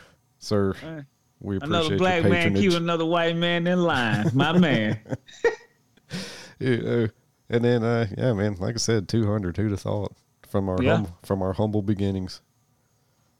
sir. 0.45 1.07
We 1.41 1.59
Another 1.61 1.99
black 1.99 2.25
man 2.25 2.55
keeping 2.55 2.77
another 2.77 3.05
white 3.05 3.37
man 3.37 3.66
in 3.66 3.83
line. 3.83 4.31
My 4.33 4.53
man. 4.59 4.99
You 6.59 6.77
know, 6.79 7.09
and 7.51 7.65
then, 7.65 7.83
uh, 7.83 8.07
yeah, 8.16 8.33
man, 8.33 8.57
like 8.59 8.75
I 8.75 8.79
said, 8.79 9.09
two 9.09 9.27
hundred. 9.27 9.57
Who'd 9.57 9.73
have 9.73 9.81
thought 9.81 10.15
from 10.49 10.69
our 10.69 10.83
Yeah. 10.83 10.97
hum, 10.97 11.09
from 11.23 11.43
our 11.43 11.53
humble 11.53 11.83
beginnings? 11.83 12.41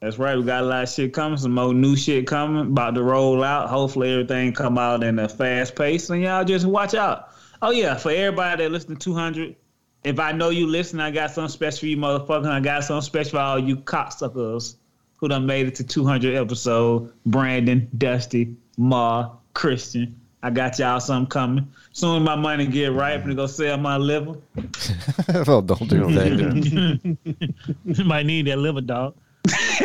That's 0.01 0.19
right. 0.19 0.37
We 0.37 0.45
got 0.45 0.65
a 0.65 0.67
lot 0.67 0.83
of 0.83 0.91
shit 0.91 1.15
coming. 1.15 1.39
Some 1.39 1.53
more 1.55 1.73
new 1.73 1.97
shit 1.97 2.27
coming. 2.27 2.73
About 2.73 2.95
to 2.97 3.03
roll 3.03 3.43
out. 3.43 3.71
Hopefully 3.71 4.13
everything 4.13 4.53
come 4.53 4.77
out 4.77 5.03
in 5.03 5.19
a 5.19 5.29
fast 5.29 5.75
pace. 5.77 6.11
And 6.11 6.21
y'all 6.21 6.45
just 6.45 6.67
watch 6.67 6.95
out. 6.95 7.31
Oh 7.63 7.71
yeah, 7.71 7.95
for 7.97 8.11
everybody 8.11 8.65
that 8.65 8.71
listen 8.71 8.97
to 8.97 9.01
200. 9.01 9.57
If 10.03 10.19
I 10.19 10.33
know 10.33 10.51
you 10.51 10.67
listen, 10.67 11.01
I 11.01 11.11
got 11.11 11.31
something 11.31 11.49
special 11.49 11.79
for 11.81 11.87
you, 11.87 11.97
motherfucker. 11.97 12.47
I 12.49 12.61
got 12.61 12.85
something 12.85 13.01
special 13.07 13.31
for 13.31 13.39
all 13.39 13.59
you 13.59 13.79
cocksuckers 13.79 14.77
who 15.17 15.29
done 15.29 15.47
made 15.47 15.67
it 15.67 15.75
to 15.77 15.85
200 15.85 16.35
episode. 16.35 17.13
Brandon, 17.27 17.89
Dusty, 17.97 18.57
Ma, 18.77 19.31
Christian. 19.55 20.21
I 20.43 20.51
got 20.51 20.79
y'all 20.79 21.01
something 21.01 21.31
coming. 21.31 21.73
Soon 21.93 22.21
as 22.21 22.23
my 22.23 22.37
money 22.37 22.67
get 22.67 22.93
right, 22.93 23.15
I'm 23.15 23.23
gonna 23.23 23.35
go 23.35 23.47
sell 23.47 23.79
my 23.79 23.97
liver. 23.97 24.35
well, 25.47 25.63
don't 25.63 25.89
do 25.89 26.11
that. 26.13 27.17
you 27.85 28.05
might 28.05 28.27
need 28.27 28.47
that 28.49 28.59
liver 28.59 28.83
dog. 28.83 29.15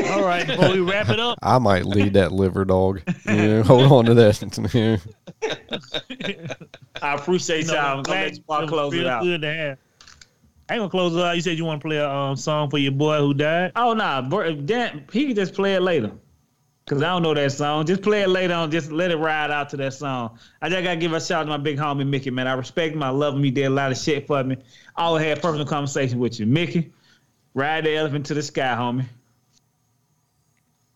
All 0.09 0.23
right, 0.23 0.45
before 0.45 0.71
we 0.71 0.79
wrap 0.79 1.09
it 1.09 1.19
up, 1.19 1.37
I 1.41 1.59
might 1.59 1.85
lead 1.85 2.13
that 2.13 2.31
liver 2.31 2.65
dog. 2.65 3.01
You 3.25 3.35
know, 3.35 3.63
hold 3.63 3.91
on 3.91 4.05
to 4.05 4.13
that. 4.15 4.99
I 7.01 7.13
appreciate 7.13 7.67
No, 7.67 7.73
y'all. 7.73 7.81
I'm 7.81 8.03
gonna 8.03 8.03
glad 8.03 8.31
let 8.31 8.39
y'all 8.47 8.67
close 8.67 8.93
it 8.93 9.07
out. 9.07 9.23
Good 9.23 9.41
to 9.41 9.53
have. 9.53 9.77
I 10.69 10.73
ain't 10.73 10.81
gonna 10.81 10.89
close 10.89 11.15
it 11.15 11.23
out. 11.23 11.35
You 11.35 11.41
said 11.41 11.57
you 11.57 11.65
want 11.65 11.81
to 11.81 11.87
play 11.87 11.97
a 11.97 12.07
um, 12.07 12.35
song 12.35 12.69
for 12.69 12.77
your 12.77 12.91
boy 12.91 13.17
who 13.17 13.33
died. 13.33 13.71
Oh 13.75 13.93
nah, 13.93 14.21
bro, 14.21 14.53
Dan, 14.53 15.05
he 15.11 15.25
can 15.25 15.35
just 15.35 15.55
play 15.55 15.73
it 15.73 15.81
later. 15.81 16.11
Cause 16.85 17.03
I 17.03 17.07
don't 17.09 17.21
know 17.21 17.35
that 17.35 17.51
song. 17.51 17.85
Just 17.85 18.01
play 18.01 18.23
it 18.23 18.29
later 18.29 18.55
on. 18.55 18.71
Just 18.71 18.91
let 18.91 19.11
it 19.11 19.17
ride 19.17 19.51
out 19.51 19.69
to 19.69 19.77
that 19.77 19.93
song. 19.93 20.39
I 20.59 20.69
just 20.69 20.83
gotta 20.83 20.95
give 20.95 21.13
a 21.13 21.21
shout 21.21 21.41
out 21.41 21.43
to 21.43 21.49
my 21.49 21.57
big 21.57 21.77
homie 21.77 22.07
Mickey, 22.07 22.31
man. 22.31 22.47
I 22.47 22.53
respect 22.53 22.95
him. 22.95 23.03
I 23.03 23.09
love 23.09 23.35
him. 23.35 23.43
He 23.43 23.51
did 23.51 23.65
a 23.65 23.69
lot 23.69 23.91
of 23.91 23.97
shit 23.97 24.25
for 24.25 24.43
me. 24.43 24.57
I 24.95 25.03
always 25.03 25.23
had 25.23 25.39
personal 25.39 25.67
conversation 25.67 26.17
with 26.17 26.39
you, 26.39 26.47
Mickey. 26.47 26.91
Ride 27.53 27.85
the 27.85 27.95
elephant 27.95 28.25
to 28.27 28.33
the 28.33 28.41
sky, 28.41 28.75
homie. 28.75 29.05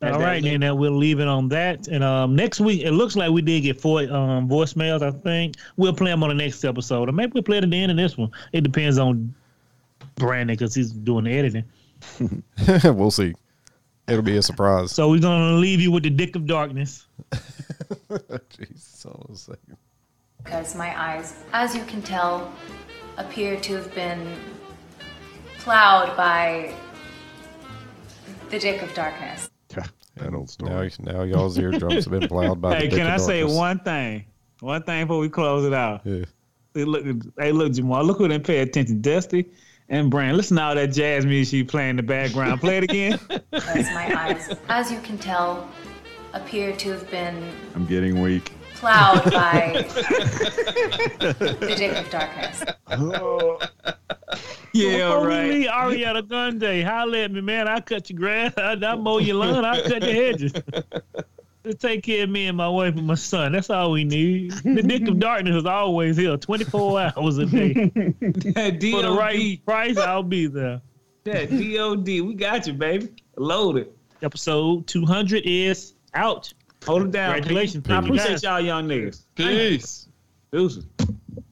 All 0.01 0.19
right, 0.19 0.43
then 0.43 0.63
uh, 0.63 0.75
we'll 0.75 0.97
leave 0.97 1.19
it 1.19 1.27
on 1.27 1.47
that. 1.49 1.87
And 1.87 2.03
um, 2.03 2.35
next 2.35 2.59
week, 2.59 2.81
it 2.81 2.91
looks 2.91 3.15
like 3.15 3.31
we 3.31 3.41
did 3.41 3.61
get 3.61 3.79
four 3.79 4.01
um, 4.01 4.49
voicemails. 4.49 5.01
I 5.01 5.11
think 5.11 5.55
we'll 5.77 5.93
play 5.93 6.11
them 6.11 6.23
on 6.23 6.29
the 6.29 6.35
next 6.35 6.63
episode, 6.65 7.07
or 7.07 7.11
maybe 7.11 7.31
we'll 7.33 7.43
play 7.43 7.57
it 7.57 7.63
at 7.63 7.69
the 7.69 7.77
end 7.77 7.91
of 7.91 7.97
this 7.97 8.17
one. 8.17 8.31
It 8.51 8.61
depends 8.61 8.97
on 8.97 9.33
Brandon 10.27 10.55
because 10.55 10.73
he's 10.75 10.91
doing 10.91 11.25
the 11.25 11.31
editing. 11.31 11.63
we'll 12.95 13.11
see. 13.11 13.33
It'll 14.07 14.21
be 14.21 14.37
a 14.37 14.41
surprise. 14.41 14.91
So 14.91 15.09
we're 15.09 15.19
gonna 15.19 15.55
leave 15.55 15.79
you 15.79 15.91
with 15.91 16.03
the 16.03 16.09
dick 16.09 16.35
of 16.35 16.45
darkness. 16.45 17.07
Jesus, 18.57 19.05
all 19.05 19.25
of 19.29 19.35
a 19.35 19.37
second. 19.37 19.77
Because 20.43 20.75
my 20.75 20.99
eyes, 20.99 21.43
as 21.53 21.73
you 21.75 21.83
can 21.85 22.01
tell, 22.01 22.53
appear 23.17 23.57
to 23.61 23.75
have 23.75 23.93
been 23.95 24.35
plowed 25.59 26.15
by 26.17 26.73
the 28.49 28.59
dick 28.59 28.81
of 28.81 28.93
darkness. 28.93 29.49
That 30.17 30.31
old 30.35 30.47
story. 30.47 30.91
Now, 30.99 31.11
now 31.11 31.23
y'all's 31.23 31.57
eardrums 31.57 32.05
have 32.05 32.11
been 32.11 32.27
plowed 32.27 32.61
by 32.61 32.75
Hey, 32.75 32.81
the 32.83 32.89
dick 32.89 32.99
can 32.99 33.07
I 33.07 33.15
of 33.15 33.21
say 33.21 33.39
darkness. 33.39 33.57
one 33.57 33.79
thing? 33.79 34.25
One 34.59 34.83
thing 34.83 35.05
before 35.07 35.17
we 35.17 35.27
close 35.27 35.65
it 35.65 35.73
out. 35.73 36.01
Yeah. 36.03 36.25
Hey, 36.75 36.83
look, 36.85 37.03
hey, 37.39 37.51
look, 37.51 37.73
Jamal. 37.73 38.03
Look 38.03 38.19
who 38.19 38.27
didn't 38.27 38.45
pay 38.45 38.59
attention. 38.59 39.01
Dusty 39.01 39.49
and 39.89 40.09
Brand. 40.09 40.37
Listen 40.37 40.57
to 40.57 40.63
all 40.63 40.75
that 40.75 40.87
jazz 40.87 41.25
music 41.25 41.53
you 41.53 41.65
play 41.65 41.89
in 41.89 41.95
the 41.95 42.03
background. 42.03 42.59
Play 42.61 42.77
it 42.77 42.83
again. 42.83 43.19
Because 43.51 43.85
my 43.93 44.13
eyes, 44.19 44.55
as 44.69 44.91
you 44.91 44.99
can 45.01 45.17
tell, 45.17 45.69
appear 46.33 46.75
to 46.75 46.91
have 46.91 47.09
been 47.11 47.51
I'm 47.75 47.85
getting 47.85 48.21
weak. 48.21 48.51
plowed 48.73 49.23
by 49.31 49.85
the 51.19 51.75
dick 51.77 51.95
of 51.97 52.09
darkness. 52.09 52.63
Oh. 52.91 53.59
Yeah, 54.75 54.97
Before 55.09 55.17
all 55.19 55.25
right. 55.27 55.43
we 55.49 55.53
leave 55.53 55.67
Ariana 55.69 56.27
Grande, 56.27 56.83
holla 56.83 57.19
at 57.19 57.31
me, 57.31 57.41
man. 57.41 57.67
I 57.67 57.79
cut 57.79 58.09
your 58.09 58.17
grass. 58.17 58.53
I, 58.57 58.71
I 58.71 58.95
mow 58.95 59.19
your 59.19 59.35
lawn. 59.35 59.63
I 59.63 59.79
cut 59.83 60.01
your 60.01 60.11
hedges. 60.11 60.51
Just 61.63 61.79
take 61.79 62.03
care 62.03 62.25
of 62.25 62.29
me 62.29 62.47
and 62.47 62.57
my 62.57 62.67
wife 62.67 62.95
and 62.97 63.07
my 63.07 63.15
son. 63.15 63.53
That's 63.53 63.69
all 63.69 63.91
we 63.91 64.03
need. 64.03 64.51
The 64.51 64.83
dick 64.85 65.07
of 65.07 65.17
darkness 65.17 65.55
is 65.55 65.65
always 65.65 66.17
here, 66.17 66.35
24 66.35 66.99
hours 67.17 67.37
a 67.37 67.45
day. 67.45 67.73
That 67.73 68.79
For 68.81 69.01
the 69.01 69.15
right 69.17 69.65
price, 69.65 69.97
I'll 69.97 70.23
be 70.23 70.47
there. 70.47 70.81
That 71.23 71.49
DOD. 71.49 72.05
We 72.05 72.33
got 72.33 72.67
you, 72.67 72.73
baby. 72.73 73.09
Loaded. 73.37 73.87
Episode 74.21 74.87
200 74.87 75.43
is 75.45 75.93
out. 76.13 76.53
Hold 76.85 77.03
it 77.03 77.11
down. 77.11 77.33
Congratulations, 77.35 77.89
I 77.89 77.99
appreciate 77.99 78.43
y'all 78.43 78.59
young 78.59 78.87
niggas. 78.87 79.23
Peace. 79.35 80.09
Deuces. 80.51 80.85